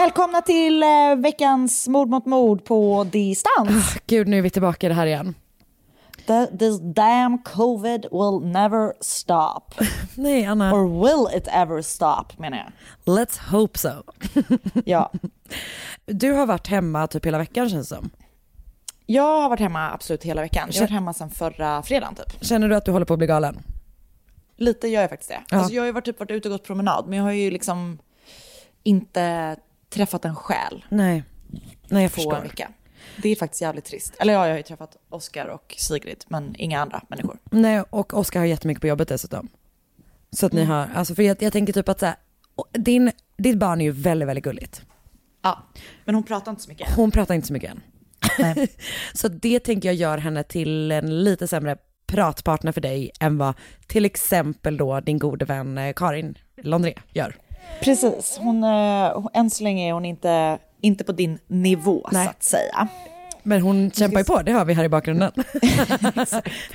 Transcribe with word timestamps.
Välkomna 0.00 0.42
till 0.42 0.82
eh, 0.82 0.88
veckans 1.16 1.88
mord 1.88 2.08
mot 2.08 2.26
mord 2.26 2.64
på 2.64 3.04
distans. 3.04 3.96
Gud, 4.06 4.28
nu 4.28 4.38
är 4.38 4.42
vi 4.42 4.50
tillbaka 4.50 4.86
i 4.86 4.88
det 4.88 4.94
här 4.94 5.06
igen. 5.06 5.34
The, 6.26 6.46
this 6.46 6.80
damn 6.80 7.38
covid 7.38 8.06
will 8.10 8.52
never 8.52 8.92
stop. 9.00 9.84
Nej, 10.14 10.44
Anna. 10.44 10.74
Or 10.74 11.02
will 11.02 11.38
it 11.38 11.48
ever 11.52 11.82
stop 11.82 12.24
menar 12.38 12.58
jag. 12.58 12.72
Let's 13.16 13.40
hope 13.50 13.78
so. 13.78 13.88
Ja. 14.84 15.12
Du 16.06 16.32
har 16.32 16.46
varit 16.46 16.66
hemma 16.66 17.06
typ 17.06 17.26
hela 17.26 17.38
veckan 17.38 17.70
känns 17.70 17.88
det 17.88 17.96
som. 17.96 18.10
Jag 19.06 19.40
har 19.40 19.48
varit 19.48 19.60
hemma 19.60 19.90
absolut 19.90 20.24
hela 20.24 20.42
veckan. 20.42 20.68
Jag 20.72 20.80
har 20.80 20.80
varit 20.80 20.90
hemma 20.90 21.12
sedan 21.12 21.30
förra 21.30 21.82
fredagen 21.82 22.14
typ. 22.14 22.44
Känner 22.44 22.68
du 22.68 22.76
att 22.76 22.84
du 22.84 22.90
håller 22.90 23.06
på 23.06 23.12
att 23.12 23.18
bli 23.18 23.26
galen? 23.26 23.62
Lite 24.56 24.88
gör 24.88 25.00
jag 25.00 25.10
faktiskt 25.10 25.30
det. 25.30 25.42
Ja. 25.50 25.58
Alltså, 25.58 25.74
jag 25.74 25.82
har 25.82 25.86
ju 25.86 25.92
varit, 25.92 26.04
typ 26.04 26.20
varit 26.20 26.30
ute 26.30 26.48
och 26.48 26.52
gått 26.52 26.64
promenad 26.64 27.04
men 27.08 27.18
jag 27.18 27.24
har 27.24 27.32
ju 27.32 27.50
liksom 27.50 27.98
inte 28.82 29.56
träffat 29.90 30.24
en 30.24 30.34
själ 30.36 30.84
Nej. 30.88 31.24
Nej, 31.88 32.02
jag 32.02 32.12
på 32.14 32.20
en 32.20 32.24
förstår. 32.30 32.42
vecka. 32.42 32.70
Det 33.22 33.28
är 33.28 33.36
faktiskt 33.36 33.62
jävligt 33.62 33.84
trist. 33.84 34.14
Eller 34.20 34.32
ja, 34.32 34.46
jag 34.46 34.52
har 34.52 34.56
ju 34.56 34.62
träffat 34.62 34.96
Oscar 35.08 35.46
och 35.46 35.74
Sigrid 35.78 36.24
men 36.28 36.54
inga 36.58 36.80
andra 36.80 37.02
människor. 37.08 37.38
Nej, 37.50 37.80
och 37.90 38.14
Oskar 38.14 38.40
har 38.40 38.46
jättemycket 38.46 38.80
på 38.80 38.86
jobbet 38.86 39.08
dessutom. 39.08 39.48
Så 40.32 40.46
att 40.46 40.52
ni 40.52 40.60
Mm. 40.60 40.72
har, 40.72 40.88
alltså 40.94 41.14
för 41.14 41.22
jag, 41.22 41.42
jag 41.42 41.52
tänker 41.52 41.72
typ 41.72 41.88
att 41.88 42.00
så 42.00 42.06
här, 42.06 42.14
din, 42.72 43.12
ditt 43.38 43.58
barn 43.58 43.80
är 43.80 43.84
ju 43.84 43.90
väldigt, 43.90 44.28
väldigt 44.28 44.44
gulligt. 44.44 44.82
Ja, 45.42 45.62
men 46.04 46.14
hon 46.14 46.24
pratar 46.24 46.50
inte 46.50 46.62
så 46.62 46.68
mycket. 46.68 46.94
Hon 46.96 47.10
pratar 47.10 47.34
inte 47.34 47.46
så 47.46 47.52
mycket 47.52 47.70
än. 47.70 47.80
Nej. 48.38 48.68
så 49.14 49.28
det 49.28 49.60
tänker 49.60 49.88
jag 49.88 49.96
gör 49.96 50.18
henne 50.18 50.42
till 50.42 50.92
en 50.92 51.24
lite 51.24 51.48
sämre 51.48 51.76
pratpartner 52.06 52.72
för 52.72 52.80
dig 52.80 53.10
än 53.20 53.38
vad 53.38 53.54
till 53.86 54.04
exempel 54.04 54.76
då 54.76 55.00
din 55.00 55.18
gode 55.18 55.44
vän 55.44 55.78
eh, 55.78 55.92
Karin 55.96 56.38
Londré 56.62 56.94
gör. 57.12 57.36
Precis, 57.80 58.38
hon, 58.40 58.64
eh, 58.64 59.12
hon- 59.14 59.28
än 59.34 59.50
så 59.50 59.64
länge 59.64 59.88
är 59.88 59.92
hon 59.92 60.04
inte, 60.04 60.58
inte 60.80 61.04
på 61.04 61.12
din 61.12 61.38
nivå 61.46 62.08
Nej. 62.12 62.24
så 62.24 62.30
att 62.30 62.42
säga. 62.42 62.88
Men 63.42 63.60
hon 63.62 63.90
kämpar 63.90 64.18
ju 64.18 64.24
på, 64.24 64.42
det 64.42 64.52
hör 64.52 64.64
vi 64.64 64.74
här 64.74 64.84
i 64.84 64.88
bakgrunden. 64.88 65.32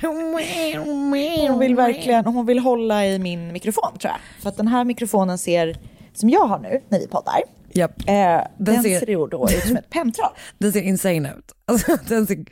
Hon 1.48 1.58
vill 1.58 1.74
verkligen, 1.76 2.24
hon 2.24 2.46
vill 2.46 2.58
hålla 2.58 3.06
i 3.06 3.18
min 3.18 3.52
mikrofon 3.52 3.98
tror 3.98 4.10
jag. 4.12 4.42
För 4.42 4.48
att 4.48 4.56
den 4.56 4.68
här 4.68 4.84
mikrofonen 4.84 5.38
ser, 5.38 5.76
som 6.14 6.30
jag 6.30 6.46
har 6.46 6.58
nu 6.58 6.80
när 6.88 6.98
vi 6.98 7.06
poddar, 7.08 7.34
Japp. 7.72 8.00
eh, 8.08 8.40
den, 8.58 8.82
ser- 8.82 8.98
ser 9.00 9.06
ju 9.06 9.26
då 9.26 9.48
ut 9.50 9.64
som 9.66 9.76
ett 9.76 9.90
penntroll. 9.90 10.30
Den 10.58 10.72
ser 10.72 10.82
insane 10.82 11.32
ut. 11.38 11.52
Alltså, 11.66 11.96
den 12.08 12.26
ser, 12.26 12.44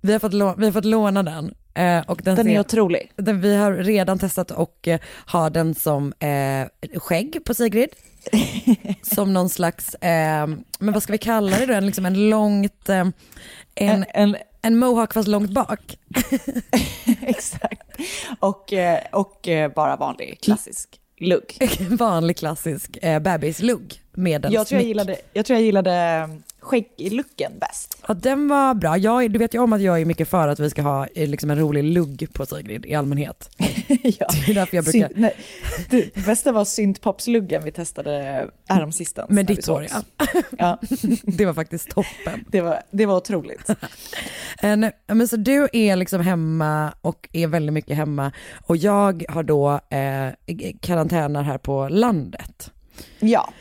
vi, 0.00 0.12
har 0.12 0.18
fått 0.20 0.32
lå, 0.34 0.54
vi 0.58 0.64
har 0.64 0.72
fått 0.72 0.84
låna 0.84 1.22
den. 1.22 1.54
Eh, 1.74 2.00
och 2.06 2.20
den 2.24 2.36
Den 2.36 2.44
ser, 2.44 2.52
är 2.52 2.60
otrolig. 2.60 3.12
den, 3.16 3.40
vi 3.40 3.56
har 3.56 3.72
redan 3.72 4.18
testat 4.18 4.50
och 4.50 4.88
eh, 4.88 5.00
ha 5.32 5.50
den 5.50 5.74
som 5.74 6.12
eh, 6.18 6.98
skägg 6.98 7.44
på 7.44 7.54
Sigrid. 7.54 7.88
som 9.14 9.32
någon 9.32 9.48
slags, 9.48 9.94
eh, 9.94 10.46
men 10.78 10.94
vad 10.94 11.02
ska 11.02 11.12
vi 11.12 11.18
kalla 11.18 11.58
det 11.58 11.66
då, 11.66 11.74
en, 11.74 11.86
liksom 11.86 12.06
en 12.06 12.30
långt, 12.30 12.88
eh, 12.88 13.06
en, 13.74 14.04
En, 14.14 14.36
en, 14.62 14.78
mohawk 14.78 15.12
fast 15.12 15.28
långt 15.28 15.50
bak. 15.50 15.98
exakt. 17.20 17.96
Och, 18.40 18.72
eh, 18.72 18.98
och 19.12 19.48
eh, 19.48 19.72
bara 19.72 19.96
vanlig 19.96 20.40
klassisk 20.42 21.00
lugg. 21.20 21.58
Vanlig 21.90 22.36
klassisk 22.36 22.98
eh, 23.02 23.18
bebislugg 23.18 24.00
med 24.12 24.44
en 24.44 24.52
Jag 24.52 24.66
tror 24.66 24.80
jag 24.80 24.88
gillade, 24.88 25.16
jag 25.32 25.46
tror 25.46 25.58
jag 25.58 25.64
gillade 25.64 26.28
skägglooken 26.64 27.52
bäst. 27.60 27.98
Ja, 28.08 28.14
den 28.14 28.48
var 28.48 28.74
bra. 28.74 28.96
Jag, 28.98 29.30
du 29.30 29.38
vet 29.38 29.54
ju 29.54 29.58
om 29.58 29.72
att 29.72 29.82
jag 29.82 30.00
är 30.00 30.04
mycket 30.04 30.28
för 30.28 30.48
att 30.48 30.60
vi 30.60 30.70
ska 30.70 30.82
ha 30.82 31.06
eh, 31.06 31.28
liksom 31.28 31.50
en 31.50 31.58
rolig 31.58 31.84
lugg 31.84 32.28
på 32.32 32.46
Sigrid 32.46 32.86
i 32.86 32.94
allmänhet. 32.94 33.50
ja. 33.58 34.26
Det 34.46 34.50
är 34.50 34.54
därför 34.54 34.76
jag 34.76 34.84
brukar... 34.84 35.08
Synt, 35.08 35.12
nej, 35.16 35.36
det 35.90 36.26
bästa 36.26 36.52
var 36.52 36.64
syntpopsluggen 36.64 37.64
vi 37.64 37.72
testade 37.72 38.46
häromsistens. 38.68 39.30
Med 39.30 39.46
ditt 39.46 39.66
hår, 39.66 39.86
ja. 39.90 40.02
ja. 40.58 40.80
Det 41.22 41.46
var 41.46 41.54
faktiskt 41.54 41.90
toppen. 41.90 42.44
Det 42.48 42.60
var, 42.60 42.82
det 42.90 43.06
var 43.06 43.16
otroligt. 43.16 43.70
Nej, 44.62 44.92
Men 45.06 45.28
så 45.28 45.36
du 45.36 45.68
är 45.72 45.96
liksom 45.96 46.20
hemma 46.20 46.92
och 47.00 47.28
är 47.32 47.46
väldigt 47.46 47.72
mycket 47.72 47.96
hemma 47.96 48.32
och 48.66 48.76
jag 48.76 49.24
har 49.28 49.42
då 49.42 49.80
eh, 49.90 50.32
karantäner 50.80 51.42
här 51.42 51.58
på 51.58 51.88
landet. 51.88 52.70
Ja, 53.20 53.52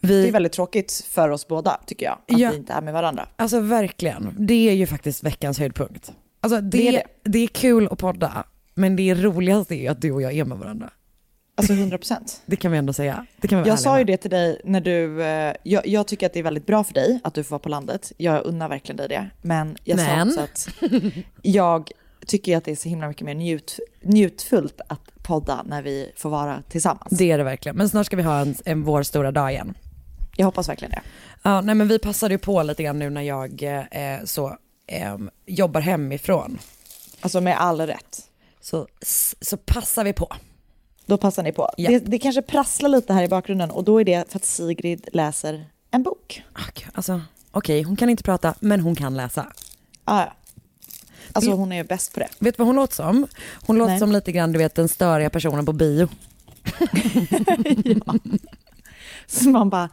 det 0.00 0.08
Vi, 0.08 0.28
är 0.28 0.32
väldigt 0.32 0.52
tråkigt 0.52 1.04
för 1.10 1.28
oss 1.28 1.48
båda 1.48 1.80
tycker 1.86 2.06
jag, 2.06 2.12
att 2.12 2.38
Ja. 2.40 2.50
vi 2.50 2.56
inte 2.56 2.72
är 2.72 2.80
med 2.80 2.92
varandra. 2.92 3.28
Alltså 3.36 3.60
verkligen, 3.60 4.34
det 4.38 4.68
är 4.68 4.72
ju 4.74 4.86
faktiskt 4.86 5.24
veckans 5.24 5.58
höjdpunkt. 5.58 6.12
Alltså 6.40 6.60
det, 6.60 6.68
Det 6.78 6.88
är 6.88 6.92
det. 6.92 7.02
det. 7.30 7.38
är 7.38 7.46
kul 7.46 7.88
att 7.90 7.98
podda, 7.98 8.44
men 8.74 8.96
det 8.96 9.14
roligaste 9.14 9.74
är 9.74 9.80
ju 9.82 9.88
att 9.88 10.00
du 10.00 10.12
och 10.12 10.22
jag 10.22 10.32
är 10.32 10.44
med 10.44 10.58
varandra. 10.58 10.90
Alltså 11.54 11.72
100 11.72 11.98
procent. 11.98 12.42
Det 12.46 12.56
kan 12.56 12.72
vi 12.72 12.78
ändå 12.78 12.92
säga. 12.92 13.26
Det 13.40 13.48
kan 13.48 13.62
vi 13.62 13.68
Jag 13.68 13.78
sa 13.78 13.98
ju 13.98 14.04
det 14.04 14.16
till 14.16 14.30
dig 14.30 14.60
när 14.64 14.80
du, 14.80 15.22
eh, 15.22 15.54
jag, 15.62 15.86
jag 15.86 16.06
tycker 16.06 16.26
att 16.26 16.32
det 16.32 16.38
är 16.38 16.42
väldigt 16.42 16.66
bra 16.66 16.84
för 16.84 16.94
dig 16.94 17.20
att 17.24 17.34
du 17.34 17.44
får 17.44 17.50
vara 17.50 17.58
på 17.58 17.68
landet. 17.68 18.12
Jag 18.16 18.46
unnar 18.46 18.68
verkligen 18.68 18.96
dig 18.96 19.08
det. 19.08 19.30
Men 19.42 19.76
jag 19.84 19.96
Men? 19.96 20.30
sa 20.32 20.42
också 20.42 20.64
att 20.64 20.68
jag 21.42 21.90
tycker 22.26 22.56
att 22.56 22.64
det 22.64 22.70
är 22.70 22.76
så 22.76 22.88
himla 22.88 23.08
mycket 23.08 23.24
mer 23.24 23.34
njut, 23.34 23.78
njutfullt 24.02 24.80
att 24.88 25.00
podda 25.22 25.62
när 25.62 25.82
vi 25.82 26.12
får 26.16 26.30
vara 26.30 26.62
tillsammans. 26.68 27.18
Det 27.18 27.30
är 27.30 27.38
det 27.38 27.44
verkligen. 27.44 27.76
Men 27.76 27.88
snart 27.88 28.06
ska 28.06 28.16
vi 28.16 28.22
ha 28.22 28.38
en, 28.40 28.54
en 28.64 28.82
vår 28.82 29.02
stora 29.02 29.30
dag 29.30 29.50
igen. 29.52 29.74
Jag 30.38 30.46
hoppas 30.46 30.68
verkligen 30.68 30.90
det. 30.90 31.02
Ja, 31.42 31.60
nej 31.60 31.74
men 31.74 31.88
vi 31.88 31.98
passade 31.98 32.34
ju 32.34 32.38
på 32.38 32.62
lite 32.62 32.82
grann 32.82 32.98
nu 32.98 33.10
när 33.10 33.22
jag 33.22 33.62
eh, 33.90 34.24
så 34.24 34.56
ehm, 34.86 35.30
jobbar 35.46 35.80
hemifrån. 35.80 36.58
Alltså 37.20 37.40
med 37.40 37.60
all 37.60 37.80
rätt. 37.80 38.30
Så, 38.60 38.86
så 39.40 39.56
passar 39.56 40.04
vi 40.04 40.12
på. 40.12 40.36
Då 41.06 41.16
passar 41.16 41.42
ni 41.42 41.52
på. 41.52 41.70
Ja. 41.76 41.90
Det, 41.90 41.98
det 41.98 42.18
kanske 42.18 42.42
prasslar 42.42 42.88
lite 42.88 43.12
här 43.12 43.22
i 43.22 43.28
bakgrunden 43.28 43.70
och 43.70 43.84
då 43.84 44.00
är 44.00 44.04
det 44.04 44.32
för 44.32 44.38
att 44.38 44.44
Sigrid 44.44 45.08
läser 45.12 45.66
en 45.90 46.02
bok. 46.02 46.42
Ah, 46.52 46.70
gud, 46.74 46.88
Alltså, 46.94 47.20
okej, 47.50 47.82
hon 47.82 47.96
kan 47.96 48.10
inte 48.10 48.22
prata, 48.22 48.54
men 48.60 48.80
hon 48.80 48.94
kan 48.94 49.16
läsa. 49.16 49.52
Ah, 50.04 50.20
ja. 50.20 50.32
Alltså 51.32 51.50
hon 51.50 51.72
är 51.72 51.84
bäst 51.84 52.14
på 52.14 52.20
det. 52.20 52.28
Vet 52.38 52.56
du 52.56 52.58
vad 52.58 52.66
hon 52.66 52.76
låter 52.76 52.94
som? 52.94 53.26
Hon 53.66 53.78
låter 53.78 53.90
Nej. 53.90 53.98
som 53.98 54.12
lite 54.12 54.32
grann, 54.32 54.52
du 54.52 54.58
vet, 54.58 54.74
den 54.74 54.88
störiga 54.88 55.30
personen 55.30 55.66
på 55.66 55.72
bio. 55.72 56.08
Så 59.30 59.48
man 59.48 59.70
bara, 59.70 59.88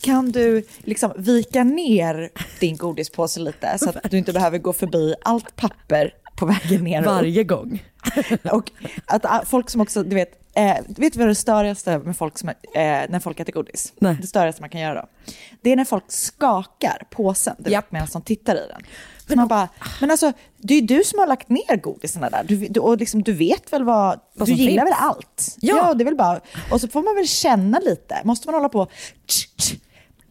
kan 0.00 0.32
du 0.32 0.64
liksom 0.78 1.12
vika 1.16 1.64
ner 1.64 2.30
din 2.60 2.76
godispåse 2.76 3.40
lite 3.40 3.78
så 3.78 3.88
att 3.88 4.10
du 4.10 4.18
inte 4.18 4.32
behöver 4.32 4.58
gå 4.58 4.72
förbi 4.72 5.14
allt 5.22 5.56
papper 5.56 6.14
på 6.36 6.46
vägen 6.46 6.84
ner. 6.84 7.02
Varje 7.02 7.44
gång. 7.44 7.82
Och 8.52 8.70
att 9.06 9.24
ah, 9.24 9.42
folk 9.46 9.70
som 9.70 9.80
också, 9.80 10.02
du 10.02 10.14
vet, 10.14 10.30
eh, 10.54 10.76
vet 10.86 11.12
du 11.12 11.18
vad 11.18 11.28
det 11.28 11.34
störigaste 11.34 11.98
med 11.98 12.16
folk 12.16 12.38
som, 12.38 12.48
eh, 12.48 12.54
när 12.74 13.20
folk 13.20 13.40
äter 13.40 13.52
godis? 13.52 13.92
Nej. 13.98 14.16
Det 14.20 14.26
störigaste 14.26 14.62
man 14.62 14.70
kan 14.70 14.80
göra 14.80 14.94
då? 14.94 15.32
Det 15.60 15.72
är 15.72 15.76
när 15.76 15.84
folk 15.84 16.04
skakar 16.08 17.02
påsen 17.10 17.56
du 17.58 17.80
medan 17.90 18.08
de 18.12 18.22
tittar 18.22 18.54
i 18.54 18.68
den. 18.68 18.82
Men, 19.28 19.38
man 19.38 19.48
bara, 19.48 19.68
men 20.00 20.10
alltså, 20.10 20.32
det 20.58 20.74
är 20.74 20.80
ju 20.80 20.86
du 20.86 21.04
som 21.04 21.18
har 21.18 21.26
lagt 21.26 21.48
ner 21.48 21.76
godisarna 21.76 22.30
där. 22.30 22.44
Du, 22.44 22.56
du, 22.56 22.80
och 22.80 22.96
liksom, 22.96 23.22
du 23.22 23.32
vet 23.32 23.72
väl 23.72 23.84
vad... 23.84 24.20
Vad 24.34 24.48
du 24.48 24.54
gillar 24.54 24.86
finns. 24.86 24.96
väl 24.96 25.04
allt? 25.08 25.56
Ja. 25.60 25.94
det 25.94 26.02
är 26.02 26.04
väl 26.04 26.16
bara... 26.16 26.40
Och 26.70 26.80
så 26.80 26.88
får 26.88 27.02
man 27.02 27.14
väl 27.14 27.26
känna 27.26 27.78
lite. 27.78 28.20
Måste 28.24 28.48
man 28.48 28.54
hålla 28.54 28.68
på... 28.68 28.88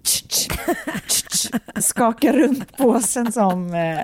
Skaka 1.81 2.33
runt 2.33 2.77
påsen 2.77 3.31
som... 3.31 3.73
Eh, 3.73 3.99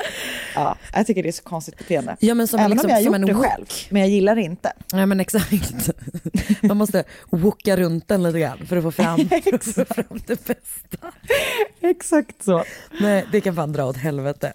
ja, 0.56 0.76
jag 0.94 1.08
tycker 1.08 1.24
det 1.24 1.30
är 1.30 1.34
så 1.34 1.44
konstigt 1.44 1.78
beteende. 1.78 2.18
Ja, 2.20 2.34
men 2.34 2.48
som 2.48 2.60
Även 2.60 2.72
liksom- 2.72 2.90
om 2.90 2.96
jag 2.98 3.12
har 3.12 3.20
gjort 3.20 3.28
det 3.28 3.34
wok. 3.34 3.46
själv. 3.46 3.66
Men 3.90 4.02
jag 4.02 4.10
gillar 4.10 4.36
det 4.36 4.42
inte. 4.42 4.74
Ja 4.92 5.06
men 5.06 5.20
exakt. 5.20 5.90
Man 6.62 6.78
måste 6.78 7.04
wooka 7.30 7.78
runt 7.78 8.08
den 8.08 8.24
lite 8.24 8.40
grann 8.40 8.66
för 8.68 8.78
att 8.78 8.84
få 8.84 8.92
fram, 8.92 9.18
för 9.44 9.56
att 9.56 9.64
få 9.66 9.86
fram 9.86 10.20
det 10.28 10.46
bästa. 10.48 11.08
Exakt 11.82 12.44
så. 12.44 12.64
Nej 13.02 13.26
det 13.32 13.42
kan 13.42 13.56
fan 13.56 13.72
dra 13.74 13.86
åt 13.86 13.98
helvete. 13.98 14.54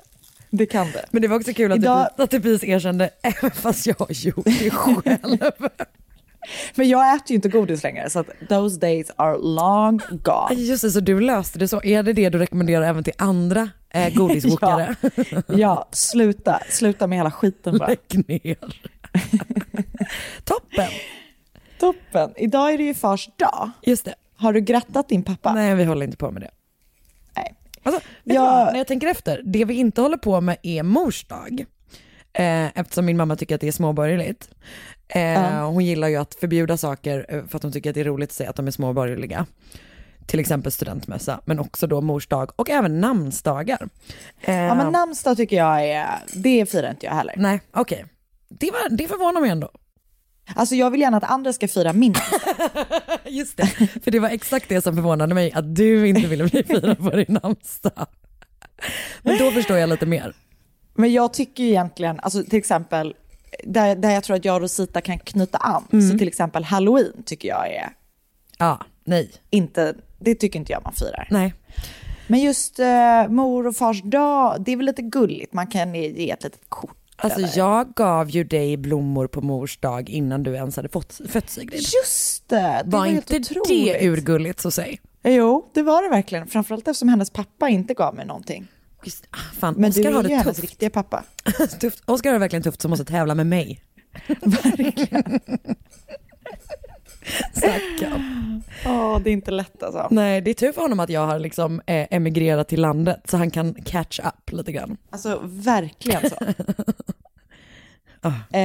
Det 0.51 0.67
kan 0.67 0.91
det. 0.93 1.05
Men 1.11 1.23
det 1.23 1.29
var 1.29 1.37
också 1.37 1.53
kul 1.55 1.73
att, 1.73 1.79
Idag- 1.79 2.09
det, 2.17 2.23
att 2.23 2.31
precis 2.31 2.65
erkände, 2.65 3.11
även 3.23 3.51
fast 3.51 3.87
jag 3.87 3.95
har 3.99 4.07
gjort 4.11 4.45
det 4.45 4.71
själv. 4.71 5.39
Men 6.75 6.89
jag 6.89 7.15
äter 7.17 7.31
ju 7.31 7.35
inte 7.35 7.49
godis 7.49 7.83
längre, 7.83 8.11
så 8.11 8.19
att 8.19 8.27
those 8.49 8.81
days 8.81 9.11
are 9.17 9.39
long 9.39 10.01
gone. 10.11 10.55
Just 10.55 10.83
det, 10.83 10.91
så 10.91 11.01
du 11.01 11.21
löste 11.21 11.59
det 11.59 11.69
så. 11.69 11.83
Är 11.83 12.03
det 12.03 12.13
det 12.13 12.29
du 12.29 12.39
rekommenderar 12.39 12.83
även 12.87 13.05
till 13.05 13.13
andra 13.19 13.69
eh, 13.91 14.15
godiswokare? 14.15 14.97
Ja, 15.49 15.89
sluta. 15.93 16.61
Sluta 16.69 17.07
med 17.07 17.19
hela 17.19 17.31
skiten 17.31 17.79
bara. 17.79 17.89
Lägg 17.89 18.29
ner. 18.29 18.57
Toppen. 20.45 20.89
Toppen. 21.81 22.33
Idag 22.37 22.73
är 22.75 22.79
det 22.79 22.85
ju 22.85 22.95
fars 22.95 23.29
dag. 23.37 23.71
Just 23.83 24.05
det. 24.05 24.15
Har 24.37 24.53
du 24.53 24.61
grattat 24.61 25.09
din 25.09 25.23
pappa? 25.23 25.53
Nej 25.55 25.75
vi 25.75 25.85
håller 25.85 26.05
inte 26.07 26.17
på 26.17 26.31
med 26.31 26.43
det. 26.43 26.51
Nej. 27.37 27.55
Alltså, 27.83 28.01
Jag- 28.25 28.41
vad? 28.41 28.67
När 28.73 28.79
jag 28.79 28.87
tänker 28.87 29.07
efter, 29.07 29.43
det 29.45 29.65
vi 29.65 29.75
inte 29.75 30.01
håller 30.01 30.17
på 30.17 30.41
med 30.41 30.57
är 30.63 30.83
mors 30.83 31.25
dag. 31.25 31.65
Eh, 32.33 32.79
eftersom 32.79 33.07
min 33.07 33.17
mamma 33.17 33.37
tycker 33.37 33.55
att 33.55 33.61
det 33.61 33.69
är 33.69 33.73
småborgerligt. 33.73 34.51
Eh, 35.09 35.71
Hon 35.71 35.85
gillar 35.85 36.09
ju 36.09 36.17
att 36.17 36.35
förbjuda 36.35 36.77
saker 36.77 37.27
eh, 37.29 37.47
för 37.47 37.57
att 37.57 37.63
hon 37.63 37.73
tycker 37.73 37.91
att 37.91 37.95
det 37.95 38.01
är 38.01 38.05
roligt 38.05 38.29
att 38.31 38.35
säga 38.35 38.51
att 38.51 38.57
de 38.57 38.67
är 38.67 38.71
småborgerliga. 38.71 39.47
Till 40.27 40.41
exempel 40.41 40.73
studentmässa, 40.73 41.41
men 41.45 41.59
också 41.59 41.87
då 41.87 42.01
mors 42.01 42.27
dag 42.27 42.51
och 42.57 42.71
även 42.71 43.01
namnsdagar. 43.01 43.89
Eh, 44.41 44.55
Ja, 44.55 44.75
men 44.75 44.93
namnsdag 44.93 45.37
tycker 45.37 45.57
jag 45.57 45.85
är, 45.89 46.07
det 46.35 46.71
firar 46.71 46.91
inte 46.91 47.07
jag 47.07 47.13
heller. 47.13 47.35
Nej, 47.37 47.61
okej. 47.73 48.05
Det, 48.49 48.71
var, 48.71 48.97
det 48.97 49.09
förvånar 49.09 49.41
mig 49.41 49.51
ändå. 49.51 49.71
Alltså 50.55 50.75
jag 50.75 50.91
vill 50.91 51.01
gärna 51.01 51.17
att 51.17 51.25
andra 51.31 51.53
ska 51.53 51.69
fira 51.69 51.93
min 51.93 52.13
namnsdag. 52.13 52.87
Just 53.25 53.57
det, 53.57 53.67
för 54.05 54.11
det 54.11 54.19
var 54.19 54.29
exakt 54.29 54.69
det 54.69 54.81
som 54.81 54.95
förvånade 54.95 55.35
mig, 55.35 55.53
att 55.53 55.75
du 55.77 56.09
inte 56.09 56.29
ville 56.29 56.45
bli 56.45 56.63
firad 56.65 56.99
på 56.99 57.11
din 57.11 57.39
namnsdag. 57.43 58.07
Men 59.23 59.39
då 59.39 59.51
förstår 59.51 59.77
jag 59.77 59.89
lite 59.89 60.07
mer. 60.07 60.35
Men 60.95 61.13
jag 61.13 61.33
tycker 61.33 61.65
egentligen, 61.65 62.21
alltså 62.21 62.43
till 62.45 62.59
exempel, 62.59 63.15
där, 63.65 63.97
där 63.97 64.11
jag 64.11 64.25
tror 64.25 64.37
att 64.37 64.45
jag 64.45 64.55
och 64.55 64.61
Rosita 64.61 65.01
kan 65.01 65.19
knyta 65.19 65.59
an, 65.59 65.85
Mm. 65.93 66.11
så 66.11 66.19
till 66.19 66.29
exempel 66.29 66.65
halloween 66.65 67.23
tycker 67.27 67.49
jag 67.49 67.69
är 67.75 67.89
Ja, 68.59 68.81
nej, 69.05 69.31
inte, 69.51 69.95
det 70.19 70.35
tycker 70.35 70.59
inte 70.59 70.73
jag 70.73 70.83
man 70.85 70.93
firar. 70.93 71.29
nej. 71.31 71.55
Men 72.29 72.41
just 72.41 72.79
eh, 72.79 73.29
mor 73.29 73.67
och 73.67 73.77
fars 73.77 74.03
dag, 74.03 74.57
det 74.65 74.73
är 74.73 74.77
väl 74.77 74.87
lite 74.87 75.03
gulligt, 75.03 75.53
man 75.53 75.67
kan 75.67 75.95
ge 75.95 76.31
ett 76.31 76.43
litet 76.45 76.61
kort. 76.69 76.97
Alltså 77.17 77.39
eller? 77.39 77.51
jag 77.59 77.95
gav 77.95 78.31
ju 78.31 78.45
dig 78.45 78.77
blommor 78.77 79.27
på 79.27 79.41
mors 79.41 79.79
dag 79.79 80.11
innan 80.11 80.43
du 80.43 80.55
ens 80.55 80.77
hade 80.77 80.89
fått, 80.89 81.21
fött 81.29 81.51
Sigrid. 81.51 81.81
Just 81.81 82.49
det, 82.49 82.57
det 82.57 82.91
var, 82.91 82.99
Var 82.99 83.07
inte 83.07 83.37
otroligt. 83.37 83.69
det 84.01 84.09
urgulligt 84.09 84.61
så 84.61 84.71
säg? 84.71 85.01
Jo, 85.25 85.71
det 85.75 85.83
var 85.83 86.03
det 86.03 86.09
verkligen. 86.09 86.47
Framförallt 86.47 86.89
eftersom 86.89 87.09
hennes 87.09 87.31
pappa 87.31 87.69
inte 87.69 87.95
gav 87.95 88.15
mig 88.15 88.27
någonting. 88.27 88.67
Ah, 89.31 89.37
fan, 89.59 89.75
Men 89.79 89.91
Oskar 89.91 90.03
du 90.03 90.09
har 90.09 90.25
är 90.25 90.29
ju 90.29 90.29
det 90.29 90.35
hennes 90.43 90.61
riktiga 90.61 90.91
pappa. 90.91 91.25
tufft. 91.81 92.03
Oskar 92.07 92.31
har 92.31 92.35
det 92.35 92.41
verkligen 92.45 92.63
tufft 92.63 92.83
som 92.83 92.91
måste 92.91 93.05
tävla 93.05 93.35
med 93.35 93.47
mig. 93.47 93.81
Stackarn. 97.53 98.63
Ja, 98.85 99.21
det 99.25 99.31
är 99.31 99.33
inte 99.33 99.51
lätt 99.51 99.83
alltså. 99.83 100.09
Nej, 100.11 100.41
det 100.41 100.51
är 100.51 100.55
tur 100.55 100.73
för 100.73 100.83
honom 100.83 101.01
att 101.01 101.11
jag 101.11 101.27
har 101.27 101.39
liksom 101.39 101.81
eh, 101.87 102.07
emigrerat 102.11 102.69
till 102.69 102.81
landet 102.81 103.21
så 103.25 103.37
han 103.37 103.51
kan 103.51 103.75
catch 103.75 104.21
up 104.21 104.53
lite 104.53 104.73
grann. 104.73 104.97
Alltså 105.11 105.41
verkligen 105.45 106.31
så. 106.31 106.37
eh, 108.53 108.61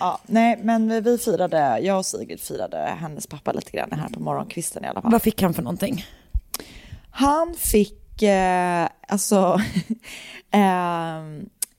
ja, 0.00 0.20
nej, 0.26 0.58
men 0.62 1.02
vi 1.02 1.18
firade, 1.18 1.78
jag 1.82 1.98
och 1.98 2.06
Sigrid 2.06 2.40
firade 2.40 2.78
hennes 2.78 3.26
pappa 3.26 3.52
lite 3.52 3.70
grann 3.70 3.92
här 3.92 4.08
på 4.08 4.20
morgonkvisten 4.20 4.84
i 4.84 4.88
alla 4.88 5.02
fall. 5.02 5.12
Vad 5.12 5.22
fick 5.22 5.42
han 5.42 5.54
för 5.54 5.62
någonting? 5.62 6.04
Han 7.10 7.54
fick 7.58 7.99
eh, 8.22 8.88
alltså 9.08 9.60
eh, 10.50 11.16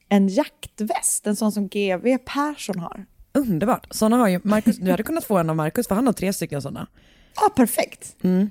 en 0.09 0.27
jaktväst, 0.27 1.27
en 1.27 1.35
sån 1.35 1.51
som 1.51 1.67
GV 1.67 2.17
Persson 2.25 2.79
har. 2.79 3.05
Underbart. 3.33 3.88
Såna 3.91 4.17
har 4.17 4.27
ju 4.27 4.39
Marcus, 4.43 4.77
du 4.77 4.91
hade 4.91 5.03
kunnat 5.03 5.23
få 5.25 5.38
en 5.38 5.49
av 5.49 5.55
Marcus 5.55 5.88
för 5.88 5.95
han 5.95 6.05
har 6.05 6.13
tre 6.13 6.33
stycken 6.33 6.61
sådana. 6.61 6.88
Ja, 7.35 7.49
perfekt. 7.55 8.15
Mm. 8.23 8.49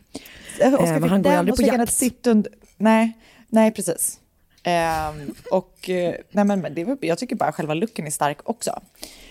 Eh, 0.60 0.75
Oskar 0.75 0.87
men 0.92 1.02
fick 1.02 1.10
han 1.10 1.22
går 1.22 1.31
den 1.31 1.38
aldrig 1.38 1.52
och 1.52 1.56
på 1.56 1.62
så 1.62 1.62
fick 1.62 1.70
han 1.70 1.81
jakt. 1.81 1.90
ett 1.92 1.96
sitt 1.98 2.26
under... 2.26 2.52
Nej, 2.76 3.12
nej 3.48 3.72
precis. 3.72 4.20
Ehm, 4.62 5.34
och 5.50 5.88
eh, 5.88 6.14
nej, 6.31 6.44
men 6.44 6.60
men 6.60 6.75
det, 6.75 6.84
var- 6.84 6.98
jag 7.00 7.19
tycker 7.19 7.37
bara 7.37 7.52
själva 7.52 7.75
looken 7.75 8.06
är 8.06 8.10
stark 8.10 8.38
också. 8.44 8.81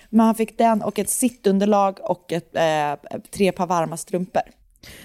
Men 0.09 0.25
han 0.25 0.35
fick 0.35 0.57
den 0.57 0.81
och 0.81 0.99
ett 0.99 1.09
sittunderlag 1.09 1.99
och 2.01 2.31
ett, 2.33 2.55
eh, 2.55 3.19
tre 3.31 3.51
par 3.51 3.67
varma 3.67 3.97
strumpor. 3.97 4.41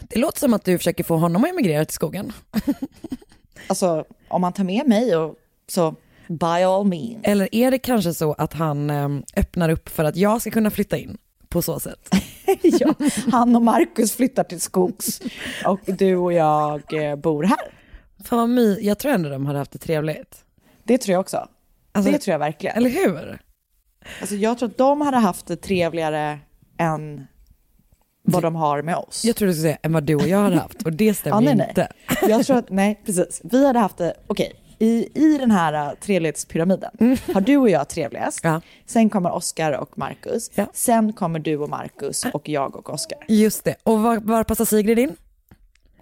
Det 0.01 0.19
låter 0.19 0.41
som 0.41 0.55
att 0.55 0.65
du 0.65 0.79
försöker 0.79 1.05
få 1.05 1.17
honom 1.17 1.45
att 1.45 1.51
emigrera 1.51 1.85
till 1.85 1.95
skogen. 1.95 2.33
Alltså 3.67 4.05
om 4.29 4.41
man 4.41 4.53
tar 4.53 4.65
med 4.65 4.89
mig 4.89 5.17
och 5.17 5.35
så 5.69 5.95
by 6.29 6.47
all 6.47 6.87
means. 6.87 7.19
Eller 7.23 7.55
är 7.55 7.71
det 7.71 7.79
kanske 7.79 8.15
så 8.15 8.33
att 8.33 8.53
han 8.53 8.91
eh, 8.91 9.09
öppnar 9.37 9.69
upp 9.69 9.89
för 9.89 10.05
att 10.05 10.17
jag 10.17 10.41
ska 10.41 10.51
kunna 10.51 10.71
flytta 10.71 10.97
in 10.97 11.19
på 11.49 11.63
så 11.63 11.81
sätt? 11.81 12.09
ja, 12.63 12.95
han 13.33 13.57
och 13.57 13.63
Markus 13.63 14.17
flyttar 14.17 14.45
till 14.45 14.61
skogs 14.61 15.21
och 15.65 15.81
du 15.87 16.17
och 16.17 16.33
jag 16.33 17.11
eh, 17.11 17.17
bor 17.17 17.43
här. 17.43 17.75
Fan 18.25 18.39
vad 18.39 18.49
my, 18.49 18.79
jag 18.81 18.99
tror 18.99 19.13
ändå 19.13 19.29
de 19.29 19.47
hade 19.47 19.59
haft 19.59 19.71
det 19.71 19.79
trevligt. 19.79 20.45
Det 20.85 20.99
tror 20.99 21.13
jag 21.13 21.21
också. 21.21 21.49
Alltså- 21.93 22.13
det 22.13 22.19
tror 22.19 22.33
jag 22.33 22.39
verkligen. 22.39 22.77
Eller 22.77 22.91
hur? 22.91 23.39
Alltså, 24.21 24.35
jag 24.35 24.59
tror 24.59 24.69
att 24.69 24.79
de 24.79 25.01
hade 25.01 25.17
haft 25.17 25.47
det 25.47 25.57
trevligare 25.57 26.39
än 26.79 27.27
vad 28.25 28.43
de 28.43 28.55
har 28.55 28.83
med 28.83 28.97
oss. 28.97 29.25
Jag 29.25 29.37
tror 29.37 29.49
du 29.49 29.55
skulle 29.55 29.63
säga 29.63 29.79
än 29.83 29.93
vad 29.93 30.05
du 30.05 30.15
och 30.15 30.29
jag 30.29 30.39
hade 30.39 30.57
haft 30.57 30.83
och 30.83 30.93
det 30.93 31.15
stämmer 31.15 31.37
Ja, 31.37 31.41
nej, 31.41 31.55
nej. 31.55 31.69
inte. 31.69 31.89
Jag 32.29 32.47
tror 32.47 32.57
att, 32.57 32.71
nej 32.71 33.01
precis. 33.07 33.41
Vi 33.45 33.67
hade 33.67 33.79
haft 33.79 33.97
det, 33.97 34.15
okej, 34.27 34.53
i, 34.79 35.09
i 35.15 35.39
den 35.39 35.51
här 35.51 35.89
uh, 35.91 35.95
trevlighetspyramiden 36.01 36.91
har 37.35 37.41
du 37.41 37.57
och 37.57 37.71
jag 37.71 37.89
trevligast. 37.89 38.41
Ja. 38.43 38.61
Sen 38.87 39.11
kommer 39.11 39.33
Oskar 39.33 39.73
och 39.73 39.99
Marcus. 39.99 40.51
Ja. 40.55 40.67
Sen 40.73 41.13
kommer 41.13 41.39
du 41.39 41.57
och 41.57 41.69
Marcus 41.69 42.25
och 42.33 42.49
jag 42.49 42.77
och 42.77 42.91
Oskar. 42.91 43.19
Just 43.29 43.65
det. 43.65 43.75
Och 43.83 44.03
var, 44.03 44.17
var 44.17 44.45
passar 44.45 44.65
Sigrid 44.65 44.99
in? 44.99 45.17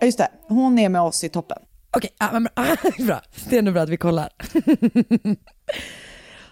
Ja, 0.00 0.06
just 0.06 0.18
det. 0.18 0.28
Hon 0.48 0.78
är 0.78 0.88
med 0.88 1.02
oss 1.02 1.24
i 1.24 1.28
toppen. 1.28 1.58
Okej, 1.96 2.10
ja, 2.18 2.28
men, 2.32 2.48
ah, 2.54 2.76
bra. 2.98 3.20
Det 3.48 3.56
är 3.56 3.58
ändå 3.58 3.72
bra 3.72 3.82
att 3.82 3.88
vi 3.88 3.96
kollar. 3.96 4.28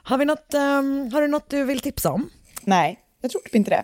har, 0.02 0.18
vi 0.18 0.24
något, 0.24 0.54
ehm, 0.54 1.12
har 1.12 1.22
du 1.22 1.28
något 1.28 1.50
du 1.50 1.64
vill 1.64 1.80
tipsa 1.80 2.10
om? 2.12 2.30
Nej, 2.62 2.98
jag 3.22 3.30
tror 3.30 3.42
typ 3.42 3.54
inte 3.54 3.70
det. 3.70 3.82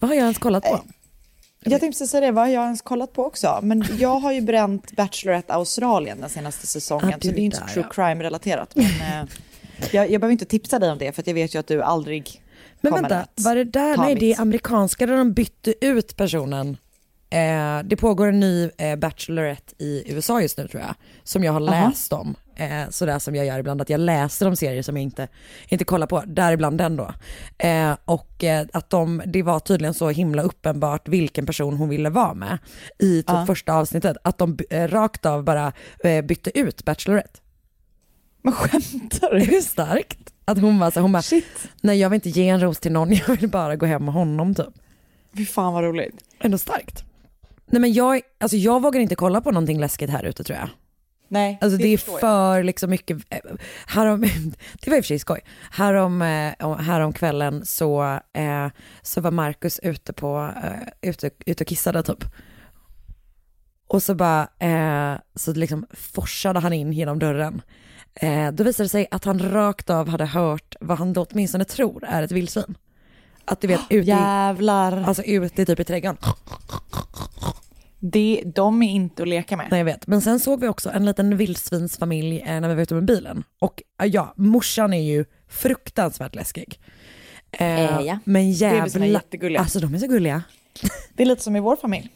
Vad 0.00 0.10
har 0.10 0.14
jag 0.14 0.22
ens 0.22 0.38
kollat 0.38 0.64
på? 0.64 0.80
Jag 1.64 1.80
tänkte 1.80 2.06
säga 2.06 2.20
det, 2.20 2.32
vad 2.32 2.44
har 2.44 2.52
jag 2.52 2.64
ens 2.64 2.82
kollat 2.82 3.12
på 3.12 3.24
också? 3.24 3.58
Men 3.62 3.84
jag 3.98 4.20
har 4.20 4.32
ju 4.32 4.40
bränt 4.40 4.92
Bachelorette 4.92 5.54
Australien 5.54 6.20
den 6.20 6.30
senaste 6.30 6.66
säsongen, 6.66 7.08
Ah, 7.08 7.12
så 7.12 7.18
det 7.18 7.28
är 7.28 7.38
inte 7.38 7.56
så 7.56 7.64
där, 7.64 7.72
true 7.72 7.84
ja. 7.88 7.94
crime-relaterat. 7.94 8.76
Men 8.76 8.86
eh, 8.86 9.28
jag, 9.92 10.10
jag 10.10 10.20
behöver 10.20 10.32
inte 10.32 10.44
tipsa 10.44 10.78
dig 10.78 10.90
om 10.90 10.98
det, 10.98 11.12
för 11.12 11.22
jag 11.26 11.34
vet 11.34 11.54
ju 11.54 11.58
att 11.58 11.66
du 11.66 11.82
aldrig 11.82 12.42
Men 12.80 12.92
vänta, 12.92 13.26
var 13.34 13.54
det 13.54 13.64
där? 13.64 13.96
Nej, 13.96 14.14
det 14.14 14.32
är 14.32 14.40
amerikanska 14.40 15.06
där 15.06 15.16
de 15.16 15.32
bytte 15.32 15.86
ut 15.86 16.16
personen. 16.16 16.76
Eh, 17.30 17.82
det 17.84 17.96
pågår 17.96 18.26
en 18.26 18.40
ny 18.40 18.70
eh, 18.78 18.96
Bachelorette 18.96 19.74
i 19.78 20.12
USA 20.12 20.42
just 20.42 20.58
nu 20.58 20.68
tror 20.68 20.82
jag, 20.82 20.94
som 21.22 21.44
jag 21.44 21.52
har 21.52 21.60
Aha. 21.60 21.88
läst 21.88 22.12
om. 22.12 22.34
Eh, 22.56 22.88
sådär 22.90 23.18
som 23.18 23.34
jag 23.34 23.46
gör 23.46 23.58
ibland, 23.58 23.80
att 23.82 23.90
jag 23.90 24.00
läser 24.00 24.48
om 24.48 24.56
serier 24.56 24.82
som 24.82 24.96
jag 24.96 25.02
inte, 25.02 25.28
inte 25.68 25.84
kollar 25.84 26.06
på, 26.06 26.22
däribland 26.26 26.78
den 26.78 26.96
då. 26.96 27.14
Eh, 27.58 27.96
och 28.04 28.44
eh, 28.44 28.66
att 28.72 28.90
de, 28.90 29.22
det 29.26 29.42
var 29.42 29.60
tydligen 29.60 29.94
så 29.94 30.08
himla 30.10 30.42
uppenbart 30.42 31.08
vilken 31.08 31.46
person 31.46 31.76
hon 31.76 31.88
ville 31.88 32.10
vara 32.10 32.34
med 32.34 32.58
i 32.98 33.22
typ 33.22 33.46
första 33.46 33.72
avsnittet, 33.72 34.16
att 34.24 34.38
de 34.38 34.58
eh, 34.70 34.88
rakt 34.88 35.26
av 35.26 35.44
bara 35.44 35.72
eh, 36.04 36.24
bytte 36.24 36.58
ut 36.58 36.84
Bachelorette. 36.84 37.40
Men 38.42 38.52
skämtar 38.52 39.34
du? 39.34 39.40
Hur 39.40 39.60
starkt? 39.60 40.18
Att 40.44 40.58
hon 40.58 40.78
var 40.78 40.90
så, 40.90 41.00
hon 41.00 41.12
bara, 41.12 41.22
Shit. 41.22 41.68
nej 41.80 41.98
jag 41.98 42.10
vill 42.10 42.14
inte 42.14 42.30
ge 42.30 42.48
en 42.48 42.60
ros 42.60 42.80
till 42.80 42.92
någon, 42.92 43.12
jag 43.26 43.36
vill 43.40 43.48
bara 43.48 43.76
gå 43.76 43.86
hem 43.86 44.04
med 44.04 44.14
honom 44.14 44.54
typ. 44.54 44.66
Fy 45.36 45.46
fan 45.46 45.72
vad 45.72 45.84
roligt. 45.84 46.14
Ändå 46.40 46.58
starkt. 46.58 47.04
Nej 47.70 47.80
men 47.80 47.92
jag, 47.92 48.20
alltså 48.38 48.56
jag 48.56 48.82
vågar 48.82 49.00
inte 49.00 49.14
kolla 49.14 49.40
på 49.40 49.50
någonting 49.50 49.80
läskigt 49.80 50.10
här 50.10 50.24
ute 50.24 50.44
tror 50.44 50.58
jag. 50.58 50.68
Nej, 51.28 51.58
Alltså 51.60 51.78
det, 51.78 51.88
är 51.88 51.98
förstår 51.98 52.14
jag. 52.14 52.20
för 52.20 52.62
liksom 52.62 52.90
mycket, 52.90 53.16
eh, 53.30 53.38
härom, 53.86 54.20
det 54.80 54.90
var 54.90 54.96
i 54.96 55.00
och 55.00 55.04
för 55.04 55.08
sig 55.08 55.18
skoj. 55.18 55.40
Härom, 55.70 56.22
eh, 56.22 56.78
härom 56.78 57.12
kvällen 57.12 57.64
så, 57.64 58.20
eh, 58.32 58.68
så 59.02 59.20
var 59.20 59.30
Markus 59.30 59.78
ute, 59.78 60.12
på, 60.12 60.50
ute, 61.00 61.30
ute 61.46 61.64
och 61.64 61.68
kissade 61.68 62.02
typ. 62.02 62.24
Och 63.86 64.02
så 64.02 64.14
bara, 64.14 64.48
så 65.34 65.52
liksom 65.52 65.86
forsade 65.90 66.60
han 66.60 66.72
in 66.72 66.92
genom 66.92 67.18
dörren. 67.18 67.62
Då 68.52 68.64
visade 68.64 68.84
det 68.84 68.88
sig 68.88 69.06
att 69.10 69.24
han 69.24 69.38
rakt 69.38 69.90
av 69.90 70.08
hade 70.08 70.24
hört 70.24 70.76
vad 70.80 70.98
han 70.98 71.12
då 71.12 71.26
åtminstone 71.30 71.64
tror 71.64 72.04
är 72.04 72.22
ett 72.22 72.32
vildsvin. 72.32 72.74
Att 73.50 73.60
du 73.60 73.66
vet, 73.68 73.80
ute 73.90 73.94
i, 73.94 74.10
Jävlar. 74.10 75.02
alltså 75.02 75.22
ute 75.22 75.64
typ 75.64 75.80
i 75.80 75.84
trädgården. 75.84 76.16
Det, 77.98 78.42
de 78.54 78.82
är 78.82 78.90
inte 78.90 79.22
att 79.22 79.28
leka 79.28 79.56
med. 79.56 79.68
Nej 79.70 79.78
jag 79.78 79.84
vet, 79.84 80.06
men 80.06 80.20
sen 80.20 80.40
såg 80.40 80.60
vi 80.60 80.68
också 80.68 80.90
en 80.90 81.04
liten 81.04 81.36
vildsvinsfamilj 81.36 82.40
eh, 82.40 82.60
när 82.60 82.68
vi 82.68 82.74
var 82.74 82.82
ute 82.82 82.94
med 82.94 83.04
bilen. 83.04 83.44
Och 83.58 83.82
eh, 84.02 84.06
ja, 84.06 84.34
morsan 84.36 84.92
är 84.94 85.02
ju 85.02 85.24
fruktansvärt 85.48 86.34
läskig. 86.34 86.80
Eh, 87.52 87.66
Eh, 87.80 88.00
ja. 88.06 88.18
Men 88.24 88.42
Bebisarna 88.44 88.74
är 88.74 88.78
jävla, 88.80 89.06
jättegulliga. 89.06 89.60
alltså 89.60 89.80
de 89.80 89.94
är 89.94 89.98
så 89.98 90.06
gulliga. 90.06 90.42
Det 91.14 91.22
är 91.22 91.26
lite 91.26 91.42
som 91.42 91.56
i 91.56 91.60
vår 91.60 91.76
familj. 91.76 92.08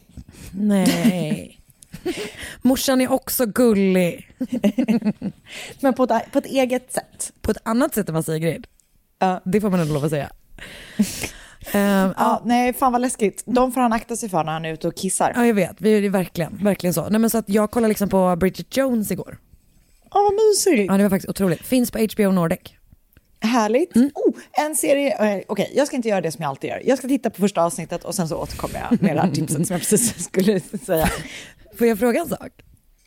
Nej. 0.51 1.59
morsan 2.61 3.01
är 3.01 3.11
också 3.11 3.45
gullig. 3.45 4.29
Men 5.79 5.93
på 5.93 6.03
ett, 6.03 6.31
på 6.31 6.37
ett 6.39 6.45
eget 6.45 6.93
sätt. 6.93 7.33
På 7.41 7.51
ett 7.51 7.57
annat 7.63 7.93
sätt 7.93 8.09
än 8.09 8.15
vad 8.15 8.25
Sigrid. 8.25 8.67
Ja. 9.19 9.41
Det 9.45 9.61
får 9.61 9.69
man 9.69 9.79
ändå 9.79 9.93
lov 9.93 10.03
att 10.05 10.09
säga. 10.09 10.29
Ehm, 11.71 12.13
Ja, 12.17 12.41
nej, 12.45 12.73
fan 12.73 12.91
vad 12.91 13.01
läskigt. 13.01 13.43
De 13.45 13.71
får 13.71 13.81
han 13.81 13.93
akta 13.93 14.15
sig 14.15 14.29
för 14.29 14.43
när 14.43 14.51
han 14.51 14.65
är 14.65 14.73
ute 14.73 14.87
och 14.87 14.95
kissar. 14.95 15.31
Ja 15.35 15.45
jag 15.45 15.53
vet, 15.53 15.75
vi 15.81 16.05
är 16.05 16.09
verkligen, 16.09 16.57
verkligen 16.63 16.93
så. 16.93 17.09
Nej, 17.09 17.19
men 17.19 17.29
så 17.29 17.37
att 17.37 17.49
jag 17.49 17.71
kollade 17.71 17.89
liksom 17.89 18.09
på 18.09 18.35
Bridget 18.35 18.77
Jones 18.77 19.11
igår. 19.11 19.37
Åh, 20.11 20.21
vad 20.23 20.33
mysigt. 20.33 20.91
Ja 20.91 20.97
det 20.97 21.03
var 21.03 21.09
faktiskt 21.09 21.29
otroligt. 21.29 21.61
Finns 21.61 21.91
på 21.91 21.99
HBO 22.13 22.31
Nordic. 22.31 22.59
Härligt. 23.39 23.95
Oh, 23.95 24.33
en 24.51 24.75
serie. 24.75 25.35
eh, 25.37 25.43
Okej, 25.47 25.71
jag 25.75 25.87
ska 25.87 25.95
inte 25.95 26.09
göra 26.09 26.21
det 26.21 26.31
som 26.31 26.41
jag 26.41 26.49
alltid 26.49 26.69
gör. 26.69 26.81
Jag 26.85 26.97
ska 26.97 27.07
titta 27.07 27.29
på 27.29 27.39
första 27.41 27.63
avsnittet 27.63 28.03
och 28.03 28.15
sen 28.15 28.27
så 28.27 28.37
återkommer 28.37 28.87
jag 28.89 29.01
med 29.01 29.15
det 29.15 29.21
här 29.21 29.31
tipset 29.31 29.67
som 29.67 29.73
jag 29.73 29.79
precis 29.81 30.23
skulle 30.23 30.59
säga. 30.59 31.09
Får 31.77 31.87
jag 31.87 31.99
fråga 31.99 32.19
en 32.21 32.29
sak? 32.29 32.51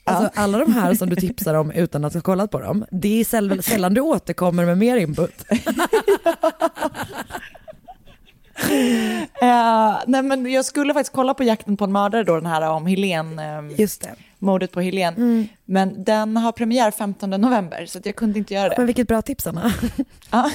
Alltså, 0.09 0.41
alla 0.41 0.59
de 0.59 0.73
här 0.73 0.95
som 0.95 1.09
du 1.11 1.17
tipsar 1.17 1.55
om 1.55 1.71
utan 1.71 2.05
att 2.05 2.15
ha 2.15 2.21
kollat 2.21 2.51
på 2.51 2.61
dem, 2.61 2.85
det 2.91 3.21
är 3.21 3.25
säll- 3.25 3.63
sällan 3.71 3.95
du 3.95 4.01
återkommer 4.01 4.67
med 4.67 4.79
mer 4.79 4.97
input. 4.97 5.45
Eh, 9.43 9.99
nej, 10.07 10.23
men 10.23 10.53
jag 10.53 10.65
skulle 10.65 10.95
faktiskt 10.95 11.13
kolla 11.15 11.35
på 11.35 11.45
Jakten 11.45 11.77
på 11.77 11.85
en 11.85 11.93
mördare 11.93 12.25
då, 12.25 12.35
den 12.35 12.47
här 12.47 12.71
om 12.71 12.87
Helen, 12.87 13.41
Just 13.77 14.03
det. 14.03 14.15
mordet 14.39 14.73
på 14.73 14.81
Helen. 14.81 15.49
Men 15.65 16.05
den 16.05 16.37
har 16.37 16.53
premiär 16.53 16.91
15 16.91 17.31
november 17.31 17.87
så 17.87 18.01
jag 18.05 18.17
kunde 18.17 18.39
inte 18.39 18.55
göra 18.55 18.69
det. 18.69 18.75
Men 18.79 18.87
vilket 18.87 19.09
bra 19.09 19.23
tips 19.23 19.47
Anna. 19.47 19.73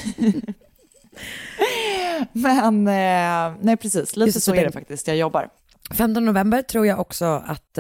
Men 2.32 2.88
eh, 2.88 3.54
nej 3.62 3.78
precis, 3.78 4.16
lite 4.16 4.28
Just 4.28 4.36
det, 4.36 4.42
så 4.42 4.52
så 4.52 4.56
är 4.56 4.66
det 4.66 4.72
faktiskt. 4.72 5.08
Jag 5.08 5.18
jobbar. 5.18 5.50
15 5.92 6.26
november 6.26 6.62
tror 6.62 6.86
jag 6.88 7.00
också 7.00 7.26
att, 7.46 7.78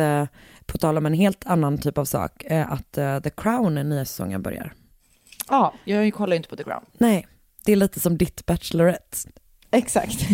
på 0.73 0.77
tal 0.77 0.97
om 0.97 1.05
en 1.05 1.13
helt 1.13 1.45
annan 1.45 1.77
typ 1.77 1.97
av 1.97 2.05
sak, 2.05 2.43
eh, 2.43 2.71
att 2.71 2.97
eh, 2.97 3.19
The 3.19 3.29
Crown, 3.29 3.75
den 3.75 3.89
nya 3.89 4.05
säsongen 4.05 4.41
börjar. 4.41 4.73
Ja, 5.49 5.73
jag 5.83 6.13
kollar 6.13 6.33
ju 6.33 6.37
inte 6.37 6.49
på 6.49 6.55
The 6.55 6.63
Ground. 6.63 6.85
Nej, 6.97 7.27
det 7.65 7.71
är 7.71 7.75
lite 7.75 7.99
som 7.99 8.17
ditt 8.17 8.45
Bachelorette. 8.45 9.17
Exakt. 9.71 10.19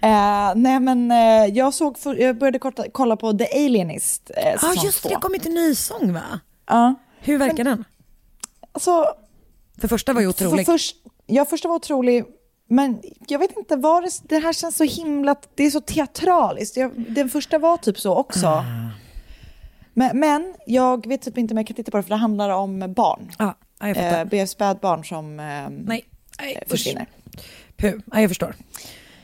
Eh, 0.00 0.52
nej 0.56 0.80
men 0.80 1.10
eh, 1.10 1.56
jag 1.56 1.74
såg, 1.74 1.98
för, 1.98 2.14
jag 2.14 2.38
började 2.38 2.58
korta, 2.58 2.84
kolla 2.92 3.16
på 3.16 3.32
The 3.32 3.64
Alienist 3.64 4.30
eh, 4.36 4.44
Ja 4.44 4.52
säsong 4.58 4.74
ah, 4.78 4.84
just 4.84 5.02
det, 5.02 5.08
det 5.08 5.14
kom 5.14 5.34
inte 5.34 5.48
en 5.48 5.54
ny 5.54 5.74
sång 5.74 6.12
va? 6.12 6.40
Ja, 6.66 6.94
Hur 7.18 7.38
verkar 7.38 7.64
den? 7.64 7.84
alltså, 8.72 9.14
För 9.80 9.88
första 9.88 10.12
var 10.12 10.20
ju 10.20 10.32
för, 10.32 10.46
otrolig. 10.46 10.66
först, 10.66 10.96
ja, 11.26 11.44
första 11.44 11.68
var 11.68 11.76
otrolig, 11.76 12.24
men 12.74 13.02
jag 13.28 13.38
vet 13.38 13.56
inte, 13.56 13.76
var 13.76 14.02
det, 14.02 14.28
det 14.28 14.38
här 14.38 14.52
känns 14.52 14.76
så 14.76 14.84
himla, 14.84 15.36
det 15.54 15.66
är 15.66 15.70
så 15.70 15.80
teatraliskt. 15.80 16.76
Jag, 16.76 16.90
den 16.96 17.30
första 17.30 17.58
var 17.58 17.76
typ 17.76 17.98
så 17.98 18.14
också. 18.14 18.46
Ah. 18.46 18.64
Men, 19.92 20.18
men 20.20 20.54
jag 20.66 21.06
vet 21.06 21.22
typ 21.22 21.38
inte 21.38 21.54
om 21.54 21.58
jag 21.58 21.66
kan 21.66 21.76
titta 21.76 21.90
på 21.90 21.96
det 21.96 22.02
för 22.02 22.10
det 22.10 22.16
handlar 22.16 22.50
om 22.50 22.92
barn. 22.96 23.32
Ja, 23.38 23.54
ja, 23.80 23.88
jag 23.88 23.96
fattar. 23.96 24.34
Eh, 24.34 24.46
spädbarn 24.46 25.04
som 25.04 25.40
eh, 25.40 25.44
Nej, 25.70 26.04
nej 26.38 26.58
eh, 26.62 26.68
försvinner. 26.68 27.06
Puh, 27.76 27.94
ja, 28.12 28.20
jag 28.20 28.30
förstår. 28.30 28.54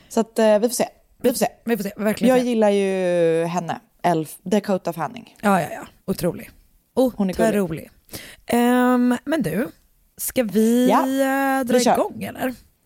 Så 0.09 0.21
att 0.21 0.39
eh, 0.39 0.59
vi 0.59 0.69
får 0.69 0.75
se. 0.75 0.89
Vi 1.23 1.31
får 1.31 1.39
se. 1.39 1.49
Vi 1.65 1.77
får 1.77 1.85
se, 1.85 1.93
verkligen 1.97 2.37
Jag 2.37 2.47
gillar 2.47 2.71
ju 2.71 3.45
henne, 3.45 3.81
Elf, 4.03 4.37
Dakota 4.43 4.93
Fanning. 4.93 5.37
Ja, 5.41 5.61
ja, 5.61 5.69
ja. 5.71 5.87
Otrolig. 6.05 6.51
Hon 6.95 7.31
är 7.31 7.35
gullig. 7.35 7.63
Otrolig. 7.63 7.91
Ehm, 8.47 9.17
men 9.25 9.43
du, 9.43 9.69
ska 10.17 10.43
vi 10.43 10.89
Ja, 10.89 11.01
eh, 11.01 11.65
dra 11.65 11.79
vi 11.79 11.91
igång 11.91 12.23
eller? 12.23 12.55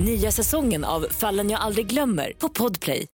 Nya 0.00 0.30
säsongen 0.30 0.84
av 0.84 1.06
Fallen 1.10 1.50
jag 1.50 1.60
aldrig 1.60 1.86
glömmer 1.86 2.32
på 2.38 2.48
Podplay. 2.48 3.06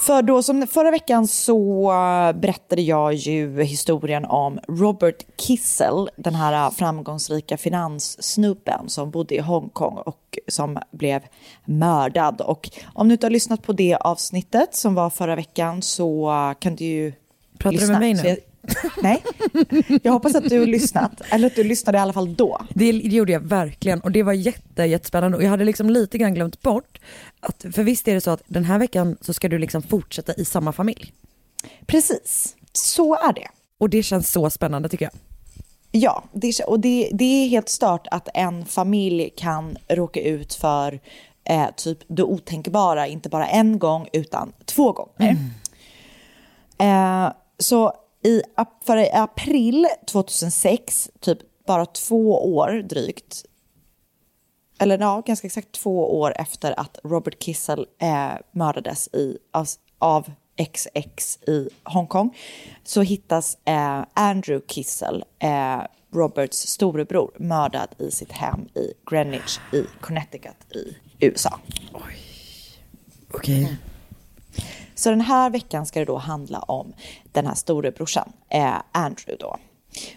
För 0.00 0.22
då 0.22 0.42
som 0.42 0.66
förra 0.66 0.90
veckan 0.90 1.26
så 1.28 1.90
eh, 1.92 2.40
berättade 2.40 2.82
jag 2.82 3.14
ju 3.14 3.62
historien 3.62 4.24
om 4.24 4.58
Robert 4.68 5.26
Kissel, 5.36 6.10
den 6.16 6.34
här 6.34 6.70
framgångsrika 6.70 7.56
finanssnubben 7.56 8.88
som 8.88 9.10
bodde 9.10 9.34
i 9.34 9.38
Hongkong 9.40 9.98
och 9.98 10.38
som 10.48 10.78
blev 10.92 11.22
mördad. 11.64 12.40
Och 12.40 12.70
om 12.92 13.08
du 13.08 13.12
inte 13.12 13.26
har 13.26 13.30
lyssnat 13.30 13.62
på 13.62 13.72
det 13.72 13.96
avsnittet 13.96 14.74
som 14.74 14.94
var 14.94 15.10
förra 15.10 15.36
veckan 15.36 15.82
så 15.82 16.30
eh, 16.30 16.54
kan 16.58 16.76
du 16.76 16.84
ju 16.84 17.12
Pratar 17.58 17.70
du 17.70 17.80
lyssna. 17.80 17.98
med 17.98 18.16
mig 18.16 18.24
nu? 18.24 18.36
Nej, 19.02 19.22
jag 20.02 20.12
hoppas 20.12 20.34
att 20.34 20.48
du 20.48 20.58
har 20.58 20.66
lyssnat, 20.66 21.20
eller 21.30 21.46
att 21.46 21.56
du 21.56 21.64
lyssnade 21.64 21.98
i 21.98 22.00
alla 22.00 22.12
fall 22.12 22.34
då. 22.34 22.60
Det 22.70 22.90
gjorde 22.90 23.32
jag 23.32 23.40
verkligen 23.40 24.00
och 24.00 24.12
det 24.12 24.22
var 24.22 24.32
jätte, 24.32 24.82
jättespännande 24.82 25.36
och 25.36 25.44
jag 25.44 25.50
hade 25.50 25.64
liksom 25.64 25.90
lite 25.90 26.18
grann 26.18 26.34
glömt 26.34 26.62
bort 26.62 27.00
att, 27.40 27.64
för 27.72 27.82
visst 27.82 28.08
är 28.08 28.14
det 28.14 28.20
så 28.20 28.30
att 28.30 28.42
den 28.46 28.64
här 28.64 28.78
veckan 28.78 29.16
så 29.20 29.32
ska 29.32 29.48
du 29.48 29.58
liksom 29.58 29.82
fortsätta 29.82 30.34
i 30.34 30.44
samma 30.44 30.72
familj. 30.72 31.12
Precis, 31.86 32.56
så 32.72 33.14
är 33.14 33.32
det. 33.32 33.48
Och 33.78 33.90
det 33.90 34.02
känns 34.02 34.32
så 34.32 34.50
spännande 34.50 34.88
tycker 34.88 35.04
jag. 35.04 35.12
Ja, 35.90 36.24
det, 36.32 36.60
och 36.66 36.80
det, 36.80 37.10
det 37.12 37.24
är 37.24 37.48
helt 37.48 37.68
stört 37.68 38.06
att 38.10 38.28
en 38.34 38.66
familj 38.66 39.30
kan 39.36 39.76
råka 39.88 40.20
ut 40.20 40.54
för 40.54 41.00
eh, 41.44 41.66
typ 41.76 41.98
det 42.08 42.22
otänkbara, 42.22 43.06
inte 43.06 43.28
bara 43.28 43.46
en 43.46 43.78
gång 43.78 44.08
utan 44.12 44.52
två 44.64 44.92
gånger. 44.92 45.36
Eh, 46.78 47.32
så 47.58 47.92
i, 48.24 48.42
för 48.84 48.96
i 48.96 49.10
april 49.12 49.86
2006, 50.06 51.10
typ 51.20 51.38
bara 51.66 51.86
två 51.86 52.54
år 52.56 52.82
drygt, 52.82 53.44
eller 54.78 54.98
ja, 54.98 55.22
ganska 55.26 55.46
exakt 55.46 55.72
två 55.72 56.20
år 56.20 56.32
efter 56.36 56.80
att 56.80 56.98
Robert 57.04 57.38
Kissel 57.38 57.86
eh, 57.98 58.32
mördades 58.52 59.08
i, 59.08 59.38
av, 59.52 59.66
av 59.98 60.32
XX 60.56 61.38
i 61.46 61.68
Hongkong 61.84 62.36
så 62.84 63.02
hittas 63.02 63.58
eh, 63.64 64.04
Andrew 64.14 64.66
Kissel, 64.66 65.24
eh, 65.38 65.82
Roberts 66.12 66.58
storebror, 66.58 67.30
mördad 67.38 67.88
i 67.98 68.10
sitt 68.10 68.32
hem 68.32 68.68
i 68.74 68.92
Greenwich 69.10 69.58
i 69.72 69.84
Connecticut 70.00 70.74
i 70.74 70.96
USA. 71.20 71.60
Oj, 71.92 72.16
Okej. 73.34 73.76
Så 75.04 75.10
den 75.10 75.20
här 75.20 75.50
veckan 75.50 75.86
ska 75.86 76.00
det 76.00 76.04
då 76.04 76.16
handla 76.16 76.58
om 76.58 76.92
den 77.32 77.46
här 77.46 77.54
storebrorsan, 77.54 78.32
eh, 78.48 78.74
Andrew 78.92 79.36
då. 79.40 79.56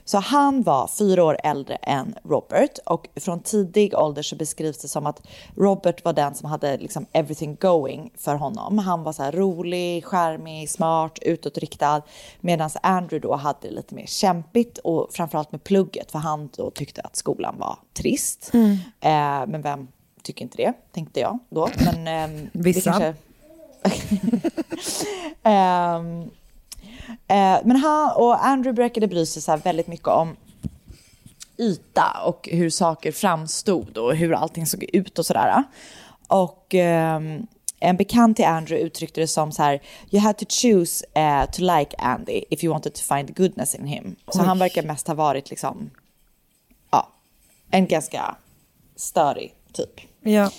Så 0.06 0.18
han 0.18 0.64
var 0.64 0.88
fyra 0.88 1.24
år 1.24 1.38
äldre 1.44 1.76
än 1.76 2.16
Robert 2.24 2.78
och 2.86 3.08
från 3.16 3.40
tidig 3.40 3.94
ålder 3.96 4.22
så 4.22 4.36
beskrivs 4.36 4.78
det 4.78 4.88
som 4.88 5.06
att 5.06 5.28
Robert 5.56 6.06
var 6.06 6.14
den 6.14 6.36
som 6.36 6.50
hade 6.50 6.78
liksom 6.78 7.06
everything 7.12 7.56
going 7.56 8.12
för 8.18 8.36
honom. 8.36 8.78
Han 8.78 9.04
var 9.04 9.14
så 9.14 9.24
här 9.24 9.32
rolig, 9.32 10.06
charmig, 10.06 10.70
smart, 10.70 11.20
utåtriktad 11.22 12.02
medan 12.40 12.70
Andrew 12.84 13.28
då 13.28 13.36
hade 13.36 13.60
det 13.62 13.72
lite 13.76 13.96
mer 13.96 14.06
kämpigt 14.06 14.78
och 14.78 15.10
framförallt 15.12 15.52
med 15.52 15.64
plugget 15.64 16.12
för 16.12 16.20
han 16.20 16.50
då 16.58 16.72
tyckte 16.72 17.02
att 17.02 17.16
skolan 17.16 17.56
var 17.58 17.78
trist. 17.94 18.52
Eh, 19.00 19.48
men 19.48 19.62
vem 19.62 19.88
tycker 20.24 20.46
inte 20.46 20.58
det, 20.58 20.74
tänkte 20.92 21.20
jag 21.20 21.40
då. 21.50 21.70
Men, 21.86 22.06
det 22.54 22.62
Vissa. 22.62 22.92
kanske- 22.92 23.27
Ehm, 25.44 26.22
eh, 27.28 27.60
men 27.64 27.76
han 27.76 28.12
och 28.16 28.46
Andrew 28.46 28.74
brukade 28.76 29.08
bry 29.08 29.26
sig 29.26 29.42
så 29.42 29.58
väldigt 29.58 29.88
mycket 29.88 30.08
om 30.08 30.36
yta 31.58 32.22
och 32.26 32.50
hur 32.52 32.70
saker 32.70 33.12
framstod 33.12 33.98
och 33.98 34.16
hur 34.16 34.34
allting 34.34 34.66
såg 34.66 34.84
ut 34.84 35.20
och 35.20 35.26
sådär. 35.26 35.64
Och 36.28 36.76
ehm, 36.76 37.48
en 37.80 37.98
bekant 37.98 38.38
till 38.38 38.46
Andrew 38.46 38.86
uttryckte 38.86 39.22
det 39.22 39.28
som 39.28 39.52
så 39.52 39.64
här, 39.64 39.82
you 40.12 40.22
had 40.22 40.38
to 40.38 40.46
choose 40.50 41.06
uh, 41.18 41.52
to 41.52 41.62
like 41.62 41.96
Andy 41.98 42.44
if 42.50 42.64
you 42.64 42.74
wanted 42.74 42.94
to 42.94 43.02
find 43.16 43.36
goodness 43.36 43.76
in 43.76 43.86
him. 43.86 44.16
Så 44.28 44.42
han 44.42 44.60
verkar 44.60 44.84
mest 44.84 45.08
ha 45.08 45.14
varit 45.14 45.50
liksom, 45.50 45.90
ja, 46.92 47.10
en 47.72 47.88
ganska 47.88 48.36
störig 48.96 49.54
typ. 49.74 50.02
Ja. 50.22 50.52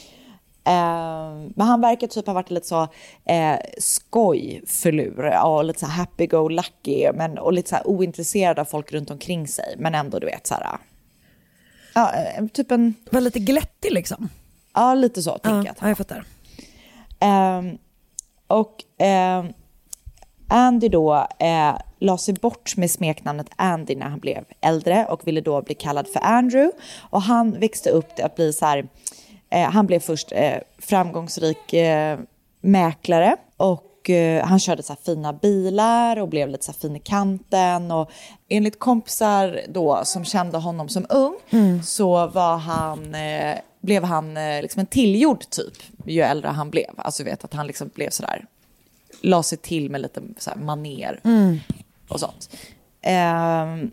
Eh, 0.69 1.51
men 1.55 1.67
han 1.67 1.81
verkar 1.81 2.07
typ 2.07 2.27
ha 2.27 2.35
varit 2.35 2.51
lite 2.51 2.67
så 2.67 2.83
eh, 3.25 3.57
skojfilur 3.79 5.45
och 5.45 5.65
lite 5.65 5.81
så 5.81 5.87
happy-go-lucky 5.87 7.13
men, 7.15 7.39
och 7.39 7.53
lite 7.53 7.69
så 7.69 7.77
ointresserad 7.85 8.59
av 8.59 8.65
folk 8.65 8.93
runt 8.93 9.11
omkring 9.11 9.49
sig. 9.49 9.75
Men 9.79 9.95
ändå 9.95 10.19
du 10.19 10.27
vet 10.27 10.47
så 10.47 10.55
här, 10.55 10.79
ja, 11.95 12.13
eh, 12.15 12.47
typ 12.47 12.71
en... 12.71 12.95
Var 13.11 13.21
lite 13.21 13.39
glättig 13.39 13.93
liksom. 13.93 14.29
Ja, 14.75 14.95
lite 14.95 15.23
så 15.23 15.39
tänker 15.39 15.51
Ja, 15.51 15.65
jag. 15.65 15.75
ja, 15.81 15.89
jag 15.89 15.99
fattar. 15.99 16.25
Ehm, 17.21 17.79
och 18.47 18.85
ehm, 18.99 19.53
Andy 20.49 20.89
då 20.89 21.27
eh, 21.39 21.77
la 21.99 22.19
sig 22.19 22.35
bort 22.35 22.77
med 22.77 22.91
smeknamnet 22.91 23.47
Andy 23.57 23.97
när 23.97 24.07
han 24.07 24.19
blev 24.19 24.45
äldre 24.61 25.07
och 25.07 25.27
ville 25.27 25.41
då 25.41 25.63
bli 25.63 25.75
kallad 25.75 26.09
för 26.09 26.21
Andrew. 26.25 26.79
Och 27.11 27.23
han 27.23 27.61
växte 27.61 27.91
upp 27.91 28.17
till 28.17 28.25
att 28.25 28.37
bli 28.37 28.53
så 28.53 28.67
här, 28.67 28.89
han 29.51 29.87
blev 29.87 30.01
först 30.01 30.33
eh, 30.33 30.57
framgångsrik 30.79 31.73
eh, 31.73 32.19
mäklare 32.61 33.37
och 33.57 34.11
eh, 34.11 34.47
han 34.47 34.59
körde 34.59 34.83
så 34.83 34.97
fina 35.05 35.33
bilar 35.33 36.17
och 36.17 36.29
blev 36.29 36.49
lite 36.49 36.65
så 36.65 36.73
fin 36.73 36.97
i 36.97 37.01
kanten. 37.01 37.91
Och 37.91 38.11
enligt 38.49 38.79
kompisar 38.79 39.61
då 39.69 40.01
som 40.05 40.25
kände 40.25 40.59
honom 40.59 40.89
som 40.89 41.07
ung 41.09 41.35
så 41.83 42.27
var 42.27 42.57
han, 42.57 43.15
eh, 43.15 43.59
blev 43.81 44.05
han 44.05 44.37
eh, 44.37 44.63
liksom 44.63 44.81
en 44.81 44.87
tillgjord 44.87 45.51
typ 45.51 45.75
ju 46.05 46.23
äldre 46.23 46.49
han 46.49 46.71
blev. 46.71 46.91
Alltså 46.97 47.25
vet 47.25 47.45
att 47.45 47.55
han 47.55 47.67
liksom 47.67 47.91
blev 47.95 48.11
sådär, 48.11 48.47
la 49.21 49.43
sig 49.43 49.59
till 49.59 49.91
med 49.91 50.01
lite 50.01 50.23
så 50.39 50.51
här 50.51 50.57
maner 50.57 51.21
och 52.09 52.21
sånt. 52.21 52.51
Ehm, 53.03 53.91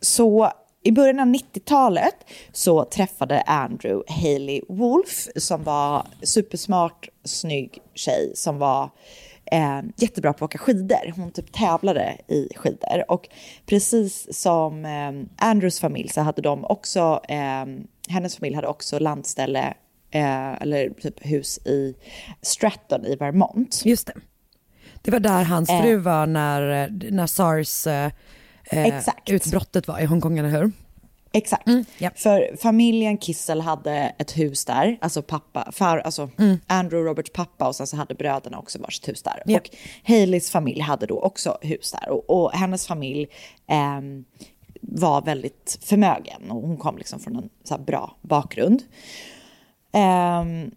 så 0.00 0.52
i 0.82 0.92
början 0.92 1.20
av 1.20 1.26
90-talet 1.26 2.14
så 2.52 2.84
träffade 2.84 3.40
Andrew 3.40 4.12
Hailey 4.12 4.60
Wolf 4.68 5.28
som 5.36 5.62
var 5.62 6.06
supersmart, 6.22 7.08
snygg 7.24 7.78
tjej 7.94 8.32
som 8.34 8.58
var 8.58 8.90
eh, 9.52 9.80
jättebra 9.96 10.32
på 10.32 10.44
att 10.44 10.50
åka 10.50 10.58
skidor. 10.58 11.12
Hon 11.16 11.30
typ 11.30 11.52
tävlade 11.52 12.16
i 12.28 12.48
skidor. 12.56 13.04
Och 13.08 13.28
precis 13.66 14.40
som 14.40 14.84
eh, 14.84 15.46
Andrews 15.48 15.80
familj 15.80 16.08
så 16.08 16.20
hade 16.20 16.42
de 16.42 16.64
också, 16.64 17.20
eh, 17.28 17.66
hennes 18.08 18.36
familj 18.36 18.54
hade 18.54 18.68
också 18.68 18.98
landställe 18.98 19.74
eh, 20.10 20.62
eller 20.62 20.90
typ 20.90 21.26
hus 21.26 21.58
i 21.58 21.94
Stratton 22.42 23.06
i 23.06 23.16
Vermont. 23.16 23.82
Just 23.84 24.06
det. 24.06 24.14
Det 25.02 25.10
var 25.10 25.20
där 25.20 25.44
hans 25.44 25.70
Eh. 25.70 25.82
fru 25.82 25.96
var 25.96 26.26
när, 26.26 26.88
när 27.10 27.26
sars 27.26 27.86
eh, 28.64 28.78
eh, 28.78 28.96
Exakt. 28.96 29.30
utbrottet 29.30 29.88
var 29.88 30.00
i 30.00 30.04
Hongkong, 30.04 30.38
eller 30.38 30.48
hur? 30.48 30.72
Exakt. 31.34 31.68
ja. 31.98 32.10
För 32.14 32.56
familjen 32.56 33.18
Kissel 33.18 33.60
hade 33.60 34.14
ett 34.18 34.38
hus 34.38 34.64
där, 34.64 34.98
alltså 35.00 35.22
pappa, 35.22 35.72
far, 35.72 35.98
alltså 35.98 36.30
Andrew 36.66 37.10
Roberts 37.10 37.32
pappa 37.32 37.68
och 37.68 37.76
sen 37.76 37.86
så 37.86 37.96
hade 37.96 38.14
bröderna 38.14 38.58
också 38.58 38.78
varsitt 38.78 39.08
hus 39.08 39.22
där. 39.22 39.42
Ja. 39.46 39.58
Och 39.58 39.70
Haleys 40.04 40.50
familj 40.50 40.80
hade 40.80 41.06
då 41.06 41.20
också 41.20 41.58
hus 41.60 41.92
där 41.92 42.08
och, 42.10 42.30
och 42.30 42.52
hennes 42.52 42.86
familj 42.86 43.28
ehm, 43.66 44.24
var 44.80 45.22
väldigt 45.22 45.78
förmögen 45.82 46.50
och 46.50 46.68
hon 46.68 46.76
kom 46.76 46.98
liksom 46.98 47.20
från 47.20 47.36
en 47.36 47.48
så 47.64 47.78
bra 47.78 48.16
bakgrund. 48.22 48.82
Ehm, 49.92 50.70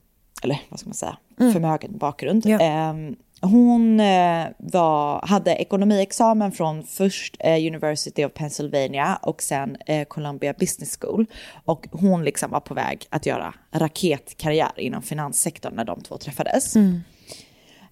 eller 0.44 0.62
vad 0.70 0.80
ska 0.80 0.90
man 0.90 0.96
säga, 0.96 1.18
förmögen 1.38 1.98
bakgrund. 1.98 2.46
Ja. 2.46 2.60
Ehm, 2.60 3.16
hon 3.42 4.00
eh, 4.00 4.48
var, 4.58 5.28
hade 5.28 5.56
ekonomiexamen 5.56 6.52
från 6.52 6.84
först 6.84 7.36
eh, 7.40 7.68
University 7.68 8.26
of 8.26 8.34
Pennsylvania 8.34 9.20
och 9.22 9.42
sen 9.42 9.78
eh, 9.86 10.06
Columbia 10.06 10.54
Business 10.60 10.98
School. 11.02 11.26
Och 11.66 11.88
hon 11.92 12.24
liksom 12.24 12.52
var 12.52 12.60
på 12.60 12.74
väg 12.74 13.08
att 13.10 13.26
göra 13.26 13.54
raketkarriär 13.72 14.80
inom 14.80 15.02
finanssektorn 15.02 15.76
när 15.76 15.86
de 15.86 16.02
två 16.02 16.18
träffades. 16.18 16.76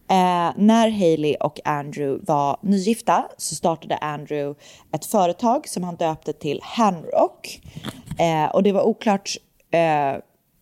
Eh, 0.10 0.52
när 0.56 0.90
Hailey 0.90 1.36
och 1.36 1.60
Andrew 1.66 2.26
var 2.28 2.58
nygifta 2.62 3.26
så 3.38 3.56
startade 3.56 3.98
Andrew 3.98 4.60
ett 4.92 5.06
företag 5.06 5.68
som 5.68 5.84
han 5.84 5.96
döpte 5.96 6.34
till 6.34 6.60
Hanrock. 6.64 7.62
Eh, 8.20 8.56
och 8.56 8.64
det 8.64 8.72
var 8.72 8.84
oklart 8.84 9.30
eh, 9.72 10.22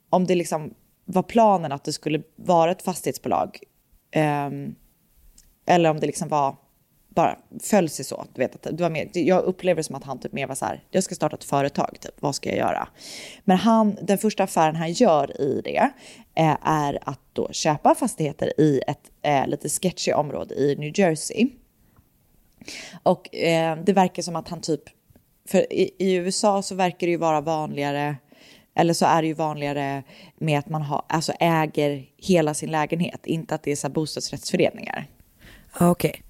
om 0.10 0.26
det 0.26 0.36
liksom 0.36 0.74
var 1.06 1.24
planen 1.24 1.72
att 1.72 1.84
det 1.84 1.94
skulle 1.94 2.22
vara 2.36 2.72
ett 2.72 2.82
fastighetsbolag. 2.82 3.60
Ehm, 4.12 4.76
eller 5.66 5.90
om 5.90 6.00
det 6.00 6.06
liksom 6.08 6.28
var 6.28 6.56
bara 7.16 7.40
föll 7.64 7.90
sig 7.90 8.06
så. 8.06 8.26
Du 8.34 8.42
vet, 8.42 8.56
att 8.56 8.78
det 8.78 8.84
var 8.84 8.90
mer, 8.90 9.10
jag 9.14 9.44
upplever 9.44 9.78
det 9.78 9.84
som 9.84 9.96
att 9.96 10.04
han 10.04 10.20
typ 10.20 10.32
mer 10.32 10.48
var 10.48 10.56
så 10.56 10.66
här, 10.66 10.84
jag 10.90 11.04
ska 11.04 11.16
starta 11.16 11.36
ett 11.36 11.44
företag, 11.44 11.98
typ, 12.00 12.16
vad 12.20 12.36
ska 12.36 12.50
jag 12.50 12.58
göra? 12.58 12.88
Men 13.44 13.58
han, 13.58 13.98
den 14.02 14.18
första 14.18 14.44
affären 14.44 14.76
han 14.76 14.92
gör 14.92 15.42
i 15.42 15.62
det 15.64 15.92
eh, 16.36 16.58
är 16.62 17.00
att 17.10 17.20
då 17.34 17.50
köpa 17.52 17.96
fastigheter 17.96 18.62
i 18.62 18.82
ett 18.88 19.12
eh, 19.22 19.48
lite 19.48 19.70
sketchy 19.70 20.14
område 20.14 20.56
i 20.56 20.76
New 20.76 21.00
Jersey. 21.00 21.50
Och 23.04 23.36
eh, 23.36 23.78
det 23.84 23.94
verkar 23.94 24.24
som 24.24 24.36
att 24.36 24.50
han 24.50 24.62
typ, 24.62 24.84
för 25.48 25.74
i, 25.74 25.96
i 25.98 26.14
USA 26.14 26.62
så 26.62 26.76
verkar 26.76 27.08
det 27.08 27.12
ju 27.12 27.18
vara 27.18 27.42
vanligare, 27.42 28.16
eller 28.76 28.94
så 28.94 29.06
är 29.06 29.22
det 29.22 29.28
ju 29.28 29.34
vanligare 29.34 30.04
med 30.38 30.60
att 30.60 30.70
man 30.70 30.82
har, 30.82 31.02
alltså 31.10 31.34
äger 31.40 32.06
hela 32.18 32.54
sin 32.54 32.72
lägenhet, 32.72 33.26
inte 33.26 33.56
att 33.56 33.64
det 33.64 33.72
är 33.72 33.76
så 33.76 33.90
bostadsrättsföreningar. 33.90 35.08
Ja, 35.80 35.90
Okej. 35.90 36.24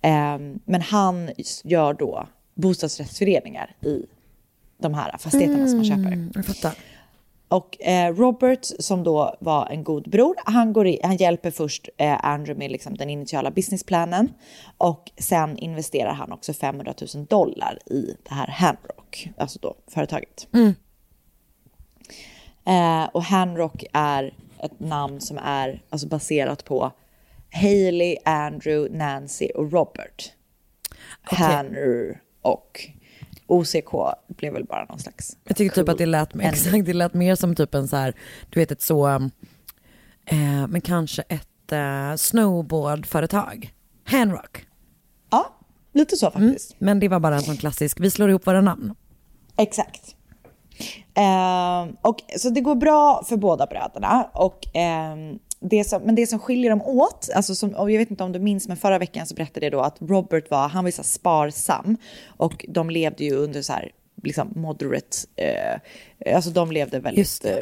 Ehm, 0.00 0.60
men 0.64 0.80
han 0.80 1.30
gör 1.64 1.94
då 1.94 2.28
bostadsrättsföreningar 2.54 3.76
i 3.82 4.06
de 4.78 4.94
här 4.94 5.18
fastigheterna 5.18 5.68
som 5.68 5.76
han 5.76 5.84
köper. 5.84 6.12
Mm, 6.12 6.32
jag 6.34 6.46
fattar. 6.46 6.72
Och 7.48 7.82
eh, 7.82 8.14
Robert, 8.14 8.64
som 8.78 9.04
då 9.04 9.36
var 9.40 9.66
en 9.66 9.84
god 9.84 10.10
bror, 10.10 10.34
han, 10.44 10.72
går 10.72 10.86
i, 10.86 11.00
han 11.02 11.16
hjälper 11.16 11.50
först 11.50 11.88
eh, 11.96 12.24
Andrew 12.24 12.58
med 12.58 12.70
liksom 12.70 12.96
den 12.96 13.10
initiala 13.10 13.50
businessplanen 13.50 14.32
och 14.78 15.10
sen 15.18 15.58
investerar 15.58 16.12
han 16.12 16.32
också 16.32 16.52
500 16.52 16.94
000 17.14 17.26
dollar 17.26 17.78
i 17.86 18.16
det 18.28 18.34
här 18.34 18.46
Hanrock, 18.46 19.28
alltså 19.36 19.58
då 19.62 19.74
företaget. 19.88 20.48
Eh, 22.66 23.04
och 23.04 23.24
Hanrock 23.24 23.84
är 23.92 24.34
ett 24.62 24.80
namn 24.80 25.20
som 25.20 25.38
är 25.38 25.82
alltså 25.90 26.08
baserat 26.08 26.64
på 26.64 26.92
Hailey, 27.52 28.16
Andrew, 28.24 28.98
Nancy 28.98 29.46
och 29.46 29.72
Robert. 29.72 30.32
Hanner 31.22 32.20
och 32.42 32.90
OCK 33.46 33.90
blev 34.28 34.52
väl 34.52 34.64
bara 34.64 34.84
någon 34.84 34.98
slags... 34.98 35.36
Jag 35.44 35.56
tycker 35.56 35.74
typ 35.74 35.86
cool 35.86 35.92
att 35.92 35.98
det 35.98 36.06
lät, 36.06 36.32
ending. 36.32 36.48
exakt, 36.48 36.86
det 36.86 36.92
lät 36.92 37.14
mer 37.14 37.34
som 37.34 37.54
typ 37.54 37.74
en 37.74 37.88
så 37.88 37.96
här, 37.96 38.14
du 38.50 38.60
vet 38.60 38.70
ett 38.70 38.82
så, 38.82 39.08
eh, 40.24 40.66
men 40.68 40.80
kanske 40.80 41.22
ett 41.22 41.72
eh, 41.72 42.14
snowboardföretag. 42.16 43.74
Handrock. 44.04 44.66
Ja, 45.30 45.56
lite 45.92 46.16
så 46.16 46.30
faktiskt. 46.30 46.74
Men 46.78 47.00
det 47.00 47.08
var 47.08 47.20
bara 47.20 47.34
en 47.36 47.42
sån 47.42 47.56
klassisk, 47.56 48.00
vi 48.00 48.10
slår 48.10 48.28
ihop 48.30 48.46
våra 48.46 48.60
namn. 48.60 48.94
Exakt. 49.56 50.15
Ehm, 51.14 51.96
och, 52.02 52.16
så 52.38 52.50
det 52.50 52.60
går 52.60 52.74
bra 52.74 53.24
för 53.28 53.36
båda 53.36 53.66
bröderna. 53.66 54.30
Och, 54.34 54.66
ehm, 54.74 55.38
det 55.60 55.84
som, 55.84 56.02
men 56.02 56.14
det 56.14 56.26
som 56.26 56.38
skiljer 56.38 56.70
dem 56.70 56.82
åt, 56.82 57.28
alltså 57.34 57.54
som, 57.54 57.74
och 57.74 57.90
jag 57.90 57.98
vet 57.98 58.10
inte 58.10 58.24
om 58.24 58.32
du 58.32 58.38
minns, 58.38 58.68
men 58.68 58.76
förra 58.76 58.98
veckan 58.98 59.26
så 59.26 59.34
berättade 59.34 59.66
jag 59.66 59.72
då 59.72 59.80
att 59.80 59.96
Robert 60.00 60.50
var, 60.50 60.68
han 60.68 60.84
var 60.84 60.90
så 60.90 61.02
sparsam 61.02 61.96
och 62.26 62.66
de 62.68 62.90
levde 62.90 63.24
ju 63.24 63.34
under 63.36 63.62
så 63.62 63.72
här, 63.72 63.90
liksom 64.22 64.52
moderate, 64.56 65.16
eh, 65.36 66.34
alltså 66.36 66.50
de 66.50 66.72
levde 66.72 66.98
väldigt 66.98 67.44
eh, 67.44 67.56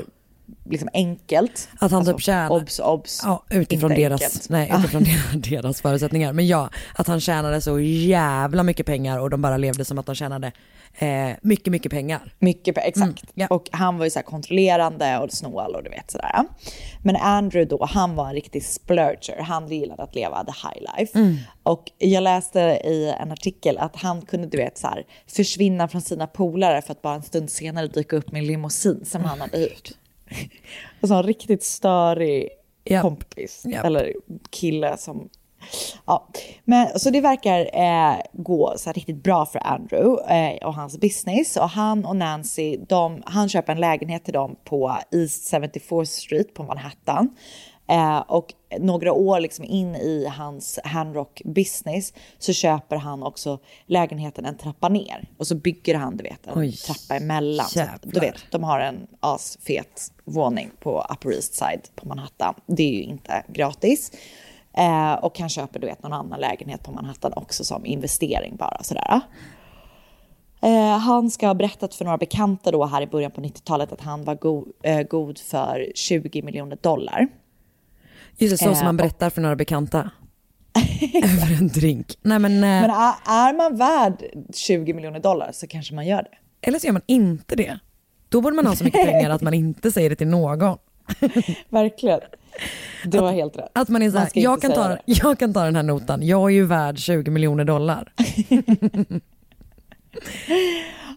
liksom 0.70 0.88
enkelt. 0.92 1.68
Att 1.80 1.90
han 1.90 1.98
alltså, 1.98 2.12
typ 2.12 2.22
tjänar- 2.22 2.50
Obs, 2.50 2.78
obs. 2.80 3.20
Ja, 3.24 3.44
utifrån, 3.50 3.90
deras, 3.90 4.22
enkelt. 4.22 4.48
nej, 4.48 4.72
utifrån 4.78 5.04
deras 5.40 5.80
förutsättningar. 5.80 6.32
Men 6.32 6.46
ja, 6.46 6.70
att 6.94 7.06
han 7.06 7.20
tjänade 7.20 7.60
så 7.60 7.80
jävla 7.80 8.62
mycket 8.62 8.86
pengar 8.86 9.18
och 9.18 9.30
de 9.30 9.42
bara 9.42 9.56
levde 9.56 9.84
som 9.84 9.98
att 9.98 10.06
de 10.06 10.14
tjänade 10.14 10.52
eh, 10.98 11.30
mycket, 11.42 11.66
mycket 11.72 11.92
pengar. 11.92 12.34
Mycket, 12.38 12.76
pe- 12.76 12.80
exakt. 12.84 13.22
Mm, 13.22 13.32
ja. 13.34 13.46
Och 13.50 13.68
han 13.72 13.98
var 13.98 14.04
ju 14.04 14.10
så 14.10 14.22
kontrollerande 14.22 15.18
och 15.18 15.32
snål 15.32 15.74
och 15.74 15.82
du 15.82 15.90
vet 15.90 16.10
sådär. 16.10 16.44
Men 17.02 17.16
Andrew 17.16 17.76
då, 17.76 17.84
han 17.84 18.14
var 18.14 18.26
en 18.28 18.34
riktig 18.34 18.64
splurger. 18.64 19.38
Han 19.42 19.68
gillade 19.68 20.02
att 20.02 20.14
leva 20.14 20.44
the 20.44 20.52
high 20.68 20.98
life. 20.98 21.18
Mm. 21.18 21.36
Och 21.62 21.90
jag 21.98 22.22
läste 22.22 22.60
i 22.84 23.14
en 23.20 23.32
artikel 23.32 23.78
att 23.78 23.96
han 23.96 24.22
kunde 24.22 24.46
du 24.46 24.56
vet 24.56 24.78
så 24.78 24.86
här, 24.86 25.06
försvinna 25.26 25.88
från 25.88 26.02
sina 26.02 26.26
polare 26.26 26.82
för 26.82 26.92
att 26.92 27.02
bara 27.02 27.14
en 27.14 27.22
stund 27.22 27.50
senare 27.50 27.86
dyka 27.88 28.16
upp 28.16 28.32
med 28.32 28.40
en 28.40 28.46
limousin 28.46 29.04
som 29.04 29.24
han 29.24 29.40
hade 29.40 29.58
hyrt. 29.58 29.90
Alltså 31.00 31.14
en 31.14 31.22
riktigt 31.22 31.62
störig 31.64 32.48
Japp. 32.84 33.02
kompis. 33.02 33.62
Japp. 33.66 33.84
Eller 33.84 34.12
kille 34.50 34.96
som 34.96 35.28
Ja, 36.06 36.28
men 36.64 36.98
så 36.98 37.10
det 37.10 37.20
verkar 37.20 37.70
eh, 37.72 38.20
gå 38.32 38.74
så 38.76 38.92
riktigt 38.92 39.22
bra 39.22 39.46
för 39.46 39.66
Andrew 39.66 40.34
eh, 40.34 40.66
och 40.66 40.74
hans 40.74 40.98
business. 40.98 41.56
Och 41.56 41.68
han 41.68 42.04
och 42.04 42.16
Nancy, 42.16 42.76
de, 42.88 43.22
han 43.26 43.48
köper 43.48 43.72
en 43.72 43.80
lägenhet 43.80 44.24
till 44.24 44.34
dem 44.34 44.56
på 44.64 44.98
East 45.10 45.52
74th 45.52 46.04
Street 46.04 46.54
på 46.54 46.62
Manhattan. 46.62 47.36
Eh, 47.88 48.18
och 48.18 48.54
några 48.78 49.12
år 49.12 49.40
liksom 49.40 49.64
in 49.64 49.94
i 49.94 50.26
hans 50.26 50.78
handrock 50.84 51.42
business 51.44 52.12
så 52.38 52.52
köper 52.52 52.96
han 52.96 53.22
också 53.22 53.58
lägenheten 53.86 54.44
en 54.44 54.56
trappa 54.56 54.88
ner. 54.88 55.28
Och 55.38 55.46
så 55.46 55.54
bygger 55.54 55.94
han, 55.94 56.16
du 56.16 56.22
vet, 56.22 56.46
en 56.46 56.58
Oj, 56.58 56.72
trappa 56.72 57.16
emellan. 57.22 57.66
Så 57.66 57.80
att, 57.80 58.02
du 58.02 58.20
vet, 58.20 58.36
de 58.50 58.64
har 58.64 58.80
en 58.80 59.06
asfet 59.20 60.12
våning 60.24 60.70
på 60.80 61.06
Upper 61.10 61.32
East 61.32 61.54
Side 61.54 61.88
på 61.94 62.08
Manhattan. 62.08 62.54
Det 62.66 62.82
är 62.82 62.92
ju 62.92 63.02
inte 63.02 63.44
gratis. 63.48 64.12
Eh, 64.76 65.12
och 65.12 65.38
han 65.38 65.48
köper, 65.48 65.80
du 65.80 65.86
vet, 65.86 66.02
någon 66.02 66.12
annan 66.12 66.40
lägenhet 66.40 66.82
på 66.82 66.92
Manhattan 66.92 67.32
också 67.36 67.64
som 67.64 67.86
investering 67.86 68.56
bara 68.56 68.82
sådär. 68.82 69.20
Eh, 70.62 70.98
han 70.98 71.30
ska 71.30 71.46
ha 71.46 71.54
berättat 71.54 71.94
för 71.94 72.04
några 72.04 72.18
bekanta 72.18 72.70
då 72.70 72.84
här 72.86 73.02
i 73.02 73.06
början 73.06 73.30
på 73.30 73.40
90-talet 73.40 73.92
att 73.92 74.00
han 74.00 74.24
var 74.24 74.34
go- 74.34 74.66
eh, 74.82 75.02
god 75.02 75.38
för 75.38 75.92
20 75.94 76.42
miljoner 76.42 76.78
dollar. 76.80 77.28
Just 78.38 78.52
det, 78.58 78.64
så 78.64 78.70
Eh, 78.70 78.76
som 78.76 78.84
man 78.84 78.96
berättar 78.96 79.30
för 79.30 79.40
några 79.40 79.56
bekanta. 79.56 80.10
Över 81.24 81.56
en 81.58 81.68
drink. 81.68 82.18
Nej 82.22 82.38
men, 82.38 82.52
eh, 82.52 82.60
Men 82.60 82.90
är, 82.90 83.14
är 83.26 83.54
man 83.56 83.76
värd 83.76 84.24
20 84.54 84.94
miljoner 84.94 85.20
dollar 85.20 85.50
så 85.52 85.66
kanske 85.66 85.94
man 85.94 86.06
gör 86.06 86.22
det. 86.22 86.66
eller 86.68 86.78
så 86.78 86.86
gör 86.86 86.92
man 86.92 87.02
inte 87.06 87.56
det. 87.56 87.78
Då 88.28 88.40
borde 88.40 88.56
man 88.56 88.66
ha 88.66 88.76
så 88.76 88.84
mycket 88.84 89.04
pengar 89.06 89.30
att 89.30 89.42
man 89.42 89.54
inte 89.54 89.92
säger 89.92 90.10
det 90.10 90.16
till 90.16 90.26
någon. 90.28 90.78
Verkligen. 91.68 92.20
Du 93.04 93.18
har 93.18 93.32
helt 93.32 93.56
rätt. 93.56 93.70
Att 93.72 93.88
man 93.88 94.02
är 94.02 94.10
så 94.10 94.18
här, 94.18 94.26
ska 94.26 94.40
jag 94.40 94.62
kan, 94.62 94.72
ta, 94.72 94.88
det. 94.88 94.98
jag 95.04 95.38
kan 95.38 95.52
ta 95.52 95.64
den 95.64 95.76
här 95.76 95.82
notan, 95.82 96.26
jag 96.26 96.50
är 96.50 96.54
ju 96.54 96.66
värd 96.66 96.98
20 96.98 97.30
miljoner 97.30 97.64
dollar. 97.64 98.12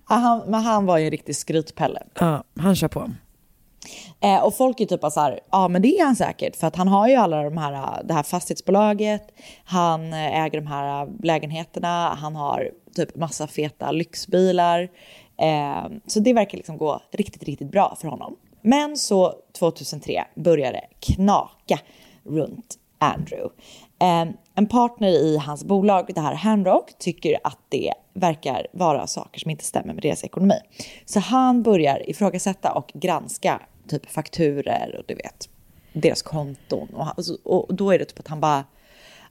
Han, 0.06 0.44
men 0.48 0.62
han 0.62 0.86
var 0.86 0.98
ju 0.98 1.06
en 1.06 1.12
riktig 1.12 1.36
skrytpelle. 1.36 2.04
Ja, 2.20 2.44
han 2.60 2.76
kör 2.76 2.88
på. 2.88 3.12
Eh, 4.20 4.44
och 4.44 4.56
folk 4.56 4.80
är 4.80 4.86
typ 4.86 5.02
bara 5.02 5.12
så 5.12 5.20
här, 5.20 5.40
ja 5.52 5.68
men 5.68 5.82
det 5.82 6.00
är 6.00 6.06
han 6.06 6.16
säkert 6.16 6.56
för 6.56 6.68
att 6.68 6.76
han 6.76 6.88
har 6.88 7.08
ju 7.08 7.16
alla 7.16 7.44
de 7.44 7.58
här, 7.58 8.04
det 8.04 8.14
här 8.14 8.24
fastighetsbolaget, 8.24 9.22
han 9.66 10.14
eh, 10.14 10.44
äger 10.44 10.62
de 10.62 10.68
här 10.68 11.08
lägenheterna, 11.24 12.10
han 12.10 12.36
har 12.36 12.72
typ 12.96 13.16
massa 13.16 13.48
feta 13.48 13.92
lyxbilar. 13.92 14.90
Eh, 15.42 15.86
så 16.08 16.20
det 16.20 16.34
verkar 16.34 16.58
liksom 16.58 16.78
gå 16.78 17.02
riktigt, 17.12 17.44
riktigt 17.44 17.72
bra 17.72 17.98
för 18.02 18.08
honom. 18.08 18.36
Men 18.68 18.98
så 18.98 19.34
2003 19.60 20.26
börjar 20.36 20.74
det 20.74 20.88
knaka 21.00 21.80
runt 22.24 22.78
Andrew. 22.98 23.50
Ehm, 24.00 24.34
en 24.56 24.68
partner 24.68 25.08
i 25.08 25.38
hans 25.38 25.64
bolag, 25.64 26.12
det 26.16 26.22
här 26.22 26.34
Handrock, 26.34 26.98
tycker 27.00 27.38
att 27.44 27.58
det 27.70 27.94
verkar 28.14 28.68
vara 28.72 29.08
saker 29.08 29.40
som 29.40 29.52
inte 29.52 29.64
stämmer 29.64 29.94
med 29.94 30.04
deras 30.04 30.24
ekonomi. 30.24 30.56
Så 31.06 31.20
han 31.20 31.64
börjar 31.64 32.10
ifrågasätta 32.10 32.72
och 32.72 32.92
granska 32.94 33.62
typ 33.88 34.12
fakturer 34.12 34.96
och 35.00 35.04
du 35.08 35.16
vet, 35.16 35.50
deras 35.94 36.22
konton. 36.22 36.88
Och, 36.94 37.68
och 37.68 37.76
då 37.76 37.92
är 37.92 38.00
det 38.00 38.06
typ 38.06 38.20
att 38.20 38.28
han 38.28 38.40
bara, 38.40 38.64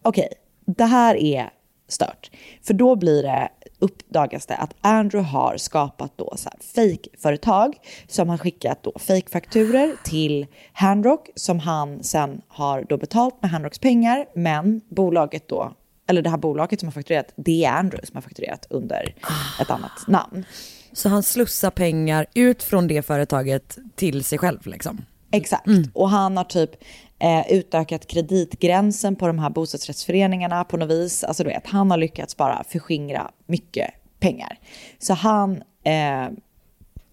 okej, 0.02 0.28
det 0.64 0.84
här 0.84 1.16
är 1.16 1.50
stört. 1.88 2.30
För 2.62 2.74
då 2.74 2.96
blir 2.96 3.22
det, 3.22 3.48
uppdagas 3.78 4.46
det 4.46 4.56
att 4.56 4.74
Andrew 4.80 5.30
har 5.30 5.56
skapat 5.56 6.12
då 6.16 6.34
så 6.36 6.50
fake-företag 6.74 7.74
som 8.08 8.28
har 8.28 8.38
skickat 8.38 8.82
då 8.82 8.92
fake-fakturer 8.98 9.96
till 10.04 10.46
Handrock 10.72 11.28
som 11.34 11.58
han 11.58 12.02
sen 12.02 12.42
har 12.48 12.82
då 12.88 12.96
betalt 12.96 13.42
med 13.42 13.50
Handrocks 13.50 13.78
pengar. 13.78 14.26
Men 14.34 14.80
bolaget 14.88 15.48
då, 15.48 15.72
eller 16.08 16.22
det 16.22 16.30
här 16.30 16.36
bolaget 16.36 16.80
som 16.80 16.86
har 16.86 16.92
fakturerat, 16.92 17.32
det 17.36 17.64
är 17.64 17.72
Andrew 17.72 18.06
som 18.06 18.16
har 18.16 18.22
fakturerat 18.22 18.66
under 18.70 19.14
ett 19.60 19.70
annat 19.70 20.08
namn. 20.08 20.44
Så 20.92 21.08
han 21.08 21.22
slussar 21.22 21.70
pengar 21.70 22.26
ut 22.34 22.62
från 22.62 22.88
det 22.88 23.02
företaget 23.02 23.78
till 23.94 24.24
sig 24.24 24.38
själv 24.38 24.66
liksom. 24.66 25.04
Exakt. 25.30 25.68
Och 25.94 26.10
han 26.10 26.36
har 26.36 26.44
typ 26.44 26.70
eh, 27.18 27.52
utökat 27.52 28.06
kreditgränsen 28.06 29.16
på 29.16 29.26
de 29.26 29.38
här 29.38 29.50
bostadsrättsföreningarna 29.50 30.64
på 30.64 30.76
något 30.76 30.90
vis. 30.90 31.24
Alltså 31.24 31.42
du 31.42 31.48
vet, 31.48 31.66
han 31.66 31.90
har 31.90 31.98
lyckats 31.98 32.36
bara 32.36 32.64
förskingra 32.68 33.30
mycket 33.46 33.90
pengar. 34.20 34.58
Så 34.98 35.14
han, 35.14 35.62
eh, 35.84 36.28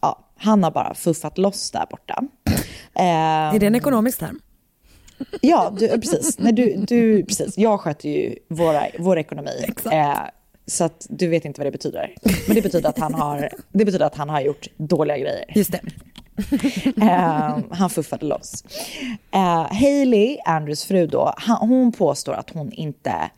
ja, 0.01 0.25
han 0.37 0.63
har 0.63 0.71
bara 0.71 0.93
fuffat 0.93 1.37
loss 1.37 1.71
där 1.71 1.85
borta. 1.89 2.23
Eh, 2.95 3.55
Är 3.55 3.59
det 3.59 3.67
en 3.67 3.75
ekonomisk 3.75 4.19
term? 4.19 4.39
Ja, 5.41 5.73
du, 5.79 5.87
precis. 5.87 6.39
Nej, 6.39 6.53
du, 6.53 6.85
du, 6.87 7.25
precis. 7.25 7.57
Jag 7.57 7.79
sköter 7.79 8.09
ju 8.09 8.35
våra, 8.47 8.83
vår 8.99 9.17
ekonomi. 9.17 9.65
Eh, 9.91 10.17
så 10.65 10.83
att 10.83 11.07
du 11.09 11.27
vet 11.27 11.45
inte 11.45 11.61
vad 11.61 11.67
det 11.67 11.71
betyder. 11.71 12.15
Men 12.47 12.55
det 12.55 12.61
betyder 12.61 12.89
att 12.89 12.99
han 12.99 13.13
har, 13.13 13.49
det 13.71 13.85
betyder 13.85 14.05
att 14.05 14.15
han 14.15 14.29
har 14.29 14.41
gjort 14.41 14.67
dåliga 14.77 15.17
grejer. 15.17 15.45
Just 15.55 15.71
det. 15.71 15.79
Eh, 17.01 17.57
han 17.71 17.89
fuffade 17.89 18.25
loss. 18.25 18.63
Eh, 19.31 19.73
Hailey, 19.73 20.37
Andrews 20.45 20.83
fru 20.83 21.07
då, 21.07 21.33
han, 21.37 21.69
hon 21.69 21.91
påstår 21.91 22.33
att 22.33 22.49
hon 22.49 22.71
inte 22.71 23.31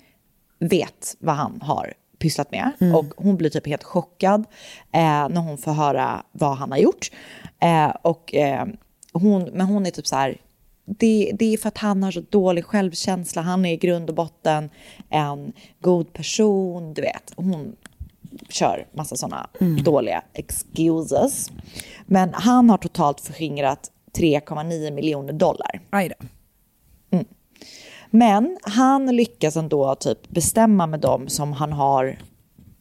vet 0.59 1.15
vad 1.19 1.35
han 1.35 1.61
har 1.61 1.93
pysslat 2.19 2.51
med. 2.51 2.71
Och 2.95 3.05
hon 3.17 3.37
blir 3.37 3.49
typ 3.49 3.67
helt 3.67 3.83
chockad 3.83 4.45
eh, 4.91 5.29
när 5.29 5.41
hon 5.41 5.57
får 5.57 5.71
höra 5.71 6.23
vad 6.31 6.57
han 6.57 6.71
har 6.71 6.77
gjort. 6.77 7.11
Eh, 7.59 7.89
och, 8.01 8.35
eh, 8.35 8.65
hon, 9.13 9.43
men 9.43 9.65
hon 9.65 9.85
är 9.85 9.91
typ 9.91 10.07
så 10.07 10.15
här, 10.15 10.37
det, 10.85 11.31
det 11.39 11.53
är 11.53 11.57
för 11.57 11.67
att 11.67 11.77
han 11.77 12.03
har 12.03 12.11
så 12.11 12.21
dålig 12.29 12.65
självkänsla. 12.65 13.41
Han 13.41 13.65
är 13.65 13.73
i 13.73 13.77
grund 13.77 14.09
och 14.09 14.15
botten 14.15 14.69
en 15.09 15.53
god 15.79 16.13
person, 16.13 16.93
du 16.93 17.01
vet. 17.01 17.33
Hon 17.35 17.75
kör 18.49 18.87
massa 18.93 19.15
sådana 19.15 19.49
dåliga 19.83 20.23
excuses. 20.33 21.51
Men 22.05 22.33
han 22.33 22.69
har 22.69 22.77
totalt 22.77 23.21
förskingrat 23.21 23.91
3,9 24.17 24.91
miljoner 24.91 25.33
dollar. 25.33 25.81
Aj 25.89 26.09
då. 26.09 26.27
Men 28.09 28.57
han 28.61 29.15
lyckas 29.15 29.57
ändå 29.57 29.95
typ 29.95 30.29
bestämma 30.29 30.87
med 30.87 30.99
dem 30.99 31.27
som 31.27 31.53
han 31.53 31.73
har 31.73 32.17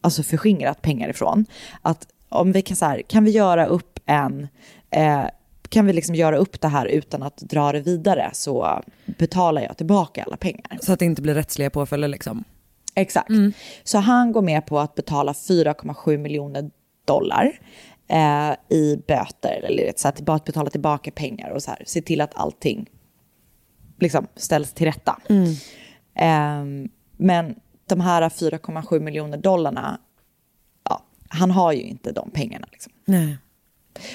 alltså 0.01 0.23
förskingrat 0.23 0.81
pengar 0.81 1.09
ifrån. 1.09 1.45
Att 1.81 2.07
om 2.29 2.51
vi 2.51 2.61
kan 2.61 2.77
så 2.77 2.85
här, 2.85 3.01
kan 3.01 3.23
vi 3.23 3.31
göra 3.31 3.65
upp 3.65 3.99
en, 4.05 4.47
eh, 4.89 5.23
kan 5.69 5.85
vi 5.85 5.93
liksom 5.93 6.15
göra 6.15 6.37
upp 6.37 6.61
det 6.61 6.67
här 6.67 6.85
utan 6.85 7.23
att 7.23 7.37
dra 7.37 7.71
det 7.71 7.79
vidare 7.79 8.29
så 8.33 8.81
betalar 9.05 9.61
jag 9.61 9.77
tillbaka 9.77 10.23
alla 10.23 10.37
pengar. 10.37 10.77
Så 10.81 10.93
att 10.93 10.99
det 10.99 11.05
inte 11.05 11.21
blir 11.21 11.33
rättsliga 11.33 11.69
påföljder 11.69 12.07
liksom. 12.07 12.43
Exakt. 12.95 13.29
Så 13.83 13.97
han 13.97 14.31
går 14.31 14.41
med 14.41 14.65
på 14.65 14.79
att 14.79 14.95
betala 14.95 15.33
4,7 15.33 16.17
miljoner 16.17 16.71
dollar 17.05 17.59
eh, 18.07 18.77
i 18.77 18.97
böter, 19.07 19.61
eller 19.63 19.93
så 19.95 20.07
att 20.07 20.21
bara 20.21 20.35
att 20.35 20.45
betala 20.45 20.69
tillbaka 20.69 21.11
pengar 21.11 21.49
och 21.49 21.63
så 21.63 21.71
här, 21.71 21.83
se 21.85 22.01
till 22.01 22.21
att 22.21 22.35
allting 22.35 22.89
liksom 23.99 24.27
ställs 24.35 24.73
till 24.73 24.85
rätta. 24.85 25.19
Eh, 26.15 26.63
men 27.17 27.55
de 27.87 28.01
här 28.01 28.29
4,7 28.29 28.99
miljoner 28.99 29.37
dollarna, 29.37 29.99
ja, 30.89 31.05
han 31.29 31.51
har 31.51 31.71
ju 31.71 31.81
inte 31.81 32.11
de 32.11 32.31
pengarna. 32.31 32.67
Liksom. 32.71 32.93
Nej. 33.05 33.37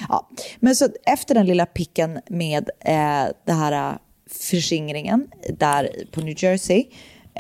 Ja. 0.09 0.29
Men 0.61 0.77
så 0.77 0.89
efter 1.07 1.35
den 1.35 1.47
lilla 1.47 1.67
picken 1.67 2.21
med 2.29 2.71
eh, 2.81 3.27
det 3.45 3.53
här 3.53 3.93
eh, 3.93 3.99
förskingringen 4.27 5.29
där 5.59 5.91
på 6.11 6.21
New 6.21 6.45
Jersey, 6.45 6.85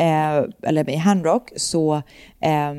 eh, 0.00 0.44
eller 0.62 0.84
med 0.84 0.98
Handrock, 1.00 1.50
så 1.56 1.94
eh, 2.40 2.74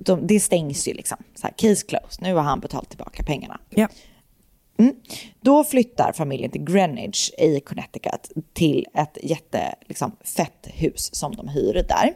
de, 0.00 0.26
det 0.26 0.40
stängs 0.40 0.88
ju 0.88 0.94
liksom. 0.94 1.18
Så 1.34 1.46
här, 1.46 1.54
case 1.56 1.86
closed, 1.86 2.22
nu 2.22 2.34
har 2.34 2.42
han 2.42 2.60
betalat 2.60 2.88
tillbaka 2.88 3.22
pengarna. 3.22 3.60
Ja. 3.70 3.88
Då 5.40 5.64
flyttar 5.64 6.12
familjen 6.12 6.50
till 6.50 6.64
Greenwich 6.64 7.30
i 7.38 7.60
Connecticut 7.60 8.32
till 8.52 8.86
ett 8.94 9.18
jätte, 9.22 9.74
liksom, 9.86 10.16
fett 10.36 10.68
hus 10.74 11.14
som 11.14 11.36
de 11.36 11.48
hyr 11.48 11.86
där. 11.88 12.14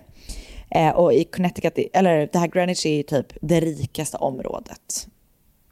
Eh, 0.70 0.90
och 0.90 1.12
i 1.12 1.24
Connecticut, 1.24 1.78
eller 1.92 2.28
det 2.32 2.38
här 2.38 2.46
Greenwich 2.46 2.86
är 2.86 2.96
ju 2.96 3.02
typ 3.02 3.26
det 3.40 3.60
rikaste 3.60 4.16
området. 4.16 5.08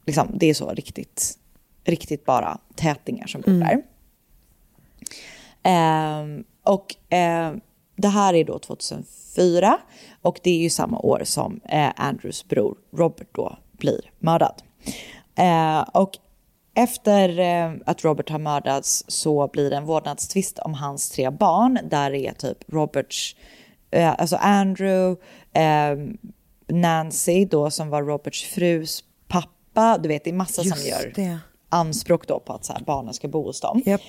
Liksom, 0.07 0.31
det 0.35 0.47
är 0.47 0.55
så 0.55 0.71
riktigt, 0.71 1.39
riktigt 1.85 2.25
bara 2.25 2.59
tätingar 2.75 3.27
som 3.27 3.41
bor 3.41 3.53
där. 3.53 3.83
Ehm, 5.63 6.45
och 6.63 6.95
ehm, 7.09 7.61
det 7.97 8.09
här 8.09 8.35
är 8.35 8.45
då 8.45 8.59
2004 8.59 9.79
och 10.23 10.41
det 10.43 10.51
är 10.51 10.59
ju 10.59 10.71
samma 10.71 10.99
år 10.99 11.21
som 11.25 11.61
eh, 11.69 11.91
Andrews 11.97 12.49
bror 12.49 12.77
Robert 12.97 13.29
då 13.33 13.57
blir 13.73 14.01
mördad. 14.19 14.63
Eh, 15.35 15.81
och 15.81 16.11
efter 16.75 17.39
eh, 17.39 17.73
att 17.87 18.05
Robert 18.05 18.31
har 18.31 18.39
mördats 18.39 19.05
så 19.09 19.49
blir 19.53 19.71
det 19.71 19.77
en 19.77 19.85
vårdnadstvist 19.85 20.59
om 20.59 20.75
hans 20.75 21.11
tre 21.11 21.31
barn. 21.31 21.79
Där 21.91 22.15
är 22.15 22.33
typ 22.33 22.59
Roberts, 22.73 23.37
eh, 23.91 24.15
alltså 24.19 24.37
Andrew, 24.37 25.23
eh, 25.53 25.97
Nancy 26.69 27.45
då 27.45 27.71
som 27.71 27.89
var 27.89 28.03
Roberts 28.03 28.45
frus 28.45 29.05
pappa. 29.29 29.99
Du 29.99 30.09
vet, 30.09 30.25
det 30.25 30.31
är 30.31 30.35
massa 30.35 30.63
som 30.63 30.71
Just 30.71 30.87
gör 30.87 31.13
det. 31.15 31.39
anspråk 31.69 32.27
då 32.27 32.41
på 32.41 32.53
att 32.53 32.65
så 32.65 32.73
här, 32.73 32.83
barnen 32.87 33.15
ska 33.15 33.29
bo 33.29 33.43
hos 33.47 33.61
dem. 33.61 33.83
Japp. 33.87 34.01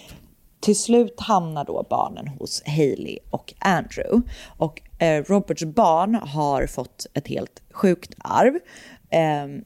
Till 0.68 0.80
slut 0.80 1.20
hamnar 1.20 1.66
då 1.66 1.86
barnen 1.90 2.28
hos 2.28 2.64
Hailey 2.66 3.20
och 3.30 3.54
Andrew. 3.60 4.30
Och 4.48 4.82
eh, 5.02 5.24
Roberts 5.24 5.64
barn 5.64 6.16
har 6.16 6.68
fått 6.68 7.08
ett 7.14 7.28
helt 7.28 7.64
sjukt 7.72 8.16
arv. 8.18 8.56
Eh, 9.10 9.62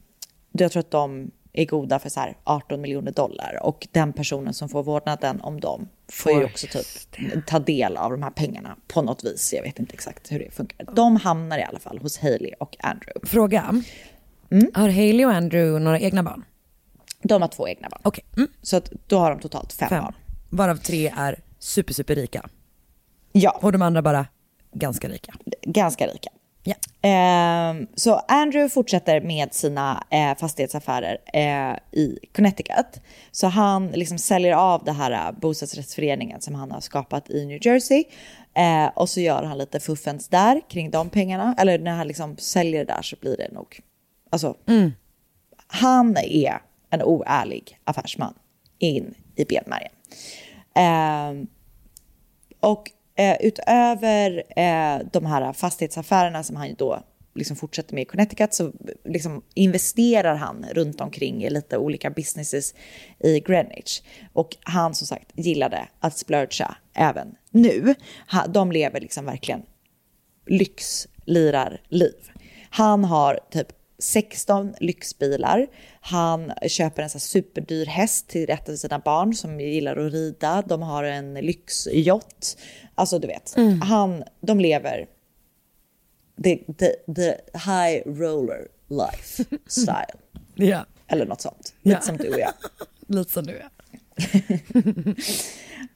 jag 0.52 0.72
tror 0.72 0.80
att 0.80 0.92
de 0.92 1.32
är 1.54 1.66
goda 1.66 2.00
för 2.00 2.10
så 2.10 2.20
här 2.20 2.38
18 2.44 2.82
miljoner 2.82 3.12
dollar 3.12 3.60
och 3.64 3.88
den 3.92 4.14
personen 4.14 4.54
som 4.54 4.70
får 4.70 4.84
vårdnaden 4.84 5.42
om 5.42 5.60
dem 5.60 5.88
får 6.12 6.32
ju 6.32 6.46
också 6.46 6.68
typ 6.68 7.46
ta 7.48 7.60
del 7.60 7.98
av 7.98 8.12
de 8.12 8.24
här 8.24 8.32
pengarna 8.32 8.76
på 8.88 9.02
något 9.02 9.24
vis. 9.24 9.54
Jag 9.54 9.64
vet 9.64 9.80
inte 9.80 9.94
exakt 9.94 10.32
hur 10.32 10.40
det 10.40 10.52
funkar. 10.52 10.88
De 10.96 11.16
hamnar 11.16 11.60
i 11.60 11.64
alla 11.64 11.80
fall 11.80 11.98
hos 11.98 12.18
Hailey 12.18 12.54
och 12.60 12.78
Andrew. 12.80 13.28
Fråga. 13.28 13.84
Har 14.74 14.90
Hailey 14.90 15.26
och 15.26 15.32
Andrew 15.34 15.84
några 15.84 16.00
egna 16.00 16.24
barn? 16.24 16.46
De 17.24 17.42
har 17.42 17.50
två 17.50 17.68
egna 17.68 17.90
barn. 17.90 18.02
Okej. 18.04 18.24
Mm. 18.38 18.50
Så 18.62 18.78
att 18.78 18.92
då 19.08 19.18
har 19.18 19.30
de 19.32 19.40
totalt 19.40 19.74
fem, 19.74 19.90
Fem. 19.90 20.04
barn. 20.04 20.14
Varav 20.52 20.76
tre 20.76 21.14
är 21.18 21.40
super, 21.60 21.94
super 21.94 22.16
rika. 22.16 22.50
Ja, 23.32 23.60
Och 23.62 23.72
de 23.72 23.82
andra 23.82 24.02
bara 24.02 24.28
ganska 24.74 25.10
rika. 25.10 25.34
ganska 25.62 26.08
rika. 26.08 26.30
Ja. 26.64 26.76
Ehm, 27.02 27.88
så 27.96 28.16
Andrew 28.28 28.70
fortsätter 28.70 29.22
med 29.22 29.54
sina 29.54 30.04
eh, 30.10 30.38
fastighetsaffärer 30.38 31.18
eh, 31.34 32.00
i 32.00 32.20
Connecticut. 32.36 33.02
Så 33.32 33.48
han 33.48 33.88
liksom 33.88 34.18
säljer 34.18 34.54
av 34.54 34.84
det 34.84 34.92
här 34.92 35.12
eh, 35.12 35.40
bostadsrättsföreningen 35.40 36.42
som 36.42 36.56
han 36.56 36.72
har 36.72 36.82
skapat 36.82 37.30
i 37.30 37.46
New 37.46 37.60
Jersey. 37.62 38.04
Eh, 38.54 38.88
och 38.96 39.10
så 39.10 39.20
gör 39.20 39.44
han 39.44 39.58
lite 39.58 39.80
fuffens 39.80 40.28
där 40.28 40.62
kring 40.70 40.92
de 40.92 41.10
pengarna. 41.10 41.56
Eller 41.58 41.80
när 41.80 41.92
han 41.92 42.08
liksom 42.08 42.38
säljer 42.38 42.86
där 42.86 43.02
så 43.02 43.16
blir 43.22 43.38
det 43.38 43.52
nog... 43.52 43.80
Alltså, 44.30 44.56
han 45.68 46.18
är 46.18 46.62
en 46.90 47.02
oärlig 47.04 47.78
affärsman 47.84 48.34
in 48.80 49.14
i 49.36 49.46
benmärgen. 49.46 49.92
Eh, 50.76 51.44
och 52.60 52.92
eh, 53.16 53.38
utöver 53.40 54.44
eh, 54.56 55.00
de 55.12 55.26
här 55.26 55.54
fastighetsaffärerna 55.54 56.44
som 56.44 56.56
han 56.56 56.76
då 56.78 57.04
liksom 57.36 57.56
fortsätter 57.56 57.96
med 57.96 58.02
i 58.02 58.06
Connecticut 58.06 58.54
så 58.54 58.72
liksom 59.06 59.42
investerar 59.54 60.36
han 60.36 60.66
runt 60.72 61.02
omkring 61.02 61.44
i 61.44 61.50
lite 61.50 61.78
olika 61.78 62.10
businesses 62.10 62.74
i 63.20 63.40
Greenwich. 63.40 64.02
Och 64.34 64.58
han 64.64 64.96
som 64.96 65.08
sagt 65.08 65.32
gillade 65.36 65.88
att 66.00 66.18
splurcha 66.18 66.76
även 66.94 67.36
nu. 67.50 67.96
De 68.50 68.72
lever 68.72 69.00
liksom 69.00 69.26
verkligen 69.26 69.62
lyxlirarliv. 70.46 72.32
Han 72.70 73.04
har 73.04 73.40
typ 73.52 73.68
16 74.02 74.74
lyxbilar. 74.80 75.68
Han 76.02 76.52
köper 76.68 77.04
en 77.04 77.10
så 77.10 77.20
superdyr 77.20 77.86
häst 77.86 78.28
till 78.28 78.50
ett 78.50 78.70
av 78.70 78.76
sina 78.76 79.00
barn 79.00 79.34
som 79.34 79.60
gillar 79.60 79.98
att 79.98 80.14
rida. 80.14 80.64
De 80.68 80.82
har 80.82 81.04
en 81.04 81.34
lyxyacht. 81.34 82.58
Alltså 82.96 83.20
du 83.20 83.28
vet, 83.28 83.56
han, 83.84 84.24
de 84.42 84.60
lever 84.60 85.06
the, 86.44 86.58
the, 86.58 87.14
the 87.16 87.36
high 87.54 88.02
roller 88.06 88.68
life 88.90 89.44
style. 89.68 90.16
Ja, 90.56 90.86
Eller 91.08 91.26
något 91.26 91.42
sånt. 91.42 91.74
Lite 91.82 91.98
Ja. 91.98 92.02
som 92.02 92.18
du 92.18 92.30
och 92.30 92.40
jag. 92.40 92.54
lite 93.08 93.32
som 93.32 93.46
du 93.46 93.54
är. 93.58 93.70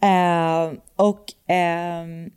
Eh, 0.02 0.74
och 0.96 1.24
ehm, 1.48 2.32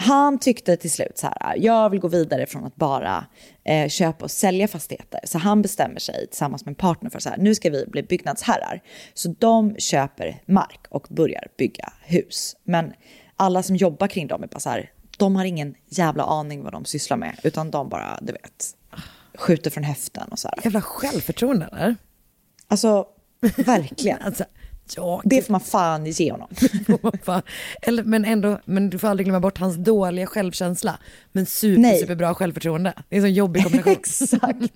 han 0.00 0.38
tyckte 0.38 0.76
till 0.76 0.90
slut 0.90 1.18
så 1.18 1.26
här, 1.26 1.56
jag 1.56 1.90
vill 1.90 2.00
gå 2.00 2.08
vidare 2.08 2.46
från 2.46 2.64
att 2.64 2.76
bara 2.76 3.26
eh, 3.64 3.88
köpa 3.88 4.24
och 4.24 4.30
sälja 4.30 4.68
fastigheter. 4.68 5.20
Så 5.24 5.38
han 5.38 5.62
bestämmer 5.62 6.00
sig 6.00 6.26
tillsammans 6.26 6.64
med 6.64 6.72
en 6.72 6.74
partner 6.74 7.10
för 7.10 7.18
så 7.18 7.28
här, 7.28 7.36
nu 7.36 7.54
ska 7.54 7.70
vi 7.70 7.86
bli 7.86 8.02
byggnadsherrar. 8.02 8.82
Så 9.14 9.34
de 9.38 9.76
köper 9.78 10.42
mark 10.46 10.86
och 10.88 11.06
börjar 11.10 11.46
bygga 11.56 11.92
hus. 12.02 12.56
Men 12.64 12.92
alla 13.36 13.62
som 13.62 13.76
jobbar 13.76 14.06
kring 14.06 14.26
dem 14.26 14.42
är 14.42 14.46
bara 14.46 14.60
så 14.60 14.70
här, 14.70 14.92
de 15.16 15.36
har 15.36 15.44
ingen 15.44 15.74
jävla 15.88 16.24
aning 16.24 16.62
vad 16.62 16.72
de 16.72 16.84
sysslar 16.84 17.16
med, 17.16 17.40
utan 17.42 17.70
de 17.70 17.88
bara, 17.88 18.18
du 18.22 18.32
vet, 18.32 18.76
skjuter 19.34 19.70
från 19.70 19.84
höften 19.84 20.28
och 20.28 20.38
så 20.38 20.48
här. 20.48 20.58
Jävla 20.64 20.80
självförtroende 20.80 21.68
eller? 21.72 21.96
Alltså, 22.68 23.06
verkligen. 23.56 24.18
Alltså, 24.22 24.44
ja, 24.96 25.22
Det 25.24 25.42
får 25.42 25.52
man 25.52 25.60
fan 25.60 26.06
ge 26.06 26.32
honom. 26.32 26.48
Eller, 27.82 28.02
men 28.02 28.24
ändå, 28.24 28.58
men 28.64 28.90
du 28.90 28.98
får 28.98 29.08
aldrig 29.08 29.26
glömma 29.26 29.40
bort 29.40 29.58
hans 29.58 29.76
dåliga 29.76 30.26
självkänsla. 30.26 30.98
Men 31.32 31.46
super, 31.46 31.80
Nej. 31.80 31.98
superbra 31.98 32.34
självförtroende. 32.34 32.92
Det 33.08 33.16
är 33.16 33.18
en 33.18 33.22
sån 33.22 33.32
jobbig 33.34 33.62
kombination. 33.62 33.92
Exakt. 34.00 34.74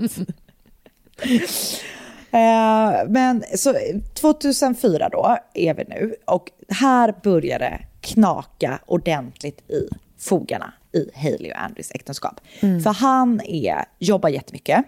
Eh, 2.31 3.09
men 3.09 3.45
så 3.57 3.75
2004 4.15 5.09
då 5.09 5.37
är 5.55 5.75
vi 5.75 5.85
nu 5.89 6.15
och 6.25 6.51
här 6.69 7.15
börjar 7.23 7.59
det 7.59 7.81
knaka 8.01 8.79
ordentligt 8.87 9.71
i 9.71 9.89
fogarna 10.19 10.73
i 10.93 11.11
Hailey 11.15 11.51
och 11.53 11.59
Andrews 11.59 11.91
äktenskap. 11.91 12.41
För 12.61 12.93
han 12.93 13.41
är, 13.41 13.85
jobbar 13.99 14.29
jättemycket 14.29 14.85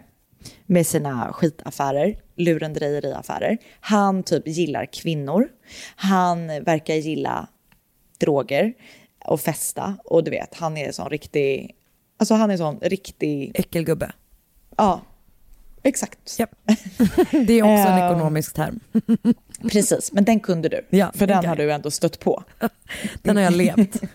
med 0.67 0.87
sina 0.87 1.33
skitaffärer, 1.33 2.17
lurendrejeriaffärer. 2.37 3.59
Han 3.81 4.23
typ 4.23 4.49
gillar 4.49 4.87
kvinnor. 4.93 5.49
Han 5.97 6.47
verkar 6.47 6.95
gilla 6.95 7.49
droger 8.19 8.73
och 9.25 9.41
festa. 9.41 9.97
Och 10.05 10.25
du 10.25 10.31
vet, 10.31 10.55
han 10.55 10.77
är 10.77 10.93
sån 10.93 11.09
riktig, 11.11 11.75
alltså 12.19 12.35
han 12.35 12.51
är 12.51 12.57
sån 12.57 12.79
riktig, 12.83 13.53
Äckelgubbe. 13.55 14.13
ja, 14.77 15.01
exakt. 15.83 16.39
Japp. 16.39 16.51
Det 17.47 17.53
är 17.59 17.63
också 17.63 17.89
en 17.93 17.99
Ehm. 17.99 18.13
ekonomisk 18.13 18.55
term. 18.55 18.81
Precis, 19.73 20.13
men 20.13 20.25
den 20.25 20.41
kunde 20.41 20.69
du. 20.69 20.87
Ja, 20.91 21.13
för 21.15 21.27
den 21.27 21.45
har 21.45 21.57
du 21.57 21.73
ändå 21.73 21.91
stött 21.91 22.21
på. 22.21 22.45
Den 23.23 23.37
har 23.37 23.43
jag 23.45 23.53
levt. 23.53 24.01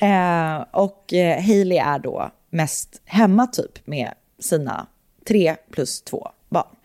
Eh, 0.00 0.64
och 0.72 1.12
eh, 1.12 1.42
Hailey 1.42 1.78
är 1.78 1.98
då 1.98 2.30
mest 2.50 3.00
hemma 3.04 3.46
typ 3.46 3.86
med 3.86 4.12
sina 4.38 4.86
tre 5.28 5.56
plus 5.70 6.02
två 6.02 6.28
barn. 6.48 6.76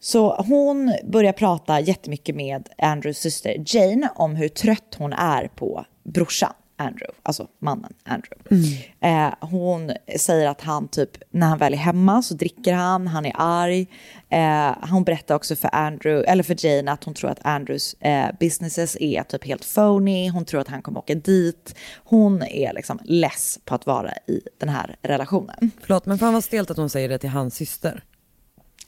Så 0.00 0.34
hon 0.42 0.94
börjar 1.04 1.32
prata 1.32 1.80
jättemycket 1.80 2.36
med 2.36 2.68
Andrews 2.78 3.18
syster 3.18 3.64
Jane 3.66 4.10
om 4.14 4.36
hur 4.36 4.48
trött 4.48 4.94
hon 4.98 5.12
är 5.12 5.48
på 5.48 5.84
brorsan 6.02 6.52
Andrew, 6.80 7.14
alltså 7.22 7.46
mannen 7.58 7.92
Andrew. 8.04 8.56
Eh, 9.00 9.34
hon 9.40 9.92
säger 10.16 10.48
att 10.48 10.60
han 10.60 10.88
typ, 10.88 11.10
när 11.30 11.46
han 11.46 11.58
väl 11.58 11.72
är 11.72 11.78
hemma 11.78 12.22
så 12.22 12.34
dricker 12.34 12.72
han, 12.72 13.06
han 13.06 13.26
är 13.26 13.32
arg. 13.36 13.86
Eh, 14.28 14.90
hon 14.90 15.04
berättar 15.04 15.34
också 15.34 15.56
för 15.56 15.74
Andrew, 15.74 16.32
eller 16.32 16.42
för 16.42 16.66
Jane 16.66 16.92
att 16.92 17.04
hon 17.04 17.14
tror 17.14 17.30
att 17.30 17.46
Andrews 17.46 17.94
eh, 17.94 18.26
businesses 18.40 18.96
är 19.00 19.22
typ 19.22 19.44
helt 19.44 19.74
phony. 19.74 20.30
Hon 20.30 20.44
tror 20.44 20.60
att 20.60 20.68
han 20.68 20.82
kommer 20.82 20.98
åka 20.98 21.14
dit. 21.14 21.74
Hon 22.04 22.42
är 22.42 22.72
liksom 22.72 22.98
less 23.04 23.58
på 23.64 23.74
att 23.74 23.86
vara 23.86 24.12
i 24.26 24.40
den 24.58 24.68
här 24.68 24.96
relationen. 25.02 25.70
Förlåt, 25.80 26.06
men 26.06 26.18
fan 26.18 26.32
vad 26.32 26.44
stelt 26.44 26.70
att 26.70 26.76
hon 26.76 26.90
säger 26.90 27.08
det 27.08 27.18
till 27.18 27.30
hans 27.30 27.54
syster. 27.54 28.04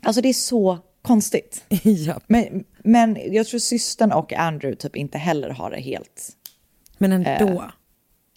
Alltså 0.02 0.22
det 0.22 0.28
är 0.28 0.32
så 0.32 0.78
konstigt. 1.02 1.64
ja. 1.82 2.20
Men, 2.26 2.64
men 2.84 3.18
jag 3.32 3.46
tror 3.46 3.60
systern 3.60 4.12
och 4.12 4.32
Andrew 4.32 4.76
typ 4.76 4.96
inte 4.96 5.18
heller 5.18 5.50
har 5.50 5.70
det 5.70 5.80
helt... 5.80 6.28
Men 6.98 7.12
ändå. 7.12 7.70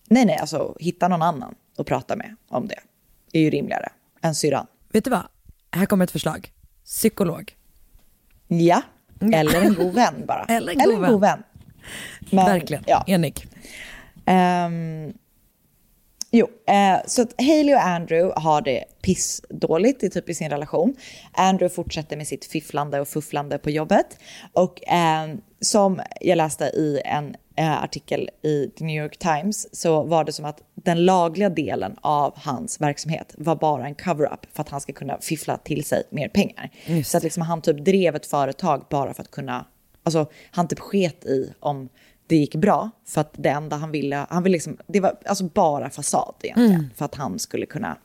Nej, 0.09 0.25
nej, 0.25 0.37
alltså 0.37 0.75
hitta 0.79 1.07
någon 1.07 1.21
annan 1.21 1.55
att 1.77 1.85
prata 1.85 2.15
med 2.15 2.35
om 2.47 2.67
det. 2.67 2.79
är 3.33 3.41
ju 3.41 3.49
rimligare 3.49 3.89
än 4.21 4.35
syrran. 4.35 4.67
Vet 4.91 5.03
du 5.03 5.09
vad? 5.09 5.23
Här 5.71 5.85
kommer 5.85 6.03
ett 6.03 6.11
förslag. 6.11 6.51
Psykolog. 6.85 7.55
Ja, 8.47 8.81
eller 9.33 9.61
en 9.61 9.73
god 9.73 9.93
vän 9.93 10.25
bara. 10.27 10.45
Eller 10.49 10.93
en 10.93 11.11
god 11.11 11.21
vän. 11.21 11.43
Men, 12.31 12.45
Verkligen. 12.45 12.83
Ja. 12.87 13.03
Enig. 13.07 13.47
Ehm, 14.25 15.13
jo, 16.31 16.47
eh, 16.67 16.97
så 17.07 17.21
att 17.21 17.33
Hailey 17.37 17.75
och 17.75 17.85
Andrew 17.85 18.41
har 18.41 18.61
det 18.61 18.83
pissdåligt 19.01 20.03
i, 20.03 20.09
typ 20.09 20.29
i 20.29 20.33
sin 20.33 20.49
relation. 20.49 20.95
Andrew 21.31 21.75
fortsätter 21.75 22.17
med 22.17 22.27
sitt 22.27 22.45
fifflande 22.45 22.99
och 22.99 23.07
fufflande 23.07 23.57
på 23.57 23.69
jobbet. 23.69 24.19
Och 24.53 24.79
ehm, 24.87 25.41
som 25.61 26.01
jag 26.21 26.35
läste 26.37 26.65
i 26.65 27.01
en 27.05 27.35
eh, 27.55 27.83
artikel 27.83 28.29
i 28.41 28.69
The 28.77 28.85
New 28.85 29.03
York 29.03 29.17
Times 29.17 29.79
så 29.81 30.03
var 30.03 30.23
det 30.23 30.31
som 30.31 30.45
att 30.45 30.61
den 30.73 31.05
lagliga 31.05 31.49
delen 31.49 31.95
av 32.01 32.33
hans 32.35 32.81
verksamhet 32.81 33.35
var 33.37 33.55
bara 33.55 33.85
en 33.85 33.95
cover-up 33.95 34.45
för 34.53 34.61
att 34.61 34.69
han 34.69 34.81
ska 34.81 34.93
kunna 34.93 35.17
fiffla 35.21 35.57
till 35.57 35.85
sig 35.85 36.03
mer 36.09 36.29
pengar. 36.29 36.69
Så 37.03 37.17
att 37.17 37.23
liksom 37.23 37.43
han 37.43 37.61
typ 37.61 37.85
drev 37.85 38.15
ett 38.15 38.25
företag 38.25 38.85
bara 38.89 39.13
för 39.13 39.21
att 39.21 39.31
kunna, 39.31 39.65
alltså 40.03 40.25
han 40.51 40.67
typ 40.67 40.79
sket 40.79 41.25
i 41.25 41.53
om 41.59 41.89
det 42.27 42.35
gick 42.35 42.55
bra 42.55 42.89
för 43.05 43.21
att 43.21 43.33
det 43.37 43.49
enda 43.49 43.75
han 43.75 43.91
ville, 43.91 44.25
han 44.29 44.43
ville 44.43 44.53
liksom, 44.53 44.77
det 44.87 44.99
var 44.99 45.17
alltså 45.25 45.43
bara 45.43 45.89
fasad 45.89 46.35
egentligen 46.43 46.89
för 46.95 47.05
att 47.05 47.15
han 47.15 47.39
skulle 47.39 47.65
kunna 47.65 47.97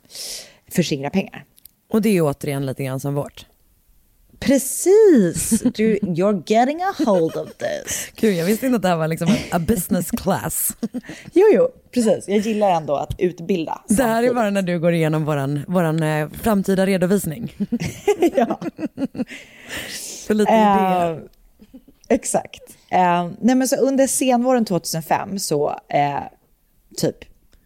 förskingra 0.69 1.11
pengar. 1.11 1.45
Och 1.93 2.03
det 2.03 2.17
är 2.17 2.23
återigen 2.23 2.67
lite 2.67 2.85
grann 2.85 3.01
som 3.01 3.15
vårt. 3.15 3.47
Precis! 4.41 5.63
Du, 5.75 5.99
you're 5.99 6.43
getting 6.47 6.83
a 6.83 6.95
hold 7.07 7.37
of 7.37 7.49
this. 7.57 8.13
Gud, 8.17 8.35
jag 8.35 8.45
visste 8.45 8.67
inte 8.67 8.77
att 8.77 8.83
det 8.83 8.89
här 8.89 8.97
var 8.97 9.09
liksom 9.09 9.29
a 9.53 9.59
business 9.59 10.11
class. 10.11 10.77
Jo, 11.33 11.47
jo, 11.53 11.69
precis. 11.91 12.29
Jag 12.29 12.39
gillar 12.39 12.71
ändå 12.71 12.97
att 12.97 13.15
utbilda. 13.19 13.83
Det 13.89 14.03
här 14.03 14.23
är 14.23 14.35
bara 14.35 14.51
när 14.51 14.63
du 14.63 14.79
går 14.79 14.93
igenom 14.93 15.25
våran, 15.25 15.61
våran 15.69 16.03
eh, 16.03 16.29
framtida 16.29 16.87
redovisning. 16.87 17.53
ja. 18.37 18.61
För 20.27 20.35
lite 20.35 20.53
idéer. 20.53 21.13
Eh, 21.13 21.19
exakt. 22.09 22.63
Eh, 22.91 23.29
nej 23.41 23.55
men 23.55 23.69
så 23.69 23.77
under 23.77 24.07
senvåren 24.07 24.65
2005 24.65 25.39
så 25.39 25.71
eh, 25.89 26.21
typ 26.97 27.17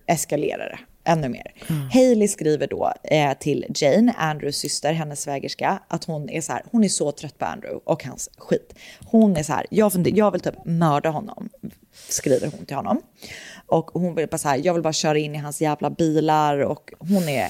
eskalerade 0.07 0.69
det 0.69 0.79
ännu 1.05 1.29
mer. 1.29 1.53
Hailey 1.93 2.29
skriver 2.29 2.67
då 2.67 2.93
eh, 3.05 3.39
till 3.39 3.65
Jane, 3.75 4.13
Andrews 4.19 4.57
syster, 4.57 4.93
hennes 4.93 5.21
svägerska, 5.23 5.79
att 5.89 6.05
hon 6.05 6.29
är 6.31 6.41
så 6.41 6.53
här, 6.53 6.63
hon 6.73 6.85
är 6.85 6.89
så 6.89 7.13
trött 7.13 7.39
på 7.39 7.45
Andrew 7.45 7.81
och 7.85 8.05
hans 8.05 8.31
skit. 8.39 8.75
Hon 9.07 9.37
är 9.37 9.43
så 9.43 9.53
här, 9.53 9.67
jag, 9.71 9.93
funder, 9.93 10.13
jag 10.15 10.31
vill 10.31 10.41
typ 10.41 10.65
mörda 10.65 11.09
honom, 11.11 11.49
skriver 12.09 12.51
hon 12.57 12.67
till 12.67 12.77
honom. 12.77 13.01
Och 13.67 13.91
hon 13.95 14.15
vill 14.15 14.29
bara 14.29 14.39
så 14.39 14.49
här, 14.49 14.61
jag 14.65 14.73
vill 14.75 14.83
bara 14.83 14.93
köra 14.93 15.19
in 15.19 15.35
i 15.35 15.39
hans 15.39 15.61
jävla 15.61 15.91
bilar 15.91 16.59
och 16.59 16.93
hon 16.99 17.29
är 17.29 17.49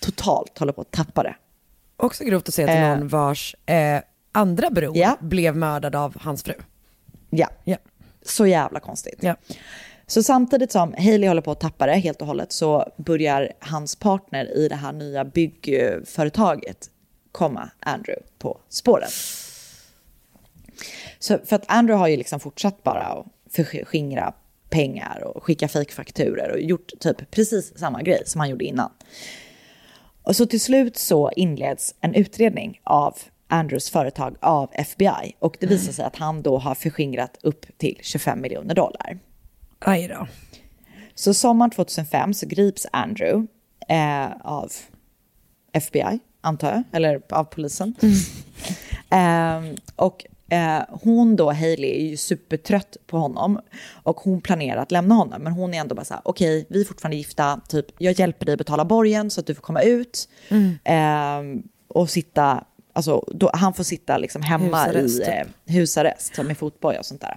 totalt, 0.00 0.58
håller 0.58 0.72
på 0.72 0.80
att 0.80 0.90
tappa 0.90 1.22
det. 1.22 1.34
Också 1.96 2.24
grovt 2.24 2.48
att 2.48 2.54
säga 2.54 2.66
till 2.68 2.76
Eh. 2.76 2.88
någon 2.88 3.08
vars 3.08 3.56
eh, 3.66 4.00
andra 4.32 4.70
bror 4.70 4.96
Ja. 4.96 5.16
blev 5.20 5.56
mördad 5.56 5.96
av 5.96 6.16
hans 6.20 6.42
fru. 6.42 6.54
Ja, 7.30 7.48
Ja. 7.64 7.76
så 8.22 8.46
jävla 8.46 8.80
konstigt. 8.80 9.18
Så 10.10 10.22
samtidigt 10.22 10.72
som 10.72 10.94
Haley 10.98 11.28
håller 11.28 11.42
på 11.42 11.50
att 11.50 11.60
tappa 11.60 11.86
det 11.86 11.92
helt 11.92 12.20
och 12.20 12.26
hållet 12.26 12.52
så 12.52 12.92
börjar 12.96 13.52
hans 13.60 13.96
partner 13.96 14.56
i 14.56 14.68
det 14.68 14.74
här 14.74 14.92
nya 14.92 15.24
byggföretaget 15.24 16.90
komma 17.32 17.70
Andrew 17.80 18.22
på 18.38 18.58
spåren. 18.68 19.08
Så 21.18 21.38
för 21.44 21.56
att 21.56 21.64
Andrew 21.66 22.00
har 22.00 22.08
ju 22.08 22.16
liksom 22.16 22.40
fortsatt 22.40 22.82
bara 22.82 23.02
att 23.02 23.26
förskingra 23.50 24.34
pengar 24.70 25.22
och 25.24 25.44
skicka 25.44 25.68
fejkfakturor 25.68 26.50
och 26.50 26.60
gjort 26.60 26.92
typ 27.00 27.30
precis 27.30 27.78
samma 27.78 28.02
grej 28.02 28.22
som 28.26 28.40
han 28.40 28.50
gjorde 28.50 28.64
innan. 28.64 28.90
Och 30.22 30.36
så 30.36 30.46
till 30.46 30.60
slut 30.60 30.96
så 30.96 31.30
inleds 31.30 31.94
en 32.00 32.14
utredning 32.14 32.80
av 32.84 33.18
Andrews 33.48 33.90
företag 33.90 34.36
av 34.40 34.70
FBI 34.72 35.36
och 35.38 35.56
det 35.60 35.66
visar 35.66 35.92
sig 35.92 36.04
att 36.04 36.16
han 36.16 36.42
då 36.42 36.58
har 36.58 36.74
förskingrat 36.74 37.38
upp 37.42 37.66
till 37.78 37.98
25 38.02 38.40
miljoner 38.40 38.74
dollar. 38.74 39.18
Aj 39.78 40.08
då. 40.08 40.26
Så 41.14 41.34
sommaren 41.34 41.70
2005 41.70 42.34
så 42.34 42.46
grips 42.46 42.86
Andrew 42.92 43.46
eh, 43.88 44.30
av 44.40 44.72
FBI, 45.72 46.18
antar 46.40 46.70
jag, 46.72 46.82
eller 46.92 47.22
av 47.30 47.44
polisen. 47.44 47.94
Ehm, 49.10 49.76
och 49.96 50.26
eh, 50.52 50.82
hon 50.90 51.36
då, 51.36 51.52
Hailey, 51.52 51.90
är 51.90 52.10
ju 52.10 52.16
supertrött 52.16 52.96
på 53.06 53.18
honom 53.18 53.60
och 54.02 54.16
hon 54.16 54.40
planerar 54.40 54.82
att 54.82 54.92
lämna 54.92 55.14
honom. 55.14 55.42
Men 55.42 55.52
hon 55.52 55.74
är 55.74 55.80
ändå 55.80 55.94
bara 55.94 56.04
så 56.04 56.14
här, 56.14 56.22
okej, 56.24 56.66
vi 56.68 56.80
är 56.80 56.84
fortfarande 56.84 57.16
gifta, 57.16 57.60
typ, 57.68 57.86
jag 57.98 58.18
hjälper 58.18 58.46
dig 58.46 58.56
betala 58.56 58.84
borgen 58.84 59.30
så 59.30 59.40
att 59.40 59.46
du 59.46 59.54
får 59.54 59.62
komma 59.62 59.82
ut. 59.82 60.28
Ehm, 60.84 61.62
och 61.88 62.10
sitta, 62.10 62.64
alltså, 62.92 63.24
då, 63.28 63.50
han 63.54 63.74
får 63.74 63.84
sitta 63.84 64.18
liksom 64.18 64.42
hemma 64.42 64.84
Husarrest, 64.84 65.20
i 65.20 65.24
typ. 65.24 65.28
eh, 65.28 65.74
husarrest 65.74 66.34
som 66.34 66.46
med 66.46 66.58
fotboja 66.58 66.98
och 66.98 67.06
sånt 67.06 67.20
där. 67.20 67.36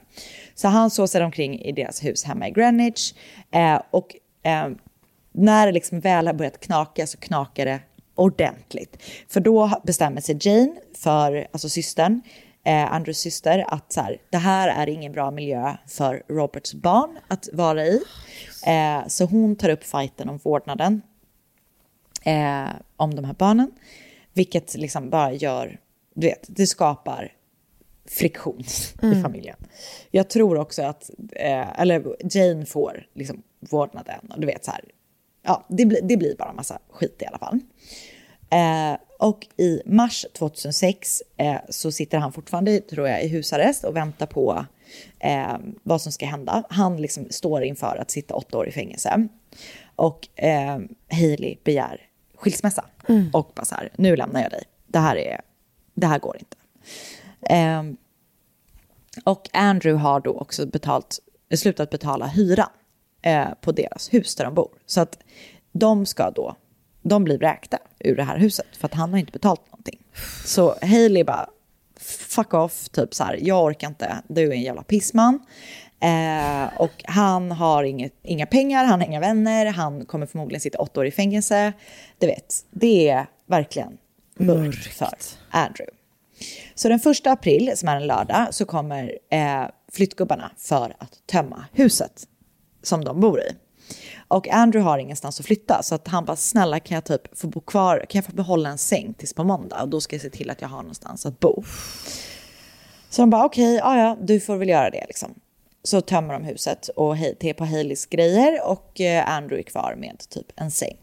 Så 0.61 0.67
han 0.67 0.89
såsade 0.89 1.25
omkring 1.25 1.59
i 1.61 1.71
deras 1.71 2.03
hus 2.03 2.23
hemma 2.23 2.47
i 2.47 2.51
Greenwich. 2.51 3.13
Eh, 3.51 3.81
och 3.91 4.15
eh, 4.43 4.69
när 5.31 5.65
det 5.65 5.71
liksom 5.71 5.99
väl 5.99 6.27
har 6.27 6.33
börjat 6.33 6.59
knaka 6.59 7.07
så 7.07 7.17
knakar 7.17 7.65
det 7.65 7.79
ordentligt. 8.15 8.97
För 9.27 9.39
då 9.39 9.81
bestämmer 9.83 10.21
sig 10.21 10.37
Jane 10.41 10.75
för, 10.97 11.47
alltså 11.51 11.69
systern, 11.69 12.21
eh, 12.65 12.93
Andrews 12.93 13.17
syster, 13.17 13.65
att 13.67 13.93
så 13.93 14.01
här, 14.01 14.17
det 14.29 14.37
här 14.37 14.67
är 14.67 14.89
ingen 14.89 15.11
bra 15.11 15.31
miljö 15.31 15.75
för 15.87 16.23
Roberts 16.27 16.73
barn 16.73 17.19
att 17.27 17.49
vara 17.53 17.85
i. 17.85 18.01
Eh, 18.65 19.07
så 19.07 19.25
hon 19.25 19.55
tar 19.55 19.69
upp 19.69 19.83
fighten 19.83 20.29
om 20.29 20.37
vårdnaden 20.37 21.01
eh, 22.23 22.69
om 22.95 23.15
de 23.15 23.25
här 23.25 23.33
barnen. 23.33 23.71
Vilket 24.33 24.75
liksom 24.75 25.09
bara 25.09 25.33
gör, 25.33 25.79
du 26.15 26.27
vet, 26.27 26.45
det 26.47 26.67
skapar 26.67 27.31
friktion 28.11 28.63
i 29.03 29.21
familjen. 29.21 29.57
Jag 30.11 30.29
tror 30.29 30.57
också 30.57 30.83
att, 30.83 31.09
eh, 31.31 31.81
eller 31.81 32.15
Jane 32.31 32.65
får 32.65 33.07
liksom 33.13 33.43
vårdnaden 33.59 34.31
och 34.31 34.39
du 34.39 34.47
vet 34.47 34.65
så 34.65 34.71
här, 34.71 34.81
ja, 35.43 35.65
det, 35.69 35.85
blir 35.85 36.01
det 36.03 36.17
blir 36.17 36.35
bara 36.37 36.53
massa 36.53 36.79
skit 36.89 37.21
i 37.21 37.25
alla 37.25 37.37
fall. 37.37 37.59
Eh, 38.49 38.99
och 39.19 39.47
i 39.57 39.81
mars 39.85 40.25
2006 40.33 41.21
eh, 41.37 41.55
så 41.69 41.91
sitter 41.91 42.17
han 42.17 42.33
fortfarande, 42.33 42.79
tror 42.79 43.07
jag, 43.07 43.23
i 43.23 43.27
husarrest 43.27 43.83
och 43.83 43.95
väntar 43.95 44.25
på 44.25 44.65
eh, 45.19 45.57
vad 45.83 46.01
som 46.01 46.11
ska 46.11 46.25
hända. 46.25 46.63
Han 46.69 46.97
liksom 47.01 47.27
står 47.29 47.63
inför 47.63 47.97
att 48.01 48.11
sitta 48.11 48.33
åtta 48.33 48.57
år 48.57 48.67
i 48.67 48.71
fängelse. 48.71 49.27
Och 49.95 50.27
eh, 50.35 50.79
Hailey 51.11 51.57
begär 51.63 52.01
skilsmässa. 52.35 52.85
Och 53.33 53.51
bara 53.55 53.65
så 53.65 53.75
här, 53.75 53.89
nu 53.95 54.15
lämnar 54.15 54.41
jag 54.41 54.51
dig. 54.51 54.63
Det 54.87 54.99
här, 54.99 55.15
är, 55.15 55.41
det 55.93 56.07
här 56.07 56.19
går 56.19 56.37
inte. 56.39 56.57
Och 59.23 59.49
Andrew 59.53 60.03
har 60.03 60.19
då 60.19 60.31
också 60.31 60.65
betalt, 60.65 61.19
slutat 61.55 61.89
betala 61.89 62.27
hyran 62.27 62.69
eh, 63.21 63.47
på 63.61 63.71
deras 63.71 64.13
hus 64.13 64.35
där 64.35 64.45
de 64.45 64.53
bor. 64.53 64.69
Så 64.85 65.01
att 65.01 65.17
de 65.71 66.05
ska 66.05 66.31
då, 66.31 66.55
de 67.01 67.23
blir 67.23 67.37
vräkta 67.37 67.77
ur 67.99 68.15
det 68.15 68.23
här 68.23 68.37
huset 68.37 68.77
för 68.77 68.85
att 68.85 68.93
han 68.93 69.11
har 69.11 69.19
inte 69.19 69.31
betalt 69.31 69.61
någonting. 69.71 69.99
Så 70.45 70.75
Hailey 70.81 71.23
bara, 71.23 71.49
fuck 72.29 72.53
off, 72.53 72.89
typ 72.89 73.13
så 73.13 73.23
här, 73.23 73.39
jag 73.41 73.65
orkar 73.65 73.87
inte, 73.87 74.21
du 74.27 74.47
är 74.47 74.51
en 74.51 74.61
jävla 74.61 74.83
pissman. 74.83 75.39
Eh, 75.99 76.79
och 76.79 77.03
han 77.03 77.51
har 77.51 77.83
inget, 77.83 78.13
inga 78.23 78.45
pengar, 78.45 78.85
han 78.85 78.99
har 78.99 79.07
inga 79.07 79.19
vänner, 79.19 79.65
han 79.65 80.05
kommer 80.05 80.25
förmodligen 80.25 80.61
sitta 80.61 80.77
åtta 80.77 80.99
år 80.99 81.05
i 81.05 81.11
fängelse. 81.11 81.73
Du 82.19 82.27
vet, 82.27 82.65
det 82.71 83.09
är 83.09 83.25
verkligen 83.45 83.97
mörkt 84.37 84.97
för 84.97 85.09
Andrew. 85.49 86.00
Så 86.75 86.89
den 86.89 86.99
första 86.99 87.31
april, 87.31 87.71
som 87.75 87.89
är 87.89 87.95
en 87.95 88.07
lördag, 88.07 88.47
så 88.51 88.65
kommer 88.65 89.17
eh, 89.31 89.63
flyttgubbarna 89.91 90.51
för 90.57 90.95
att 90.99 91.27
tömma 91.27 91.65
huset 91.73 92.27
som 92.83 93.03
de 93.03 93.19
bor 93.19 93.39
i. 93.41 93.55
Och 94.27 94.47
Andrew 94.49 94.89
har 94.91 94.97
ingenstans 94.97 95.39
att 95.39 95.45
flytta, 95.45 95.83
så 95.83 95.95
att 95.95 96.07
han 96.07 96.25
bara, 96.25 96.35
snälla 96.35 96.79
kan 96.79 96.95
jag 96.95 97.03
typ 97.05 97.37
få 97.39 97.47
bo 97.47 97.59
kvar, 97.61 98.05
kan 98.09 98.19
jag 98.19 98.25
få 98.25 98.31
behålla 98.31 98.69
en 98.69 98.77
säng 98.77 99.13
tills 99.13 99.33
på 99.33 99.43
måndag? 99.43 99.81
Och 99.81 99.89
då 99.89 100.01
ska 100.01 100.15
jag 100.15 100.21
se 100.21 100.29
till 100.29 100.49
att 100.49 100.61
jag 100.61 100.67
har 100.69 100.77
någonstans 100.77 101.25
att 101.25 101.39
bo. 101.39 101.63
Så 103.09 103.21
de 103.21 103.29
bara, 103.29 103.45
okej, 103.45 103.75
ja 103.75 103.97
ja, 103.97 104.17
du 104.21 104.39
får 104.39 104.57
väl 104.57 104.69
göra 104.69 104.89
det 104.89 105.05
liksom. 105.07 105.33
Så 105.83 106.01
tömmer 106.01 106.33
de 106.33 106.43
huset 106.43 106.87
och 106.87 107.15
det 107.39 107.53
på 107.53 107.65
Haileys 107.65 108.05
grejer 108.05 108.67
och 108.67 109.01
eh, 109.01 109.29
Andrew 109.29 109.59
är 109.59 109.63
kvar 109.63 109.95
med 109.97 110.19
typ 110.29 110.45
en 110.55 110.71
säng. 110.71 110.97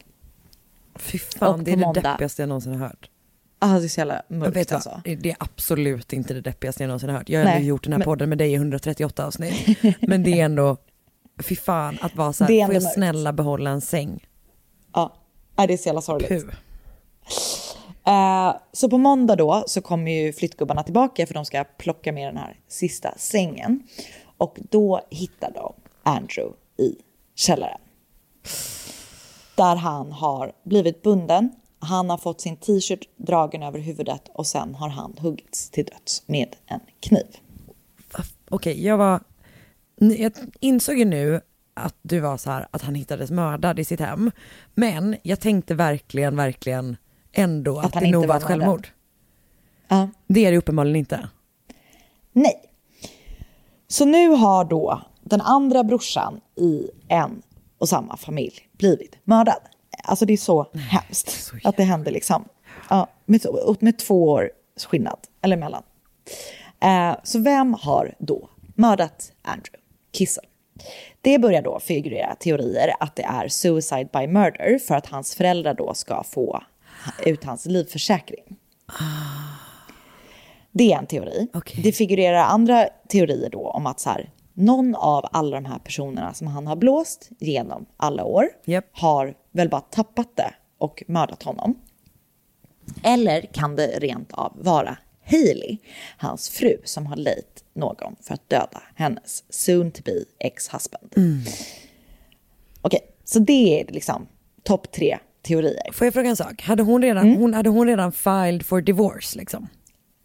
Fy 0.97 1.19
fan, 1.19 1.55
Och 1.55 1.65
det 1.65 1.71
är 1.71 1.75
på 1.75 1.81
det 1.81 1.87
måndag- 1.87 2.13
deppigaste 2.13 2.43
jag 2.43 2.49
någonsin 2.49 2.73
har 2.73 2.89
hört. 2.89 3.11
Ah, 3.59 3.79
det 3.79 3.85
är 3.85 3.89
så 3.89 4.01
jävla 4.01 4.23
mörkt 4.29 4.57
vet 4.57 4.73
alltså. 4.73 5.01
vad, 5.05 5.19
det 5.19 5.31
är 5.31 5.37
absolut 5.41 6.13
inte 6.13 6.35
det 6.35 6.41
deppigaste 6.41 6.83
jag 6.83 6.89
någonsin 6.89 7.09
har 7.11 7.17
hört. 7.17 7.29
Jag 7.29 7.47
har 7.47 7.59
gjort 7.59 7.85
den 7.85 7.93
här 7.93 7.99
men- 7.99 8.05
podden 8.05 8.29
med 8.29 8.39
dig 8.39 8.51
i 8.53 8.55
138 8.55 9.27
avsnitt. 9.27 9.79
Men 10.01 10.23
det 10.23 10.41
är 10.41 10.45
ändå, 10.45 10.77
fy 11.43 11.57
fan 11.57 11.99
att 12.01 12.17
vara 12.17 12.33
så 12.33 12.45
här, 12.45 12.49
får 12.67 12.75
jag 12.75 12.83
mörkt. 12.83 12.95
snälla 12.95 13.33
behålla 13.33 13.71
en 13.71 13.81
säng? 13.81 14.27
Ja, 14.95 15.13
det 15.57 15.73
är 15.73 15.77
så 15.77 15.87
jävla 15.89 16.01
sorgligt. 16.01 16.29
Puh. 16.29 16.55
Eh, 18.07 18.57
så 18.73 18.91
på 18.91 18.99
måndag 18.99 19.37
då 19.37 19.65
så 19.67 19.81
kommer 19.81 20.13
ju 20.13 20.33
flyttgubbarna 20.33 20.83
tillbaka 20.83 21.27
för 21.27 21.35
de 21.35 21.45
ska 21.45 21.65
plocka 21.65 22.13
med 22.13 22.29
den 22.29 22.37
här 22.37 22.57
sista 22.69 23.15
sängen. 23.17 23.83
Och 24.37 24.59
då 24.71 25.01
hittar 25.11 25.51
de 25.55 25.75
Andrew 26.03 26.57
i 26.79 26.95
källaren. 27.35 27.81
Där 29.55 29.77
han 29.77 30.13
har 30.13 30.53
blivit 30.65 31.03
bunden, 31.03 31.51
han 31.81 32.11
har 32.11 32.19
fått 32.19 32.41
sin 32.41 32.57
t-shirt 32.57 33.09
dragen 33.17 33.63
över 33.63 33.79
huvudet 33.79 34.29
och 34.35 34.47
sen 34.47 34.75
har 34.75 34.89
han 34.89 35.15
huggits 35.19 35.71
till 35.71 35.85
döds 35.85 36.23
med 36.27 36.57
en 36.67 36.81
kniv. 37.01 37.37
Okej, 38.51 38.87
jag 38.87 38.99
var, 38.99 39.21
jag 39.97 40.33
insåg 40.61 40.99
ju 40.99 41.05
nu 41.05 41.41
att 41.75 41.95
du 42.03 42.21
var 42.21 42.37
så 42.37 42.51
här 42.51 42.69
att 42.71 42.83
han 42.83 42.95
hittades 42.95 43.31
mördad 43.31 43.79
i 43.79 43.85
sitt 43.85 44.01
hem. 44.01 44.31
Men 44.75 45.17
jag 45.23 45.41
tänkte 45.41 45.75
verkligen, 45.75 46.37
verkligen 46.37 46.97
ändå 47.33 47.79
att, 47.79 47.97
Att 47.97 48.03
det 48.03 48.11
nog 48.11 48.27
var 48.27 48.37
ett 48.37 48.43
självmord. 48.43 48.89
Ja. 49.89 50.09
Det 50.27 50.47
är 50.47 50.51
det 50.51 50.59
uppenbarligen 50.59 50.97
inte. 50.97 51.29
Nej. 52.33 52.63
Så 53.89 54.05
nu 54.05 54.29
har 54.29 54.65
då 54.65 55.03
den 55.23 55.41
andra 55.41 55.85
brorsan 55.85 56.41
i 56.57 56.91
en 57.09 57.43
och 57.79 57.89
samma 57.89 58.17
familj 58.17 58.69
blivit 58.73 59.17
mördad. 59.25 59.61
Alltså 60.09 60.27
det 60.27 60.33
är 60.33 60.37
så 60.37 60.67
hemskt 60.75 61.53
att 61.65 61.77
det 61.77 61.85
händer 61.85 62.13
liksom. 62.13 62.45
Ja, 62.91 63.09
med, 63.25 63.47
med 63.81 63.99
två 63.99 64.29
års 64.29 64.87
skillnad, 64.87 65.19
eller 65.43 65.57
mellan. 65.57 65.83
Eh, 66.81 67.17
så 67.25 67.39
vem 67.39 67.75
har 67.75 68.15
då 68.19 68.49
mördat 68.75 69.33
Andrew 69.43 69.79
Kissel? 70.13 70.45
Det 71.21 71.39
börjar 71.39 71.63
då 71.63 71.81
figurera 71.81 72.35
teorier 72.35 72.93
att 73.01 73.17
det 73.17 73.23
är 73.23 73.49
suicide 73.49 74.09
by 74.13 74.27
murder 74.27 74.79
för 74.79 74.95
att 74.95 75.07
hans 75.07 75.35
föräldrar 75.35 75.75
då 75.75 75.95
ska 75.95 76.23
få 76.23 76.63
ut 77.27 77.45
hans 77.45 77.67
livförsäkring. 77.67 78.57
Det 80.73 80.93
är 80.93 80.99
en 80.99 81.07
teori. 81.07 81.49
Okej. 81.55 81.83
Det 81.83 81.93
figurerar 81.93 82.39
andra 82.39 82.89
teorier 83.09 83.51
då 83.51 83.71
om 83.71 83.87
att 83.87 84.01
så 84.01 84.11
här, 84.11 84.31
någon 84.59 84.95
av 84.95 85.27
alla 85.33 85.57
de 85.61 85.65
här 85.65 85.79
personerna 85.79 86.35
som 86.35 86.47
han 86.47 86.67
har 86.67 86.77
blåst 86.77 87.29
genom 87.39 87.87
alla 87.97 88.25
år 88.25 88.49
Japp. 88.65 88.85
har 88.93 89.35
väl 89.53 89.69
bara 89.69 89.81
tappat 89.81 90.37
det 90.37 90.55
och 90.79 91.03
mördat 91.09 91.43
honom. 91.43 91.79
Eller 93.03 93.41
kan 93.43 93.77
det 93.77 93.87
rent 93.87 94.33
av 94.33 94.53
vara 94.61 94.97
Hailey, 95.31 95.79
hans 96.19 96.49
fru, 96.51 96.77
som 96.85 97.07
har 97.07 97.17
lejt 97.17 97.65
någon 97.75 98.17
för 98.23 98.35
att 98.35 98.49
döda 98.49 98.83
hennes 98.95 99.45
soon 99.49 99.91
to 99.91 100.03
be 100.05 100.25
ex-husband. 100.39 101.15
Okej, 102.83 103.01
Så 103.25 103.39
det 103.39 103.81
är 103.81 103.93
liksom 103.93 104.27
topp 104.63 104.93
tre 104.93 105.19
teorier. 105.43 105.93
Får 105.93 106.05
jag 106.07 106.15
fråga 106.15 106.29
en 106.31 106.37
sak? 106.37 106.63
Hade 106.63 106.83
hon 106.83 107.03
redan, 107.03 107.27
Mm. 107.27 107.41
hon, 107.41 107.55
hade 107.55 107.71
hon 107.71 107.87
redan 107.87 108.13
filed 108.13 108.67
for 108.67 108.81
divorce 108.81 109.39
liksom? 109.39 109.69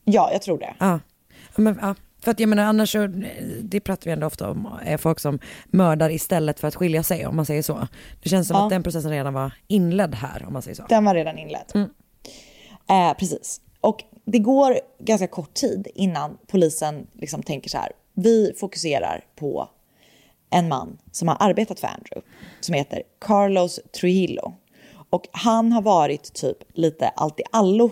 Ja, 0.03 0.29
jag 0.31 0.41
tror 0.41 0.57
det. 0.57 0.73
Ja, 0.79 0.99
Men, 1.55 1.79
ja. 1.81 1.95
För 2.23 2.31
att 2.31 2.39
jag 2.39 2.49
menar 2.49 2.63
annars 2.63 2.95
det 3.61 3.79
pratar 3.79 4.05
vi 4.05 4.11
ändå 4.11 4.27
ofta 4.27 4.49
om, 4.49 4.79
är 4.85 4.97
folk 4.97 5.19
som 5.19 5.39
mördar 5.65 6.09
istället 6.09 6.59
för 6.59 6.67
att 6.67 6.75
skilja 6.75 7.03
sig 7.03 7.25
om 7.27 7.35
man 7.35 7.45
säger 7.45 7.61
så. 7.61 7.87
Det 8.23 8.29
känns 8.29 8.47
som 8.47 8.57
Ja. 8.57 8.63
att 8.63 8.69
den 8.69 8.83
processen 8.83 9.11
redan 9.11 9.33
var 9.33 9.51
inledd 9.67 10.15
här 10.15 10.43
om 10.47 10.53
man 10.53 10.61
säger 10.61 10.75
så. 10.75 10.85
Den 10.89 11.05
var 11.05 11.15
redan 11.15 11.37
inledd. 11.37 11.71
Eh, 12.89 13.13
precis. 13.19 13.61
Och 13.81 14.03
det 14.25 14.39
går 14.39 14.79
ganska 14.99 15.27
kort 15.27 15.53
tid 15.53 15.87
innan 15.95 16.37
polisen 16.47 17.07
liksom 17.13 17.43
tänker 17.43 17.69
så 17.69 17.77
här. 17.77 17.91
Vi 18.13 18.53
fokuserar 18.57 19.23
på 19.35 19.69
en 20.49 20.67
man 20.67 20.97
som 21.11 21.27
har 21.27 21.37
arbetat 21.39 21.79
för 21.79 21.87
Andrew 21.87 22.27
som 22.59 22.73
heter 22.73 23.03
Carlos 23.25 23.79
Trujillo. 23.99 24.53
Och 25.09 25.27
han 25.31 25.71
har 25.71 25.81
varit 25.81 26.33
typ 26.33 26.57
lite 26.73 27.07
allt 27.07 27.39
i 27.39 27.43
allo 27.51 27.91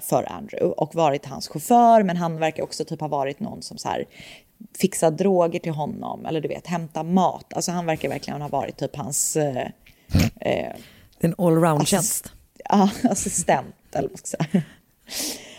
för 0.00 0.32
Andrew 0.32 0.74
och 0.76 0.94
varit 0.94 1.26
hans 1.26 1.48
chaufför 1.48 2.02
men 2.02 2.16
han 2.16 2.38
verkar 2.38 2.62
också 2.62 2.84
typ 2.84 3.00
ha 3.00 3.08
varit 3.08 3.40
någon 3.40 3.62
som 3.62 3.78
så 3.78 3.88
här 3.88 4.04
fixar 4.78 5.10
droger 5.10 5.60
till 5.60 5.72
honom 5.72 6.26
eller 6.26 6.40
du 6.40 6.48
vet 6.48 6.66
hämta 6.66 7.02
mat. 7.02 7.52
Alltså 7.52 7.72
han 7.72 7.86
verkar 7.86 8.08
verkligen 8.08 8.42
ha 8.42 8.48
varit 8.48 8.76
typ 8.76 8.96
hans 8.96 9.36
eh, 9.36 9.68
eh, 10.40 10.72
en 11.18 11.34
allround 11.38 11.82
Assist- 11.82 12.32
assistent 13.10 13.74
eller 13.92 14.08
vad 14.08 14.18
ska 14.18 14.36
säga. 14.36 14.62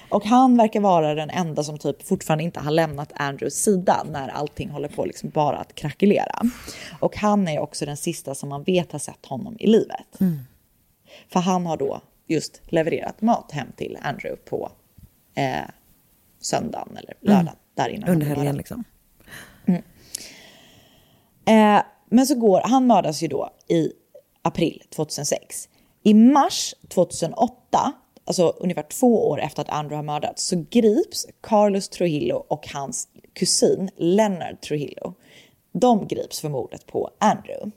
Och 0.10 0.26
han 0.26 0.58
verkar 0.58 0.80
vara 0.80 1.16
den 1.16 1.30
enda 1.30 1.64
som 1.64 1.78
typ 1.78 2.08
fortfarande 2.08 2.44
inte 2.44 2.60
har 2.60 2.72
lämnat 2.72 3.12
Andrews 3.16 3.54
sida 3.54 4.06
när 4.12 4.30
allting 4.30 4.70
håller 4.70 4.88
på 4.90 5.06
liksom 5.06 5.30
bara 5.30 5.58
att 5.58 5.76
krackelera. 5.76 6.42
Och 7.00 7.18
han 7.18 7.48
är 7.48 7.60
också 7.60 7.86
den 7.86 7.98
sista 7.98 8.36
som 8.36 8.50
man 8.50 8.64
vet 8.64 8.92
har 8.92 9.00
sett 9.00 9.26
honom 9.26 9.56
i 9.60 9.68
livet. 9.68 10.08
För 11.30 11.40
han 11.40 11.66
har 11.66 11.78
då 11.78 12.02
just 12.28 12.62
levererat 12.66 13.22
mat 13.22 13.52
hem 13.52 13.68
till 13.78 13.98
Andrew 14.02 14.42
på 14.50 14.72
eh, 15.36 15.70
söndagen 16.40 16.98
eller 16.98 17.14
lördagen. 17.22 17.56
Där 17.76 17.90
innan 17.90 18.10
Under 18.10 18.26
helgen 18.26 18.58
liksom. 18.58 18.84
Eh, 21.46 21.82
men 22.10 22.28
så 22.28 22.36
går, 22.36 22.62
han 22.64 22.88
mördas 22.88 23.24
ju 23.24 23.28
då 23.28 23.50
i 23.68 23.92
april 24.42 24.84
2006. 24.90 25.70
I 26.04 26.14
mars 26.14 26.76
2008, 26.88 27.94
alltså 28.26 28.48
ungefär 28.48 28.84
två 28.84 29.30
år 29.30 29.42
efter 29.42 29.62
att 29.62 29.70
Andrew 29.70 29.96
har 29.96 30.04
mördats, 30.04 30.48
så 30.48 30.66
grips 30.70 31.28
Carlos 31.42 31.90
Trujillo 31.90 32.36
och 32.36 32.68
hans 32.74 33.08
kusin 33.34 33.90
Leonard 33.96 34.62
Trujillo. 34.62 35.14
De 35.72 36.08
grips 36.08 36.40
för 36.40 36.50
mordet 36.50 36.86
på 36.86 37.12
Andrew. 37.20 37.72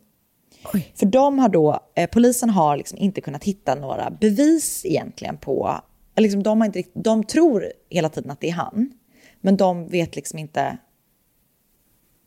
För 0.94 1.06
de 1.06 1.38
har 1.38 1.48
då, 1.48 1.80
eh, 1.94 2.10
polisen 2.10 2.50
har 2.50 2.76
liksom 2.76 2.98
inte 2.98 3.20
kunnat 3.20 3.44
hitta 3.44 3.74
några 3.74 4.10
bevis 4.10 4.86
egentligen 4.86 5.36
på, 5.36 5.80
liksom 6.16 6.42
de, 6.42 6.60
har 6.60 6.66
inte, 6.66 6.82
de 6.94 7.24
tror 7.24 7.72
hela 7.88 8.08
tiden 8.08 8.30
att 8.30 8.40
det 8.40 8.48
är 8.48 8.52
han, 8.52 8.92
men 9.40 9.56
de 9.56 9.88
vet 9.88 10.16
liksom 10.16 10.38
inte 10.38 10.78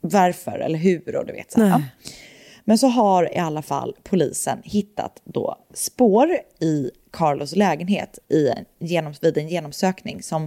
varför 0.02 0.60
eller 0.60 0.80
hur 0.80 1.16
och 1.16 1.26
du 1.26 1.34
vet 1.34 1.52
så. 1.52 1.60
Men 2.66 2.78
så 2.78 2.88
har 2.88 3.34
i 3.34 3.38
alla 3.38 3.62
fall 3.62 3.96
polisen 4.04 4.62
hittat 4.64 5.22
då 5.24 5.58
spår 5.74 6.38
i 6.60 6.92
Carlos 7.12 7.56
lägenhet 7.56 8.20
i 8.30 8.48
en, 8.48 8.66
genom, 8.80 9.14
vid 9.22 9.38
en 9.38 9.48
genomsökning 9.48 10.24
som 10.24 10.44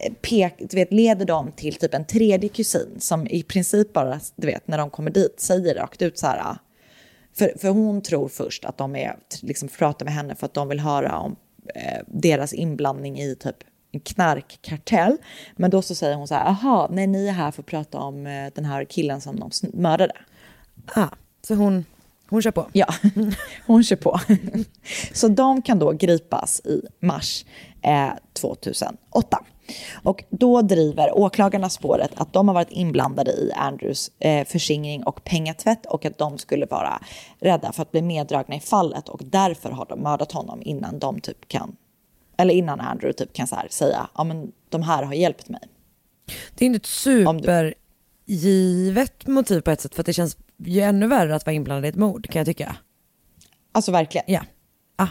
eh, 0.00 0.12
pek, 0.12 0.54
du 0.58 0.76
vet, 0.76 0.92
leder 0.92 1.24
dem 1.24 1.52
till 1.56 1.74
typ 1.74 1.94
en 1.94 2.06
tredje 2.06 2.48
kusin 2.48 2.96
som 2.98 3.26
i 3.26 3.42
princip 3.42 3.92
bara, 3.92 4.20
du 4.36 4.46
vet, 4.46 4.68
när 4.68 4.78
de 4.78 4.90
kommer 4.90 5.10
dit 5.10 5.40
säger 5.40 5.74
rakt 5.74 6.02
ut 6.02 6.18
så 6.18 6.26
här. 6.26 6.56
För, 7.34 7.52
för 7.58 7.68
hon 7.68 8.02
tror 8.02 8.28
först 8.28 8.64
att 8.64 8.78
de 8.78 8.96
är, 8.96 9.16
liksom 9.40 9.68
pratar 9.68 10.04
med 10.04 10.14
henne 10.14 10.34
för 10.34 10.46
att 10.46 10.54
de 10.54 10.68
vill 10.68 10.80
höra 10.80 11.18
om 11.18 11.36
eh, 11.74 12.00
deras 12.06 12.52
inblandning 12.52 13.20
i 13.20 13.34
typ 13.34 13.56
en 13.92 14.00
knarkkartell. 14.00 15.16
Men 15.56 15.70
då 15.70 15.82
så 15.82 15.94
säger 15.94 16.16
hon 16.16 16.28
så 16.28 16.34
här, 16.34 16.46
aha, 16.46 16.88
nej 16.90 17.06
ni 17.06 17.28
är 17.28 17.32
här 17.32 17.50
för 17.50 17.62
att 17.62 17.66
prata 17.66 17.98
om 17.98 18.26
eh, 18.26 18.52
den 18.54 18.64
här 18.64 18.84
killen 18.84 19.20
som 19.20 19.40
de 19.40 19.50
mördade. 19.72 20.14
Ah, 20.86 21.08
så 21.42 21.54
hon, 21.54 21.84
hon 22.28 22.42
kör 22.42 22.50
på. 22.50 22.68
Ja, 22.72 22.94
hon 23.66 23.84
kör 23.84 23.96
på. 23.96 24.20
Så 25.12 25.28
de 25.28 25.62
kan 25.62 25.78
då 25.78 25.92
gripas 25.92 26.60
i 26.64 26.82
mars 27.00 27.44
eh, 27.82 28.10
2008. 28.32 29.44
Och 30.02 30.24
då 30.30 30.62
driver 30.62 31.18
åklagarna 31.18 31.68
spåret 31.68 32.10
att 32.16 32.32
de 32.32 32.48
har 32.48 32.54
varit 32.54 32.70
inblandade 32.70 33.30
i 33.30 33.52
Andrews 33.56 34.10
eh, 34.18 34.46
förskingring 34.46 35.04
och 35.04 35.24
pengatvätt 35.24 35.86
och 35.86 36.04
att 36.04 36.18
de 36.18 36.38
skulle 36.38 36.66
vara 36.66 37.02
rädda 37.40 37.72
för 37.72 37.82
att 37.82 37.90
bli 37.90 38.02
meddragna 38.02 38.54
i 38.54 38.60
fallet 38.60 39.08
och 39.08 39.20
därför 39.24 39.70
har 39.70 39.86
de 39.88 40.02
mördat 40.02 40.32
honom 40.32 40.62
innan 40.62 40.98
de 40.98 41.20
typ 41.20 41.48
kan, 41.48 41.76
eller 42.36 42.54
innan 42.54 42.80
Andrew 42.80 43.12
typ 43.24 43.32
kan 43.32 43.46
så 43.46 43.56
säga, 43.70 44.08
ja 44.14 44.24
men 44.24 44.52
de 44.68 44.82
här 44.82 45.02
har 45.02 45.14
hjälpt 45.14 45.48
mig. 45.48 45.60
Det 46.54 46.64
är 46.64 46.66
inte 46.66 46.76
ett 46.76 46.86
supergivet 46.86 47.76
motiv 49.26 49.60
på 49.60 49.70
ett 49.70 49.80
sätt 49.80 49.94
för 49.94 50.02
att 50.02 50.06
det 50.06 50.12
känns 50.12 50.36
ju 50.64 50.80
ännu 50.80 51.06
värre 51.06 51.34
att 51.34 51.46
vara 51.46 51.54
inblandad 51.54 51.84
i 51.84 51.88
ett 51.88 51.96
mord 51.96 52.30
kan 52.30 52.40
jag 52.40 52.46
tycka. 52.46 52.76
Alltså 53.72 53.92
verkligen. 53.92 54.24
Ja. 54.28 54.40
Ah. 54.96 55.08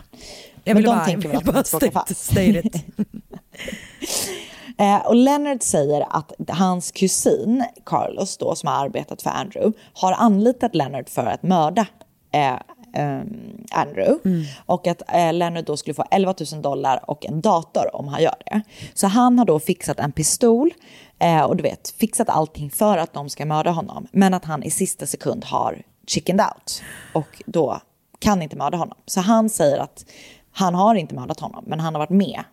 Jag 0.63 0.73
Men 0.73 0.83
de 0.83 0.89
bara, 0.89 1.05
tänker 1.05 1.27
väl 1.29 1.37
att 1.37 1.43
bara 1.43 1.57
inte 1.57 1.69
ska 1.69 1.77
åka 1.77 2.05
state, 2.13 2.61
fast. 2.63 3.11
Eh, 4.77 5.05
och 5.05 5.15
Leonard 5.15 5.63
säger 5.63 6.05
att 6.09 6.33
hans 6.47 6.91
kusin 6.91 7.65
Carlos 7.85 8.37
då, 8.37 8.55
som 8.55 8.67
har 8.67 8.85
arbetat 8.85 9.21
för 9.21 9.29
Andrew, 9.29 9.79
har 9.93 10.13
anlitat 10.13 10.75
Leonard 10.75 11.09
för 11.09 11.25
att 11.25 11.43
mörda 11.43 11.87
eh, 12.31 12.59
ehm, 12.93 13.65
Andrew. 13.71 14.19
Och 14.65 14.87
att 14.87 15.01
eh, 15.13 15.33
Leonard 15.33 15.65
då 15.65 15.77
skulle 15.77 15.93
få 15.93 16.05
11 16.11 16.33
000 16.53 16.61
dollar 16.61 17.09
och 17.09 17.25
en 17.25 17.41
dator 17.41 17.95
om 17.95 18.07
han 18.07 18.23
gör 18.23 18.35
det. 18.45 18.61
Så 18.93 19.07
han 19.07 19.39
har 19.39 19.45
då 19.45 19.59
fixat 19.59 19.99
en 19.99 20.11
pistol 20.11 20.73
eh, 21.19 21.41
och 21.41 21.55
du 21.55 21.63
vet, 21.63 21.93
fixat 21.97 22.29
allting 22.29 22.69
för 22.69 22.97
att 22.97 23.13
de 23.13 23.29
ska 23.29 23.45
mörda 23.45 23.71
honom. 23.71 24.07
Men 24.11 24.33
att 24.33 24.45
han 24.45 24.63
i 24.63 24.71
sista 24.71 25.05
sekund 25.05 25.45
har 25.45 25.81
chickened 26.07 26.45
out 26.45 26.83
och 27.13 27.41
då 27.45 27.81
kan 28.19 28.41
inte 28.41 28.55
mörda 28.55 28.77
honom. 28.77 28.97
Så 29.05 29.21
han 29.21 29.49
säger 29.49 29.77
att 29.77 30.05
han 30.51 30.75
har 30.75 30.95
inte 30.95 31.15
mördat 31.15 31.39
honom, 31.39 31.63
men 31.67 31.79
han 31.79 31.95
har 31.95 31.99
varit 31.99 32.09
med 32.09 32.43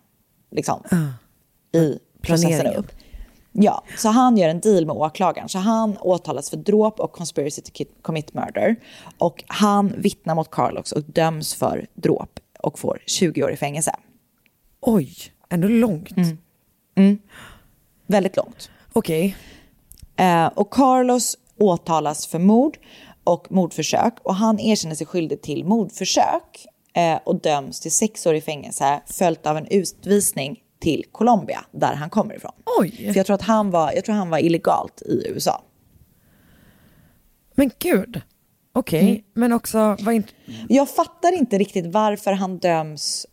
liksom, 0.51 0.83
i 1.71 1.99
processen 2.21 2.67
upp. 2.67 2.91
Ja, 3.51 3.83
så 3.97 4.09
han 4.09 4.37
gör 4.37 4.49
en 4.49 4.59
deal 4.59 4.85
med 4.85 4.95
åklagaren. 4.95 5.49
Så 5.49 5.57
han 5.59 5.97
åtalas 5.97 6.49
för 6.49 6.57
dråp 6.57 6.99
och 6.99 7.11
conspiracy 7.11 7.61
to 7.61 7.83
commit 8.01 8.33
murder. 8.33 8.75
Och 9.17 9.43
han 9.47 9.93
vittnar 9.97 10.35
mot 10.35 10.51
Carlos 10.51 10.91
och 10.91 11.03
döms 11.03 11.55
för 11.55 11.87
dråp 11.93 12.39
och 12.59 12.79
får 12.79 12.99
20 13.05 13.43
år 13.43 13.51
i 13.51 13.57
fängelse. 13.57 13.95
Oj, 14.81 15.13
ändå 15.49 15.67
långt. 15.67 16.09
Väldigt 18.07 18.37
långt. 18.37 18.69
Okej. 18.93 19.35
Eh, 20.15 20.45
och 20.47 20.69
Carlos 20.69 21.37
åtalas 21.57 22.27
för 22.27 22.39
mord 22.39 22.77
och 23.23 23.51
mordförsök 23.51 24.13
och 24.23 24.35
han 24.35 24.59
erkänner 24.59 24.95
sig 24.95 25.07
skyldig 25.07 25.41
till 25.41 25.65
mordförsök 25.65 26.65
och 27.23 27.41
döms 27.41 27.79
till 27.79 27.91
sex 27.91 28.25
år 28.25 28.35
i 28.35 28.41
fängelse 28.41 29.01
följt 29.05 29.45
av 29.45 29.57
en 29.57 29.67
utvisning 29.67 30.63
till 30.79 31.05
Colombia 31.11 31.65
där 31.71 31.93
han 31.93 32.09
kommer 32.09 32.35
ifrån. 32.35 32.51
Oj. 32.79 32.91
För 32.91 33.17
jag 33.17 33.25
tror 33.25 33.33
att 33.33 33.41
han 33.41 33.71
var, 33.71 33.91
jag 33.91 34.05
tror 34.05 34.15
han 34.15 34.29
var 34.29 34.39
illegalt 34.39 35.01
i 35.01 35.27
USA. 35.27 35.63
Men 37.55 37.71
gud. 37.79 38.21
Okej, 38.73 39.09
Mm. 39.09 39.21
men 39.33 39.53
också 39.53 39.97
var 39.99 40.11
inte... 40.11 40.33
Jag 40.69 40.89
fattar 40.89 41.37
inte 41.37 41.57
riktigt 41.57 41.85
varför 41.85 42.31
han 42.31 42.57
döms. 42.57 43.25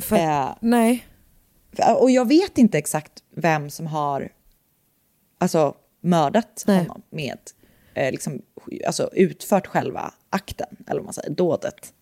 För, 0.00 0.16
Eh. 0.16 0.48
Nej. 0.60 1.06
Och 1.98 2.10
jag 2.10 2.28
vet 2.28 2.58
inte 2.58 2.78
exakt 2.78 3.12
vem 3.36 3.70
som 3.70 3.86
har 3.86 4.28
alltså, 5.38 5.74
mördat 6.00 6.64
Nej. 6.66 6.78
honom 6.78 7.02
med, 7.10 7.38
eh, 7.94 8.10
liksom, 8.10 8.42
alltså 8.86 9.10
utfört 9.12 9.66
själva 9.66 10.14
akten, 10.30 10.76
eller 10.86 11.00
vad 11.00 11.04
man 11.04 11.14
säger, 11.14 11.30
dådet. 11.30 11.92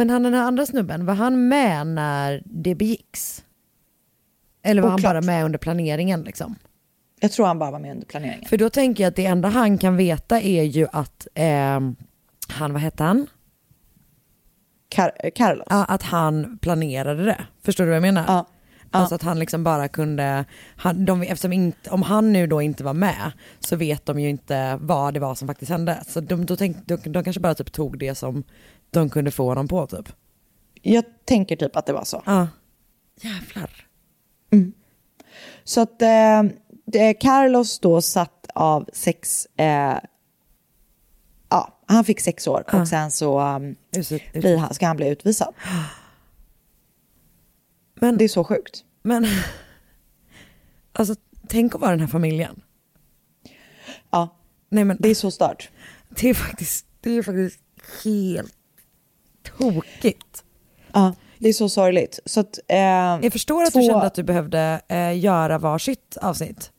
Men 0.00 0.10
han 0.10 0.22
den 0.22 0.34
här 0.34 0.42
andra 0.42 0.66
snubben, 0.66 1.06
var 1.06 1.14
han 1.14 1.48
med 1.48 1.86
när 1.86 2.42
det 2.44 2.74
begicks? 2.74 3.44
Eller 4.62 4.82
var 4.82 4.88
Oklart. 4.94 5.04
han 5.04 5.12
bara 5.14 5.26
med 5.26 5.44
under 5.44 5.58
planeringen 5.58 6.22
liksom? 6.22 6.56
Jag 7.20 7.32
tror 7.32 7.46
han 7.46 7.58
bara 7.58 7.70
var 7.70 7.78
med 7.78 7.92
under 7.92 8.06
planeringen. 8.06 8.48
För 8.48 8.56
då 8.56 8.70
tänker 8.70 9.04
jag 9.04 9.08
att 9.08 9.16
det 9.16 9.26
enda 9.26 9.48
han 9.48 9.78
kan 9.78 9.96
veta 9.96 10.40
är 10.40 10.62
ju 10.62 10.86
att 10.92 11.26
ehm, 11.34 11.96
han, 12.48 12.72
vad 12.72 12.82
hette 12.82 13.04
han? 13.04 13.26
Car- 14.94 15.12
eh, 15.24 15.30
Carlos. 15.34 15.66
Ja, 15.70 15.84
att 15.84 16.02
han 16.02 16.58
planerade 16.58 17.24
det. 17.24 17.46
Förstår 17.62 17.84
du 17.84 17.90
vad 17.90 17.96
jag 17.96 18.02
menar? 18.02 18.24
Ja. 18.26 18.46
Alltså 18.90 19.14
att 19.14 19.22
han 19.22 19.38
liksom 19.38 19.64
bara 19.64 19.88
kunde, 19.88 20.44
han, 20.76 21.04
de, 21.04 21.22
eftersom 21.22 21.52
inte, 21.52 21.90
om 21.90 22.02
han 22.02 22.32
nu 22.32 22.46
då 22.46 22.62
inte 22.62 22.84
var 22.84 22.94
med 22.94 23.32
så 23.58 23.76
vet 23.76 24.06
de 24.06 24.20
ju 24.20 24.28
inte 24.28 24.78
vad 24.80 25.14
det 25.14 25.20
var 25.20 25.34
som 25.34 25.48
faktiskt 25.48 25.70
hände. 25.70 26.02
Så 26.06 26.20
de, 26.20 26.46
då 26.46 26.56
tänk, 26.56 26.76
de, 26.86 26.96
de 26.96 27.24
kanske 27.24 27.40
bara 27.40 27.54
typ 27.54 27.72
tog 27.72 27.98
det 27.98 28.14
som 28.14 28.44
de 28.90 29.10
kunde 29.10 29.30
få 29.30 29.48
honom 29.48 29.68
på 29.68 29.86
typ. 29.86 30.08
Jag 30.82 31.04
tänker 31.24 31.56
typ 31.56 31.76
att 31.76 31.86
det 31.86 31.92
var 31.92 32.04
så. 32.04 32.22
Ja. 32.26 32.48
Jävlar. 33.20 33.86
Så 35.64 35.80
att 35.80 36.02
eh, 36.02 36.42
Carlos 37.20 37.78
då 37.78 38.02
satt 38.02 38.46
av 38.54 38.88
sex, 38.92 39.46
eh, 39.56 39.98
ja, 41.48 41.80
Han 41.86 42.04
fick 42.04 42.20
sex 42.20 42.46
år 42.46 42.64
och 42.80 42.88
sen 42.88 43.10
så 43.10 43.40
um, 43.40 43.76
blir 44.32 44.56
han, 44.56 44.74
ska 44.74 44.86
han 44.86 44.96
bli 44.96 45.08
utvisad. 45.08 45.54
Men, 47.94 48.18
Det 48.18 48.24
är 48.24 48.28
så 48.28 48.44
sjukt. 48.44 48.84
men 49.02 49.26
alltså 50.92 51.14
tänk 51.48 51.74
att 51.74 51.80
vara 51.80 51.90
den 51.90 52.00
här 52.00 52.06
familjen. 52.06 52.62
Ja, 54.10 54.36
Nej 54.68 54.84
men 54.84 54.96
det 55.00 55.08
är 55.08 55.14
så 55.14 55.30
stört. 55.30 55.70
det 56.08 56.28
är 56.30 56.34
faktiskt, 56.34 56.86
det 57.00 57.10
är 57.10 57.22
faktiskt 57.22 57.60
helt 58.04 58.54
tokigt. 59.58 60.44
Ja, 60.92 61.14
det 61.38 61.48
är 61.48 61.52
så 61.52 61.68
sorgligt. 61.68 62.18
Så 62.24 62.40
att, 62.40 62.58
eh, 62.68 62.78
Jag 62.78 63.32
förstår 63.32 63.62
att 63.62 63.72
två- 63.72 63.80
du 63.80 63.86
kände 63.86 64.02
att 64.06 64.14
du 64.14 64.22
behövde 64.22 64.80
eh, 64.88 65.18
göra 65.18 65.58
varsitt 65.58 66.16
avsnitt. 66.22 66.70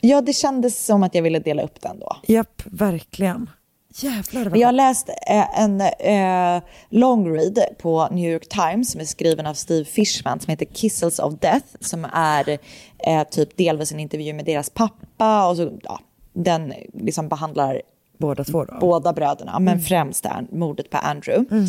Ja, 0.00 0.20
det 0.20 0.32
kändes 0.32 0.84
som 0.86 1.02
att 1.02 1.14
jag 1.14 1.22
ville 1.22 1.38
dela 1.38 1.62
upp 1.62 1.80
den 1.80 1.98
då. 2.00 2.16
Japp, 2.26 2.62
verkligen. 2.66 3.50
Jävlar 3.94 4.44
vad 4.44 4.58
jag 4.58 4.68
har 4.68 4.72
läst 4.72 5.08
eh, 5.08 5.60
en 5.60 5.80
eh, 5.80 6.62
long 6.88 7.34
read 7.36 7.58
på 7.78 8.08
New 8.10 8.32
York 8.32 8.48
Times 8.48 8.90
som 8.92 9.00
är 9.00 9.04
skriven 9.04 9.46
av 9.46 9.54
Steve 9.54 9.84
Fishman 9.84 10.40
som 10.40 10.50
heter 10.50 10.66
Kissels 10.66 11.18
of 11.18 11.34
Death 11.40 11.66
som 11.80 12.06
är 12.12 12.58
eh, 13.06 13.22
typ 13.30 13.56
delvis 13.56 13.92
en 13.92 14.00
intervju 14.00 14.32
med 14.32 14.44
deras 14.44 14.70
pappa 14.70 15.48
och 15.48 15.56
så, 15.56 15.78
ja, 15.82 16.00
den 16.32 16.74
liksom 16.94 17.28
behandlar 17.28 17.82
båda 18.20 18.44
två 18.44 18.64
då. 18.64 18.76
båda 18.80 19.12
bröderna, 19.12 19.58
men 19.58 19.80
främst 19.80 20.26
mordet 20.52 20.90
på 20.90 20.98
Andrew. 20.98 21.66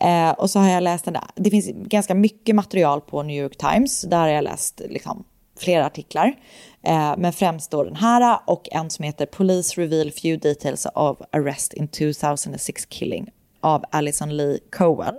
Eh, 0.00 0.30
och 0.30 0.50
så 0.50 0.58
har 0.58 0.68
jag 0.68 0.82
läst 0.82 1.04
den 1.04 1.14
där. 1.14 1.24
Det 1.34 1.50
finns 1.50 1.70
ganska 1.74 2.14
mycket 2.14 2.54
material 2.54 3.00
på 3.00 3.22
New 3.22 3.36
York 3.42 3.56
Times. 3.56 4.02
Där 4.02 4.18
har 4.18 4.28
jag 4.28 4.44
läst 4.44 4.80
liksom, 4.88 5.24
flera 5.58 5.86
artiklar. 5.86 6.34
Eh, 6.82 7.14
men 7.18 7.32
främst 7.32 7.70
då 7.70 7.84
den 7.84 7.96
här 7.96 8.38
och 8.44 8.68
en 8.72 8.90
som 8.90 9.04
heter 9.04 9.26
Police 9.26 9.80
reveal 9.80 10.10
few 10.10 10.48
details 10.48 10.86
of 10.94 11.18
arrest 11.32 11.72
in 11.72 11.88
2006 11.88 12.86
killing 12.86 13.30
av 13.60 13.84
Alison 13.90 14.36
Lee 14.36 14.58
Cohen. 14.70 15.14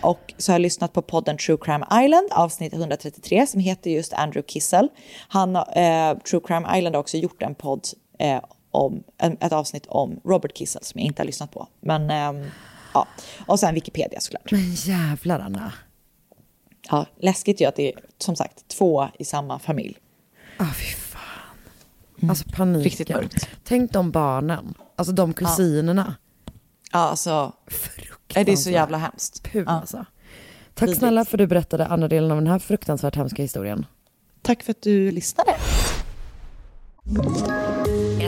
Och 0.00 0.34
så 0.36 0.52
har 0.52 0.54
jag 0.54 0.62
lyssnat 0.62 0.92
på 0.92 1.02
podden 1.02 1.36
True 1.36 1.58
Crime 1.60 1.86
Island, 2.04 2.28
avsnitt 2.30 2.74
133, 2.74 3.46
som 3.46 3.60
heter 3.60 3.90
just 3.90 4.12
Andrew 4.12 4.42
Kissel. 4.46 4.88
Han, 5.28 5.56
eh, 5.56 6.18
True 6.30 6.40
Crime 6.44 6.78
Island 6.78 6.94
har 6.94 7.00
också 7.00 7.16
gjort 7.16 7.42
en 7.42 7.54
podd 7.54 7.86
eh, 8.18 8.40
om, 8.70 9.02
ett 9.18 9.52
avsnitt 9.52 9.86
om 9.86 10.20
Robert 10.24 10.54
Kissel 10.54 10.84
som 10.84 11.00
jag 11.00 11.06
inte 11.06 11.22
har 11.22 11.26
lyssnat 11.26 11.52
på. 11.52 11.68
Men 11.80 12.10
ehm, 12.10 12.44
ja, 12.94 13.06
och 13.46 13.60
sen 13.60 13.74
Wikipedia 13.74 14.20
såklart. 14.20 14.50
Men 14.52 14.74
jävlar 14.74 15.40
Anna. 15.40 15.72
Ja, 16.90 17.06
läskigt 17.18 17.60
ju 17.60 17.64
att 17.66 17.76
det 17.76 17.92
är 17.92 18.00
som 18.18 18.36
sagt 18.36 18.68
två 18.68 19.08
i 19.18 19.24
samma 19.24 19.58
familj. 19.58 19.96
Ah, 20.56 20.64
fy 20.74 20.94
fan. 20.94 21.20
Alltså 22.30 22.44
paniken. 22.52 22.82
Riktigt 22.84 23.08
mörkt. 23.08 23.48
Tänk 23.64 23.92
de 23.92 24.10
barnen, 24.10 24.74
alltså 24.96 25.12
de 25.12 25.32
kusinerna. 25.34 26.14
Ja, 26.92 26.98
alltså. 26.98 27.52
Nej, 28.34 28.44
det 28.44 28.52
är 28.52 28.56
så 28.56 28.70
jävla 28.70 28.98
hemskt. 28.98 29.42
Puh, 29.42 29.62
Ja. 29.66 29.70
alltså. 29.72 30.04
Tack 30.74 30.82
Vidrigt. 30.82 30.98
snälla 30.98 31.24
för 31.24 31.36
att 31.36 31.38
du 31.38 31.46
berättade 31.46 31.86
andra 31.86 32.08
delen 32.08 32.30
av 32.30 32.36
den 32.36 32.46
här 32.46 32.58
fruktansvärt 32.58 33.16
hemska 33.16 33.42
historien. 33.42 33.86
Tack 34.42 34.62
för 34.62 34.70
att 34.70 34.82
du 34.82 35.10
lyssnade. 35.10 35.56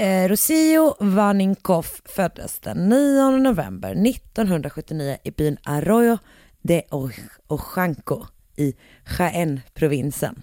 Eh, 0.00 0.28
Rocio 0.28 0.94
Vaninkoff 1.00 2.02
föddes 2.04 2.58
den 2.58 2.88
9 2.88 3.30
november 3.30 3.90
1979 3.90 5.16
i 5.24 5.30
byn 5.30 5.56
Arroyo 5.64 6.18
de 6.62 6.82
Oj- 6.90 7.28
Ojanco 7.48 8.26
i 8.56 8.74
Jaén-provinsen. 9.18 10.42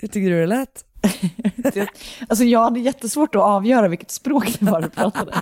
Hur 0.00 0.08
tycker 0.08 0.30
du 0.30 0.40
det 0.40 0.46
lät? 0.46 0.84
Alltså 2.28 2.44
jag 2.44 2.60
hade 2.64 2.80
jättesvårt 2.80 3.34
att 3.34 3.42
avgöra 3.42 3.88
vilket 3.88 4.10
språk 4.10 4.56
det 4.60 4.70
var 4.70 4.82
du 4.82 4.88
pratade. 4.90 5.32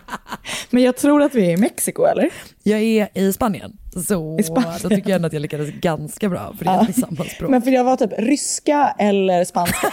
Men 0.70 0.82
jag 0.82 0.97
tror 0.97 1.22
att 1.22 1.34
vi 1.34 1.47
är 1.47 1.51
i 1.53 1.57
Mexiko, 1.57 2.05
eller? 2.05 2.30
Jag 2.62 2.80
är 2.80 3.09
i 3.18 3.32
Spanien, 3.32 3.76
så 4.07 4.39
I 4.39 4.43
Spanien. 4.43 4.78
då 4.82 4.89
tycker 4.89 5.11
jag 5.11 5.16
ändå 5.16 5.26
att 5.26 5.32
jag 5.32 5.43
lyckades 5.43 5.70
ganska 5.70 6.28
bra, 6.28 6.55
för 6.59 6.64
det 6.64 6.70
är 6.70 6.74
Ja. 6.74 6.80
inte 6.80 7.01
samma 7.01 7.24
språk. 7.24 7.51
Men 7.51 7.62
för 7.62 7.70
jag 7.70 7.84
var 7.84 7.97
typ 7.97 8.11
ryska 8.18 8.95
eller 8.99 9.45
spanska. 9.45 9.93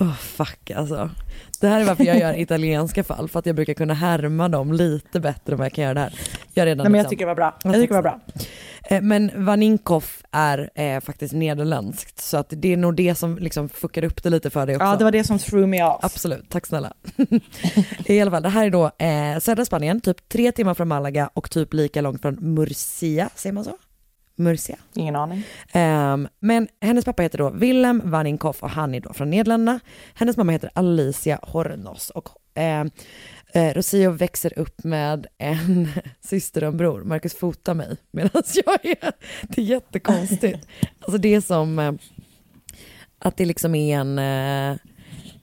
Åh 0.00 0.14
fuck 0.14 0.70
alltså. 0.70 1.10
Det 1.60 1.68
här 1.68 1.80
är 1.80 1.84
varför 1.84 2.04
jag 2.04 2.18
gör 2.18 2.38
italienska 2.40 3.04
fall, 3.04 3.28
för 3.28 3.38
att 3.38 3.46
jag 3.46 3.54
brukar 3.56 3.74
kunna 3.74 3.94
härma 3.94 4.48
dem 4.48 4.72
lite 4.72 5.20
bättre 5.20 5.52
än 5.52 5.58
vad 5.58 5.64
jag 5.64 5.72
kan 5.72 5.84
göra 5.84 5.94
det 5.94 6.00
här. 6.00 6.20
Jag, 6.54 6.66
redan 6.66 6.84
Nej, 6.84 6.90
men 6.90 6.98
jag 6.98 7.02
liksom- 7.04 7.10
tycker 7.10 7.24
det 7.24 7.30
var 7.30 7.34
bra. 7.34 7.56
Ja, 7.64 7.70
Jag 7.70 7.74
tycker 7.82 7.94
det 7.94 8.02
var 8.02 8.02
bra. 8.02 8.20
Eh, 8.90 9.00
Men 9.02 9.30
Vaninkoff 9.44 10.22
är 10.32 10.70
eh, 10.74 11.00
faktiskt 11.00 11.34
nederländskt, 11.34 12.20
så 12.20 12.36
att 12.36 12.46
det 12.56 12.72
är 12.72 12.76
nog 12.76 12.94
det 12.94 13.14
som 13.14 13.38
liksom 13.38 13.68
fuckar 13.68 14.04
upp 14.04 14.22
det 14.22 14.30
lite 14.30 14.50
för 14.50 14.66
dig 14.66 14.76
också. 14.76 14.86
Ja, 14.86 14.96
det 14.96 15.04
var 15.04 15.10
det 15.12 15.24
som 15.24 15.38
threw 15.38 15.66
me 15.66 15.82
off. 15.84 16.04
Absolut, 16.04 16.48
tack 16.50 16.66
snälla. 16.66 16.92
I 18.06 18.20
alla 18.20 18.30
fall, 18.30 18.42
det 18.42 18.48
här 18.48 18.66
är 18.66 18.70
då 18.70 18.84
eh, 18.98 19.38
södra 19.40 19.64
Spanien, 19.64 20.00
typ 20.00 20.28
tre 20.28 20.52
timmar 20.52 20.74
från 20.74 20.88
Malaga 20.88 21.30
och 21.34 21.50
typ 21.50 21.74
lika 21.74 22.00
långt 22.00 22.22
från 22.22 22.54
Murcia, 22.54 23.30
säger 23.34 23.52
man 23.52 23.64
så? 23.64 23.72
Murcia. 24.38 24.76
Ingen 24.94 25.16
aning. 25.16 25.42
Ehm, 25.72 26.28
men 26.40 26.68
hennes 26.80 27.04
pappa 27.04 27.22
heter 27.22 27.38
då 27.38 27.50
Willem 27.50 28.02
Vaninkoff 28.04 28.62
och 28.62 28.70
han 28.70 28.94
är 28.94 29.00
då 29.00 29.12
från 29.12 29.30
Nederländerna. 29.30 29.80
Hennes 30.14 30.36
mamma 30.36 30.52
heter 30.52 30.70
Alicia 30.74 31.38
Hornos 31.42 32.10
och 32.10 32.28
ehm, 32.54 32.90
eh, 33.52 33.74
Rocio 33.74 34.10
växer 34.10 34.58
upp 34.58 34.84
med 34.84 35.26
en 35.38 35.88
syster 36.20 36.62
och 36.64 36.68
en 36.68 36.76
bror. 36.76 37.04
Marcus 37.04 37.34
fotar 37.34 37.74
mig 37.74 37.96
medan 38.10 38.42
jag 38.66 38.84
är, 38.84 39.12
det 39.42 39.60
är 39.60 39.64
jättekonstigt. 39.64 40.68
Alltså 41.00 41.18
det 41.18 41.34
är 41.34 41.40
som 41.40 41.78
eh, 41.78 41.92
att 43.18 43.36
det 43.36 43.44
liksom 43.44 43.74
är 43.74 43.98
en, 43.98 44.18
eh, 44.18 44.78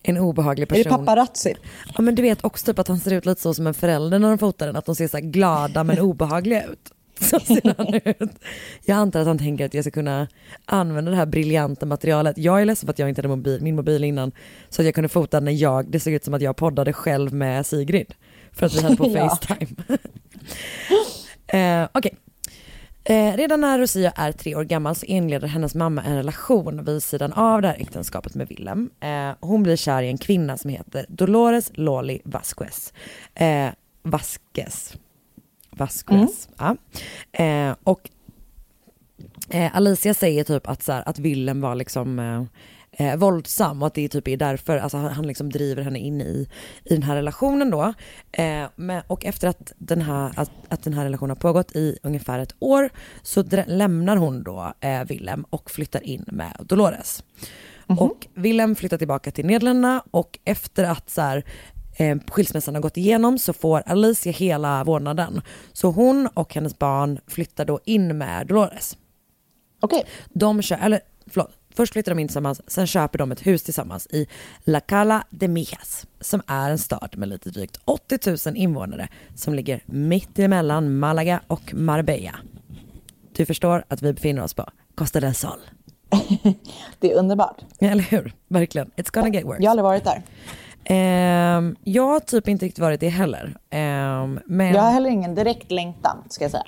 en 0.03 0.17
obehaglig 0.17 0.63
Är 0.63 0.67
person. 0.67 0.83
det 0.83 0.89
paparazzi? 0.89 1.55
Ja 1.95 2.01
men 2.01 2.15
du 2.15 2.21
vet 2.21 2.45
också 2.45 2.65
typ 2.65 2.79
att 2.79 2.87
han 2.87 2.99
ser 2.99 3.13
ut 3.13 3.25
lite 3.25 3.41
så 3.41 3.53
som 3.53 3.67
en 3.67 3.73
förälder 3.73 4.19
när 4.19 4.29
de 4.29 4.37
fotar 4.37 4.67
den, 4.67 4.75
att 4.75 4.85
de 4.85 4.95
ser 4.95 5.07
så 5.07 5.17
här 5.17 5.23
glada 5.23 5.83
men 5.83 5.99
obehagliga 5.99 6.63
ut. 6.63 6.91
Så 7.21 7.39
ser 7.39 7.75
han 7.77 7.93
ut. 7.93 8.39
Jag 8.85 8.95
antar 8.95 9.19
att 9.19 9.27
han 9.27 9.37
tänker 9.37 9.65
att 9.65 9.73
jag 9.73 9.83
ska 9.83 9.91
kunna 9.91 10.27
använda 10.65 11.11
det 11.11 11.17
här 11.17 11.25
briljanta 11.25 11.85
materialet. 11.85 12.37
Jag 12.37 12.61
är 12.61 12.65
ledsen 12.65 12.87
för 12.87 12.93
att 12.93 12.99
jag 12.99 13.09
inte 13.09 13.19
hade 13.19 13.27
mobil, 13.27 13.61
min 13.61 13.75
mobil 13.75 14.03
innan 14.03 14.31
så 14.69 14.81
att 14.81 14.85
jag 14.85 14.95
kunde 14.95 15.09
fota 15.09 15.39
när 15.39 15.51
jag, 15.51 15.91
det 15.91 15.99
såg 15.99 16.13
ut 16.13 16.23
som 16.23 16.33
att 16.33 16.41
jag 16.41 16.55
poddade 16.55 16.93
själv 16.93 17.33
med 17.33 17.65
Sigrid. 17.65 18.13
För 18.51 18.65
att 18.65 18.75
vi 18.75 18.81
hade 18.81 18.95
på. 18.95 19.09
Facetime. 19.09 19.99
eh, 21.83 21.89
Okej. 21.93 22.15
Eh, 23.03 23.37
redan 23.37 23.61
när 23.61 23.79
Rosia 23.79 24.11
är 24.15 24.31
tre 24.31 24.55
år 24.55 24.63
gammal 24.63 24.95
så 24.95 25.05
inleder 25.05 25.47
hennes 25.47 25.75
mamma 25.75 26.03
en 26.03 26.15
relation 26.15 26.85
vid 26.85 27.03
sidan 27.03 27.33
av 27.33 27.61
det 27.61 27.67
här 27.67 27.75
äktenskapet 27.75 28.35
med 28.35 28.47
Willem. 28.47 28.89
Eh, 28.99 29.31
hon 29.39 29.63
blir 29.63 29.75
kär 29.75 30.03
i 30.03 30.07
en 30.07 30.17
kvinna 30.17 30.57
som 30.57 30.69
heter 30.69 31.05
Dolores 31.09 31.71
Loli 31.73 32.21
Vasquez. 32.23 32.93
Eh, 33.35 33.69
Vasquez. 34.03 34.95
Vasquez. 35.77 36.49
Ja. 36.57 36.77
Eh, 37.31 37.75
och 37.83 38.09
eh, 39.49 39.75
Alicia 39.75 40.13
säger 40.13 40.43
typ 40.43 40.67
att, 40.67 40.83
så 40.83 40.91
här, 40.91 41.03
att 41.09 41.19
Willem 41.19 41.61
var 41.61 41.75
liksom 41.75 42.19
eh, 42.19 42.43
eh, 42.91 43.17
våldsam 43.17 43.81
och 43.81 43.87
att 43.87 43.93
det 43.93 44.07
typ 44.07 44.27
är 44.27 44.37
därför 44.37 44.77
alltså, 44.77 44.97
han, 44.97 45.11
han 45.11 45.27
liksom 45.27 45.49
driver 45.49 45.83
henne 45.83 45.99
in 45.99 46.21
i, 46.21 46.47
i 46.83 46.93
den 46.93 47.03
här 47.03 47.15
relationen 47.15 47.71
då. 47.71 47.93
Eh, 48.31 48.65
men, 48.75 49.03
och 49.07 49.25
efter 49.25 49.47
att 49.47 49.73
den, 49.77 50.01
här, 50.01 50.31
att, 50.35 50.51
att 50.69 50.83
den 50.83 50.93
här 50.93 51.03
relationen 51.03 51.29
har 51.29 51.35
pågått 51.35 51.75
i 51.75 51.97
ungefär 52.03 52.39
ett 52.39 52.55
år 52.59 52.89
så 53.21 53.43
lämnar 53.67 54.17
hon 54.17 54.43
då 54.43 54.73
eh, 54.79 55.03
Willem 55.03 55.45
och 55.49 55.71
flyttar 55.71 56.03
in 56.03 56.25
med 56.27 56.55
Dolores. 56.59 57.23
Och 57.87 58.27
Willem 58.33 58.75
flyttar 58.75 58.97
tillbaka 58.97 59.31
till 59.31 59.45
Nederländerna 59.45 60.03
och 60.11 60.39
efter 60.45 60.83
att 60.83 61.09
så 61.09 61.21
här, 61.21 61.43
eh, 61.95 62.17
skilsmässan 62.27 62.75
har 62.75 62.81
gått 62.81 62.97
igenom 62.97 63.37
så 63.37 63.53
får 63.53 63.83
Alicia 63.85 64.31
hela 64.31 64.83
vårdnaden. 64.83 65.41
Så 65.73 65.91
hon 65.91 66.27
och 66.33 66.53
hennes 66.53 66.79
barn 66.79 67.19
flyttar 67.27 67.65
då 67.65 67.79
in 67.85 68.17
med 68.17 68.47
Dolores. 68.47 68.97
Okej. 69.79 70.03
De 70.33 70.61
kö- 70.61 70.75
eller 70.81 70.99
förlåt, 71.27 71.51
först 71.75 71.93
flyttar 71.93 72.11
de 72.11 72.19
in 72.19 72.27
tillsammans, 72.27 72.61
sen 72.67 72.87
köper 72.87 73.17
de 73.19 73.31
ett 73.31 73.47
hus 73.47 73.63
tillsammans 73.63 74.07
i 74.07 74.27
La 74.63 74.79
Cala 74.79 75.23
de 75.29 75.47
Mijas, 75.47 76.07
som 76.21 76.41
är 76.47 76.69
en 76.69 76.77
stad 76.79 77.13
med 77.17 77.29
lite 77.29 77.49
drygt 77.49 77.79
80 77.85 78.49
000 78.49 78.57
invånare 78.57 79.07
som 79.35 79.53
ligger 79.53 79.83
mitt 79.85 80.39
emellan 80.39 80.97
Malaga 80.99 81.41
och 81.47 81.73
Marbella. 81.73 82.35
Du 83.35 83.45
förstår 83.45 83.85
att 83.87 84.01
vi 84.01 84.13
befinner 84.13 84.43
oss 84.43 84.53
på 84.53 84.65
Costa 84.95 85.19
del 85.19 85.35
Sol. 85.35 85.59
Det 86.99 87.11
är 87.11 87.15
underbart. 87.19 87.57
Eller 87.79 88.03
hur? 88.03 88.33
Verkligen. 88.47 88.91
It's 88.95 89.11
gonna 89.13 89.29
get 89.29 89.45
worse. 89.45 89.63
Jag 89.63 89.65
har 89.65 89.71
aldrig 89.71 89.83
varit 89.83 90.03
där. 90.03 90.21
Ehm, 90.85 91.75
jag 91.83 92.03
har 92.07 92.19
typ 92.19 92.47
inte 92.47 92.65
riktigt 92.65 92.79
varit 92.79 92.99
det 92.99 93.09
heller. 93.09 93.57
Ehm, 93.69 94.39
men 94.45 94.73
Jag 94.73 94.81
har 94.81 94.91
heller 94.91 95.09
ingen 95.09 95.35
direkt 95.35 95.71
längtan, 95.71 96.23
ska 96.29 96.43
jag 96.43 96.51
säga. 96.51 96.63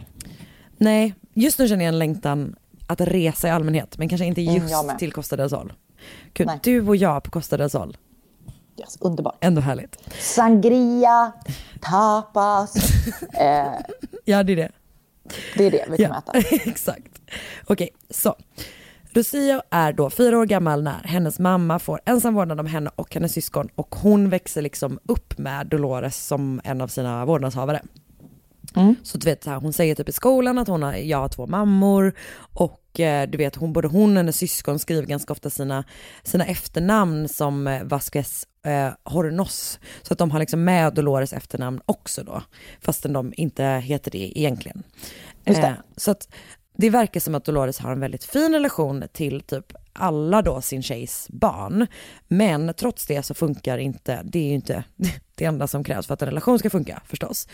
nej, 0.77 1.13
just 1.33 1.59
nu 1.59 1.67
känner 1.67 1.85
jag 1.85 1.93
en 1.93 1.99
längtan 1.99 2.55
att 2.87 3.01
resa 3.01 3.47
i 3.47 3.51
allmänhet, 3.51 3.97
men 3.97 4.09
kanske 4.09 4.25
inte 4.25 4.41
Mm, 4.41 4.55
just 4.67 4.85
med. 4.85 4.99
till 4.99 5.11
Costa 5.11 5.35
del 5.35 5.49
Sol. 5.49 5.73
Gud, 6.33 6.47
Nej. 6.47 6.59
du 6.63 6.87
och 6.87 6.95
jag 6.95 7.23
på 7.23 7.31
Costa 7.31 7.57
del 7.57 7.69
Sol. 7.69 7.97
Yes, 8.79 8.97
underbart. 9.01 9.37
Ändå 9.41 9.61
härligt. 9.61 9.97
Sangria, 10.19 11.31
tapas. 11.81 12.75
eh, 13.33 13.65
Ja, 14.25 14.43
det 14.43 14.53
är 14.53 14.55
det. 14.55 14.71
det 15.57 15.65
är 15.65 15.71
det 15.71 15.85
vi 15.89 15.97
kan 15.97 16.11
äta. 16.11 16.31
Exakt. 16.69 17.21
Okej, 17.67 17.89
så. 18.09 18.35
Lucia 19.17 19.61
är 19.69 19.93
då 19.93 20.09
fyra 20.09 20.37
år 20.37 20.45
gammal 20.45 20.83
när 20.83 21.03
hennes 21.03 21.39
mamma 21.39 21.79
får 21.79 21.99
ensam 22.05 22.33
vårdnad 22.33 22.59
om 22.59 22.65
henne 22.65 22.89
och 22.95 23.13
hennes 23.13 23.33
syskon 23.33 23.69
och 23.75 23.95
hon 23.95 24.29
växer 24.29 24.61
liksom 24.61 24.99
upp 25.05 25.37
med 25.37 25.67
Dolores 25.67 26.25
som 26.27 26.61
en 26.63 26.81
av 26.81 26.87
sina 26.87 27.25
vårdnadshavare. 27.25 27.81
Så 29.03 29.17
du 29.17 29.25
vet, 29.25 29.43
så 29.43 29.49
här, 29.49 29.57
hon 29.57 29.73
säger 29.73 29.95
typ 29.95 30.09
i 30.09 30.11
skolan 30.11 30.57
att 30.57 30.67
hon 30.67 30.83
har, 30.83 30.93
jag 30.93 31.17
har 31.17 31.27
två 31.27 31.47
mammor 31.47 32.13
och 32.37 32.99
eh, 32.99 33.29
du 33.29 33.37
vet, 33.37 33.55
hon, 33.55 33.73
både 33.73 33.87
hon 33.87 34.11
och 34.11 34.17
hennes 34.17 34.37
syskon 34.37 34.79
skriver 34.79 35.07
ganska 35.07 35.33
ofta 35.33 35.49
sina, 35.49 35.83
sina 36.23 36.45
efternamn 36.45 37.27
som 37.27 37.67
eh, 37.67 37.83
Vasquez 37.83 38.47
eh, 38.65 38.89
Hornos. 39.03 39.79
Så 40.01 40.13
att 40.13 40.19
de 40.19 40.31
har 40.31 40.39
liksom 40.39 40.63
med 40.63 40.93
Dolores 40.93 41.33
efternamn 41.33 41.81
också 41.85 42.23
då, 42.23 42.41
fastän 42.81 43.13
de 43.13 43.33
inte 43.37 43.63
heter 43.63 44.11
det 44.11 44.39
egentligen. 44.39 44.83
Just 45.45 45.61
det. 45.61 45.67
Eh, 45.67 45.73
så 45.97 46.11
att 46.11 46.29
det 46.77 46.89
verkar 46.89 47.19
som 47.19 47.35
att 47.35 47.45
Dolores 47.45 47.79
har 47.79 47.91
en 47.91 47.99
väldigt 47.99 48.23
fin 48.23 48.53
relation 48.53 49.03
till 49.13 49.41
typ 49.41 49.73
alla 49.93 50.41
då 50.41 50.61
sin 50.61 50.83
tjejs 50.83 51.27
barn. 51.29 51.87
Men 52.27 52.73
trots 52.73 53.05
det 53.05 53.23
så 53.23 53.33
funkar 53.33 53.77
inte, 53.77 54.21
det 54.23 54.39
är 54.39 54.43
ju 54.43 54.53
inte 54.53 54.83
det 55.35 55.45
enda 55.45 55.67
som 55.67 55.83
krävs 55.83 56.07
för 56.07 56.13
att 56.13 56.21
en 56.21 56.27
relation 56.27 56.59
ska 56.59 56.69
funka 56.69 57.01
förstås. 57.05 57.47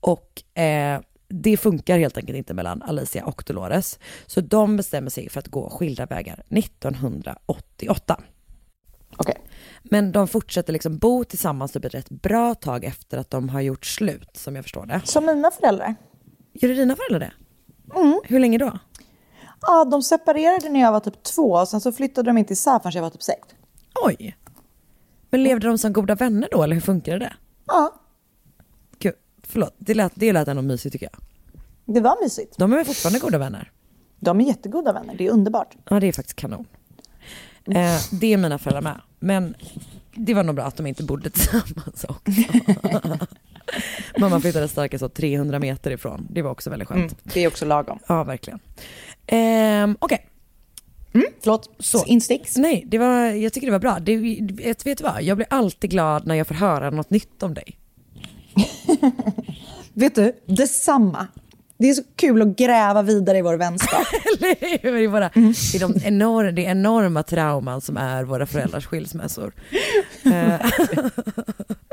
Och 0.00 0.58
eh, 0.58 1.00
det 1.28 1.56
funkar 1.56 1.98
helt 1.98 2.16
enkelt 2.16 2.36
inte 2.36 2.54
mellan 2.54 2.82
Alicia 2.82 3.24
och 3.24 3.44
Dolores. 3.46 3.98
Så 4.26 4.40
de 4.40 4.76
bestämmer 4.76 5.10
sig 5.10 5.28
för 5.28 5.38
att 5.38 5.48
gå 5.48 5.70
skilda 5.70 6.06
vägar 6.06 6.42
1988. 6.48 8.20
Okej. 9.16 9.36
Men 9.82 10.12
de 10.12 10.28
fortsätter 10.28 10.72
liksom 10.72 10.98
bo 10.98 11.24
tillsammans 11.24 11.72
typ 11.72 11.84
ett 11.84 11.94
rätt 11.94 12.10
bra 12.10 12.54
tag 12.54 12.84
efter 12.84 13.18
att 13.18 13.30
de 13.30 13.48
har 13.48 13.60
gjort 13.60 13.86
slut, 13.86 14.30
som 14.32 14.56
jag 14.56 14.64
förstår 14.64 14.86
det. 14.86 15.00
Som 15.04 15.26
mina 15.26 15.50
föräldrar. 15.50 15.94
Gör 16.52 16.68
dina 16.68 16.96
föräldrar 16.96 17.20
det? 17.20 17.43
Mm. 17.96 18.20
Hur 18.24 18.38
länge 18.40 18.58
då? 18.58 18.78
Ja, 19.60 19.84
de 19.84 20.02
separerade 20.02 20.68
när 20.68 20.80
jag 20.80 20.92
var 20.92 21.00
typ 21.00 21.22
två 21.22 21.52
och 21.52 21.68
sen 21.68 21.80
så 21.80 21.92
flyttade 21.92 22.30
de 22.30 22.38
inte 22.38 22.52
isär 22.52 22.78
förrän 22.78 22.94
jag 22.94 23.02
var 23.02 23.10
typ 23.10 23.22
sex. 23.22 23.40
Oj. 24.04 24.36
Men 25.30 25.42
levde 25.42 25.66
de 25.68 25.78
som 25.78 25.92
goda 25.92 26.14
vänner 26.14 26.48
då, 26.52 26.62
eller 26.62 26.74
hur 26.74 26.80
funkade 26.80 27.18
det? 27.18 27.32
Ja, 27.66 27.94
Gud, 28.98 29.14
förlåt, 29.42 29.74
det 29.78 29.94
lät, 29.94 30.12
det 30.14 30.32
lät 30.32 30.48
ändå 30.48 30.62
mysigt 30.62 30.92
tycker 30.92 31.08
jag. 31.12 31.20
det 31.94 32.00
var 32.00 32.22
mysigt. 32.22 32.58
De 32.58 32.72
är 32.72 32.76
väl 32.76 32.84
fortfarande 32.86 33.18
goda 33.18 33.38
vänner? 33.38 33.72
De 34.20 34.40
är 34.40 34.44
jättegoda 34.44 34.92
vänner, 34.92 35.14
det 35.18 35.26
är 35.26 35.30
underbart. 35.30 35.76
Ja, 35.90 36.00
det 36.00 36.06
är 36.06 36.12
faktiskt 36.12 36.36
kanon. 36.36 36.66
Eh, 37.66 38.00
det 38.20 38.32
är 38.32 38.36
mina 38.36 38.58
föräldrar 38.58 38.82
med. 38.82 39.00
Men 39.18 39.54
det 40.14 40.34
var 40.34 40.42
nog 40.42 40.54
bra 40.54 40.64
att 40.64 40.76
de 40.76 40.86
inte 40.86 41.02
bodde 41.02 41.30
tillsammans 41.30 42.04
också. 42.08 42.14
Mamma 44.18 44.40
flyttade 44.40 44.68
starka 44.68 44.98
så 44.98 45.08
300 45.08 45.58
meter 45.58 45.90
ifrån. 45.90 46.26
Det 46.30 46.42
var 46.42 46.50
också 46.50 46.70
väldigt 46.70 46.88
skönt. 46.88 47.12
Mm, 47.12 47.14
det 47.22 47.40
är 47.44 47.48
också 47.48 47.64
lagom. 47.64 47.98
Ja, 48.08 48.24
verkligen. 48.24 48.58
Ehm, 49.26 49.96
Okej, 50.00 50.26
Förlåt, 51.42 51.70
Så. 51.78 52.04
insticks. 52.04 52.56
nej, 52.56 52.84
det 52.86 52.98
var, 52.98 53.26
jag 53.26 53.52
tycker 53.52 53.66
det 53.66 53.72
var 53.72 53.78
bra. 53.78 53.98
Det, 54.00 54.16
vet, 54.16 54.86
vet 54.86 54.98
du 54.98 55.04
vad? 55.04 55.22
Jag 55.22 55.36
blir 55.36 55.46
alltid 55.50 55.90
glad 55.90 56.26
när 56.26 56.34
jag 56.34 56.46
får 56.46 56.54
höra 56.54 56.90
något 56.90 57.10
nytt 57.10 57.42
om 57.42 57.54
dig. 57.54 57.78
Vet 59.92 60.14
du, 60.14 60.32
detsamma. 60.46 61.26
Det 61.78 61.90
är 61.90 61.94
så 61.94 62.02
kul 62.16 62.42
att 62.42 62.56
gräva 62.56 63.02
vidare 63.02 63.38
i 63.38 63.42
vår 63.42 63.56
vänskap. 63.56 64.06
Är, 64.82 65.08
bara, 65.08 65.30
det, 65.34 65.76
är 65.76 65.80
de 65.80 65.94
enorma, 66.06 66.50
det 66.50 66.62
enorma 66.62 67.22
trauman 67.22 67.80
som 67.80 67.96
är 67.96 68.24
våra 68.24 68.46
föräldrars 68.46 68.86
skilsmässor. 68.86 69.52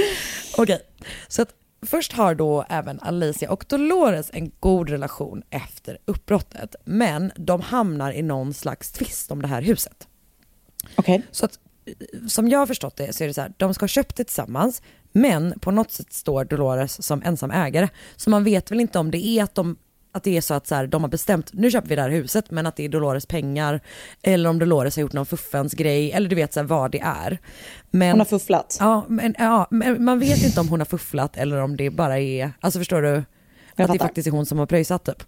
Okej, 0.56 0.80
så 1.28 1.42
att 1.42 1.54
först 1.86 2.12
har 2.12 2.34
då 2.34 2.64
även 2.68 3.00
Alicia 3.00 3.50
och 3.50 3.64
Dolores 3.68 4.30
en 4.32 4.52
god 4.60 4.90
relation 4.90 5.42
efter 5.50 5.98
uppbrottet. 6.04 6.74
Men 6.84 7.32
de 7.36 7.60
hamnar 7.60 8.12
i 8.12 8.22
någon 8.22 8.54
slags 8.54 8.92
tvist 8.92 9.30
om 9.30 9.42
det 9.42 9.48
här 9.48 9.62
huset. 9.62 10.08
Okej. 10.96 11.22
Så 11.30 11.44
att, 11.44 11.58
eh, 11.86 12.26
som 12.26 12.48
jag 12.48 12.58
har 12.58 12.66
förstått 12.66 12.96
det 12.96 13.12
så 13.12 13.24
är 13.24 13.28
det 13.28 13.34
så 13.34 13.40
här, 13.40 13.52
de 13.56 13.74
ska 13.74 13.82
ha 13.82 13.88
köpt 13.88 14.16
det 14.16 14.24
tillsammans, 14.24 14.82
men 15.12 15.60
på 15.60 15.70
något 15.70 15.92
sätt 15.92 16.12
står 16.12 16.44
Dolores 16.44 17.06
som 17.06 17.22
ensam 17.22 17.50
ägare. 17.50 17.88
Så 18.16 18.30
man 18.30 18.44
vet 18.44 18.70
väl 18.70 18.80
inte 18.80 18.98
om 18.98 19.10
det 19.10 19.26
är 19.26 19.42
att 19.42 19.54
de 19.54 19.76
att 20.16 20.24
det 20.24 20.36
är 20.36 20.40
så 20.40 20.54
att 20.54 20.66
så 20.66 20.74
här, 20.74 20.86
de 20.86 21.02
har 21.02 21.08
bestämt, 21.08 21.52
nu 21.52 21.70
köper 21.70 21.88
vi 21.88 21.96
det 21.96 22.02
här 22.02 22.10
huset, 22.10 22.50
men 22.50 22.66
att 22.66 22.76
det 22.76 22.84
är 22.84 22.88
Dolores 22.88 23.26
pengar, 23.26 23.80
eller 24.22 24.50
om 24.50 24.58
Dolores 24.58 24.96
har 24.96 25.00
gjort 25.00 25.12
någon 25.12 25.26
fuffens 25.26 25.74
grej, 25.74 26.12
eller 26.12 26.28
du 26.28 26.36
vet 26.36 26.52
så 26.52 26.60
här, 26.60 26.66
vad 26.66 26.90
det 26.90 27.00
är. 27.00 27.38
Men, 27.90 28.10
Hon 28.10 28.20
har 28.20 28.24
fufflat. 28.24 28.76
ja, 28.80 29.04
men, 29.08 29.34
ja, 29.38 29.66
men 29.70 30.04
man 30.04 30.18
vet 30.18 30.44
inte 30.44 30.60
om 30.60 30.68
hon 30.68 30.80
har 30.80 30.86
fufflat 30.86 31.36
eller 31.36 31.62
om 31.62 31.76
det 31.76 31.90
bara 31.90 32.18
är, 32.18 32.52
alltså 32.60 32.78
förstår 32.78 33.02
du? 33.02 33.16
Att 33.16 33.24
det 33.76 33.86
fattar. 33.86 34.04
faktiskt 34.04 34.26
är 34.28 34.32
hon 34.32 34.46
som 34.46 34.58
har 34.58 34.66
pröjsat 34.66 35.04
typ. 35.04 35.22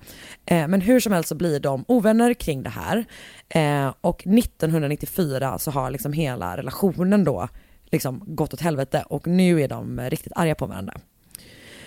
Eh, 0.47 0.69
men 0.69 0.81
hur 0.81 1.01
som 1.01 1.13
helst 1.13 1.29
så 1.29 1.35
blir 1.35 1.61
de 1.61 1.85
ovänner 1.89 2.35
kring 2.35 2.63
det 2.63 2.71
här. 2.71 3.05
Eh, 3.49 3.95
och 4.01 4.27
1994 4.27 5.59
så 5.59 5.71
har 5.71 5.91
liksom 5.91 6.13
hela 6.13 6.57
relationen 6.57 7.25
då 7.25 7.49
liksom 7.91 8.23
gått 8.27 8.55
åt 8.55 8.61
helvete 8.61 9.05
och 9.09 9.27
nu 9.27 9.63
är 9.63 9.69
de 9.69 10.01
riktigt 10.01 10.33
arga 10.37 10.55
på 10.55 10.67
varandra. 10.67 10.95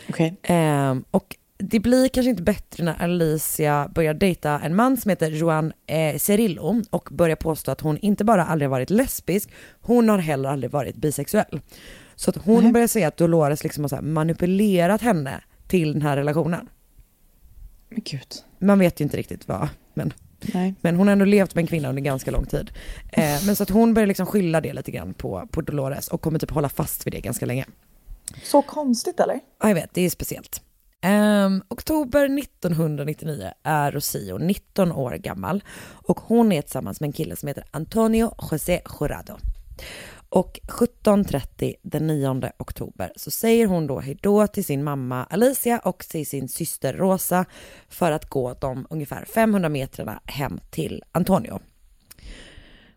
Okej. 0.09 0.37
Eh, 0.43 0.95
och 1.11 1.35
det 1.61 1.79
blir 1.79 2.07
kanske 2.07 2.29
inte 2.29 2.43
bättre 2.43 2.83
när 2.83 3.03
Alicia 3.03 3.89
börjar 3.95 4.13
dejta 4.13 4.59
en 4.59 4.75
man 4.75 4.97
som 4.97 5.09
heter 5.09 5.31
Joan 5.31 5.73
eh, 5.87 6.17
Cerillo 6.17 6.81
och 6.89 7.09
börjar 7.11 7.35
påstå 7.35 7.71
att 7.71 7.81
hon 7.81 7.97
inte 7.97 8.23
bara 8.23 8.45
aldrig 8.45 8.69
varit 8.69 8.89
lesbisk, 8.89 9.49
hon 9.81 10.09
har 10.09 10.17
heller 10.17 10.49
aldrig 10.49 10.71
varit 10.71 10.95
bisexuell. 10.95 11.61
Så 12.15 12.29
att 12.29 12.37
hon 12.37 12.73
börjar 12.73 12.87
säga 12.87 13.07
att 13.07 13.17
Dolores 13.17 13.63
liksom 13.63 13.83
har 13.83 14.01
manipulerat 14.01 15.01
henne 15.01 15.43
till 15.67 15.93
den 15.93 16.01
här 16.01 16.17
relationen. 16.17 16.69
Men 17.89 18.01
gud. 18.05 18.27
Man 18.59 18.79
vet 18.79 19.01
ju 19.01 19.03
inte 19.03 19.17
riktigt 19.17 19.47
vad, 19.47 19.69
men, 19.93 20.13
Nej. 20.53 20.75
men 20.81 20.95
hon 20.95 21.07
har 21.07 21.11
ändå 21.11 21.25
levt 21.25 21.55
med 21.55 21.61
en 21.61 21.67
kvinna 21.67 21.89
under 21.89 22.01
ganska 22.01 22.31
lång 22.31 22.45
tid. 22.45 22.71
Eh, 23.11 23.45
men 23.45 23.55
så 23.55 23.63
att 23.63 23.69
hon 23.69 23.93
börjar 23.93 24.07
liksom 24.07 24.25
skylla 24.25 24.61
det 24.61 24.73
lite 24.73 24.91
grann 24.91 25.13
på, 25.13 25.47
på 25.51 25.61
Dolores 25.61 26.07
och 26.07 26.21
kommer 26.21 26.39
typ 26.39 26.51
hålla 26.51 26.69
fast 26.69 27.07
vid 27.07 27.13
det 27.13 27.21
ganska 27.21 27.45
länge. 27.45 27.65
Så 28.43 28.61
konstigt 28.61 29.19
eller? 29.19 29.39
Ja, 29.61 29.67
jag 29.67 29.75
vet, 29.75 29.93
det 29.93 30.01
är 30.01 30.09
speciellt. 30.09 30.61
Um, 31.05 31.63
oktober 31.67 32.39
1999 32.39 33.51
är 33.63 33.91
Rocio 33.91 34.37
19 34.37 34.91
år 34.91 35.11
gammal 35.11 35.63
och 35.91 36.19
hon 36.19 36.51
är 36.51 36.61
tillsammans 36.61 37.01
med 37.01 37.07
en 37.07 37.13
kille 37.13 37.35
som 37.35 37.47
heter 37.47 37.63
Antonio 37.71 38.33
José 38.51 38.81
Jurado. 38.99 39.37
Och 40.29 40.59
17.30 40.67 41.75
den 41.81 42.07
9 42.07 42.51
oktober 42.59 43.13
så 43.15 43.31
säger 43.31 43.67
hon 43.67 43.87
då 43.87 43.99
hejdå 43.99 44.47
till 44.47 44.65
sin 44.65 44.83
mamma 44.83 45.23
Alicia 45.23 45.79
och 45.79 45.99
till 45.99 46.27
sin 46.27 46.47
syster 46.47 46.93
Rosa 46.93 47.45
för 47.89 48.11
att 48.11 48.29
gå 48.29 48.53
de 48.53 48.87
ungefär 48.89 49.25
500 49.25 49.69
metrarna 49.69 50.21
hem 50.25 50.59
till 50.69 51.03
Antonio. 51.11 51.59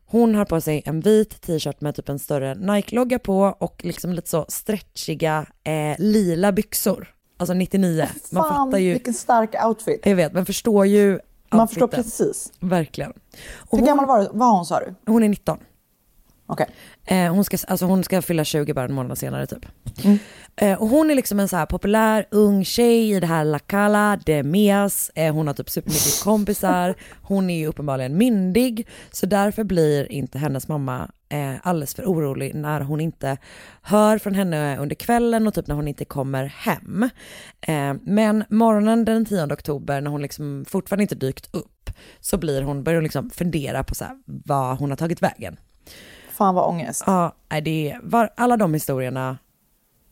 Hon 0.06 0.34
har 0.34 0.44
på 0.44 0.60
sig 0.60 0.82
en 0.84 1.00
vit 1.00 1.40
t-shirt 1.40 1.80
med 1.80 1.94
typ 1.94 2.08
en 2.08 2.18
större 2.18 2.54
Nike-logga 2.54 3.18
på 3.18 3.56
och 3.58 3.84
liksom 3.84 4.12
lite 4.12 4.28
så 4.28 4.46
stretchiga 4.48 5.46
eh, 5.64 5.94
lila 5.98 6.52
byxor. 6.52 7.14
Alltså 7.36 7.54
99. 7.54 8.06
Man 8.30 8.44
Fan, 8.44 8.66
fattar 8.66 8.78
ju, 8.78 8.92
vilken 8.92 9.14
stark 9.14 9.64
outfit. 9.64 10.00
jag 10.06 10.16
vet, 10.16 10.32
man 10.32 10.46
förstår 10.46 10.86
ju 10.86 11.18
Man 11.50 11.68
förstår 11.68 11.82
outfiten. 11.82 12.04
precis. 12.04 12.52
Verkligen. 12.60 13.10
Och 13.10 13.18
Hur 13.70 13.78
hon, 13.78 13.86
gammal 13.86 14.06
var, 14.06 14.28
var 14.32 14.50
hon 14.56 14.66
sa 14.66 14.80
du? 14.80 14.94
hon 15.12 15.22
är 15.22 15.28
19. 15.28 15.58
Okej. 16.46 16.66
Eh, 17.04 17.34
hon, 17.34 17.44
ska, 17.44 17.56
alltså 17.68 17.86
hon 17.86 18.04
ska 18.04 18.22
fylla 18.22 18.44
20 18.44 18.74
bara 18.74 18.84
en 18.84 18.94
månad 18.94 19.18
senare 19.18 19.46
typ. 19.46 19.66
Eh, 20.56 20.82
och 20.82 20.88
hon 20.88 21.10
är 21.10 21.14
liksom 21.14 21.40
en 21.40 21.48
så 21.48 21.56
här 21.56 21.66
populär 21.66 22.26
ung 22.30 22.64
tjej 22.64 23.12
i 23.12 23.20
det 23.20 23.26
här 23.26 23.44
La 23.44 23.58
Cala 23.58 24.18
de 24.26 24.42
Mias. 24.42 25.10
Eh, 25.14 25.34
hon 25.34 25.46
har 25.46 25.54
typ 25.54 25.70
supermycket 25.70 26.20
kompisar. 26.22 26.94
Hon 27.22 27.50
är 27.50 27.58
ju 27.58 27.66
uppenbarligen 27.66 28.18
myndig. 28.18 28.88
Så 29.10 29.26
därför 29.26 29.64
blir 29.64 30.12
inte 30.12 30.38
hennes 30.38 30.68
mamma 30.68 31.10
eh, 31.28 31.54
alldeles 31.62 31.94
för 31.94 32.04
orolig 32.04 32.54
när 32.54 32.80
hon 32.80 33.00
inte 33.00 33.36
hör 33.82 34.18
från 34.18 34.34
henne 34.34 34.78
under 34.78 34.94
kvällen 34.94 35.46
och 35.46 35.54
typ 35.54 35.66
när 35.66 35.74
hon 35.74 35.88
inte 35.88 36.04
kommer 36.04 36.44
hem. 36.44 37.02
Eh, 37.60 37.94
men 38.02 38.44
morgonen 38.48 39.04
den 39.04 39.24
10 39.24 39.44
oktober 39.44 40.00
när 40.00 40.10
hon 40.10 40.22
liksom 40.22 40.64
fortfarande 40.68 41.02
inte 41.02 41.14
dykt 41.14 41.54
upp 41.54 41.90
så 42.20 42.36
blir 42.36 42.62
hon, 42.62 42.84
börjar 42.84 42.96
hon 42.96 43.04
liksom 43.04 43.30
fundera 43.30 43.84
på 43.84 43.94
så 43.94 44.04
här, 44.04 44.14
vad 44.26 44.78
hon 44.78 44.90
har 44.90 44.96
tagit 44.96 45.22
vägen. 45.22 45.56
Fan 46.34 46.54
vad 46.54 46.68
ångest. 46.68 47.02
Ja, 47.06 47.32
det 47.62 47.90
är, 47.90 48.00
var, 48.02 48.30
alla 48.36 48.56
de 48.56 48.74
historierna, 48.74 49.38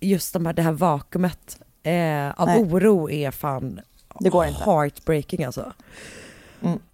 just 0.01 0.33
de 0.33 0.47
här, 0.47 0.53
det 0.53 0.63
här 0.63 0.73
vakuumet 0.73 1.59
eh, 1.83 2.41
av 2.41 2.47
Nej. 2.47 2.63
oro 2.63 3.11
är 3.11 3.31
fan 3.31 3.81
Det 4.21 4.29
går 4.29 4.47
inte. 4.47 4.65
heartbreaking 4.65 5.45
alltså. 5.45 5.73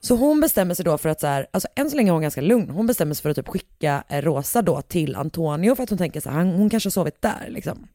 Så 0.01 0.17
hon 0.17 0.41
bestämmer 0.41 0.75
sig 0.75 0.85
då 0.85 0.99
för 0.99 1.09
att 1.09 1.21
så 1.21 1.27
här, 1.27 1.47
alltså 1.51 1.69
än 1.75 1.91
så 1.91 1.97
länge 1.97 2.11
är 2.11 2.13
hon 2.13 2.23
ganska 2.23 2.41
lugn, 2.41 2.71
hon 2.71 2.87
bestämmer 2.87 3.15
sig 3.15 3.23
för 3.23 3.31
att 3.31 3.37
typ 3.37 3.49
skicka 3.49 4.05
eh, 4.09 4.23
Rosa 4.23 4.63
då 4.63 4.83
till 4.83 5.17
Antonio 5.17 5.75
för 5.75 5.83
att 5.83 5.89
hon 5.89 5.99
tänker 5.99 6.21
så 6.21 6.31
här, 6.31 6.37
han, 6.37 6.49
hon 6.49 6.71
kanske 6.71 6.87
har 6.87 6.91
sovit 6.91 7.23
där 7.23 7.47
liksom. 7.49 7.87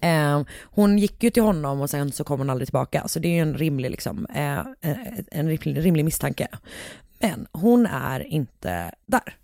Eh, 0.00 0.42
hon 0.62 0.98
gick 0.98 1.22
ju 1.22 1.30
till 1.30 1.42
honom 1.42 1.80
och 1.80 1.90
sen 1.90 2.12
så 2.12 2.24
kom 2.24 2.38
hon 2.40 2.50
aldrig 2.50 2.68
tillbaka, 2.68 3.08
så 3.08 3.18
det 3.18 3.28
är 3.28 3.32
ju 3.32 3.40
en 3.40 3.54
rimlig, 3.54 3.90
liksom, 3.90 4.26
eh, 4.34 4.58
eh, 4.58 4.96
en 5.30 5.48
rimlig, 5.48 5.84
rimlig 5.84 6.04
misstanke. 6.04 6.48
Men 7.20 7.46
hon 7.52 7.86
är 7.86 8.20
inte 8.20 8.94
där. 9.06 9.36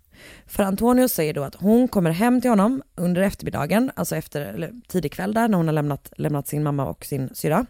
För 0.47 0.63
Antonio 0.63 1.07
säger 1.07 1.33
då 1.33 1.43
att 1.43 1.55
hon 1.55 1.87
kommer 1.87 2.11
hem 2.11 2.41
till 2.41 2.49
honom 2.49 2.81
under 2.95 3.21
eftermiddagen, 3.21 3.91
alltså 3.95 4.15
efter, 4.15 4.41
eller 4.41 4.71
tidig 4.87 5.11
kväll 5.11 5.33
där 5.33 5.47
när 5.47 5.57
hon 5.57 5.67
har 5.67 5.73
lämnat, 5.73 6.13
lämnat 6.17 6.47
sin 6.47 6.63
mamma 6.63 6.85
och 6.85 7.05
sin 7.05 7.29
syra. 7.35 7.65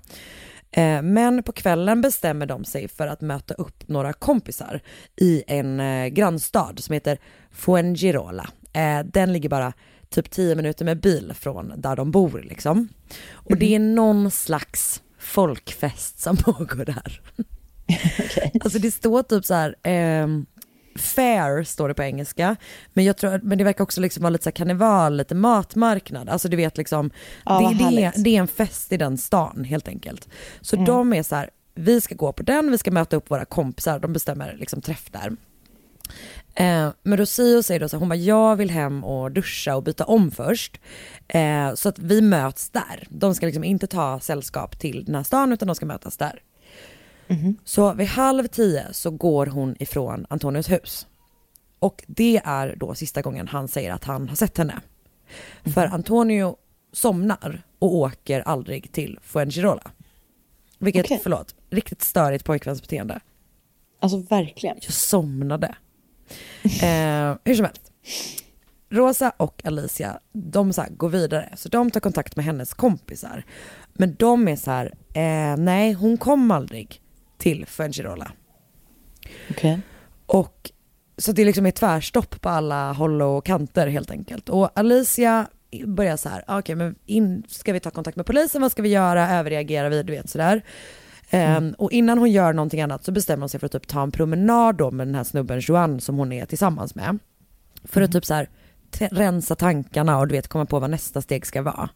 Eh, 0.72 1.02
Men 1.02 1.44
på 1.44 1.52
kvällen 1.52 2.02
bestämmer 2.02 2.46
de 2.46 2.66
sig 2.66 2.88
för 2.88 3.08
att 3.08 3.22
möta 3.22 3.54
upp 3.54 3.88
några 3.88 4.14
kompisar 4.14 4.82
i 5.16 5.44
en 5.48 5.80
eh, 5.80 6.08
grannstad 6.08 6.74
som 6.80 6.94
heter 6.94 7.18
Fuengirola. 7.52 8.50
Eh, 8.74 9.00
Den 9.06 9.34
ligger 9.34 9.50
bara 9.50 9.74
typ 10.10 10.32
10 10.32 10.56
minuter 10.56 10.86
med 10.86 11.00
bil 11.00 11.34
från 11.40 11.74
där 11.78 11.96
de 11.96 12.12
bor 12.12 12.42
liksom. 12.50 12.88
Och 13.34 13.58
det 13.58 13.76
är 13.76 13.80
någon 13.80 14.32
slags 14.32 15.02
folkfest 15.20 16.20
som 16.20 16.38
pågår 16.46 16.86
där. 16.86 17.22
Alltså 18.64 18.80
det 18.80 18.92
står 18.92 19.24
typ 19.24 19.46
så 19.46 19.54
här, 19.54 19.76
ehm, 19.84 20.46
fair 20.96 21.64
står 21.64 21.88
det 21.88 21.94
på 21.94 22.04
engelska, 22.04 22.56
men 22.94 23.06
jag 23.06 23.18
tror, 23.18 23.40
men 23.44 23.58
det 23.58 23.64
verkar 23.64 23.84
också 23.84 24.02
liksom 24.02 24.24
vara 24.24 24.30
lite 24.30 24.44
så 24.44 24.52
karneval, 24.52 25.18
lite 25.18 25.36
matmarknad, 25.36 26.30
alltså 26.30 26.48
du 26.50 26.58
vet 26.58 26.78
liksom, 26.78 27.12
Ja, 27.46 27.60
det, 27.80 27.90
det, 27.96 28.04
är, 28.04 28.14
det 28.24 28.36
är 28.36 28.40
en 28.40 28.48
fest 28.48 28.92
i 28.92 28.98
den 28.98 29.18
stan 29.18 29.64
helt 29.64 29.88
enkelt. 29.88 30.30
Så 30.62 30.76
Mm. 30.76 30.86
de 30.86 31.14
är 31.14 31.24
så 31.24 31.36
här, 31.36 31.50
vi 31.76 32.02
ska 32.02 32.16
gå 32.16 32.32
på 32.34 32.44
den, 32.44 32.72
vi 32.72 32.78
ska 32.78 32.92
möta 32.92 33.16
upp 33.16 33.32
våra 33.32 33.46
kompisar, 33.46 34.00
de 34.00 34.14
bestämmer 34.14 34.56
liksom 34.60 34.82
träff 34.82 35.12
där. 35.12 35.36
Eh, 36.56 36.90
men 37.04 37.18
Rocio 37.18 37.64
säger 37.64 37.80
då 37.80 37.90
så 37.90 37.96
här, 37.96 38.00
hon 38.00 38.10
bara, 38.10 38.16
jag 38.16 38.56
vill 38.56 38.70
hem 38.70 39.04
och 39.04 39.32
duscha 39.32 39.76
och 39.76 39.84
byta 39.84 40.06
om 40.06 40.32
först. 40.32 40.80
Eh, 41.28 41.74
så 41.74 41.90
att 41.90 42.00
vi 42.00 42.22
möts 42.22 42.70
där. 42.70 43.08
De 43.10 43.36
ska 43.36 43.46
liksom 43.46 43.64
inte 43.64 43.88
ta 43.88 44.20
sällskap 44.20 44.80
till 44.80 45.06
den 45.06 45.16
här 45.16 45.24
stan 45.24 45.52
utan 45.54 45.68
de 45.68 45.76
ska 45.76 45.86
mötas 45.86 46.18
där. 46.18 46.40
Så 47.64 47.94
vid 47.94 48.08
halv 48.08 48.48
tio 48.48 48.94
så 48.94 49.12
går 49.12 49.46
hon 49.46 49.76
ifrån 49.80 50.26
Antonios 50.30 50.72
hus. 50.72 51.08
Och 51.80 52.04
det 52.08 52.42
är 52.46 52.76
då 52.76 52.96
sista 52.96 53.22
gången 53.22 53.48
han 53.48 53.68
säger 53.68 53.92
att 53.92 54.04
han 54.04 54.30
har 54.30 54.36
sett 54.36 54.58
henne. 54.58 54.82
För 55.74 55.86
Antonio 55.86 56.56
somnar 56.92 57.64
och 57.80 57.96
åker 57.96 58.42
aldrig 58.42 58.92
till 58.92 59.20
Fuengirola. 59.22 59.92
Vilket, 60.80 61.06
Okej. 61.06 61.20
förlåt, 61.24 61.56
riktigt 61.70 62.02
störigt 62.02 62.46
pojkvänsbeteende. 62.46 63.20
Alltså 64.00 64.18
verkligen. 64.18 64.78
Jag 64.82 64.94
somnade. 64.94 65.76
Eh, 66.64 67.36
hur 67.44 67.56
som 67.56 67.66
helst. 67.66 67.94
Rosa 68.90 69.34
och 69.38 69.62
Alicia, 69.66 70.20
de 70.32 70.74
så 70.74 70.82
här 70.82 70.90
går 70.90 71.10
vidare. 71.10 71.50
Så 71.56 71.70
de 71.70 71.92
tar 71.92 72.00
kontakt 72.00 72.36
med 72.36 72.46
hennes 72.46 72.74
kompisar. 72.74 73.44
Men 73.94 74.16
de 74.16 74.48
är 74.48 74.56
så 74.56 74.72
här, 74.72 74.86
eh, 75.14 75.58
nej 75.58 75.94
hon 75.94 76.18
kom 76.18 76.52
aldrig 76.52 77.03
till 77.44 77.66
Fuengirola. 77.66 78.32
Och 80.26 80.72
så 81.18 81.32
det 81.32 81.46
liksom 81.46 81.66
är 81.66 81.72
tvärstopp 81.72 82.42
på 82.42 82.50
alla 82.50 82.92
håll 82.94 83.22
och 83.22 83.46
kanter 83.46 83.88
helt 83.88 84.12
enkelt. 84.12 84.50
Och 84.50 84.80
Alicia 84.80 85.48
börjar 85.86 86.18
så 86.18 86.30
här, 86.30 86.44
"Ah, 86.48 86.60
okej 86.60 86.76
men 86.76 86.96
in, 87.06 87.44
ska 87.48 87.74
vi 87.74 87.80
ta 87.80 87.92
kontakt 87.92 88.18
med 88.18 88.26
polisen, 88.26 88.62
vad 88.62 88.72
ska 88.72 88.82
vi 88.82 88.90
göra, 88.90 89.30
överreagerar 89.30 89.90
vi, 89.90 90.04
du 90.04 90.14
vet 90.14 90.30
sådär. 90.30 90.62
Ehm, 91.30 91.76
och 91.78 91.92
innan 91.92 92.18
hon 92.18 92.32
gör 92.32 92.54
någonting 92.54 92.82
annat 92.82 93.04
så 93.04 93.12
bestämmer 93.12 93.42
hon 93.42 93.50
sig 93.50 93.60
för 93.60 93.66
att 93.66 93.72
typ 93.72 93.88
ta 93.88 94.02
en 94.04 94.12
promenad 94.12 94.76
då 94.76 94.92
med 94.92 95.08
den 95.08 95.16
här 95.16 95.24
snubben 95.24 95.60
Joan 95.60 96.02
som 96.02 96.18
hon 96.18 96.32
är 96.32 96.46
tillsammans 96.46 96.96
med. 96.96 97.20
För 97.84 98.02
att 98.02 98.12
typ 98.12 98.26
så 98.26 98.34
här 98.34 98.50
rensa 99.12 99.56
tankarna 99.56 100.20
och 100.20 100.28
du 100.28 100.36
vet 100.36 100.48
komma 100.48 100.66
på 100.66 100.80
vad 100.80 100.90
nästa 100.90 101.22
steg 101.22 101.46
ska 101.46 101.62
vara. 101.62 101.90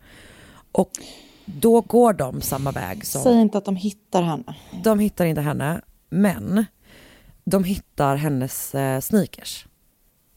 Och 0.72 0.92
då 1.48 1.82
går 1.82 2.14
de 2.14 2.42
samma 2.42 2.72
väg 2.72 3.06
som... 3.06 3.24
Säg 3.24 3.42
inte 3.42 3.58
att 3.58 3.66
de 3.66 3.76
hittar 3.76 4.22
henne. 4.22 4.56
De 4.84 5.00
hittar 5.00 5.26
inte 5.26 5.42
henne, 5.42 5.82
men 6.10 6.66
de 7.44 7.64
hittar 7.64 8.16
hennes 8.16 8.76
eh, 8.76 9.00
sneakers. 9.00 9.66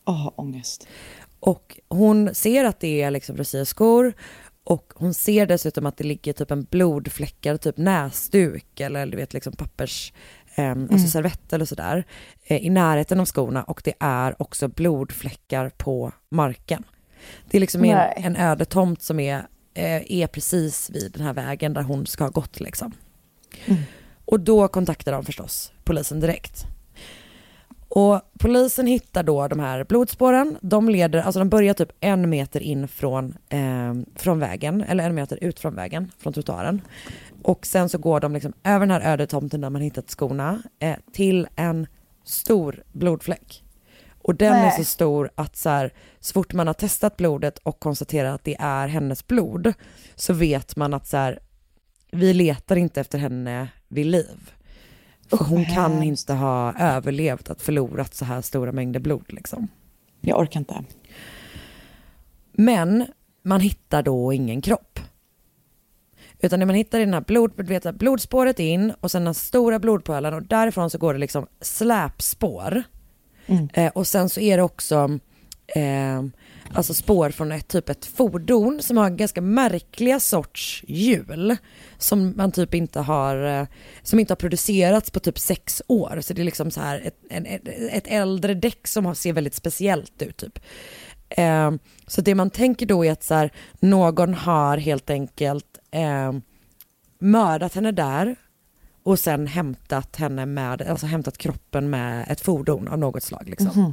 Åh, 0.04 0.32
ångest. 0.36 0.86
Och 1.40 1.80
hon 1.88 2.34
ser 2.34 2.64
att 2.64 2.80
det 2.80 3.02
är 3.02 3.10
liksom 3.10 3.36
Lucias 3.36 3.68
skor 3.68 4.14
och 4.64 4.92
hon 4.96 5.14
ser 5.14 5.46
dessutom 5.46 5.86
att 5.86 5.96
det 5.96 6.04
ligger 6.04 6.32
typ 6.32 6.50
en 6.50 6.62
blodfläckad 6.62 7.60
typ 7.60 7.76
näsduk 7.76 8.80
eller 8.80 9.06
du 9.06 9.16
vet 9.16 9.34
liksom 9.34 9.52
pappers, 9.52 10.12
eh, 10.54 10.70
alltså 10.70 11.08
servett 11.08 11.52
eller 11.52 11.64
sådär 11.64 12.04
eh, 12.44 12.66
i 12.66 12.70
närheten 12.70 13.20
av 13.20 13.26
skorna 13.26 13.62
och 13.62 13.80
det 13.84 13.94
är 14.00 14.42
också 14.42 14.68
blodfläckar 14.68 15.68
på 15.68 16.12
marken. 16.30 16.84
Det 17.50 17.58
är 17.58 17.60
liksom 17.60 17.84
en, 17.84 17.98
en 18.16 18.36
öde 18.36 18.64
tomt 18.64 19.02
som 19.02 19.20
är, 19.20 19.46
är 19.74 20.26
precis 20.26 20.90
vid 20.90 21.12
den 21.12 21.22
här 21.22 21.32
vägen 21.32 21.74
där 21.74 21.82
hon 21.82 22.06
ska 22.06 22.24
ha 22.24 22.30
gått 22.30 22.60
liksom. 22.60 22.92
Och 24.24 24.40
då 24.40 24.68
kontaktar 24.68 25.12
de 25.12 25.24
förstås 25.24 25.72
polisen 25.84 26.20
direkt. 26.20 26.66
Och 27.88 28.20
polisen 28.38 28.86
hittar 28.86 29.22
då 29.22 29.48
de 29.48 29.60
här 29.60 29.84
blodspåren. 29.84 30.58
De 30.60 30.88
leder, 30.88 31.22
alltså 31.22 31.38
de 31.38 31.48
börjar 31.48 31.74
typ 31.74 31.92
en 32.00 32.30
meter 32.30 32.60
in 32.60 32.88
från, 32.88 33.36
eh, 33.48 33.94
från 34.16 34.38
vägen, 34.38 34.82
eller 34.82 35.04
en 35.04 35.14
meter 35.14 35.44
ut 35.44 35.60
från 35.60 35.74
vägen, 35.74 36.10
från 36.18 36.32
trottoaren. 36.32 36.80
Och 37.42 37.66
sen 37.66 37.88
så 37.88 37.98
går 37.98 38.20
de 38.20 38.32
liksom 38.32 38.52
över 38.64 38.80
den 38.80 38.90
här 38.90 39.12
öde 39.12 39.26
tomten 39.26 39.60
där 39.60 39.70
man 39.70 39.82
hittat 39.82 40.10
skorna 40.10 40.62
eh, 40.78 40.96
till 41.12 41.48
en 41.56 41.86
stor 42.24 42.82
blodfläck. 42.92 43.64
Och 44.22 44.34
den 44.34 44.52
är 44.52 44.62
Nej. 44.62 44.76
så 44.76 44.84
stor 44.84 45.30
att 45.34 45.56
så, 45.56 45.68
här, 45.68 45.92
så 46.20 46.32
fort 46.32 46.52
man 46.52 46.66
har 46.66 46.74
testat 46.74 47.16
blodet 47.16 47.58
och 47.58 47.80
konstaterar 47.80 48.34
att 48.34 48.44
det 48.44 48.56
är 48.60 48.88
hennes 48.88 49.26
blod 49.26 49.72
så 50.14 50.32
vet 50.32 50.76
man 50.76 50.94
att 50.94 51.06
så 51.06 51.16
här, 51.16 51.40
vi 52.12 52.34
letar 52.34 52.76
inte 52.76 53.00
efter 53.00 53.18
henne 53.18 53.68
vid 53.88 54.06
liv. 54.06 54.50
För 55.28 55.36
Usch, 55.36 55.48
hon 55.48 55.64
kan 55.64 55.92
hemskt. 55.92 56.04
inte 56.04 56.32
ha 56.32 56.74
överlevt 56.78 57.50
att 57.50 57.62
förlorat 57.62 58.14
så 58.14 58.24
här 58.24 58.40
stora 58.40 58.72
mängder 58.72 59.00
blod 59.00 59.24
liksom. 59.28 59.68
Jag 60.20 60.38
orkar 60.40 60.60
inte. 60.60 60.84
Men 62.52 63.06
man 63.42 63.60
hittar 63.60 64.02
då 64.02 64.32
ingen 64.32 64.62
kropp. 64.62 65.00
Utan 66.38 66.60
det 66.60 66.66
man 66.66 66.74
hittar 66.74 67.00
i 67.00 67.04
den 67.04 67.14
här 67.14 67.20
blod, 67.20 67.52
vet, 67.56 67.94
blodspåret 67.94 68.58
in 68.58 68.92
och 69.00 69.10
sen 69.10 69.24
den 69.24 69.34
stora 69.34 69.78
blodpölen 69.78 70.34
och 70.34 70.42
därifrån 70.42 70.90
så 70.90 70.98
går 70.98 71.12
det 71.12 71.20
liksom 71.20 71.46
släpspår. 71.60 72.82
Mm. 73.50 73.68
Eh, 73.74 73.92
och 73.94 74.06
sen 74.06 74.28
så 74.28 74.40
är 74.40 74.56
det 74.56 74.62
också 74.62 75.18
eh, 75.66 76.22
alltså 76.72 76.94
spår 76.94 77.30
från 77.30 77.52
ett 77.52 77.68
typ 77.68 77.88
ett 77.88 78.06
fordon 78.06 78.82
som 78.82 78.96
har 78.96 79.10
ganska 79.10 79.40
märkliga 79.40 80.20
sorts 80.20 80.84
hjul 80.88 81.56
som 81.98 82.36
man 82.36 82.52
typ 82.52 82.74
inte 82.74 83.00
har, 83.00 83.44
eh, 83.44 83.66
som 84.02 84.18
inte 84.18 84.30
har 84.32 84.36
producerats 84.36 85.10
på 85.10 85.20
typ 85.20 85.38
sex 85.38 85.82
år. 85.86 86.20
Så 86.20 86.34
det 86.34 86.42
är 86.42 86.44
liksom 86.44 86.70
så 86.70 86.80
här 86.80 87.00
ett, 87.04 87.18
en, 87.30 87.46
ett, 87.46 88.06
äldre 88.06 88.54
däck 88.54 88.88
som 88.88 89.14
ser 89.14 89.32
väldigt 89.32 89.54
speciellt 89.54 90.22
ut 90.22 90.36
typ. 90.36 90.58
Eh, 91.28 91.70
så 92.06 92.20
det 92.20 92.34
man 92.34 92.50
tänker 92.50 92.86
då 92.86 93.04
är 93.04 93.12
att 93.12 93.24
så 93.24 93.34
här, 93.34 93.52
någon 93.80 94.34
har 94.34 94.76
helt 94.76 95.10
enkelt 95.10 95.78
eh, 95.90 96.32
mördat 97.18 97.74
henne 97.74 97.92
där 97.92 98.36
och 99.10 99.18
sen 99.18 99.46
hämtat 99.46 100.16
henne 100.16 100.46
med, 100.46 100.82
alltså 100.82 101.06
hämtat 101.06 101.38
kroppen 101.38 101.90
med 101.90 102.26
ett 102.28 102.40
fordon 102.40 102.88
av 102.88 102.98
något 102.98 103.22
slag 103.22 103.48
liksom. 103.48 103.92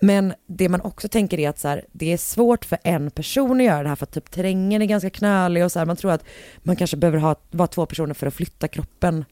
Men 0.00 0.34
det 0.46 0.68
man 0.68 0.80
också 0.80 1.08
tänker 1.08 1.38
är 1.40 1.48
att 1.48 1.58
så 1.58 1.68
här, 1.68 1.84
det 1.92 2.12
är 2.12 2.16
svårt 2.16 2.64
för 2.64 2.78
en 2.84 3.10
person 3.10 3.60
att 3.60 3.66
göra 3.66 3.82
det 3.82 3.88
här 3.88 3.96
för 3.96 4.06
att 4.06 4.12
typ 4.12 4.30
terrängen 4.30 4.82
är 4.82 4.86
ganska 4.86 5.10
knölig 5.10 5.64
och 5.64 5.72
så 5.72 5.78
här, 5.78 5.86
man 5.86 5.96
tror 5.96 6.12
att 6.12 6.24
man 6.58 6.76
kanske 6.76 6.96
behöver 6.96 7.18
ha, 7.18 7.36
vara 7.50 7.66
två 7.66 7.86
personer 7.86 8.14
för 8.14 8.26
att 8.26 8.34
flytta 8.34 8.68
kroppen 8.68 9.24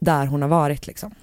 där 0.00 0.26
hon 0.26 0.42
har 0.42 0.48
varit 0.48 0.86
liksom. 0.86 1.14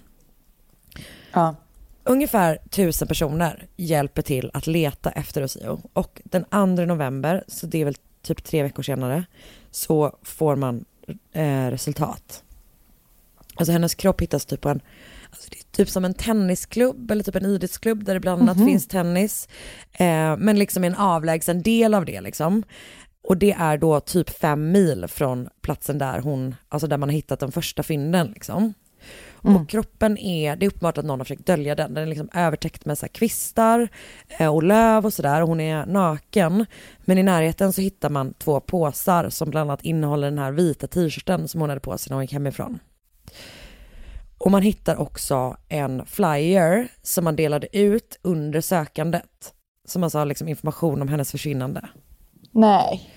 Ja. 1.34 1.56
Ungefär 2.04 2.58
tusen 2.70 3.08
personer 3.08 3.68
hjälper 3.76 4.22
till 4.22 4.52
att 4.54 4.68
leta 4.68 5.12
efter 5.12 5.42
Rocio 5.42 5.82
och 5.94 6.22
den 6.24 6.44
2 6.44 6.66
november, 6.66 7.44
så 7.48 7.68
det 7.68 7.82
är 7.82 7.86
väl 7.86 7.96
typ 8.22 8.44
tre 8.44 8.64
veckor 8.64 8.84
senare, 8.84 9.26
så 9.72 10.18
får 10.24 10.56
man 10.56 10.86
eh, 11.32 11.68
resultat. 11.68 12.45
Alltså 13.56 13.72
hennes 13.72 13.96
kropp 13.96 14.22
hittas 14.22 14.46
typ 14.46 14.62
på 14.62 14.70
en, 14.70 14.82
alltså 15.30 15.50
det 15.52 15.58
är 15.60 15.78
typ 15.78 15.90
som 15.90 16.06
en 16.06 16.14
tennisklubb 16.14 17.12
eller 17.12 17.24
typ 17.24 17.36
en 17.36 17.46
idrottsklubb 17.46 18.04
där 18.04 18.14
det 18.14 18.20
bland 18.20 18.42
annat 18.42 18.58
finns 18.66 18.88
tennis. 18.88 19.48
Eh, 19.94 20.38
men 20.38 20.60
liksom 20.60 20.84
en 20.84 20.96
avlägsen 20.96 21.62
del 21.62 21.94
av 21.94 22.06
det 22.06 22.22
liksom. 22.22 22.64
Och 23.28 23.38
det 23.38 23.52
är 23.52 23.78
då 23.78 24.00
typ 24.00 24.30
fem 24.30 24.72
mil 24.72 25.06
från 25.08 25.50
platsen 25.62 25.98
där 25.98 26.20
hon, 26.20 26.56
alltså 26.70 26.88
där 26.88 26.98
man 26.98 27.10
har 27.10 27.14
hittat 27.14 27.40
de 27.40 27.52
första 27.52 27.84
fynden 27.84 28.28
liksom. 28.28 28.74
Och 29.46 29.70
kroppen 29.70 30.18
är, 30.18 30.56
det 30.56 30.66
är 30.66 30.68
uppenbart 30.68 30.98
att 30.98 31.06
någon 31.06 31.20
har 31.20 31.26
försökt 31.26 31.46
dölja 31.46 31.76
den. 31.76 31.94
Den 31.94 32.04
är 32.04 32.08
liksom 32.08 32.30
övertäckt 32.34 32.86
med 32.86 32.98
så 32.98 33.08
kvistar 33.08 33.88
eh, 34.28 34.56
och 34.56 34.64
löv 34.64 35.06
och 35.06 35.14
sådär 35.14 35.42
och 35.42 35.48
hon 35.48 35.60
är 35.60 35.86
naken. 35.86 36.66
Men 37.06 37.18
i 37.18 37.24
närheten 37.24 37.74
så 37.74 37.82
hittar 37.82 38.10
man 38.10 38.34
två 38.34 38.60
påsar 38.60 39.30
som 39.30 39.50
bland 39.50 39.70
annat 39.70 39.82
innehåller 39.82 40.30
den 40.30 40.40
här 40.40 40.52
vita 40.52 40.88
t-shirten 40.88 41.48
som 41.48 41.62
hon 41.62 41.70
hade 41.70 41.82
på 41.82 41.98
sig 41.98 42.10
när 42.10 42.16
hon 42.16 42.24
gick 42.24 42.34
hemifrån. 42.34 42.80
Och 44.46 44.52
man 44.52 44.62
hittar 44.62 44.96
också 44.96 45.58
en 45.70 46.06
flyer 46.06 46.88
som 47.02 47.24
man 47.24 47.36
delade 47.36 47.78
ut 47.78 48.20
under 48.22 48.62
sökandet. 48.62 49.54
Som 49.88 50.04
alltså 50.04 50.18
har 50.18 50.26
liksom 50.26 50.48
information 50.48 51.02
om 51.02 51.08
hennes 51.08 51.32
försvinnande. 51.32 51.90
Nej. 52.52 53.10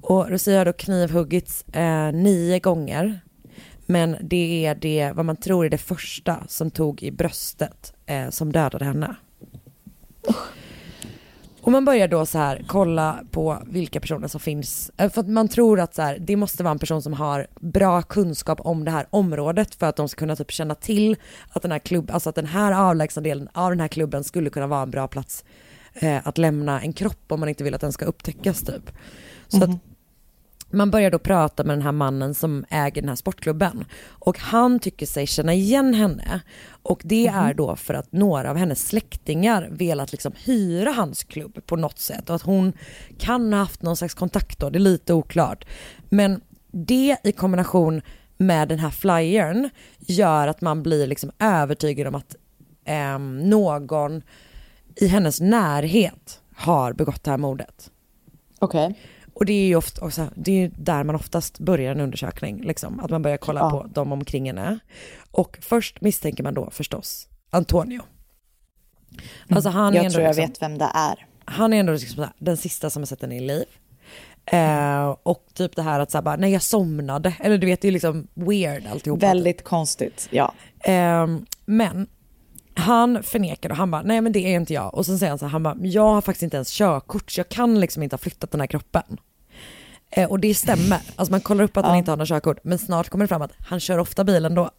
Och 0.00 0.30
Lucia 0.30 0.58
har 0.58 0.64
då 0.64 0.72
knivhuggits 0.72 1.62
eh, 1.68 2.12
nio 2.12 2.58
gånger. 2.58 3.20
Men 3.86 4.16
det 4.20 4.66
är 4.66 4.74
det, 4.74 5.12
vad 5.14 5.24
man 5.24 5.36
tror 5.36 5.66
är 5.66 5.70
det 5.70 5.78
första 5.78 6.44
som 6.48 6.70
tog 6.70 7.02
i 7.02 7.10
bröstet 7.10 7.94
eh, 8.06 8.30
som 8.30 8.52
dödade 8.52 8.84
henne. 8.84 9.16
Och 11.66 11.72
man 11.72 11.84
börjar 11.84 12.08
då 12.08 12.26
så 12.26 12.38
här 12.38 12.64
kolla 12.66 13.20
på 13.30 13.62
vilka 13.66 14.00
personer 14.00 14.28
som 14.28 14.40
finns, 14.40 14.90
eh, 14.96 15.10
för 15.10 15.20
att 15.20 15.28
man 15.28 15.48
tror 15.48 15.80
att 15.80 15.94
så 15.94 16.02
här, 16.02 16.18
det 16.18 16.36
måste 16.36 16.62
vara 16.62 16.72
en 16.72 16.78
person 16.78 17.02
som 17.02 17.12
har 17.12 17.46
bra 17.60 18.02
kunskap 18.02 18.60
om 18.60 18.84
det 18.84 18.90
här 18.90 19.06
området 19.10 19.74
för 19.74 19.86
att 19.86 19.96
de 19.96 20.08
ska 20.08 20.18
kunna 20.18 20.36
typ 20.36 20.50
känna 20.50 20.74
till 20.74 21.16
att 21.48 21.62
den 21.62 21.72
här 21.72 21.78
klubben, 21.78 22.14
alltså 22.14 22.28
att 22.28 22.34
den 22.34 22.46
här 22.46 22.72
avlägsna 22.72 23.22
delen 23.22 23.48
av 23.52 23.70
den 23.70 23.80
här 23.80 23.88
klubben 23.88 24.24
skulle 24.24 24.50
kunna 24.50 24.66
vara 24.66 24.82
en 24.82 24.90
bra 24.90 25.08
plats 25.08 25.44
eh, 25.94 26.26
att 26.28 26.38
lämna 26.38 26.80
en 26.80 26.92
kropp 26.92 27.32
om 27.32 27.40
man 27.40 27.48
inte 27.48 27.64
vill 27.64 27.74
att 27.74 27.80
den 27.80 27.92
ska 27.92 28.04
upptäckas 28.04 28.62
typ. 28.62 28.90
Så 29.48 29.62
att 29.62 29.68
mhm 29.68 29.78
man 30.70 30.90
börjar 30.90 31.10
då 31.10 31.18
prata 31.18 31.64
med 31.64 31.76
den 31.76 31.82
här 31.82 31.92
mannen 31.92 32.34
som 32.34 32.64
äger 32.70 33.02
den 33.02 33.08
här 33.08 33.16
sportklubben 33.16 33.84
och 34.08 34.38
han 34.38 34.78
tycker 34.78 35.06
sig 35.06 35.26
känna 35.26 35.54
igen 35.54 35.94
henne 35.94 36.40
och 36.82 37.00
det 37.04 37.26
är 37.26 37.54
då 37.54 37.76
för 37.76 37.94
att 37.94 38.12
några 38.12 38.50
av 38.50 38.56
hennes 38.56 38.88
släktingar 38.88 39.68
velat 39.70 40.12
liksom 40.12 40.32
hyra 40.44 40.90
hans 40.90 41.24
klubb 41.24 41.66
på 41.66 41.76
något 41.76 41.98
sätt 41.98 42.30
och 42.30 42.36
att 42.36 42.42
hon 42.42 42.72
kan 43.18 43.52
ha 43.52 43.60
haft 43.60 43.82
någon 43.82 43.96
slags 43.96 44.14
kontakt 44.14 44.58
då, 44.58 44.70
det 44.70 44.78
är 44.78 44.80
lite 44.80 45.14
oklart. 45.14 45.64
Men 46.08 46.40
det 46.70 47.16
i 47.24 47.32
kombination 47.32 48.02
med 48.36 48.68
den 48.68 48.78
här 48.78 48.90
flyern 48.90 49.70
gör 49.98 50.48
att 50.48 50.60
man 50.60 50.82
blir 50.82 51.06
liksom 51.06 51.30
övertygad 51.38 52.06
om 52.06 52.14
att 52.14 52.36
ehm, 52.84 53.50
någon 53.50 54.22
i 54.96 55.06
hennes 55.06 55.40
närhet 55.40 56.40
har 56.56 56.92
begått 56.92 57.24
det 57.24 57.30
här 57.30 57.38
mordet. 57.38 57.90
Okej. 58.58 58.94
Och 59.38 59.46
det 59.46 59.52
är 59.52 59.66
ju 59.66 59.76
ofta, 59.76 60.04
också, 60.04 60.28
det 60.34 60.62
är 60.64 60.70
där 60.78 61.04
man 61.04 61.14
oftast 61.14 61.58
börjar 61.58 61.92
en 61.92 62.00
undersökning, 62.00 62.62
liksom, 62.62 63.00
att 63.00 63.10
man 63.10 63.22
börjar 63.22 63.36
kolla 63.36 63.60
Ja. 63.60 63.70
på 63.70 63.86
de 63.94 64.12
omkring 64.12 64.46
henne. 64.46 64.78
Och 65.30 65.58
först 65.60 66.00
misstänker 66.00 66.42
man 66.42 66.54
då 66.54 66.70
förstås 66.70 67.28
Antonio. 67.50 68.02
Alltså 69.50 69.70
han 69.70 69.92
är 69.92 69.96
Jag 69.96 70.04
ändå 70.04 70.12
tror 70.14 70.24
jag 70.24 70.36
liksom, 70.36 70.50
vet 70.52 70.62
vem 70.62 70.78
det 70.78 70.90
är. 70.94 71.26
han 71.44 71.72
är 71.72 71.80
ändå 71.80 71.92
liksom 71.92 72.26
den 72.38 72.56
sista 72.56 72.90
som 72.90 73.02
har 73.02 73.06
sett 73.06 73.22
henne 73.22 73.36
i 73.36 73.40
liv. 73.40 73.64
Eh, 74.46 75.16
och 75.22 75.46
typ 75.54 75.76
det 75.76 75.82
här 75.82 76.00
att 76.00 76.10
så 76.10 76.16
här 76.18 76.22
bara, 76.22 76.36
nej 76.36 76.52
jag 76.52 76.62
somnade, 76.62 77.34
eller 77.40 77.58
du 77.58 77.66
vet 77.66 77.80
det 77.80 77.88
är 77.88 77.92
liksom 77.92 78.26
weird 78.34 78.86
alltihopa. 78.86 79.26
Väldigt 79.26 79.64
konstigt, 79.64 80.28
ja. 80.30 80.52
Ehm, 80.80 81.46
men 81.66 82.06
han 82.76 83.22
förnekar 83.22 83.70
och 83.70 83.76
han 83.76 83.90
bara, 83.90 84.02
nej 84.02 84.20
men 84.20 84.32
det 84.32 84.38
är 84.38 84.56
inte 84.56 84.74
jag. 84.74 84.94
Och 84.94 85.06
sen 85.06 85.18
säger 85.18 85.30
han 85.30 85.38
så 85.38 85.44
här, 85.44 85.50
han 85.50 85.62
bara, 85.62 85.74
"Men 85.74 85.90
jag 85.90 86.02
har 86.14 86.20
faktiskt 86.20 86.42
inte 86.42 86.56
ens 86.56 86.70
körkort 86.70 87.30
så 87.30 87.40
jag 87.40 87.48
kan 87.48 87.80
liksom 87.80 88.02
inte 88.02 88.14
ha 88.14 88.18
flyttat 88.18 88.50
den 88.50 88.60
här 88.60 88.66
kroppen. 88.66 89.02
Eh, 90.10 90.30
och 90.30 90.40
det 90.40 90.54
stämmer, 90.54 91.00
alltså 91.16 91.32
man 91.32 91.40
kollar 91.40 91.64
upp 91.64 91.76
att 91.76 91.84
han 91.84 91.96
inte 91.96 92.10
har 92.10 92.16
något 92.16 92.28
körkort, 92.28 92.58
men 92.64 92.78
snart 92.78 93.08
kommer 93.08 93.24
det 93.24 93.28
fram 93.28 93.42
att 93.42 93.52
han 93.68 93.80
kör 93.80 93.98
ofta 93.98 94.24
bilen 94.24 94.54
då. 94.54 94.70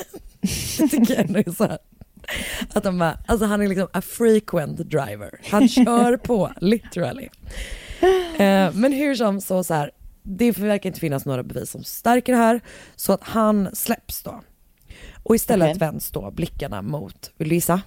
det 0.78 0.88
tycker 0.88 1.14
jag 1.14 1.26
ändå 1.26 1.38
är 1.38 1.52
så 1.56 1.64
här. 1.64 1.78
Att 2.74 2.82
de 2.84 2.98
bara, 2.98 3.18
alltså 3.26 3.46
han 3.46 3.62
är 3.62 3.68
liksom 3.68 3.88
a 3.92 4.02
frequent 4.02 4.76
driver. 4.76 5.30
Han 5.50 5.68
kör 5.68 6.16
på, 6.16 6.52
literally. 6.60 7.28
Eh, 8.38 8.72
men 8.74 8.92
hur 8.92 9.14
som 9.14 9.40
så, 9.40 9.64
så 9.64 9.74
här, 9.74 9.90
det 10.22 10.58
verkar 10.58 10.88
inte 10.88 11.00
finnas 11.00 11.24
några 11.26 11.42
bevis 11.42 11.70
som 11.70 11.84
stärker 11.84 12.32
det 12.32 12.38
här, 12.38 12.60
så 12.96 13.12
att 13.12 13.22
han 13.24 13.68
släpps 13.74 14.22
då. 14.22 14.40
Och 15.22 15.34
istället 15.34 15.68
Okej. 15.68 15.78
vänds 15.78 16.10
då 16.10 16.30
blickarna 16.30 16.82
mot, 16.82 17.32
vill 17.36 17.48
du 17.48 17.54
gissa? 17.54 17.80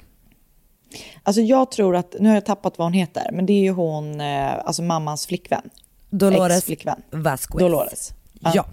Alltså 1.24 1.42
jag 1.42 1.72
tror 1.72 1.96
att, 1.96 2.16
nu 2.20 2.28
har 2.28 2.36
jag 2.36 2.46
tappat 2.46 2.78
vad 2.78 2.86
hon 2.86 2.94
heter, 2.94 3.30
men 3.32 3.46
det 3.46 3.54
är 3.54 3.62
ju 3.62 3.72
hon, 3.72 4.22
eh, 4.22 4.66
alltså 4.66 4.82
mammans 4.82 5.28
flickvän. 5.28 5.70
Dolores 6.10 6.58
Ex-flickvän. 6.58 7.02
Vasquez. 7.12 7.60
Dolores. 7.60 8.14
Ja. 8.54 8.66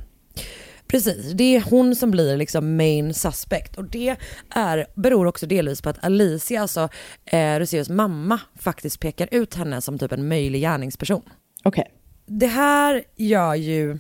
Precis, 0.86 1.32
det 1.32 1.56
är 1.56 1.64
hon 1.70 1.96
som 1.96 2.10
blir 2.10 2.36
liksom 2.36 2.76
main 2.76 3.14
suspect 3.14 3.76
och 3.76 3.84
det 3.84 4.16
är, 4.50 4.86
beror 4.94 5.26
också 5.26 5.46
delvis 5.46 5.82
på 5.82 5.88
att 5.88 6.04
Alicia, 6.04 6.62
alltså 6.62 6.88
eh, 7.24 7.58
Roseos 7.58 7.88
mamma, 7.88 8.40
faktiskt 8.58 9.00
pekar 9.00 9.28
ut 9.30 9.54
henne 9.54 9.80
som 9.80 9.98
typ 9.98 10.12
en 10.12 10.28
möjlig 10.28 10.60
gärningsperson. 10.60 11.22
Okej. 11.64 11.90
Det 12.26 12.46
här 12.46 13.04
gör 13.16 13.54
ju, 13.54 13.98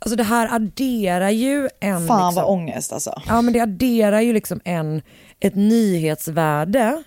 alltså 0.00 0.16
det 0.16 0.24
här 0.24 0.54
adderar 0.54 1.30
ju 1.30 1.68
en... 1.80 2.06
Fan 2.06 2.26
liksom, 2.26 2.34
vad 2.34 2.44
ångest 2.44 2.92
alltså. 2.92 3.22
Ja 3.26 3.42
men 3.42 3.52
det 3.52 3.60
adderar 3.60 4.20
ju 4.20 4.32
liksom 4.32 4.60
en, 4.64 5.02
ett 5.40 5.54
nyhetsvärde 5.54 7.02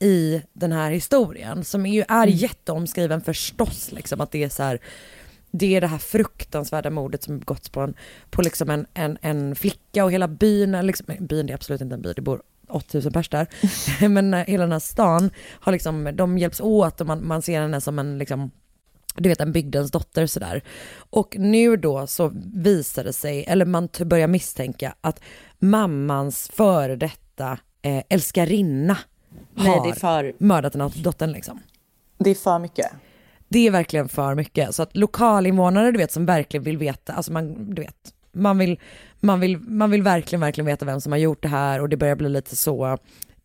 i 0.00 0.42
den 0.52 0.72
här 0.72 0.90
historien 0.90 1.64
som 1.64 1.86
ju 1.86 2.04
är 2.08 2.26
jätteomskriven 2.26 3.20
förstås 3.20 3.92
liksom 3.92 4.20
att 4.20 4.30
det 4.30 4.44
är 4.44 4.48
så 4.48 4.62
här 4.62 4.80
det 5.50 5.76
är 5.76 5.80
det 5.80 5.86
här 5.86 5.98
fruktansvärda 5.98 6.90
mordet 6.90 7.22
som 7.22 7.38
begåtts 7.38 7.68
på, 7.68 7.80
en, 7.80 7.94
på 8.30 8.42
liksom 8.42 8.70
en, 8.70 8.86
en, 8.94 9.18
en 9.20 9.54
flicka 9.56 10.04
och 10.04 10.12
hela 10.12 10.28
byn, 10.28 10.74
är 10.74 10.82
liksom, 10.82 11.06
byn 11.20 11.46
det 11.46 11.52
är 11.52 11.54
absolut 11.54 11.80
inte 11.80 11.94
en 11.94 12.02
by, 12.02 12.12
det 12.12 12.22
bor 12.22 12.42
8000 12.68 13.12
pers 13.12 13.28
där. 13.28 13.46
Men 14.08 14.34
eh, 14.34 14.44
hela 14.46 14.62
den 14.62 14.72
här 14.72 14.78
stan 14.78 15.30
har 15.60 15.72
liksom, 15.72 16.10
de 16.14 16.38
hjälps 16.38 16.60
åt 16.60 17.00
och 17.00 17.06
man, 17.06 17.26
man 17.26 17.42
ser 17.42 17.60
henne 17.60 17.80
som 17.80 17.98
en 17.98 18.18
liksom 18.18 18.50
du 19.18 19.28
vet 19.28 19.40
en 19.40 19.52
bygdens 19.52 19.90
dotter 19.90 20.26
sådär. 20.26 20.62
Och 21.10 21.36
nu 21.38 21.76
då 21.76 22.06
så 22.06 22.32
visar 22.54 23.04
det 23.04 23.12
sig, 23.12 23.44
eller 23.44 23.64
man 23.64 23.88
börjar 24.04 24.28
misstänka 24.28 24.94
att 25.00 25.20
mammans 25.58 26.50
före 26.54 26.96
detta 26.96 27.58
eh, 27.82 28.02
älskarinna 28.08 28.98
Nej, 29.54 29.66
har 29.66 29.92
för- 29.92 30.32
mördat 30.38 30.72
den 30.72 30.82
här 30.82 30.92
dottern 31.02 31.32
liksom. 31.32 31.60
Det 32.18 32.30
är 32.30 32.34
för 32.34 32.58
mycket. 32.58 32.86
Det 33.48 33.66
är 33.66 33.70
verkligen 33.70 34.08
för 34.08 34.34
mycket. 34.34 34.74
Så 34.74 34.82
att 34.82 34.96
lokalinvånare 34.96 35.92
du 35.92 35.98
vet 35.98 36.12
som 36.12 36.26
verkligen 36.26 36.64
vill 36.64 36.78
veta, 36.78 37.12
alltså 37.12 37.32
man, 37.32 37.74
du 37.74 37.82
vet, 37.82 38.14
man 38.32 38.58
vill, 38.58 38.80
man 39.20 39.40
vill, 39.40 39.58
man 39.58 39.90
vill 39.90 40.02
verkligen, 40.02 40.40
verkligen 40.40 40.66
veta 40.66 40.84
vem 40.84 41.00
som 41.00 41.12
har 41.12 41.18
gjort 41.18 41.42
det 41.42 41.48
här 41.48 41.80
och 41.80 41.88
det 41.88 41.96
börjar 41.96 42.16
bli 42.16 42.28
lite 42.28 42.56
så, 42.56 42.98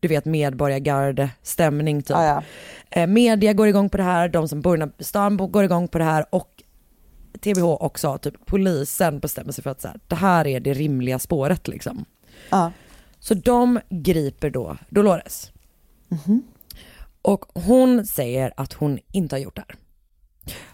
du 0.04 0.08
vet 0.08 0.24
medborgargarde-stämning 0.24 2.02
typ. 2.02 2.10
Ja, 2.10 2.24
ja. 2.24 2.42
Eh, 2.90 3.06
media 3.06 3.52
går 3.52 3.68
igång 3.68 3.88
på 3.88 3.96
det 3.96 4.02
här, 4.02 4.28
de 4.28 4.48
som 4.48 4.60
bor 4.60 4.92
i 4.98 5.04
stan 5.04 5.36
går 5.36 5.64
igång 5.64 5.88
på 5.88 5.98
det 5.98 6.04
här 6.04 6.26
och 6.30 6.62
TBH 7.40 7.64
också, 7.64 8.18
typ 8.18 8.34
polisen 8.46 9.18
bestämmer 9.18 9.52
sig 9.52 9.64
för 9.64 9.70
att 9.70 9.80
så 9.80 9.88
här, 9.88 10.00
det 10.08 10.16
här 10.16 10.46
är 10.46 10.60
det 10.60 10.74
rimliga 10.74 11.18
spåret 11.18 11.68
liksom. 11.68 12.04
Ja. 12.50 12.72
Så 13.18 13.34
de 13.34 13.80
griper 13.88 14.50
då 14.50 14.76
Dolores. 14.88 15.52
Och 17.22 17.44
hon 17.54 18.06
säger 18.06 18.52
att 18.56 18.72
hon 18.72 18.98
inte 19.12 19.34
har 19.34 19.40
gjort 19.40 19.56
det 19.56 19.64
här. 19.68 19.76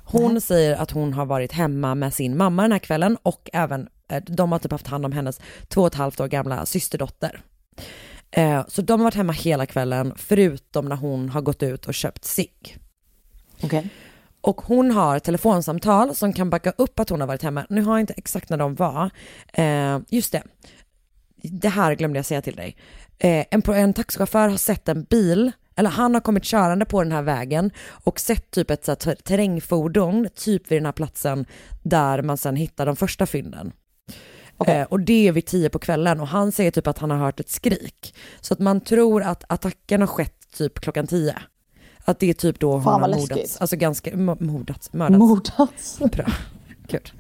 Hon 0.05 0.41
säger 0.41 0.77
att 0.77 0.91
hon 0.91 1.13
har 1.13 1.27
varit 1.27 1.53
hemma 1.53 1.95
med 1.95 2.15
sin 2.15 2.37
mamma 2.37 2.63
den 2.63 2.73
här 2.73 2.79
kvällen 2.79 3.17
och 3.23 3.51
även, 3.53 3.89
eh, 4.09 4.23
de 4.27 4.53
har 4.53 4.59
typ 4.59 4.73
haft 4.73 4.87
hand 4.87 5.05
om 5.05 5.13
hennes 5.13 5.41
två 5.69 5.81
och 5.81 5.87
ett 5.87 5.95
halvt 5.95 6.21
år 6.21 6.29
gamla 6.29 6.67
systerdotter. 6.67 7.43
Eh, 8.31 8.65
Så 8.69 8.83
de 8.83 9.01
har 9.01 9.05
varit 9.05 9.15
hemma 9.15 9.33
hela 9.33 9.67
kvällen 9.67 10.13
förutom 10.17 10.85
när 10.89 10.97
hon 10.97 11.29
har 11.29 11.41
gått 11.41 11.63
ut 11.63 11.87
och 11.87 11.95
köpt 11.95 12.25
cigg. 12.25 12.79
Okej. 13.63 13.89
Och 14.41 14.61
hon 14.61 14.91
har 14.91 15.19
telefonsamtal 15.19 16.17
som 16.17 16.33
kan 16.33 16.51
backa 16.51 16.71
upp 16.79 17.01
att 17.01 17.09
hon 17.11 17.21
har 17.21 17.29
varit 17.29 17.43
hemma. 17.43 17.67
Nu 17.71 17.83
har 17.83 17.93
jag 17.93 18.01
inte 18.01 18.15
exakt 18.17 18.51
när 18.51 18.57
de 18.57 18.75
var. 18.75 19.11
Eh, 19.53 19.99
just 20.09 20.33
det, 20.33 20.43
det 21.43 21.69
här 21.69 21.95
glömde 21.95 22.19
jag 22.19 22.27
säga 22.27 22.43
till 22.43 22.57
dig. 22.57 22.77
Eh, 23.19 23.45
en, 23.51 23.63
en 23.75 23.95
taxichaufför 23.95 24.49
har 24.49 24.57
sett 24.57 24.89
en 24.89 25.03
bil, 25.05 25.53
eller 25.77 25.91
han 25.91 26.15
har 26.15 26.21
kommit 26.21 26.45
körande 26.45 26.85
på 26.85 27.03
den 27.03 27.13
här 27.13 27.23
vägen 27.23 27.71
och 27.89 28.21
sett 28.21 28.51
typ 28.51 28.71
ett 28.71 28.85
så 28.85 28.91
här, 28.91 28.97
ter- 28.97 29.15
terrängfordon, 29.23 30.29
typ 30.35 30.71
vid 30.71 30.77
den 30.79 30.87
här 30.87 30.93
platsen 30.93 31.47
där 31.83 32.23
man 32.23 32.37
sen 32.39 32.57
hittar 32.57 32.87
de 32.87 32.97
första 32.97 33.27
fynden. 33.27 33.73
Eh, 34.69 34.83
och 34.83 35.01
det 35.01 35.29
är 35.29 35.33
vid 35.33 35.47
tio 35.47 35.71
på 35.71 35.79
kvällen 35.79 36.21
och 36.21 36.29
han 36.29 36.53
säger 36.53 36.71
typ 36.71 36.87
att 36.87 36.99
han 36.99 37.11
har 37.11 37.19
hört 37.19 37.41
ett 37.41 37.51
skrik. 37.51 38.15
Så 38.41 38.55
att 38.55 38.61
man 38.61 38.81
tror 38.81 39.23
att 39.23 39.45
attacken 39.49 40.01
har 40.01 40.07
skett 40.07 40.35
typ 40.57 40.81
klockan 40.81 41.07
tio. 41.07 41.35
Att 42.05 42.19
det 42.19 42.31
är 42.31 42.35
typ 42.35 42.61
då 42.61 42.73
hon 42.73 42.83
har 42.83 43.09
mordats. 43.09 43.57
Alltså 43.57 43.77
ganska, 43.77 44.17
mordats, 44.17 44.93
mördats. 44.93 45.19
Mordats. 45.19 45.99
Bra. 46.13 46.27
Gud. 46.89 47.13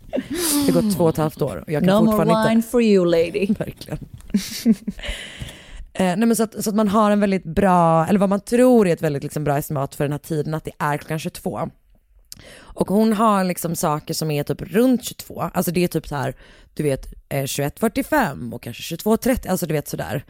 Det 0.66 0.72
har 0.72 0.82
gått 0.82 0.96
två 0.96 1.04
och 1.04 1.10
ett 1.10 1.16
halvt 1.16 1.42
år 1.42 1.56
och 1.66 1.72
jag 1.72 1.84
kan 1.84 1.94
No 1.94 2.04
more 2.04 2.16
fortfarande 2.16 2.48
wine 2.48 2.56
inte... 2.56 2.68
for 2.68 2.82
you 2.82 3.04
lady. 3.04 3.46
Verkligen. 3.58 3.98
eh, 5.92 6.04
nej 6.16 6.26
men 6.26 6.36
så 6.36 6.42
att, 6.42 6.64
så 6.64 6.70
att 6.70 6.76
man 6.76 6.88
har 6.88 7.10
en 7.10 7.20
väldigt 7.20 7.44
bra, 7.44 8.06
eller 8.06 8.18
vad 8.18 8.28
man 8.28 8.40
tror 8.40 8.88
är 8.88 8.92
ett 8.92 9.02
väldigt 9.02 9.22
liksom 9.22 9.44
bra 9.44 9.58
estimat 9.58 9.94
för 9.94 10.04
den 10.04 10.12
här 10.12 10.18
tiden, 10.18 10.54
att 10.54 10.64
det 10.64 10.72
är 10.78 10.96
klockan 10.96 11.18
22. 11.18 11.70
Och 12.58 12.88
hon 12.88 13.12
har 13.12 13.44
liksom 13.44 13.76
saker 13.76 14.14
som 14.14 14.30
är 14.30 14.42
typ 14.42 14.62
runt 14.62 15.04
22, 15.04 15.40
alltså 15.40 15.72
det 15.72 15.84
är 15.84 15.88
typ 15.88 16.08
så 16.08 16.16
här, 16.16 16.34
du 16.74 16.82
vet 16.82 17.19
eh, 17.30 17.42
21.45 17.42 18.54
och 18.54 18.62
kanske 18.62 18.96
22.30, 18.96 19.50
alltså 19.50 19.66
du 19.66 19.74
vet 19.74 19.88
sådär. 19.88 20.24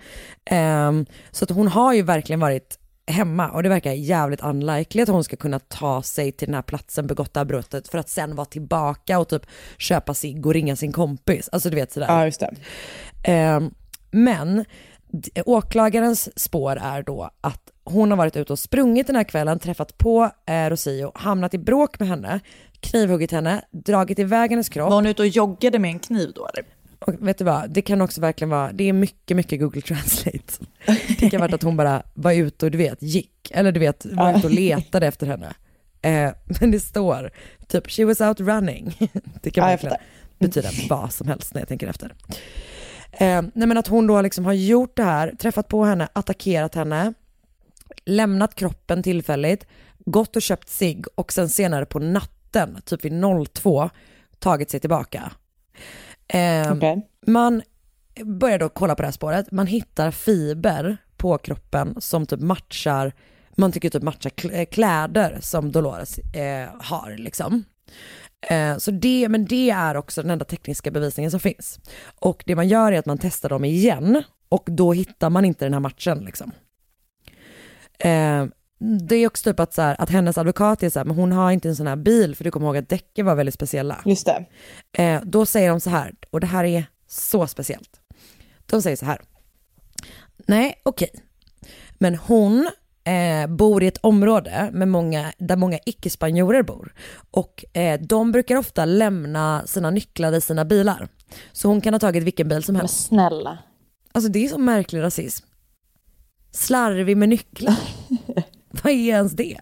Ehm, 0.44 1.06
så 1.30 1.44
att 1.44 1.50
hon 1.50 1.68
har 1.68 1.94
ju 1.94 2.02
verkligen 2.02 2.40
varit 2.40 2.78
hemma 3.06 3.50
och 3.50 3.62
det 3.62 3.68
verkar 3.68 3.92
jävligt 3.92 4.40
unlikely 4.40 5.02
att 5.02 5.08
hon 5.08 5.24
ska 5.24 5.36
kunna 5.36 5.58
ta 5.58 6.02
sig 6.02 6.32
till 6.32 6.46
den 6.48 6.54
här 6.54 6.62
platsen, 6.62 7.10
här 7.34 7.44
brottet 7.44 7.88
för 7.88 7.98
att 7.98 8.08
sen 8.08 8.36
vara 8.36 8.44
tillbaka 8.44 9.18
och 9.18 9.28
typ 9.28 9.46
köpa 9.78 10.14
sig 10.14 10.30
och 10.44 10.54
ringa 10.54 10.76
sin 10.76 10.92
kompis, 10.92 11.48
alltså 11.52 11.70
du 11.70 11.76
vet 11.76 11.92
sådär. 11.92 12.06
Ja, 12.08 12.24
just 12.24 12.40
det. 12.40 12.54
Ehm, 13.24 13.74
men 14.10 14.64
åklagarens 15.44 16.38
spår 16.38 16.76
är 16.76 17.02
då 17.02 17.30
att 17.40 17.62
hon 17.84 18.10
har 18.10 18.18
varit 18.18 18.36
ute 18.36 18.52
och 18.52 18.58
sprungit 18.58 19.06
den 19.06 19.16
här 19.16 19.24
kvällen, 19.24 19.58
träffat 19.58 19.98
på 19.98 20.30
eh, 20.46 20.70
Rosillo, 20.70 21.12
hamnat 21.14 21.54
i 21.54 21.58
bråk 21.58 21.98
med 21.98 22.08
henne, 22.08 22.40
knivhuggit 22.80 23.32
henne, 23.32 23.64
dragit 23.70 24.18
iväg 24.18 24.50
hennes 24.50 24.68
kropp. 24.68 24.88
Var 24.90 24.96
hon 24.96 25.06
ute 25.06 25.22
och 25.22 25.28
joggade 25.28 25.78
med 25.78 25.90
en 25.90 25.98
kniv 25.98 26.32
då 26.34 26.46
eller? 26.46 26.64
Och 27.00 27.28
vet 27.28 27.38
du 27.38 27.44
vad, 27.44 27.70
det 27.70 27.82
kan 27.82 28.00
också 28.00 28.20
verkligen 28.20 28.50
vara, 28.50 28.72
det 28.72 28.84
är 28.84 28.92
mycket, 28.92 29.36
mycket 29.36 29.60
Google 29.60 29.80
Translate. 29.80 30.64
Det 31.20 31.30
kan 31.30 31.40
vara 31.40 31.54
att 31.54 31.62
hon 31.62 31.76
bara 31.76 32.02
var 32.14 32.32
ute 32.32 32.66
och 32.66 32.70
du 32.70 32.78
vet, 32.78 33.02
gick, 33.02 33.50
eller 33.50 33.72
du 33.72 33.80
vet, 33.80 34.06
var 34.06 34.38
ute 34.38 34.46
och 34.46 34.52
letade 34.52 35.06
efter 35.06 35.26
henne. 35.26 35.54
Eh, 36.02 36.32
men 36.60 36.70
det 36.70 36.80
står 36.80 37.30
typ, 37.68 37.90
she 37.90 38.04
was 38.04 38.20
out 38.20 38.40
running. 38.40 38.96
Det 39.42 39.50
kan 39.50 39.66
verkligen 39.66 39.92
fattar. 39.92 40.06
betyda 40.38 40.68
vad 40.88 41.12
som 41.12 41.28
helst 41.28 41.54
när 41.54 41.60
jag 41.60 41.68
tänker 41.68 41.86
efter. 41.86 42.14
Eh, 43.12 43.42
nej 43.42 43.68
men 43.68 43.76
att 43.76 43.86
hon 43.86 44.06
då 44.06 44.22
liksom 44.22 44.44
har 44.44 44.52
gjort 44.52 44.96
det 44.96 45.04
här, 45.04 45.34
träffat 45.38 45.68
på 45.68 45.84
henne, 45.84 46.08
attackerat 46.12 46.74
henne, 46.74 47.14
lämnat 48.04 48.54
kroppen 48.54 49.02
tillfälligt, 49.02 49.66
gått 49.98 50.36
och 50.36 50.42
köpt 50.42 50.68
sig 50.68 51.02
och 51.14 51.32
sen 51.32 51.48
senare 51.48 51.86
på 51.86 51.98
natten, 51.98 52.82
typ 52.84 53.04
vid 53.04 53.12
02, 53.54 53.90
tagit 54.38 54.70
sig 54.70 54.80
tillbaka. 54.80 55.32
Eh, 56.32 56.72
Okej. 56.72 57.08
Man 57.26 57.62
börjar 58.24 58.58
då 58.58 58.68
kolla 58.68 58.94
på 58.94 59.02
det 59.02 59.06
här 59.06 59.12
spåret, 59.12 59.50
man 59.50 59.66
hittar 59.66 60.10
fiber 60.10 60.96
på 61.16 61.38
kroppen 61.38 61.94
som 61.98 62.26
typ 62.26 62.40
matchar, 62.40 63.12
man 63.56 63.72
tycker 63.72 63.90
typ 63.90 64.02
matchar 64.02 64.30
kl- 64.30 64.64
kläder 64.64 65.38
som 65.40 65.72
Dolores 65.72 66.18
eh, 66.18 66.68
har 66.80 67.16
liksom. 67.18 67.64
Eh, 68.48 68.76
så 68.76 68.90
det, 68.90 69.28
men 69.28 69.44
det 69.44 69.70
är 69.70 69.96
också 69.96 70.22
den 70.22 70.30
enda 70.30 70.44
tekniska 70.44 70.90
bevisningen 70.90 71.30
som 71.30 71.40
finns. 71.40 71.80
Och 72.20 72.42
det 72.46 72.56
man 72.56 72.68
gör 72.68 72.92
är 72.92 72.98
att 72.98 73.06
man 73.06 73.18
testar 73.18 73.48
dem 73.48 73.64
igen 73.64 74.22
och 74.48 74.64
då 74.66 74.92
hittar 74.92 75.30
man 75.30 75.44
inte 75.44 75.64
den 75.64 75.72
här 75.72 75.80
matchen 75.80 76.18
liksom. 76.18 76.52
Det 78.82 79.16
är 79.16 79.26
också 79.26 79.50
typ 79.50 79.60
att, 79.60 79.74
så 79.74 79.82
här, 79.82 79.96
att 79.98 80.10
hennes 80.10 80.38
advokat 80.38 80.82
är 80.82 80.90
så 80.90 80.98
här, 80.98 81.04
men 81.04 81.16
hon 81.16 81.32
har 81.32 81.50
inte 81.50 81.68
en 81.68 81.76
sån 81.76 81.86
här 81.86 81.96
bil 81.96 82.36
för 82.36 82.44
du 82.44 82.50
kommer 82.50 82.66
ihåg 82.66 82.76
att 82.76 82.88
däcken 82.88 83.26
var 83.26 83.34
väldigt 83.34 83.54
speciella. 83.54 83.98
Just 84.04 84.26
det. 84.26 84.44
Eh, 85.02 85.20
då 85.24 85.46
säger 85.46 85.70
de 85.70 85.80
så 85.80 85.90
här, 85.90 86.14
och 86.30 86.40
det 86.40 86.46
här 86.46 86.64
är 86.64 86.84
så 87.08 87.46
speciellt. 87.46 88.00
De 88.66 88.82
säger 88.82 88.96
så 88.96 89.04
här, 89.06 89.20
nej 90.46 90.74
okej, 90.82 91.10
men 91.98 92.14
hon 92.16 92.70
eh, 93.04 93.46
bor 93.50 93.82
i 93.82 93.86
ett 93.86 93.98
område 94.00 94.70
med 94.72 94.88
många, 94.88 95.32
där 95.38 95.56
många 95.56 95.78
icke-spanjorer 95.86 96.62
bor. 96.62 96.94
Och 97.30 97.64
eh, 97.76 98.00
de 98.00 98.32
brukar 98.32 98.56
ofta 98.56 98.84
lämna 98.84 99.62
sina 99.66 99.90
nycklar 99.90 100.32
i 100.32 100.40
sina 100.40 100.64
bilar. 100.64 101.08
Så 101.52 101.68
hon 101.68 101.80
kan 101.80 101.94
ha 101.94 101.98
tagit 102.00 102.22
vilken 102.22 102.48
bil 102.48 102.62
som 102.62 102.72
Men 102.72 102.80
helst. 102.80 103.06
snälla. 103.06 103.58
Alltså 104.12 104.30
det 104.30 104.44
är 104.44 104.48
så 104.48 104.58
märklig 104.58 105.00
rasism. 105.02 105.46
Slarvig 106.52 107.16
med 107.16 107.28
nycklar. 107.28 107.74
Vad 108.82 108.92
är 108.92 108.96
ens 108.96 109.32
det? 109.32 109.60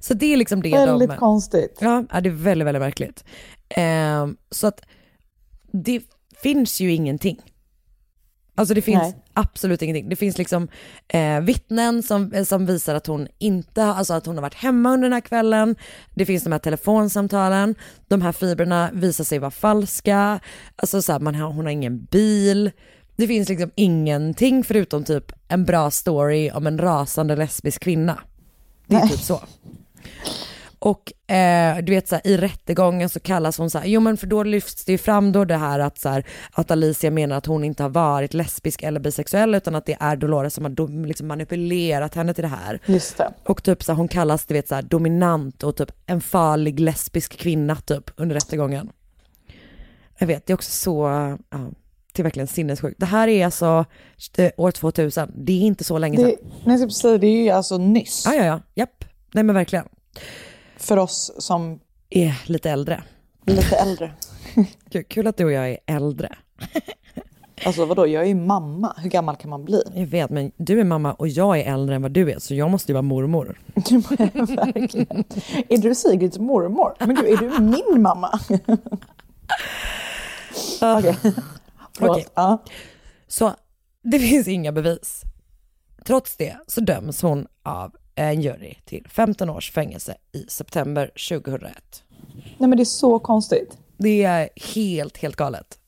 Så 0.00 0.14
det 0.14 0.32
är 0.32 0.36
liksom 0.36 0.62
det 0.62 0.72
Väldigt 0.72 1.10
de... 1.10 1.16
konstigt. 1.16 1.78
Ja, 1.80 2.04
det 2.20 2.28
är 2.28 2.30
väldigt, 2.30 2.66
väldigt 2.66 2.82
märkligt. 2.82 3.24
Ehm, 3.68 4.36
så 4.50 4.66
att 4.66 4.80
det 5.72 6.02
finns 6.42 6.80
ju 6.80 6.92
ingenting. 6.92 7.40
Alltså 8.58 8.74
det 8.74 8.82
finns 8.82 9.02
Nej. 9.02 9.24
absolut 9.32 9.82
ingenting. 9.82 10.08
Det 10.08 10.16
finns 10.16 10.38
liksom 10.38 10.68
eh, 11.08 11.40
vittnen 11.40 12.02
som, 12.02 12.32
eh, 12.32 12.44
som 12.44 12.66
visar 12.66 12.94
att 12.94 13.06
hon 13.06 13.28
inte, 13.38 13.84
alltså 13.84 14.14
att 14.14 14.26
hon 14.26 14.36
har 14.36 14.42
varit 14.42 14.54
hemma 14.54 14.92
under 14.92 15.08
den 15.08 15.12
här 15.12 15.20
kvällen. 15.20 15.76
Det 16.14 16.26
finns 16.26 16.44
de 16.44 16.52
här 16.52 16.58
telefonsamtalen. 16.58 17.74
De 18.08 18.22
här 18.22 18.32
fibrerna 18.32 18.90
visar 18.92 19.24
sig 19.24 19.38
vara 19.38 19.50
falska. 19.50 20.40
Alltså 20.76 21.02
så 21.02 21.12
här, 21.12 21.20
man 21.20 21.34
har, 21.34 21.52
hon 21.52 21.64
har 21.64 21.72
ingen 21.72 22.04
bil. 22.04 22.70
Det 23.16 23.26
finns 23.26 23.48
liksom 23.48 23.70
ingenting 23.74 24.64
förutom 24.64 25.04
typ 25.04 25.32
en 25.48 25.64
bra 25.64 25.90
story 25.90 26.50
om 26.50 26.66
en 26.66 26.78
rasande 26.78 27.36
lesbisk 27.36 27.82
kvinna. 27.82 28.20
Det 28.86 28.96
är 28.96 29.00
Nej. 29.00 29.08
typ 29.08 29.20
så. 29.20 29.40
Och 30.78 31.32
eh, 31.32 31.78
du 31.78 31.92
vet 31.92 32.08
så 32.08 32.14
här, 32.14 32.26
i 32.26 32.36
rättegången 32.36 33.08
så 33.08 33.20
kallas 33.20 33.58
hon 33.58 33.70
så 33.70 33.78
här, 33.78 33.86
jo 33.86 34.00
men 34.00 34.16
för 34.16 34.26
då 34.26 34.42
lyfts 34.42 34.84
det 34.84 34.92
ju 34.92 34.98
fram 34.98 35.32
då 35.32 35.44
det 35.44 35.56
här 35.56 35.78
att 35.78 35.98
så 35.98 36.08
här, 36.08 36.26
att 36.52 36.70
Alicia 36.70 37.10
menar 37.10 37.36
att 37.36 37.46
hon 37.46 37.64
inte 37.64 37.82
har 37.82 37.90
varit 37.90 38.34
lesbisk 38.34 38.82
eller 38.82 39.00
bisexuell 39.00 39.54
utan 39.54 39.74
att 39.74 39.86
det 39.86 39.96
är 40.00 40.16
Dolores 40.16 40.54
som 40.54 40.64
har 40.64 41.06
liksom 41.06 41.26
manipulerat 41.26 42.14
henne 42.14 42.34
till 42.34 42.42
det 42.42 42.48
här. 42.48 42.80
Just 42.86 43.18
det. 43.18 43.32
Och 43.44 43.62
typ 43.62 43.82
så 43.82 43.92
här, 43.92 43.96
hon 43.96 44.08
kallas 44.08 44.46
du 44.46 44.54
vet 44.54 44.68
så 44.68 44.74
här, 44.74 44.82
dominant 44.82 45.62
och 45.62 45.76
typ 45.76 45.92
en 46.06 46.20
farlig 46.20 46.80
lesbisk 46.80 47.38
kvinna 47.38 47.76
typ 47.76 48.10
under 48.16 48.34
rättegången. 48.34 48.90
Jag 50.18 50.26
vet, 50.26 50.46
det 50.46 50.52
är 50.52 50.54
också 50.54 50.70
så, 50.70 51.06
ja, 51.50 51.70
är 52.18 52.24
verkligen 52.24 52.46
sinnessjukt. 52.46 53.00
Det 53.00 53.06
här 53.06 53.28
är 53.28 53.44
alltså 53.44 53.84
år 54.56 54.70
2000, 54.70 55.32
det 55.36 55.52
är 55.52 55.60
inte 55.60 55.84
så 55.84 55.98
länge 55.98 56.16
sedan. 56.16 56.26
Det, 56.26 56.36
nej, 56.64 56.80
jag 56.80 56.92
säga, 56.92 57.18
det 57.18 57.26
är 57.26 57.42
ju 57.42 57.50
alltså 57.50 57.78
nyss. 57.78 58.22
Ja, 58.26 58.34
ja, 58.34 58.44
ja, 58.44 58.60
japp. 58.74 59.04
Nej 59.34 59.44
men 59.44 59.54
verkligen. 59.54 59.88
För 60.76 60.96
oss 60.96 61.32
som 61.38 61.80
Är 62.10 62.42
lite 62.46 62.70
äldre. 62.70 63.02
lite 63.46 63.76
äldre. 63.76 64.12
Kul, 64.90 65.04
kul 65.04 65.26
att 65.26 65.36
du 65.36 65.44
och 65.44 65.52
jag 65.52 65.70
är 65.70 65.78
äldre. 65.86 66.36
Alltså 67.64 67.84
vadå, 67.84 68.06
jag 68.06 68.22
är 68.22 68.26
ju 68.26 68.34
mamma. 68.34 68.94
Hur 68.98 69.10
gammal 69.10 69.36
kan 69.36 69.50
man 69.50 69.64
bli? 69.64 69.82
Jag 69.94 70.06
vet, 70.06 70.30
men 70.30 70.52
du 70.56 70.80
är 70.80 70.84
mamma 70.84 71.12
och 71.14 71.28
jag 71.28 71.60
är 71.60 71.72
äldre 71.72 71.94
än 71.94 72.02
vad 72.02 72.10
du 72.10 72.30
är, 72.32 72.38
så 72.38 72.54
jag 72.54 72.70
måste 72.70 72.92
ju 72.92 72.94
vara 72.94 73.02
mormor. 73.02 73.60
Verkligen. 74.56 75.24
Är 75.68 75.78
du 75.78 75.94
Sigrids 75.94 76.38
mormor? 76.38 76.94
Men 76.98 77.14
gud, 77.14 77.24
är 77.26 77.36
du 77.36 77.58
min 77.92 78.02
mamma? 78.02 78.40
Okej. 80.82 81.16
Okej. 82.00 82.26
Ja. 82.34 82.64
Så 83.26 83.54
det 84.02 84.18
finns 84.28 84.48
inga 84.48 84.72
bevis. 84.72 85.22
Trots 86.04 86.36
det 86.36 86.56
så 86.66 86.80
döms 86.80 87.22
hon 87.22 87.46
av 87.62 87.96
en 88.14 88.40
jury 88.40 88.74
till 88.84 89.06
15 89.08 89.50
års 89.50 89.70
fängelse 89.70 90.16
i 90.32 90.46
september 90.48 91.06
2001. 91.06 92.04
Nej 92.58 92.68
men 92.68 92.70
det 92.70 92.82
är 92.82 92.84
så 92.84 93.18
konstigt. 93.18 93.78
Det 93.96 94.24
är 94.24 94.48
helt, 94.74 95.16
helt 95.16 95.36
galet. 95.36 95.78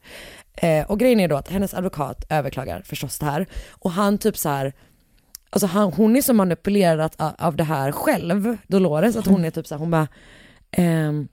Eh, 0.55 0.91
och 0.91 0.99
grejen 0.99 1.21
är 1.21 1.29
då 1.29 1.37
att 1.37 1.49
hennes 1.49 1.75
advokat 1.75 2.25
överklagar 2.29 2.83
förstås 2.83 3.19
det 3.19 3.27
här. 3.27 3.47
Och 3.71 3.91
han 3.91 4.19
typ 4.19 4.37
så 4.37 4.49
här, 4.49 4.73
alltså 5.51 5.67
han, 5.67 5.93
hon 5.93 6.17
är 6.17 6.23
så 6.23 6.35
manipulerad 6.35 7.13
av 7.19 7.57
det 7.57 7.65
här 7.65 7.93
själv, 7.93 8.57
Dolores, 8.67 9.17
att 9.17 9.27
hon 9.27 9.45
är 9.45 9.51
typ 9.51 9.67
så 9.67 9.75
här, 9.75 9.81
hon 9.81 9.91
bara, 9.91 10.09
ehm, 10.71 11.29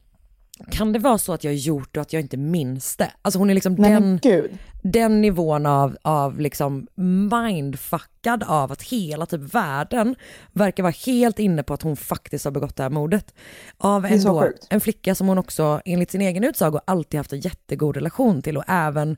kan 0.72 0.94
det 0.94 1.00
vara 1.00 1.18
så 1.18 1.34
att 1.34 1.44
jag 1.44 1.52
har 1.52 1.56
gjort 1.56 1.94
det 1.94 2.00
och 2.00 2.02
att 2.02 2.14
jag 2.14 2.22
inte 2.22 2.38
minns 2.38 2.96
det? 2.96 3.12
Alltså 3.22 3.40
hon 3.40 3.50
är 3.50 3.54
liksom 3.54 3.76
Nej 3.76 3.92
den, 3.92 4.20
gud. 4.24 4.58
den 4.82 5.22
nivån 5.22 5.66
av, 5.66 5.98
av 6.02 6.40
liksom 6.40 6.88
mindfuckad 6.96 8.44
av 8.44 8.72
att 8.72 8.82
hela 8.82 9.26
typ 9.26 9.54
världen 9.56 10.16
verkar 10.52 10.84
vara 10.84 10.94
helt 11.06 11.40
inne 11.40 11.64
på 11.64 11.74
att 11.74 11.82
hon 11.82 11.98
faktiskt 11.98 12.46
har 12.46 12.52
begått 12.52 12.76
det 12.76 12.84
här 12.84 12.90
mordet. 12.90 13.34
Av 13.78 14.06
en, 14.06 14.24
då, 14.24 14.52
en 14.70 14.82
flicka 14.82 15.16
som 15.16 15.28
hon 15.28 15.38
också 15.38 15.82
enligt 15.86 16.12
sin 16.12 16.22
egen 16.22 16.44
utsago 16.44 16.80
alltid 16.86 17.18
haft 17.18 17.34
en 17.34 17.40
jättegod 17.40 17.96
relation 17.96 18.42
till 18.42 18.58
och 18.58 18.64
även, 18.68 19.18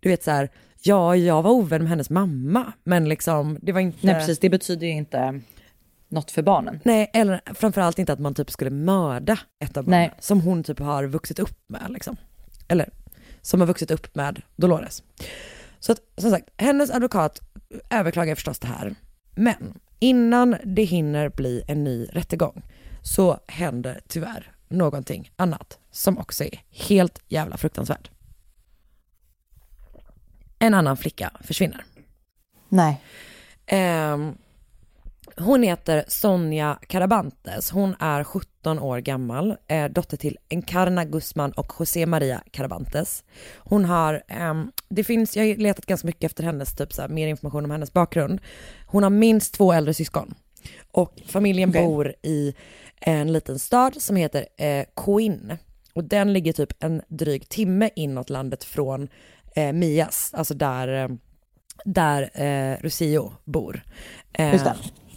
du 0.00 0.08
vet 0.08 0.24
så 0.24 0.30
här, 0.30 0.50
ja 0.82 1.16
jag 1.16 1.42
var 1.42 1.50
ovän 1.50 1.82
med 1.82 1.90
hennes 1.90 2.10
mamma 2.10 2.72
men 2.84 3.08
liksom 3.08 3.58
det 3.62 3.72
var 3.72 3.80
inte... 3.80 4.06
Nej 4.06 4.14
precis, 4.14 4.38
det 4.38 4.50
betyder 4.50 4.86
ju 4.86 4.92
inte 4.92 5.40
något 6.08 6.30
för 6.30 6.42
barnen. 6.42 6.80
Nej, 6.84 7.10
eller 7.14 7.40
framförallt 7.54 7.98
inte 7.98 8.12
att 8.12 8.18
man 8.18 8.34
typ 8.34 8.50
skulle 8.50 8.70
mörda 8.70 9.38
ett 9.64 9.76
av 9.76 9.84
barnen 9.84 10.00
Nej. 10.00 10.14
som 10.20 10.40
hon 10.40 10.64
typ 10.64 10.78
har 10.78 11.04
vuxit 11.04 11.38
upp 11.38 11.58
med 11.66 11.86
liksom. 11.88 12.16
Eller 12.68 12.90
som 13.42 13.60
har 13.60 13.66
vuxit 13.66 13.90
upp 13.90 14.14
med 14.14 14.42
Dolores. 14.56 15.02
Så 15.78 15.92
att, 15.92 15.98
som 16.16 16.30
sagt, 16.30 16.48
hennes 16.56 16.90
advokat 16.90 17.40
överklagar 17.90 18.34
förstås 18.34 18.58
det 18.58 18.68
här. 18.68 18.94
Men 19.34 19.80
innan 19.98 20.56
det 20.64 20.84
hinner 20.84 21.28
bli 21.28 21.62
en 21.68 21.84
ny 21.84 22.06
rättegång 22.12 22.62
så 23.02 23.40
händer 23.46 24.00
tyvärr 24.08 24.52
någonting 24.68 25.30
annat 25.36 25.78
som 25.90 26.18
också 26.18 26.44
är 26.44 26.62
helt 26.70 27.20
jävla 27.28 27.56
fruktansvärt. 27.56 28.10
En 30.58 30.74
annan 30.74 30.96
flicka 30.96 31.32
försvinner. 31.40 31.84
Nej. 32.68 33.02
Ehm, 33.66 34.36
hon 35.40 35.62
heter 35.62 36.04
Sonja 36.08 36.78
Carabantes. 36.86 37.70
Hon 37.70 37.94
är 38.00 38.24
17 38.24 38.78
år 38.78 38.98
gammal, 38.98 39.56
eh, 39.68 39.88
dotter 39.88 40.16
till 40.16 40.38
Encarna 40.50 41.04
Guzman 41.04 41.52
och 41.52 41.72
José 41.78 42.06
Maria 42.06 42.42
Carabantes. 42.50 43.24
Hon 43.56 43.84
har, 43.84 44.22
ehm, 44.28 44.72
det 44.88 45.04
finns, 45.04 45.36
jag 45.36 45.48
har 45.48 45.56
letat 45.56 45.86
ganska 45.86 46.06
mycket 46.06 46.24
efter 46.24 46.44
hennes, 46.44 46.76
typ 46.76 46.92
så 46.92 47.02
här, 47.02 47.08
mer 47.08 47.28
information 47.28 47.64
om 47.64 47.70
hennes 47.70 47.92
bakgrund. 47.92 48.40
Hon 48.86 49.02
har 49.02 49.10
minst 49.10 49.54
två 49.54 49.72
äldre 49.72 49.94
syskon. 49.94 50.34
Och 50.92 51.20
familjen 51.26 51.68
Okej. 51.70 51.86
bor 51.86 52.14
i 52.22 52.54
en 53.00 53.32
liten 53.32 53.58
stad 53.58 54.02
som 54.02 54.16
heter 54.16 54.46
eh, 54.56 54.84
Coin. 54.94 55.56
Och 55.94 56.04
den 56.04 56.32
ligger 56.32 56.52
typ 56.52 56.72
en 56.84 57.02
dryg 57.08 57.48
timme 57.48 57.90
inåt 57.96 58.30
landet 58.30 58.64
från 58.64 59.08
eh, 59.56 59.72
Mias, 59.72 60.30
alltså 60.34 60.54
där, 60.54 61.04
eh, 61.04 61.08
där 61.84 62.42
eh, 62.42 62.82
Rosillo 62.82 63.32
bor. 63.44 63.82
Eh. 64.32 64.62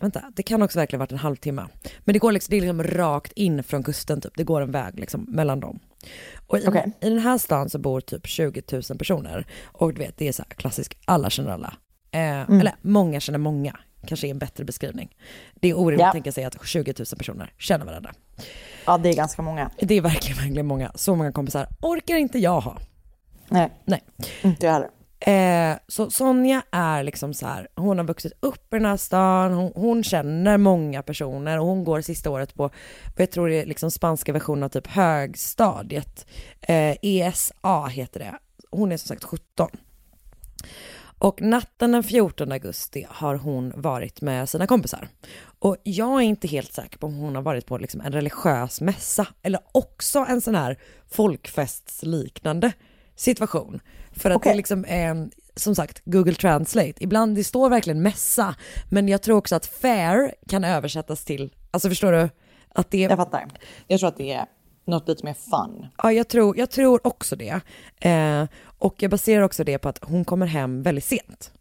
Vänta, 0.01 0.23
det 0.35 0.43
kan 0.43 0.61
också 0.61 0.79
verkligen 0.79 0.99
varit 0.99 1.11
en 1.11 1.17
halvtimme. 1.17 1.67
Men 1.99 2.13
det 2.13 2.19
går 2.19 2.31
liksom, 2.31 2.51
det 2.51 2.57
är 2.57 2.61
liksom 2.61 2.83
rakt 2.83 3.31
in 3.31 3.63
från 3.63 3.83
kusten 3.83 4.21
typ, 4.21 4.33
det 4.37 4.43
går 4.43 4.61
en 4.61 4.71
väg 4.71 4.99
liksom 4.99 5.25
mellan 5.29 5.59
dem. 5.59 5.79
Och 6.47 6.57
i, 6.59 6.67
Okej. 6.67 6.91
i 7.01 7.09
den 7.09 7.19
här 7.19 7.37
stan 7.37 7.69
så 7.69 7.79
bor 7.79 8.01
typ 8.01 8.27
20 8.27 8.61
000 8.71 8.81
personer. 8.97 9.45
Och 9.65 9.93
du 9.93 9.99
vet, 9.99 10.17
det 10.17 10.27
är 10.27 10.31
så 10.31 10.43
här 10.43 10.49
klassiskt, 10.55 10.93
alla 11.05 11.29
känner 11.29 11.51
alla. 11.51 11.73
Eh, 12.11 12.41
Eller 12.59 12.75
många 12.81 13.19
känner 13.19 13.39
många, 13.39 13.79
kanske 14.05 14.27
är 14.27 14.31
en 14.31 14.39
bättre 14.39 14.63
beskrivning. 14.63 15.15
Det 15.55 15.69
är 15.69 15.77
orimligt 15.79 15.99
Ja. 15.99 16.07
att 16.07 16.13
tänka 16.13 16.31
sig 16.31 16.43
att 16.43 16.65
20 16.67 16.93
000 16.97 17.05
personer 17.17 17.53
känner 17.57 17.85
varandra. 17.85 18.11
Ja, 18.85 18.97
det 18.97 19.09
är 19.09 19.13
ganska 19.15 19.41
många. 19.41 19.71
Det 19.81 19.95
är 19.95 20.01
verkligen, 20.01 20.37
verkligen 20.37 20.65
många. 20.67 20.91
Så 20.95 21.15
många 21.15 21.31
kompisar 21.31 21.67
orkar 21.81 22.15
inte 22.15 22.39
jag 22.39 22.61
ha. 22.61 22.77
Nej, 23.49 23.69
Nej. 23.85 24.03
inte 24.41 24.65
jag 24.65 24.73
heller. 24.73 24.89
Eh, 25.25 25.77
så 25.87 26.11
Sonja 26.11 26.63
är 26.71 27.03
liksom 27.03 27.33
så 27.33 27.47
här, 27.47 27.67
hon 27.75 27.97
har 27.97 28.05
vuxit 28.05 28.33
upp 28.39 28.73
i 28.73 28.77
den 28.77 28.85
här 28.85 28.97
stan, 28.97 29.53
hon, 29.53 29.71
hon 29.75 30.03
känner 30.03 30.57
många 30.57 31.03
personer 31.03 31.59
och 31.59 31.65
hon 31.65 31.83
går 31.83 32.01
sista 32.01 32.29
året 32.29 32.55
på, 32.55 32.63
vad 32.63 32.71
jag 33.15 33.31
tror 33.31 33.49
det 33.49 33.61
är 33.61 33.65
liksom 33.65 33.91
spanska 33.91 34.33
versionen 34.33 34.63
av 34.63 34.69
typ 34.69 34.87
högstadiet. 34.87 36.25
Eh, 36.61 36.95
ESA 37.01 37.85
heter 37.85 38.19
det. 38.19 38.33
Hon 38.71 38.91
är 38.91 38.97
som 38.97 39.07
sagt 39.07 39.23
17. 39.23 39.69
Och 41.17 41.41
natten 41.41 41.91
den 41.91 42.03
14 42.03 42.51
augusti 42.51 43.07
har 43.09 43.35
hon 43.35 43.73
varit 43.75 44.21
med 44.21 44.49
sina 44.49 44.67
kompisar. 44.67 45.07
Och 45.59 45.77
jag 45.83 46.21
är 46.21 46.25
inte 46.25 46.47
helt 46.47 46.73
säker 46.73 46.97
på 46.97 47.07
om 47.07 47.15
hon 47.15 47.35
har 47.35 47.41
varit 47.41 47.65
på 47.65 47.77
liksom 47.77 48.01
en 48.01 48.11
religiös 48.11 48.81
mässa 48.81 49.27
eller 49.41 49.61
också 49.71 50.25
en 50.29 50.41
sån 50.41 50.55
här 50.55 50.79
folkfestsliknande 51.09 52.73
situation. 53.15 53.79
För 54.11 54.29
att 54.29 54.35
Okej. 54.35 54.51
det 54.51 54.57
liksom 54.57 54.85
är, 54.87 55.29
som 55.55 55.75
sagt, 55.75 56.01
Google 56.05 56.33
Translate. 56.33 56.93
Ibland 56.99 57.35
det 57.35 57.43
står 57.43 57.69
verkligen 57.69 58.01
mässa, 58.01 58.55
men 58.89 59.07
jag 59.07 59.21
tror 59.21 59.37
också 59.37 59.55
att 59.55 59.65
fair 59.65 60.33
kan 60.47 60.63
översättas 60.63 61.25
till, 61.25 61.53
alltså 61.71 61.89
förstår 61.89 62.11
du? 62.11 62.29
Att 62.75 62.91
det, 62.91 62.97
Jag 62.97 63.17
fattar. 63.17 63.47
Jag 63.87 63.99
tror 63.99 64.09
att 64.09 64.17
det 64.17 64.33
är 64.33 64.45
något 64.85 65.07
lite 65.07 65.25
mer 65.25 65.33
fun. 65.33 65.87
Ja, 65.97 66.11
jag 66.11 66.27
tror, 66.27 66.57
jag 66.57 66.71
tror 66.71 67.07
också 67.07 67.35
det. 67.35 67.61
Eh, 68.09 68.47
och 68.63 68.95
jag 68.97 69.11
baserar 69.11 69.41
också 69.41 69.63
det 69.63 69.77
på 69.77 69.89
att 69.89 69.99
hon 70.03 70.25
kommer 70.25 70.45
hem 70.45 70.83
väldigt 70.83 71.05
sent. 71.05 71.51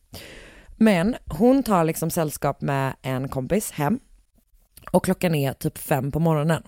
Men 0.77 1.17
hon 1.27 1.63
tar 1.63 1.85
liksom 1.85 2.11
sällskap 2.11 2.61
med 2.61 2.95
en 3.03 3.29
kompis 3.29 3.71
hem 3.73 4.01
och 4.91 5.05
klockan 5.05 5.35
är 5.35 5.53
typ 5.53 5.79
fem 5.79 6.13
på 6.13 6.19
morgonen. 6.19 6.63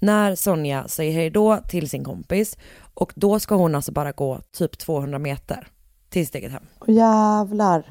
När 0.00 0.34
Sonja 0.34 0.88
säger 0.88 1.12
hej 1.12 1.30
då 1.30 1.56
till 1.68 1.90
sin 1.90 2.04
kompis 2.04 2.58
och 2.94 3.12
då 3.16 3.40
ska 3.40 3.54
hon 3.54 3.74
alltså 3.74 3.92
bara 3.92 4.12
gå 4.12 4.40
typ 4.52 4.78
200 4.78 5.18
meter 5.18 5.68
till 6.08 6.26
sitt 6.26 6.34
eget 6.34 6.52
hem. 6.52 6.62
Jävlar. 6.86 7.84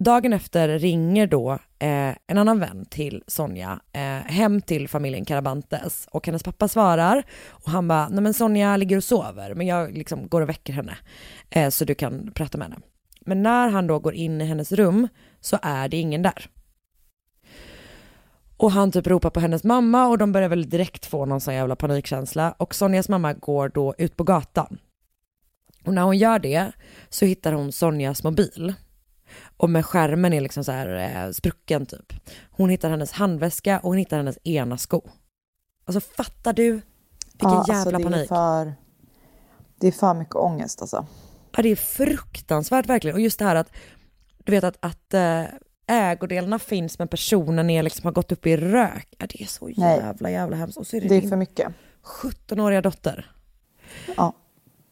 Dagen 0.00 0.32
efter 0.32 0.78
ringer 0.78 1.26
då 1.26 1.52
eh, 1.78 2.14
en 2.26 2.38
annan 2.38 2.60
vän 2.60 2.86
till 2.90 3.22
Sonja 3.26 3.80
eh, 3.92 4.00
hem 4.32 4.60
till 4.60 4.88
familjen 4.88 5.24
Carabantes 5.24 6.08
och 6.10 6.26
hennes 6.26 6.42
pappa 6.42 6.68
svarar 6.68 7.24
och 7.48 7.70
han 7.70 7.88
bara, 7.88 8.08
nej 8.08 8.22
men 8.22 8.34
Sonja 8.34 8.76
ligger 8.76 8.96
och 8.96 9.04
sover 9.04 9.54
men 9.54 9.66
jag 9.66 9.98
liksom 9.98 10.28
går 10.28 10.40
och 10.40 10.48
väcker 10.48 10.72
henne 10.72 10.96
eh, 11.50 11.70
så 11.70 11.84
du 11.84 11.94
kan 11.94 12.30
prata 12.34 12.58
med 12.58 12.68
henne. 12.68 12.80
Men 13.20 13.42
när 13.42 13.68
han 13.68 13.86
då 13.86 13.98
går 13.98 14.14
in 14.14 14.40
i 14.40 14.44
hennes 14.44 14.72
rum 14.72 15.08
så 15.40 15.58
är 15.62 15.88
det 15.88 15.96
ingen 15.96 16.22
där. 16.22 16.50
Och 18.58 18.72
han 18.72 18.92
typ 18.92 19.06
ropar 19.06 19.30
på 19.30 19.40
hennes 19.40 19.64
mamma 19.64 20.06
och 20.06 20.18
de 20.18 20.32
börjar 20.32 20.48
väl 20.48 20.68
direkt 20.68 21.06
få 21.06 21.26
någon 21.26 21.40
sån 21.40 21.54
jävla 21.54 21.76
panikkänsla 21.76 22.54
och 22.58 22.74
Sonjas 22.74 23.08
mamma 23.08 23.32
går 23.32 23.68
då 23.68 23.94
ut 23.98 24.16
på 24.16 24.24
gatan. 24.24 24.78
Och 25.84 25.94
när 25.94 26.02
hon 26.02 26.18
gör 26.18 26.38
det 26.38 26.72
så 27.08 27.24
hittar 27.24 27.52
hon 27.52 27.72
Sonjas 27.72 28.24
mobil. 28.24 28.74
Och 29.56 29.70
med 29.70 29.86
skärmen 29.86 30.32
är 30.32 30.40
liksom 30.40 30.64
så 30.64 30.72
här 30.72 31.26
eh, 31.26 31.32
sprucken 31.32 31.86
typ. 31.86 32.12
Hon 32.50 32.70
hittar 32.70 32.90
hennes 32.90 33.12
handväska 33.12 33.78
och 33.78 33.88
hon 33.88 33.98
hittar 33.98 34.16
hennes 34.16 34.38
ena 34.44 34.78
sko. 34.78 35.02
Alltså 35.84 36.00
fattar 36.00 36.52
du? 36.52 36.72
Vilken 36.72 37.50
Ja, 37.50 37.64
jävla 37.68 37.74
alltså, 37.74 37.90
det 37.90 37.96
är 37.96 38.10
panik. 38.10 38.28
För, 38.28 38.74
det 39.80 39.86
är 39.86 39.92
för 39.92 40.14
mycket 40.14 40.34
ångest 40.34 40.80
alltså. 40.82 41.06
Ja 41.56 41.62
det 41.62 41.68
är 41.68 41.76
fruktansvärt 41.76 42.86
verkligen. 42.86 43.14
Och 43.14 43.20
just 43.20 43.38
det 43.38 43.44
här 43.44 43.56
att, 43.56 43.72
du 44.44 44.52
vet 44.52 44.64
att, 44.64 44.76
att 44.80 45.14
äh, 45.14 45.42
ägodelarna 45.88 46.58
finns 46.58 46.98
men 46.98 47.08
personen 47.08 47.70
är 47.70 47.82
liksom 47.82 48.04
har 48.04 48.12
gått 48.12 48.32
upp 48.32 48.46
i 48.46 48.56
rök. 48.56 49.08
Ja, 49.18 49.26
det 49.26 49.42
är 49.42 49.46
så 49.46 49.66
Nej. 49.76 49.98
jävla 49.98 50.30
jävla 50.30 50.56
hemskt. 50.56 50.78
Och 50.78 50.86
så 50.86 50.96
är 50.96 51.00
det, 51.00 51.08
Det 51.08 51.16
är 51.16 51.28
för 51.28 51.36
mycket. 51.36 51.68
17-åriga 52.04 52.82
dotter. 52.82 53.32
Ja. 54.16 54.32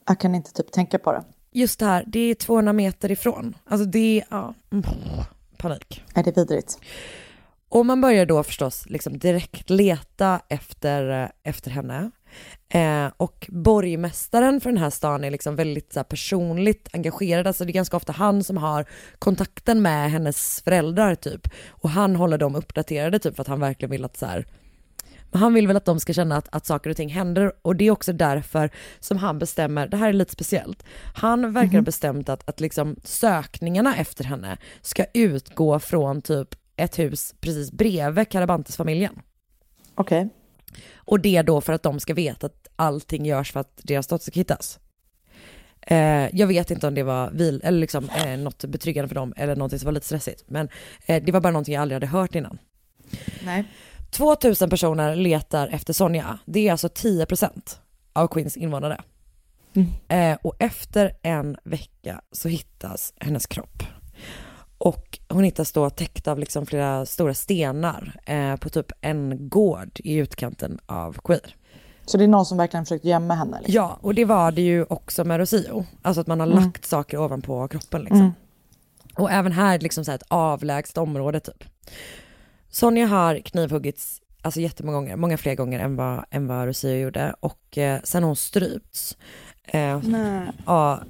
Jag 0.08 0.20
kan 0.20 0.34
inte 0.34 0.52
typ 0.52 0.72
tänka 0.72 0.98
på 0.98 1.12
det. 1.12 1.24
Just 1.52 1.78
det 1.78 1.86
här, 1.86 2.04
det 2.06 2.20
är 2.20 2.34
200 2.34 2.72
meter 2.72 3.10
ifrån. 3.10 3.56
Alltså 3.64 3.86
det 3.86 4.20
är, 4.20 4.24
ja, 4.30 4.54
mm, 4.72 4.84
panik. 5.56 6.04
Är 6.14 6.22
det 6.22 6.36
vidrigt? 6.36 6.78
Och 7.68 7.86
man 7.86 8.00
börjar 8.00 8.26
då 8.26 8.42
förstås 8.42 8.86
liksom 8.86 9.18
direkt 9.18 9.70
leta 9.70 10.40
efter, 10.48 11.22
eh, 11.22 11.28
efter 11.42 11.70
henne. 11.70 12.10
Eh, 12.68 13.06
och 13.16 13.46
borgmästaren 13.48 14.60
för 14.60 14.70
den 14.70 14.78
här 14.78 14.90
stan 14.90 15.24
är 15.24 15.30
liksom 15.30 15.56
väldigt 15.56 15.92
så 15.92 15.98
här, 15.98 16.04
personligt 16.04 16.88
engagerad, 16.92 17.46
alltså 17.46 17.64
det 17.64 17.70
är 17.70 17.74
ganska 17.74 17.96
ofta 17.96 18.12
han 18.12 18.44
som 18.44 18.56
har 18.56 18.84
kontakten 19.18 19.82
med 19.82 20.10
hennes 20.10 20.62
föräldrar 20.64 21.14
typ. 21.14 21.48
Och 21.68 21.90
han 21.90 22.16
håller 22.16 22.38
dem 22.38 22.54
uppdaterade 22.54 23.18
typ 23.18 23.36
för 23.36 23.42
att 23.42 23.48
han 23.48 23.60
verkligen 23.60 23.90
vill 23.90 24.04
att 24.04 24.16
så 24.16 24.26
här, 24.26 24.46
men 25.30 25.40
han 25.40 25.54
vill 25.54 25.66
väl 25.66 25.76
att 25.76 25.84
de 25.84 26.00
ska 26.00 26.12
känna 26.12 26.36
att, 26.36 26.48
att 26.54 26.66
saker 26.66 26.90
och 26.90 26.96
ting 26.96 27.08
händer 27.08 27.52
och 27.62 27.76
det 27.76 27.84
är 27.86 27.90
också 27.90 28.12
därför 28.12 28.70
som 29.00 29.16
han 29.16 29.38
bestämmer, 29.38 29.86
det 29.86 29.96
här 29.96 30.08
är 30.08 30.12
lite 30.12 30.32
speciellt, 30.32 30.84
han 31.14 31.52
verkar 31.52 31.72
ha 31.72 31.82
bestämt 31.82 32.28
att, 32.28 32.48
att 32.48 32.60
liksom 32.60 32.96
sökningarna 33.04 33.96
efter 33.96 34.24
henne 34.24 34.58
ska 34.80 35.04
utgå 35.14 35.78
från 35.78 36.22
typ 36.22 36.48
ett 36.76 36.98
hus 36.98 37.34
precis 37.40 37.72
bredvid 37.72 38.28
Carabantes-familjen. 38.28 39.22
Okej. 39.94 40.28
Och 41.06 41.20
det 41.20 41.42
då 41.42 41.60
för 41.60 41.72
att 41.72 41.82
de 41.82 42.00
ska 42.00 42.14
veta 42.14 42.46
att 42.46 42.68
allting 42.76 43.26
görs 43.26 43.52
för 43.52 43.60
att 43.60 43.80
deras 43.82 44.06
dotter 44.06 44.30
ska 44.30 44.40
hittas. 44.40 44.78
Eh, 45.80 46.36
jag 46.36 46.46
vet 46.46 46.70
inte 46.70 46.86
om 46.86 46.94
det 46.94 47.02
var 47.02 47.30
vil, 47.30 47.60
eller 47.64 47.78
liksom, 47.78 48.08
eh, 48.10 48.38
något 48.38 48.64
betryggande 48.64 49.08
för 49.08 49.14
dem 49.14 49.34
eller 49.36 49.56
något 49.56 49.80
som 49.80 49.84
var 49.84 49.92
lite 49.92 50.06
stressigt. 50.06 50.44
Men 50.46 50.68
eh, 51.06 51.22
det 51.24 51.32
var 51.32 51.40
bara 51.40 51.52
någonting 51.52 51.74
jag 51.74 51.82
aldrig 51.82 51.96
hade 51.96 52.06
hört 52.06 52.34
innan. 52.34 52.58
Nej. 53.44 53.64
2000 54.10 54.70
personer 54.70 55.16
letar 55.16 55.68
efter 55.68 55.92
Sonja. 55.92 56.38
Det 56.44 56.68
är 56.68 56.72
alltså 56.72 56.88
10% 56.88 57.78
av 58.12 58.28
Queens 58.28 58.56
invånare. 58.56 59.00
Eh, 60.08 60.38
och 60.42 60.54
efter 60.58 61.12
en 61.22 61.56
vecka 61.64 62.20
så 62.32 62.48
hittas 62.48 63.14
hennes 63.20 63.46
kropp. 63.46 63.82
Och 64.86 65.18
hon 65.28 65.44
hittas 65.44 65.72
då 65.72 65.90
täckt 65.90 66.28
av 66.28 66.38
liksom 66.38 66.66
flera 66.66 67.06
stora 67.06 67.34
stenar 67.34 68.20
eh, 68.26 68.56
på 68.56 68.68
typ 68.68 68.92
en 69.00 69.48
gård 69.48 69.90
i 69.94 70.14
utkanten 70.14 70.78
av 70.86 71.16
Queer. 71.24 71.56
Så 72.04 72.18
det 72.18 72.24
är 72.24 72.28
någon 72.28 72.46
som 72.46 72.58
verkligen 72.58 72.84
försökt 72.84 73.04
gömma 73.04 73.34
henne? 73.34 73.56
Liksom. 73.58 73.74
Ja, 73.74 73.98
och 74.00 74.14
det 74.14 74.24
var 74.24 74.52
det 74.52 74.62
ju 74.62 74.84
också 74.84 75.24
med 75.24 75.38
Rocio. 75.38 75.86
Alltså 76.02 76.20
att 76.20 76.26
man 76.26 76.40
har 76.40 76.46
lagt 76.46 76.84
saker 76.84 77.18
ovanpå 77.18 77.68
kroppen 77.68 78.02
liksom. 78.02 78.34
Och 79.14 79.30
även 79.30 79.52
här 79.52 79.78
liksom 79.78 80.04
så 80.04 80.10
här 80.10 80.18
ett 80.18 80.26
avlägset 80.28 80.98
område 80.98 81.40
typ. 81.40 81.64
Sonja 82.70 83.06
har 83.06 83.38
knivhuggits 83.38 84.20
alltså 84.42 84.60
jättemånga 84.60 84.96
gånger, 84.96 85.16
många 85.16 85.38
fler 85.38 85.54
gånger 85.54 85.80
än 85.80 85.96
vad, 85.96 86.24
än 86.30 86.46
vad 86.46 86.66
Rocio 86.66 86.96
gjorde. 86.96 87.34
Och 87.40 87.78
eh, 87.78 88.00
sen 88.04 88.22
har 88.22 88.28
hon 88.28 88.36
strypts. 88.36 89.16
Eh, 89.64 90.00
Nej. 90.02 90.48
Ja, 90.66 91.02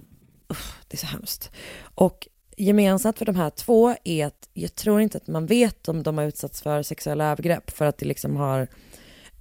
usch, 0.50 0.74
det 0.88 0.94
är 0.94 0.98
så 0.98 1.06
hemskt. 1.06 1.50
Och 1.94 2.28
gemensamt 2.56 3.18
för 3.18 3.24
de 3.24 3.36
här 3.36 3.50
två 3.50 3.94
är 4.04 4.26
att 4.26 4.48
jag 4.54 4.74
tror 4.74 5.00
inte 5.00 5.18
att 5.18 5.26
man 5.26 5.46
vet 5.46 5.88
om 5.88 6.02
de 6.02 6.18
har 6.18 6.24
utsatts 6.24 6.62
för 6.62 6.82
sexuella 6.82 7.24
övergrepp 7.24 7.70
för 7.70 7.84
att 7.84 7.98
det 7.98 8.06
liksom 8.06 8.36
har 8.36 8.68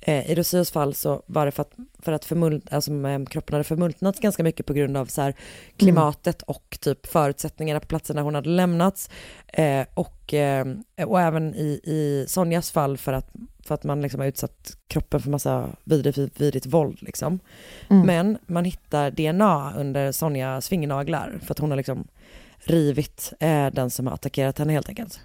eh, 0.02 0.32
i 0.32 0.36
Rosios 0.36 0.72
fall 0.72 0.94
så 0.94 1.24
var 1.26 1.46
det 1.46 1.52
för 1.52 1.62
att, 1.62 1.74
för 2.00 2.12
att 2.12 2.26
förmult, 2.26 2.74
alltså, 2.74 2.92
kroppen 3.30 3.54
hade 3.54 3.64
förmultnats 3.64 4.20
ganska 4.20 4.44
mycket 4.44 4.66
på 4.66 4.74
grund 4.74 4.98
av 4.98 5.06
så 5.06 5.22
här, 5.22 5.36
klimatet 5.78 6.42
och 6.42 6.78
typ 6.82 7.08
förutsättningarna 7.08 7.80
på 7.80 7.88
platserna 7.88 8.22
hon 8.22 8.36
hade 8.36 8.50
lämnats. 8.50 9.10
Eh, 9.48 9.86
och, 9.94 10.34
eh, 10.34 10.66
och 11.06 11.22
även 11.22 11.56
i, 11.56 11.80
i 11.84 12.26
Sonjas 12.28 12.72
fall 12.72 12.98
för 12.98 13.14
att, 13.14 13.32
för 13.66 13.76
att 13.76 13.84
man 13.84 14.02
liksom 14.02 14.20
har 14.20 14.28
utsatt 14.28 14.78
kroppen 14.88 15.22
för 15.22 15.30
massa 15.30 15.70
vidrigt, 15.84 16.42
vidrigt 16.42 16.66
våld. 16.66 16.98
Liksom. 17.02 17.40
Men 18.06 18.38
man 18.48 18.66
hittar 18.66 19.12
DNA 19.12 19.74
under 19.78 20.12
Sonjas 20.12 20.70
fingernaglar 20.70 21.40
för 21.44 21.52
att 21.52 21.60
hon 21.60 21.70
har 21.70 21.78
liksom 21.78 22.08
rivit 22.60 23.34
eh, 23.40 23.68
den 23.68 23.90
som 23.90 24.08
har 24.08 24.14
attackerat 24.14 24.60
henne 24.60 24.74
helt 24.74 24.90
enkelt. 24.90 25.20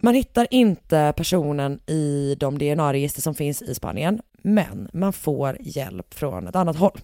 Man 0.00 0.14
hittar 0.14 0.46
inte 0.50 1.12
personen 1.16 1.80
i 1.86 2.36
de 2.40 2.58
DNA-register 2.58 3.22
som 3.22 3.34
finns 3.34 3.62
i 3.62 3.74
Spanien, 3.74 4.20
men 4.42 4.88
man 4.92 5.12
får 5.12 5.56
hjälp 5.60 6.14
från 6.14 6.46
ett 6.46 6.56
annat 6.56 6.76
håll. 6.76 7.00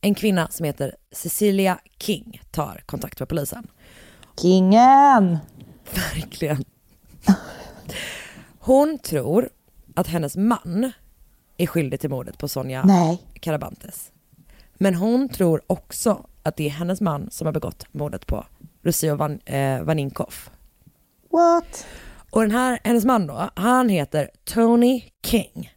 En 0.00 0.14
kvinna 0.14 0.48
som 0.50 0.64
heter 0.64 0.96
Cecilia 1.12 1.78
King 1.98 2.40
tar 2.50 2.82
kontakt 2.86 3.20
med 3.20 3.28
polisen. 3.28 3.66
Kingen! 4.40 5.38
Verkligen. 5.94 6.64
Hon 8.58 8.98
tror 8.98 9.48
att 9.94 10.06
hennes 10.06 10.36
man 10.36 10.92
är 11.56 11.66
skyldig 11.66 12.00
till 12.00 12.10
mordet 12.10 12.38
på 12.38 12.48
Sonja 12.48 12.84
Nej. 12.84 13.22
Carabantes. 13.40 14.10
Men 14.74 14.94
hon 14.94 15.28
tror 15.28 15.62
också 15.66 16.26
att 16.44 16.56
det 16.56 16.66
är 16.66 16.70
hennes 16.70 17.00
man 17.00 17.30
som 17.30 17.46
har 17.46 17.52
begått 17.52 17.86
mordet 17.92 18.26
på 18.26 18.46
Lucio 18.82 19.16
Van, 19.16 19.40
eh, 19.44 19.82
Vaninkov. 19.82 20.34
What? 21.30 21.86
Och 22.30 22.40
den 22.40 22.50
här, 22.50 22.78
hennes 22.84 23.04
man 23.04 23.26
då, 23.26 23.50
han 23.54 23.88
heter 23.88 24.30
Tony 24.44 25.02
King. 25.26 25.70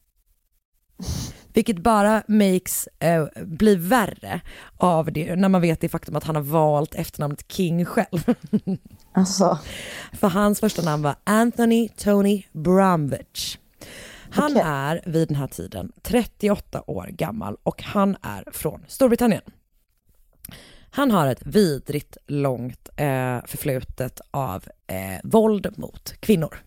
Vilket 1.53 1.77
bara 1.77 2.23
makes, 2.27 2.88
eh, 2.99 3.26
blir 3.45 3.77
värre 3.77 4.41
av 4.77 5.11
det, 5.11 5.35
när 5.35 5.49
man 5.49 5.61
vet 5.61 5.81
det 5.81 5.89
faktum 5.89 6.15
att 6.15 6.23
han 6.23 6.35
har 6.35 6.44
valt 6.44 6.95
efternamnet 6.95 7.52
King 7.52 7.85
själv. 7.85 8.35
Alltså, 9.11 9.60
För 10.14 10.27
hans 10.27 10.60
första 10.60 10.81
namn 10.81 11.03
var 11.03 11.15
Anthony 11.23 11.89
Tony 11.89 12.44
Bromwich. 12.52 13.57
Han 14.30 14.52
Okej. 14.52 14.64
är 14.65 15.02
vid 15.06 15.27
den 15.27 15.38
här 15.38 15.48
tiden 15.48 15.91
38 16.02 16.84
år 16.88 17.07
gammal 17.07 17.57
och 17.64 17.84
han 17.84 18.18
är 18.22 18.52
från 18.52 18.85
Storbritannien. 18.88 19.41
Han 20.97 21.11
har 21.11 21.27
ett 21.27 21.45
vidrigt 21.45 22.17
långt 22.27 22.89
eh, 22.95 23.39
förflutet 23.45 24.21
av 24.31 24.65
eh, 24.87 25.19
våld 25.23 25.73
mot 25.77 26.13
kvinnor. 26.19 26.57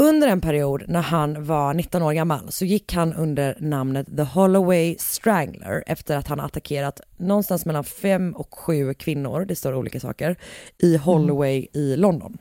Under 0.00 0.28
en 0.28 0.40
period 0.40 0.84
när 0.88 1.02
han 1.02 1.44
var 1.44 1.74
19 1.74 2.02
år 2.02 2.12
gammal 2.12 2.52
så 2.52 2.64
gick 2.64 2.92
han 2.92 3.14
under 3.14 3.56
namnet 3.60 4.16
The 4.16 4.22
Holloway 4.22 4.96
Strangler 4.98 5.84
efter 5.86 6.16
att 6.16 6.28
han 6.28 6.40
attackerat 6.40 7.00
någonstans 7.16 7.66
mellan 7.66 7.84
fem 7.84 8.32
och 8.32 8.54
sju 8.54 8.94
kvinnor, 8.94 9.44
det 9.44 9.56
står 9.56 9.74
olika 9.74 10.00
saker, 10.00 10.36
i 10.78 10.96
Holloway 10.96 11.66
i 11.72 11.96
London 11.96 12.38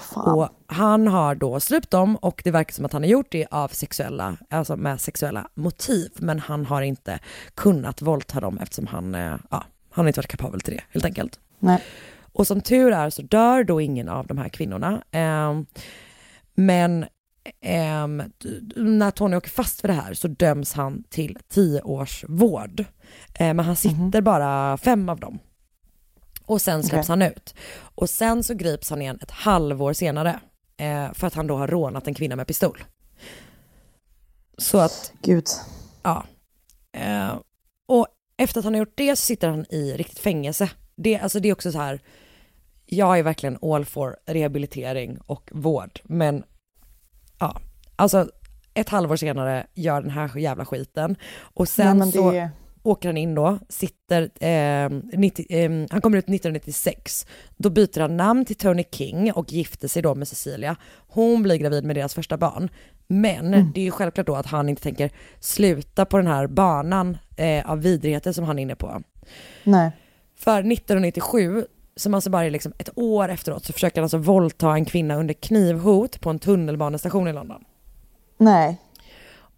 fan. 0.00 0.34
Och 0.34 0.48
han 0.66 1.08
har 1.08 1.34
då 1.34 1.60
släppt 1.60 1.90
dem 1.90 2.16
och 2.16 2.40
det 2.44 2.50
verkar 2.50 2.72
som 2.72 2.84
att 2.84 2.92
han 2.92 3.02
har 3.02 3.08
gjort 3.08 3.30
det 3.30 3.46
av 3.50 3.68
sexuella, 3.68 4.36
alltså 4.50 4.76
med 4.76 5.00
sexuella 5.00 5.48
motiv. 5.54 6.10
Men 6.16 6.38
han 6.38 6.66
har 6.66 6.82
inte 6.82 7.18
kunnat 7.54 8.02
våldta 8.02 8.40
dem 8.40 8.58
eftersom 8.58 8.86
han, 8.86 9.14
eh, 9.14 9.34
ja, 9.50 9.64
han 9.90 10.04
har 10.04 10.06
inte 10.06 10.18
varit 10.18 10.30
kapabel 10.30 10.60
till 10.60 10.74
det 10.74 10.82
helt 10.90 11.04
enkelt. 11.04 11.40
Nej. 11.58 11.82
Och 12.32 12.46
som 12.46 12.60
tur 12.60 12.92
är 12.92 13.10
så 13.10 13.22
dör 13.22 13.64
då 13.64 13.80
ingen 13.80 14.08
av 14.08 14.26
de 14.26 14.38
här 14.38 14.48
kvinnorna. 14.48 15.02
Ehm, 15.10 15.66
men 16.54 17.06
ehm, 17.60 18.22
när 18.76 19.10
Tony 19.10 19.36
åker 19.36 19.50
fast 19.50 19.80
för 19.80 19.88
det 19.88 19.94
här 19.94 20.14
så 20.14 20.28
döms 20.28 20.72
han 20.72 21.04
till 21.10 21.38
tio 21.48 21.82
års 21.82 22.24
vård. 22.28 22.80
Eh, 23.34 23.54
men 23.54 23.60
han 23.60 23.76
sitter 23.76 24.20
bara 24.20 24.76
fem 24.76 25.08
av 25.08 25.20
dem. 25.20 25.38
Och 26.52 26.62
sen 26.62 26.82
släpps 26.82 27.10
Okej. 27.10 27.12
han 27.12 27.32
ut. 27.32 27.54
Och 27.94 28.10
sen 28.10 28.44
så 28.44 28.54
grips 28.54 28.90
han 28.90 29.02
igen 29.02 29.18
ett 29.22 29.30
halvår 29.30 29.92
senare. 29.92 30.40
Eh, 30.76 31.12
för 31.12 31.26
att 31.26 31.34
han 31.34 31.46
då 31.46 31.56
har 31.56 31.68
rånat 31.68 32.06
en 32.06 32.14
kvinna 32.14 32.36
med 32.36 32.46
pistol. 32.46 32.84
Så 34.58 34.78
att 34.78 35.12
Gud. 35.22 35.46
Ja. 36.02 36.24
Eh, 36.92 37.34
och 37.88 38.06
efter 38.36 38.58
att 38.58 38.64
han 38.64 38.74
har 38.74 38.78
gjort 38.78 38.92
det 38.96 39.16
så 39.16 39.22
sitter 39.22 39.48
han 39.48 39.66
i 39.70 39.92
riktigt 39.96 40.18
fängelse. 40.18 40.70
Det, 40.96 41.18
alltså 41.18 41.40
det 41.40 41.48
är 41.48 41.52
också 41.52 41.72
så 41.72 41.78
här, 41.78 42.00
jag 42.86 43.18
är 43.18 43.22
verkligen 43.22 43.58
all 43.62 43.84
for 43.84 44.16
rehabilitering 44.26 45.18
och 45.26 45.50
vård, 45.52 46.00
men 46.04 46.44
ja, 47.38 47.60
alltså 47.96 48.28
ett 48.74 48.88
halvår 48.88 49.16
senare 49.16 49.66
gör 49.74 50.00
den 50.00 50.10
här 50.10 50.38
jävla 50.38 50.64
skiten 50.64 51.16
och 51.40 51.68
sen 51.68 51.86
Nej, 51.86 51.94
men 51.94 52.12
så 52.12 52.30
det... 52.30 52.50
åker 52.82 53.08
han 53.08 53.16
in 53.16 53.34
då, 53.34 53.58
sitter, 53.68 54.22
eh, 54.44 54.90
90, 55.12 55.46
eh, 55.48 55.70
han 55.90 56.00
kommer 56.00 56.18
ut 56.18 56.28
1996. 56.28 57.26
Då 57.56 57.70
byter 57.70 58.00
han 58.00 58.16
namn 58.16 58.44
till 58.44 58.56
Tony 58.56 58.84
King 58.90 59.32
och 59.32 59.52
gifter 59.52 59.88
sig 59.88 60.02
då 60.02 60.14
med 60.14 60.28
Cecilia. 60.28 60.76
Hon 61.08 61.42
blir 61.42 61.56
gravid 61.56 61.84
med 61.84 61.96
deras 61.96 62.14
första 62.14 62.36
barn. 62.36 62.68
Men 63.06 63.72
det 63.74 63.80
är 63.80 63.84
ju 63.84 63.90
självklart 63.90 64.26
då 64.26 64.34
att 64.34 64.46
han 64.46 64.68
inte 64.68 64.82
tänker 64.82 65.10
sluta 65.40 66.04
på 66.04 66.16
den 66.16 66.26
här 66.26 66.46
banan 66.46 67.18
eh, 67.36 67.70
av 67.70 67.82
vidrigheter 67.82 68.32
som 68.32 68.44
han 68.44 68.58
är 68.58 68.62
inne 68.62 68.76
på. 68.76 69.02
Nej. 69.64 69.90
För 70.38 70.58
1997, 70.58 71.66
som 71.96 72.14
alltså 72.14 72.30
bara 72.30 72.44
är 72.44 72.50
liksom 72.50 72.72
ett 72.78 72.98
år 72.98 73.28
efteråt, 73.28 73.64
så 73.64 73.72
försöker 73.72 73.96
han 73.96 74.04
alltså 74.04 74.18
våldta 74.18 74.74
en 74.74 74.84
kvinna 74.84 75.16
under 75.16 75.34
knivhot 75.34 76.20
på 76.20 76.30
en 76.30 76.38
tunnelbanestation 76.38 77.28
i 77.28 77.32
London. 77.32 77.64
Nej. 78.38 78.78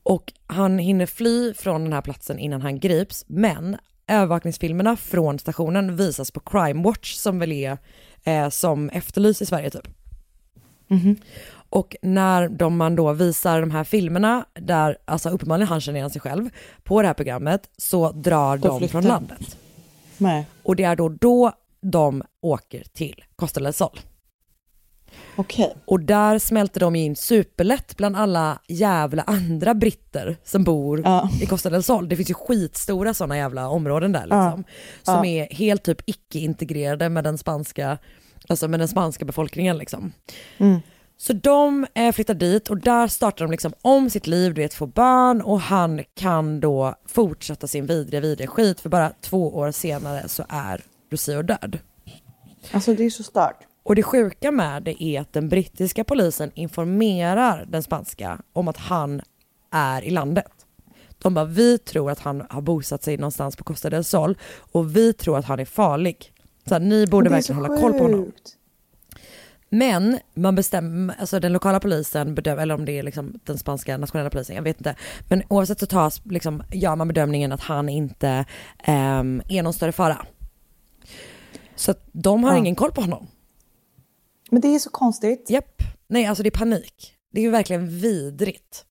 Och 0.04 0.32
han 0.46 0.78
hinner 0.78 1.06
fly 1.06 1.54
från 1.54 1.84
den 1.84 1.92
här 1.92 2.00
platsen 2.00 2.38
innan 2.38 2.62
han 2.62 2.78
grips, 2.78 3.24
men 3.28 3.76
övervakningsfilmerna 4.06 4.96
från 4.96 5.38
stationen 5.38 5.96
visas 5.96 6.30
på 6.30 6.40
Crime 6.40 6.82
Watch 6.82 7.14
som 7.14 7.38
väl 7.38 7.52
är 7.52 7.78
eh, 8.24 8.48
som 8.48 8.88
efterlys 8.88 9.42
i 9.42 9.46
Sverige 9.46 9.70
typ. 9.70 9.88
Och 11.68 11.96
när 12.02 12.48
de, 12.48 12.76
man 12.76 12.96
då 12.96 13.12
visar 13.12 13.60
de 13.60 13.70
här 13.70 13.84
filmerna 13.84 14.46
där, 14.54 14.98
alltså 15.04 15.28
uppenbarligen 15.28 15.68
han 15.68 15.80
känner 15.80 15.98
igen 15.98 16.10
sig 16.10 16.20
själv, 16.20 16.50
på 16.82 17.02
det 17.02 17.08
här 17.08 17.14
programmet 17.14 17.70
så 17.76 18.12
drar 18.12 18.56
de 18.56 18.78
flyttar. 18.78 18.92
från 18.92 19.08
landet. 19.08 19.56
Nej. 20.18 20.46
Och 20.62 20.76
det 20.76 20.84
är 20.84 20.96
då 20.96 21.08
då 21.08 21.52
de 21.80 22.22
åker 22.40 22.84
till 22.92 23.24
Costa 23.36 23.60
del 23.60 23.72
Sol. 23.72 24.00
Okej. 25.36 25.74
Och 25.84 26.00
där 26.00 26.38
smälter 26.38 26.80
de 26.80 26.96
in 26.96 27.16
superlätt 27.16 27.96
bland 27.96 28.16
alla 28.16 28.58
jävla 28.68 29.22
andra 29.22 29.74
britter 29.74 30.36
som 30.44 30.64
bor 30.64 31.00
Ja. 31.04 31.28
i 31.42 31.46
Costa 31.46 31.70
del 31.70 31.82
Sol. 31.82 32.08
Det 32.08 32.16
finns 32.16 32.30
ju 32.30 32.34
skitstora 32.34 33.14
sådana 33.14 33.36
jävla 33.36 33.68
områden 33.68 34.12
där 34.12 34.22
liksom. 34.22 34.64
Som 35.02 35.14
Ja. 35.14 35.26
är 35.26 35.54
helt 35.54 35.82
typ 35.82 36.00
icke-integrerade 36.06 37.08
med 37.08 37.24
den 37.24 37.38
spanska, 37.38 37.98
alltså 38.48 38.68
med 38.68 38.80
den 38.80 38.88
spanska 38.88 39.24
befolkningen 39.24 39.78
liksom. 39.78 40.12
Mm. 40.58 40.80
Så 41.16 41.32
de 41.32 41.86
eh, 41.94 42.12
flyttar 42.12 42.34
dit 42.34 42.70
och 42.70 42.78
där 42.78 43.08
startar 43.08 43.44
de 43.44 43.50
liksom 43.50 43.72
om 43.82 44.10
sitt 44.10 44.26
liv, 44.26 44.54
du 44.54 44.62
vet 44.62 44.74
få 44.74 44.86
barn 44.86 45.40
och 45.42 45.60
han 45.60 46.00
kan 46.14 46.60
då 46.60 46.94
fortsätta 47.08 47.66
sin 47.66 47.86
vidriga 47.86 48.20
vidriga 48.20 48.48
skit 48.50 48.80
för 48.80 48.88
bara 48.88 49.12
två 49.20 49.56
år 49.56 49.70
senare 49.70 50.28
så 50.28 50.44
är 50.48 50.80
Rocio 51.10 51.42
död. 51.42 51.78
Alltså 52.72 52.94
det 52.94 53.04
är 53.04 53.10
så 53.10 53.22
stört. 53.22 53.58
Och 53.84 53.94
det 53.94 54.02
sjuka 54.02 54.50
med 54.50 54.82
det 54.82 55.02
är 55.02 55.20
att 55.20 55.32
den 55.32 55.48
brittiska 55.48 56.04
polisen 56.04 56.50
informerar 56.54 57.64
den 57.68 57.82
spanska 57.82 58.40
om 58.52 58.68
att 58.68 58.76
han 58.76 59.20
är 59.70 60.02
i 60.02 60.10
landet. 60.10 60.52
De 61.18 61.34
bara, 61.34 61.44
vi 61.44 61.78
tror 61.78 62.10
att 62.10 62.18
han 62.18 62.42
har 62.50 62.60
bosatt 62.60 63.02
sig 63.02 63.16
någonstans 63.16 63.56
på 63.56 63.64
Costa 63.64 63.90
del 63.90 64.04
Sol 64.04 64.38
och 64.72 64.96
vi 64.96 65.12
tror 65.12 65.38
att 65.38 65.44
han 65.44 65.60
är 65.60 65.64
farlig. 65.64 66.32
Så 66.68 66.74
här, 66.74 66.80
ni 66.80 67.06
borde 67.06 67.30
verkligen 67.30 67.62
hålla 67.62 67.80
koll 67.80 67.92
på 67.92 67.98
honom. 67.98 68.32
Men 69.68 70.18
man 70.34 70.54
bestämmer, 70.54 71.14
alltså 71.20 71.40
den 71.40 71.52
lokala 71.52 71.80
polisen 71.80 72.34
bedömer, 72.34 72.62
eller 72.62 72.74
om 72.74 72.84
det 72.84 72.98
är 72.98 73.02
liksom 73.02 73.40
den 73.44 73.58
spanska 73.58 73.96
nationella 73.98 74.30
polisen, 74.30 74.56
jag 74.56 74.62
vet 74.62 74.76
inte. 74.76 74.94
Men 75.28 75.42
oavsett 75.48 75.80
så 75.80 75.86
tas, 75.86 76.20
liksom, 76.24 76.62
gör 76.72 76.96
man 76.96 77.08
bedömningen 77.08 77.52
att 77.52 77.60
han 77.60 77.88
inte 77.88 78.44
ehm, 78.84 79.42
är 79.48 79.62
någon 79.62 79.72
större 79.72 79.92
fara. 79.92 80.26
Så 81.76 81.94
de 82.12 82.44
har 82.44 82.52
Ja. 82.52 82.58
ingen 82.58 82.74
koll 82.74 82.92
på 82.92 83.00
honom. 83.00 83.26
Men 84.54 84.60
det 84.60 84.74
är 84.74 84.78
så 84.78 84.90
konstigt. 84.90 85.50
Japp. 85.50 85.82
Nej, 86.06 86.26
alltså 86.26 86.42
det 86.42 86.48
är 86.48 86.58
panik. 86.58 87.14
Det 87.32 87.40
är 87.40 87.42
ju 87.42 87.50
verkligen 87.50 87.88
vidrigt. 87.88 88.84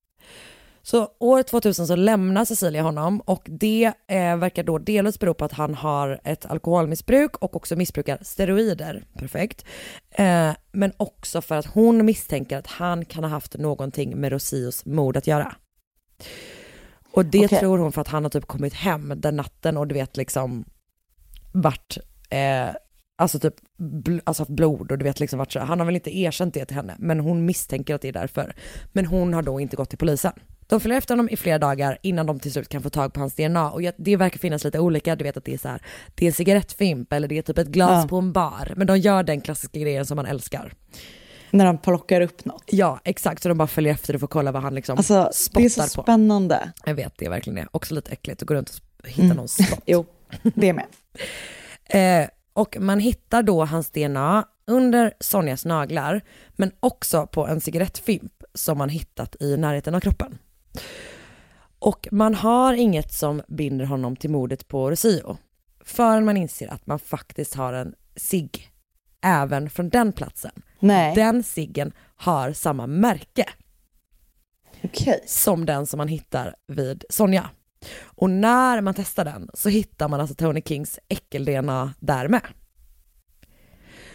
Så 0.82 1.08
år 1.20 1.44
2000 1.44 1.88
så 1.88 1.96
lämnar 1.96 2.46
Cecilia 2.46 2.82
honom 2.82 3.22
och 3.22 3.44
det 3.46 3.94
eh, 4.08 4.38
verkar 4.38 4.64
då 4.64 4.78
delvis 4.78 5.20
bero 5.20 5.34
på 5.34 5.46
att 5.46 5.52
han 5.52 5.76
har 5.76 6.22
ett 6.24 6.46
alkoholmissbruk 6.46 7.38
och 7.38 7.56
också 7.56 7.76
missbrukar 7.76 8.18
steroider. 8.22 9.04
Perfekt. 9.14 9.66
Eh, 10.12 10.52
men 10.72 10.92
också 10.98 11.42
för 11.42 11.56
att 11.56 11.66
hon 11.66 12.06
misstänker 12.06 12.58
att 12.58 12.68
han 12.68 13.06
kan 13.06 13.24
ha 13.24 13.32
haft 13.32 13.58
någonting 13.58 14.18
med 14.18 14.32
Rosios 14.32 14.86
mord 14.86 15.18
att 15.18 15.28
göra. 15.28 15.56
Och 17.12 17.26
det 17.26 17.46
Okej. 17.46 17.60
tror 17.60 17.78
hon 17.78 17.92
för 17.92 18.02
att 18.02 18.08
han 18.08 18.24
har 18.24 18.30
typ 18.30 18.46
kommit 18.46 18.74
hem 18.74 19.14
den 19.16 19.36
natten 19.36 19.78
och 19.78 19.88
du 19.88 19.94
vet 19.94 20.18
liksom 20.18 20.66
vart 21.54 21.98
eh, 22.30 22.70
alltså 23.18 23.40
typ 23.40 23.54
bl- 23.80 24.22
alltså 24.24 24.42
haft 24.44 24.50
blod 24.52 24.92
och 24.92 24.98
du 24.98 25.04
vet 25.04 25.20
liksom 25.20 25.40
vart 25.40 25.52
så, 25.52 25.60
han 25.60 25.80
har 25.80 25.86
väl 25.86 25.96
inte 25.96 26.18
erkänt 26.18 26.54
det 26.54 26.66
till 26.66 26.76
henne 26.76 26.96
men 27.00 27.20
hon 27.20 27.46
misstänker 27.46 27.96
att 27.96 28.02
det 28.02 28.08
är 28.08 28.14
därför. 28.14 28.56
Men 28.92 29.06
hon 29.06 29.34
har 29.34 29.42
då 29.42 29.60
inte 29.60 29.76
gått 29.76 29.90
till 29.90 29.98
polisen. 29.98 30.34
De 30.68 30.80
följer 30.80 30.98
efter 30.98 31.14
honom 31.14 31.30
i 31.30 31.38
flera 31.38 31.60
dagar 31.60 31.98
innan 32.04 32.26
de 32.26 32.40
till 32.40 32.52
slut 32.52 32.70
kan 32.70 32.82
få 32.82 32.90
tag 32.90 33.14
på 33.14 33.20
hans 33.20 33.36
DNA 33.36 33.72
och 33.72 33.82
det 33.98 34.16
verkar 34.16 34.40
finnas 34.40 34.64
lite 34.64 34.80
olika, 34.80 35.16
du 35.16 35.24
vet 35.24 35.38
att 35.38 35.46
det 35.46 35.54
är 35.54 35.58
så 35.58 35.68
här, 35.68 35.82
det 36.16 36.26
är 36.26 36.28
en 36.28 36.34
cigarettfimp 36.34 37.14
eller 37.14 37.28
det 37.28 37.38
är 37.38 37.42
typ 37.42 37.58
ett 37.58 37.68
glas 37.68 38.04
Ja. 38.04 38.08
på 38.08 38.18
en 38.18 38.34
bar. 38.34 38.74
Men 38.76 38.88
de 38.88 38.98
gör 39.00 39.24
den 39.24 39.42
klassiska 39.42 39.80
grejen 39.80 40.06
som 40.06 40.16
man 40.16 40.26
älskar. 40.26 40.74
När 41.52 41.66
de 41.66 41.78
plockar 41.78 42.22
upp 42.22 42.46
något. 42.46 42.64
Ja 42.68 43.00
exakt, 43.04 43.44
så 43.44 43.50
de 43.50 43.58
bara 43.58 43.68
följer 43.68 43.94
efter 43.94 44.14
och 44.14 44.20
får 44.20 44.28
kolla 44.28 44.52
vad 44.52 44.62
han 44.64 44.76
liksom 44.76 44.98
Alltså 44.98 45.14
det 45.14 45.20
är 45.20 45.32
spottar 45.32 45.70
så 45.88 45.96
på. 46.02 46.04
spännande. 46.04 46.72
Jag 46.86 46.96
vet, 46.96 47.14
det 47.18 47.26
är 47.26 47.30
verkligen 47.30 47.56
det. 47.56 47.68
Också 47.72 47.94
lite 47.96 48.12
äckligt 48.12 48.42
att 48.42 48.48
gå 48.48 48.54
runt 48.54 48.82
och 49.04 49.10
hitta 49.10 49.22
Mm. 49.24 49.38
någon 49.38 49.48
spot. 49.48 49.80
Jo, 49.86 50.06
det 50.44 50.70
är 50.70 50.74
med. 50.74 50.86
Eh, 52.24 52.30
och 52.54 52.78
man 52.80 53.00
hittar 53.00 53.44
då 53.44 53.66
hans 53.66 53.90
DNA 53.92 54.46
under 54.68 55.14
Sonjas 55.20 55.66
naglar, 55.66 56.22
men 56.50 56.72
också 56.80 57.28
på 57.28 57.48
en 57.48 57.62
cigarettfimp 57.62 58.44
som 58.54 58.78
man 58.78 58.90
hittat 58.90 59.36
i 59.42 59.58
närheten 59.58 59.96
av 59.96 60.00
kroppen. 60.00 60.38
Och 61.80 62.08
man 62.12 62.36
har 62.36 62.74
inget 62.74 63.14
som 63.14 63.42
binder 63.48 63.86
honom 63.86 64.16
till 64.16 64.30
mordet 64.30 64.68
på 64.68 64.92
Rocio, 64.92 65.38
förrän 65.86 66.26
man 66.26 66.38
inser 66.38 66.68
att 66.74 66.88
man 66.88 67.00
faktiskt 67.00 67.54
har 67.56 67.74
en 67.74 67.96
cigg 68.16 68.70
även 69.22 69.70
från 69.70 69.90
den 69.90 70.14
platsen. 70.14 70.52
Nej, 70.80 71.16
Den 71.16 71.44
ciggen 71.44 71.92
har 72.16 72.54
samma 72.54 72.88
märke 72.88 73.46
okej. 74.84 75.24
som 75.28 75.66
den 75.66 75.86
som 75.88 75.98
man 75.98 76.08
hittar 76.08 76.56
vid 76.68 77.04
Sonja. 77.10 77.50
Och 78.04 78.30
när 78.30 78.82
man 78.82 78.94
testar 78.94 79.26
den 79.26 79.50
så 79.54 79.70
hittar 79.70 80.08
man 80.08 80.20
alltså 80.20 80.36
Tony 80.36 80.62
Kings 80.66 81.00
äckel-DNA 81.10 81.94
där 82.00 82.28
med. 82.28 82.42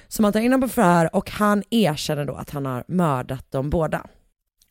Så 0.09 0.23
man 0.23 0.33
tar 0.33 0.41
in 0.41 0.53
honom 0.53 0.69
på 0.69 0.75
förhör 0.75 1.17
och 1.17 1.31
han 1.31 1.63
erkänner 1.71 2.25
då 2.25 2.35
att 2.35 2.51
han 2.51 2.67
har 2.67 2.85
mördat 2.89 3.51
dem 3.51 3.71
båda. 3.71 4.07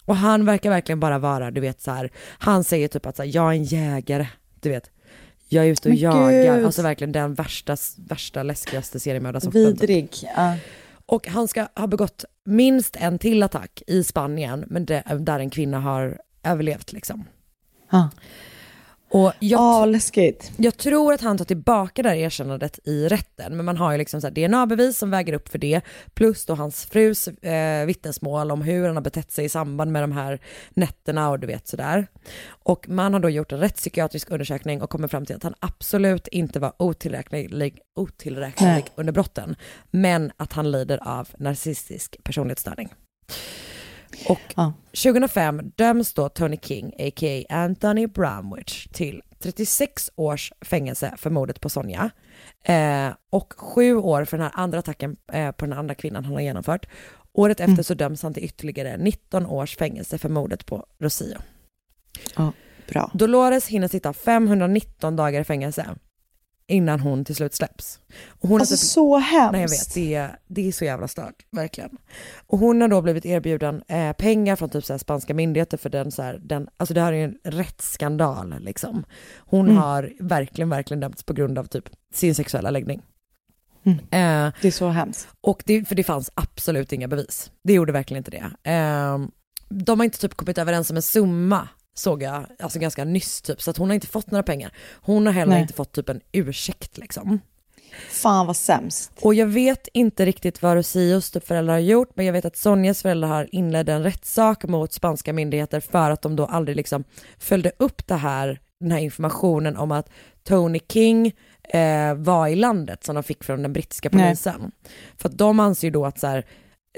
Och 0.06 0.16
han 0.16 0.46
verkar 0.46 0.70
verkligen 0.70 1.00
bara 1.00 1.20
vara, 1.20 1.52
du 1.52 1.62
vet 1.62 1.82
så 1.82 1.92
här, 1.92 2.12
han 2.40 2.64
säger 2.64 2.88
typ 2.88 3.06
att 3.06 3.16
så 3.16 3.24
här, 3.24 3.36
jag 3.36 3.46
är 3.46 3.58
en 3.58 3.64
jägare, 3.64 4.28
du 4.62 4.70
vet. 4.70 4.92
Jag 5.50 5.66
är 5.66 5.70
ute 5.70 5.90
och 5.90 5.94
Men 5.94 6.02
jagar, 6.02 6.56
gud. 6.56 6.66
alltså 6.66 6.82
verkligen 6.82 7.12
den 7.12 7.34
värsta, 7.34 7.78
värsta 7.98 8.44
läskigaste 8.44 9.00
seriemördarsorten. 9.00 9.64
Vidrig. 9.64 10.10
Ja. 10.36 10.56
Och 11.06 11.28
han 11.28 11.48
ska 11.48 11.68
ha 11.76 11.88
begått 11.88 12.26
minst 12.46 12.96
en 12.96 13.20
till 13.20 13.44
attack 13.44 13.82
i 13.88 14.04
Spanien, 14.04 14.64
men 14.68 14.86
det, 14.86 15.04
där 15.20 15.40
en 15.40 15.50
kvinna 15.50 15.80
har 15.80 16.22
överlevt 16.44 16.94
liksom. 16.94 17.26
Ja. 17.92 18.10
Och 19.10 19.34
jag, 19.40 19.62
Åh, 19.62 19.88
läskigt. 19.88 20.52
jag 20.58 20.78
tror 20.78 21.14
att 21.14 21.22
han 21.22 21.38
tar 21.38 21.46
tillbaka 21.46 22.04
det 22.04 22.10
här 22.10 22.16
erkännandet 22.16 22.80
i 22.84 23.08
rätten, 23.08 23.58
men 23.58 23.66
man 23.66 23.78
har 23.78 23.92
ju 23.92 23.98
liksom 23.98 24.20
DNA-bevis 24.20 24.98
som 24.98 25.12
väger 25.12 25.34
upp 25.34 25.50
för 25.50 25.58
det, 25.58 25.82
plus 26.14 26.46
då 26.46 26.56
hans 26.56 26.86
frus 26.86 27.28
eh, 27.28 27.86
vittnesmål 27.86 28.52
om 28.52 28.62
hur 28.62 28.88
han 28.88 28.96
har 28.96 29.04
betett 29.04 29.32
sig 29.32 29.46
i 29.46 29.50
samband 29.50 29.92
med 29.92 30.04
de 30.04 30.12
här 30.12 30.40
nätterna 30.74 31.30
och 31.30 31.40
du 31.40 31.48
vet 31.48 31.68
sådär. 31.68 32.08
Och 32.48 32.90
man 32.90 33.14
har 33.14 33.20
då 33.20 33.30
gjort 33.30 33.52
en 33.52 33.60
rättspsykiatrisk 33.60 34.32
undersökning 34.32 34.82
och 34.82 34.90
kommer 34.90 35.08
fram 35.08 35.26
till 35.26 35.36
att 35.36 35.44
han 35.44 35.56
absolut 35.60 36.28
inte 36.28 36.60
var 36.60 36.74
otillräknelig, 36.78 37.80
otillräknelig 37.96 38.74
Nej. 38.74 38.86
under 38.96 39.14
brotten, 39.14 39.56
men 39.92 40.32
att 40.38 40.54
han 40.54 40.72
lider 40.72 41.08
av 41.08 41.28
narcissistisk 41.38 42.18
personlighetsstörning. 42.24 42.90
Och 44.30 44.40
Ja. 44.56 44.74
2005 45.04 45.72
döms 45.76 46.14
då 46.14 46.30
Tony 46.30 46.58
King, 46.62 46.94
a.k.a. 47.00 47.56
Anthony 47.56 48.08
Bromwich, 48.08 48.88
till 48.92 49.22
36 49.40 50.12
års 50.16 50.52
fängelse 50.62 51.14
för 51.18 51.30
mordet 51.30 51.62
på 51.62 51.70
Sonja. 51.70 52.10
Eh, 52.64 53.10
och 53.30 53.54
sju 53.58 53.96
år 53.96 54.26
för 54.26 54.38
den 54.38 54.44
här 54.44 54.64
andra 54.64 54.80
attacken 54.80 55.16
eh, 55.34 55.52
på 55.52 55.66
den 55.66 55.78
andra 55.78 55.96
kvinnan 55.96 56.26
han 56.26 56.34
har 56.34 56.42
genomfört. 56.42 56.86
Året 57.34 57.60
efter 57.60 57.84
så 57.84 57.94
döms 57.94 58.24
han 58.24 58.34
till 58.34 58.44
ytterligare 58.44 58.98
19 58.98 59.46
års 59.46 59.78
fängelse 59.78 60.18
för 60.18 60.30
mordet 60.30 60.66
på 60.66 60.86
Rosillo. 61.00 61.40
Ja, 62.36 62.52
bra. 62.88 63.12
Dolores 63.14 63.68
hinner 63.68 63.88
sitta 63.88 64.14
519 64.14 65.16
dagar 65.16 65.42
i 65.42 65.44
fängelse 65.44 65.86
innan 66.68 67.00
hon 67.00 67.26
till 67.26 67.36
slut 67.36 67.54
släpps. 67.56 68.00
Och 68.28 68.50
hon 68.50 68.60
Alltså 68.62 68.76
typ 68.76 68.80
så 68.80 69.18
hemskt. 69.18 69.52
Nej 69.52 69.62
jag 69.62 69.70
vet, 69.70 69.94
det 69.94 70.16
är, 70.16 70.40
det 70.48 70.68
är 70.68 70.72
så 70.72 70.86
jävla 70.86 71.08
stört, 71.08 71.46
verkligen. 71.52 71.98
Och 72.48 72.60
hon 72.60 72.82
har 72.82 72.88
då 72.88 73.02
blivit 73.02 73.26
erbjuden 73.26 73.84
eh, 73.88 74.14
pengar 74.14 74.56
från 74.56 74.70
typ 74.70 74.86
så 74.86 75.00
spanska 75.00 75.34
myndigheter 75.34 75.78
för 75.78 75.90
den 75.90 76.12
så 76.12 76.22
här, 76.22 76.40
den, 76.44 76.68
alltså 76.78 76.94
det 76.94 77.02
här 77.02 77.14
är 77.14 77.18
ju 77.18 77.24
en 77.24 77.38
rättsskandal 77.44 78.56
liksom. 78.60 79.04
Hon 79.38 79.66
Mm. 79.66 79.78
har 79.78 80.14
verkligen, 80.20 80.70
verkligen 80.70 81.00
dömts 81.02 81.24
på 81.24 81.34
grund 81.34 81.60
av 81.60 81.64
typ 81.66 81.90
sin 82.14 82.36
sexuella 82.36 82.72
läggning. 82.72 83.02
Mm. 83.84 83.98
Eh, 84.00 84.54
Det 84.62 84.68
är 84.68 84.72
så 84.72 84.90
hemskt. 84.90 85.28
och 85.42 85.64
det, 85.66 85.86
för 85.88 85.96
det 85.96 86.04
fanns 86.04 86.32
absolut 86.34 86.94
inga 86.94 87.08
bevis. 87.08 87.52
Det 87.64 87.74
gjorde 87.74 87.92
verkligen 87.92 88.18
inte 88.26 88.32
det. 88.32 88.72
Eh, 88.72 89.18
de 89.70 90.00
har 90.00 90.06
inte 90.06 90.20
typ 90.20 90.34
kommit 90.34 90.58
överens 90.58 90.90
om 90.90 90.96
en 90.96 91.02
summa, 91.02 91.68
såg 92.00 92.24
jag, 92.24 92.46
alltså 92.60 92.80
ganska 92.80 93.04
nyss 93.06 93.42
typ, 93.42 93.62
så 93.62 93.72
att 93.72 93.78
hon 93.78 93.90
har 93.90 93.96
inte 93.96 94.08
fått 94.08 94.32
några 94.32 94.44
pengar. 94.44 94.72
Hon 95.02 95.26
har 95.26 95.34
heller 95.34 95.54
Nej. 95.54 95.62
inte 95.62 95.74
fått 95.74 95.92
typ 95.92 96.10
en 96.10 96.22
ursäkt 96.32 96.98
liksom. 96.98 97.40
Fan 98.10 98.48
vad 98.48 98.56
sämst. 98.56 99.12
Och 99.22 99.34
jag 99.34 99.48
vet 99.48 99.88
inte 99.94 100.26
riktigt 100.26 100.62
vad 100.62 100.76
Rosios 100.76 101.32
typ 101.32 101.48
föräldrar 101.48 101.74
har 101.74 101.80
gjort, 101.80 102.10
men 102.16 102.26
jag 102.26 102.34
vet 102.34 102.46
att 102.46 102.58
Sonjas 102.58 103.02
föräldrar 103.02 103.28
har 103.28 103.48
inlett 103.52 103.90
en 103.90 104.04
rättssak 104.04 104.64
mot 104.64 104.94
spanska 104.94 105.34
myndigheter 105.34 105.80
för 105.80 106.12
att 106.12 106.22
de 106.22 106.36
då 106.36 106.46
aldrig 106.46 106.78
liksom 106.78 107.04
följde 107.40 107.72
upp 107.78 108.08
det 108.08 108.16
här, 108.16 108.60
den 108.80 108.92
här 108.92 109.00
informationen 109.00 109.78
om 109.78 109.92
att 109.92 110.10
Tony 110.44 110.80
King 110.90 111.34
eh, 111.74 112.14
var 112.16 112.48
i 112.48 112.56
landet 112.56 113.04
som 113.04 113.16
de 113.16 113.24
fick 113.24 113.44
från 113.44 113.62
den 113.62 113.74
brittiska 113.74 114.10
Nej. 114.12 114.24
polisen. 114.24 114.72
För 115.18 115.30
att 115.30 115.38
de 115.38 115.60
anser 115.60 115.88
ju 115.88 115.92
då 115.92 116.06
att 116.06 116.20
så 116.20 116.28
här, 116.28 116.46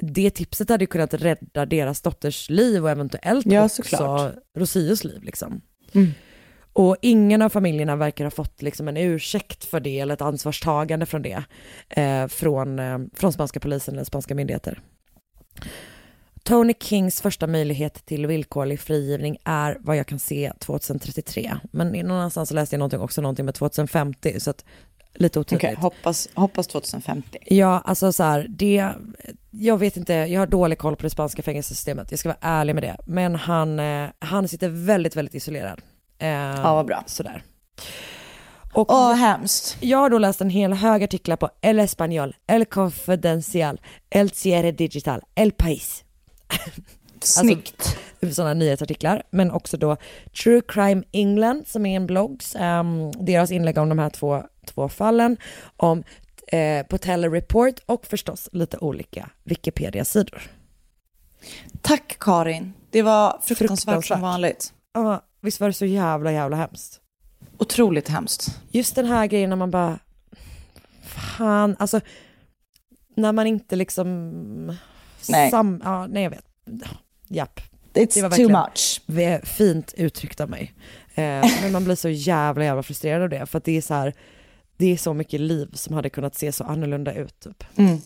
det 0.02 0.30
tipset 0.30 0.70
hade 0.70 0.86
kunnat 0.86 1.14
rädda 1.14 1.66
deras 1.66 2.02
dotters 2.02 2.50
liv 2.50 2.84
och 2.84 2.90
eventuellt 2.90 3.46
Ja, 3.46 3.66
också 3.66 3.84
såklart. 3.84 4.34
Rosios 4.58 5.04
liv 5.04 5.24
liksom. 5.24 5.62
Mm. 5.94 6.12
Och 6.74 6.98
ingen 7.02 7.42
av 7.42 7.50
familjerna 7.50 7.96
verkar 7.96 8.24
ha 8.24 8.32
fått 8.32 8.62
liksom 8.62 8.88
en 8.88 8.98
ursäkt 8.98 9.66
för 9.66 9.80
det 9.80 10.00
eller 10.00 10.14
ett 10.14 10.22
ansvarstagande 10.22 11.06
från 11.06 11.22
det 11.22 11.44
eh, 11.90 12.28
från, 12.28 12.80
eh, 12.80 12.98
från 13.14 13.34
spanska 13.34 13.60
polisen 13.60 13.94
eller 13.94 14.04
spanska 14.04 14.36
myndigheter. 14.36 14.82
Tony 16.44 16.74
Kings 16.80 17.22
första 17.22 17.48
möjlighet 17.48 18.06
till 18.06 18.28
villkorlig 18.28 18.80
frigivning 18.80 19.38
är 19.44 19.78
vad 19.80 19.98
jag 19.98 20.08
kan 20.08 20.20
se 20.20 20.52
2033. 20.60 21.58
Men 21.72 21.88
någon 21.88 22.12
annanstans 22.12 22.50
så 22.50 22.56
läste 22.56 22.76
jag 22.76 22.80
någonting, 22.80 23.00
också 23.00 23.22
någonting 23.22 23.46
med 23.46 23.56
2050 23.56 24.40
så 24.40 24.50
att 24.50 24.66
lite 25.20 25.40
otydligt. 25.40 25.78
hoppas, 25.80 26.30
hoppas 26.34 26.68
2050. 26.68 27.38
Ja, 27.46 27.82
alltså 27.86 28.12
så 28.12 28.24
här, 28.24 28.46
det, 28.50 28.90
jag 29.52 29.78
vet 29.78 29.98
inte, 29.98 30.14
jag 30.14 30.40
har 30.42 30.48
dålig 30.48 30.78
koll 30.78 30.96
på 30.96 31.04
det 31.04 31.10
spanska 31.10 31.42
fängelsesystemet, 31.42 32.12
jag 32.12 32.20
ska 32.20 32.30
vara 32.30 32.38
ärlig 32.42 32.74
med 32.76 32.84
det. 32.84 32.98
Men 33.06 33.36
han, 33.36 33.80
eh, 33.80 34.10
han 34.20 34.48
sitter 34.48 34.70
väldigt, 34.70 35.16
väldigt 35.16 35.36
isolerad. 35.36 35.82
Eh, 36.20 36.28
Ja, 36.30 36.76
vad 36.76 36.86
bra. 36.86 37.04
Sådär. 37.06 37.44
Och 38.74 38.92
Åh, 38.92 39.14
hemskt. 39.14 39.78
jag 39.80 39.98
har 39.98 40.10
då 40.10 40.18
läst 40.18 40.42
en 40.42 40.50
hel 40.50 40.74
hög 40.74 41.04
artiklar 41.04 41.36
på 41.36 41.50
El 41.62 41.80
Español, 41.80 42.34
El 42.48 42.66
Confidencial, 42.66 43.82
El 44.10 44.30
Cierre 44.30 44.72
Digital, 44.72 45.22
El 45.36 45.52
País. 45.52 46.04
Snyggt. 47.24 47.98
Sådana 48.32 48.54
nyhetsartiklar, 48.54 49.24
men 49.30 49.52
också 49.52 49.78
då 49.78 49.98
True 50.44 50.62
Crime 50.68 51.04
England 51.12 51.68
som 51.68 51.86
är 51.86 51.96
en 51.96 52.08
blogg, 52.08 52.42
um, 52.60 53.12
deras 53.12 53.52
inlägg 53.52 53.78
om 53.78 53.90
de 53.90 54.00
här 54.00 54.10
två, 54.10 54.44
två 54.66 54.90
fallen, 54.90 55.38
om 55.78 56.04
eh, 56.48 56.86
på 56.86 56.98
Report 57.08 57.76
och 57.86 58.06
förstås 58.06 58.50
lite 58.52 58.78
olika 58.78 59.30
Wikipedia-sidor. 59.44 60.42
Tack 61.82 62.18
Karin. 62.20 62.74
Det 62.92 63.02
var 63.02 63.32
fruktansvärt, 63.32 63.58
Fruktansvärt. 63.58 64.06
som 64.06 64.22
vanligt. 64.22 64.74
Ja, 64.94 65.26
visst 65.42 65.60
var 65.60 65.68
det 65.68 65.74
så 65.74 65.86
jävla 65.86 66.32
jävla 66.32 66.58
hemskt? 66.58 67.00
Otroligt 67.58 68.08
hemskt. 68.08 68.62
Just 68.70 68.96
den 68.96 69.06
här 69.06 69.28
grejen 69.28 69.50
när 69.50 69.58
man 69.58 69.72
bara, 69.72 70.00
fan, 71.38 71.76
alltså 71.80 72.02
när 73.16 73.32
man 73.32 73.48
inte 73.48 73.76
liksom, 73.76 74.78
Nej. 75.30 75.52
Sam, 75.52 75.82
ja, 75.84 76.08
nej 76.08 76.24
jag 76.24 76.30
vet, 76.30 76.46
japp, 77.30 77.60
It's 77.94 78.14
Det 78.14 78.22
var 78.22 78.30
too 78.30 78.50
much. 78.50 79.02
Fint 79.44 79.94
uttryckt 79.98 80.42
av 80.42 80.50
mig. 80.50 80.74
Eh, 81.16 81.24
men 81.64 81.72
man 81.72 81.84
blir 81.84 81.96
så 81.96 82.10
jävla 82.10 82.64
jävla 82.64 82.84
frustrerad 82.84 83.22
av 83.22 83.30
det, 83.30 83.46
för 83.46 83.58
att 83.58 83.64
det 83.64 83.78
är 83.78 83.82
så 83.82 83.94
här, 83.94 84.14
det 84.78 84.94
är 84.94 84.98
så 84.98 85.14
mycket 85.14 85.40
liv 85.42 85.70
som 85.74 85.96
hade 85.96 86.10
kunnat 86.10 86.36
se 86.36 86.52
så 86.52 86.64
annorlunda 86.64 87.14
ut 87.14 87.40
typ. 87.40 87.64
Mm. 87.78 88.02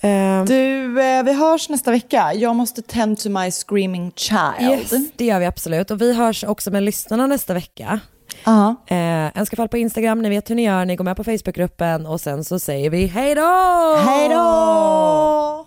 Eh, 0.00 0.44
Du, 0.44 1.00
eh, 1.02 1.22
vi 1.22 1.32
hörs 1.32 1.68
nästa 1.68 1.90
vecka. 1.90 2.34
Jag 2.34 2.56
måste 2.56 2.82
tend 2.82 3.18
to 3.18 3.28
my 3.28 3.50
screaming 3.50 4.12
child. 4.16 4.62
yes, 4.70 4.92
det 5.16 5.24
gör 5.24 5.40
vi 5.40 5.46
absolut. 5.46 5.90
Och 5.90 6.02
vi 6.02 6.14
hörs 6.14 6.44
också 6.44 6.70
med 6.70 6.82
lyssnarna 6.82 7.26
nästa 7.26 7.54
vecka. 7.54 8.00
Ja. 8.44 8.74
Eh, 8.86 9.38
en 9.38 9.46
ska 9.46 9.56
fall 9.56 9.68
på 9.68 9.78
Instagram, 9.78 10.22
ni 10.22 10.28
vet 10.28 10.50
hur 10.50 10.54
ni 10.54 10.64
gör, 10.64 10.84
ni 10.84 10.96
går 10.96 11.04
med 11.04 11.16
på 11.16 11.24
Facebookgruppen 11.24 12.06
och 12.06 12.20
sen 12.20 12.44
så 12.44 12.58
säger 12.58 12.90
vi 12.90 13.06
hej 13.06 13.34
då! 13.34 13.96
Hej 14.06 14.28
då! 14.28 15.66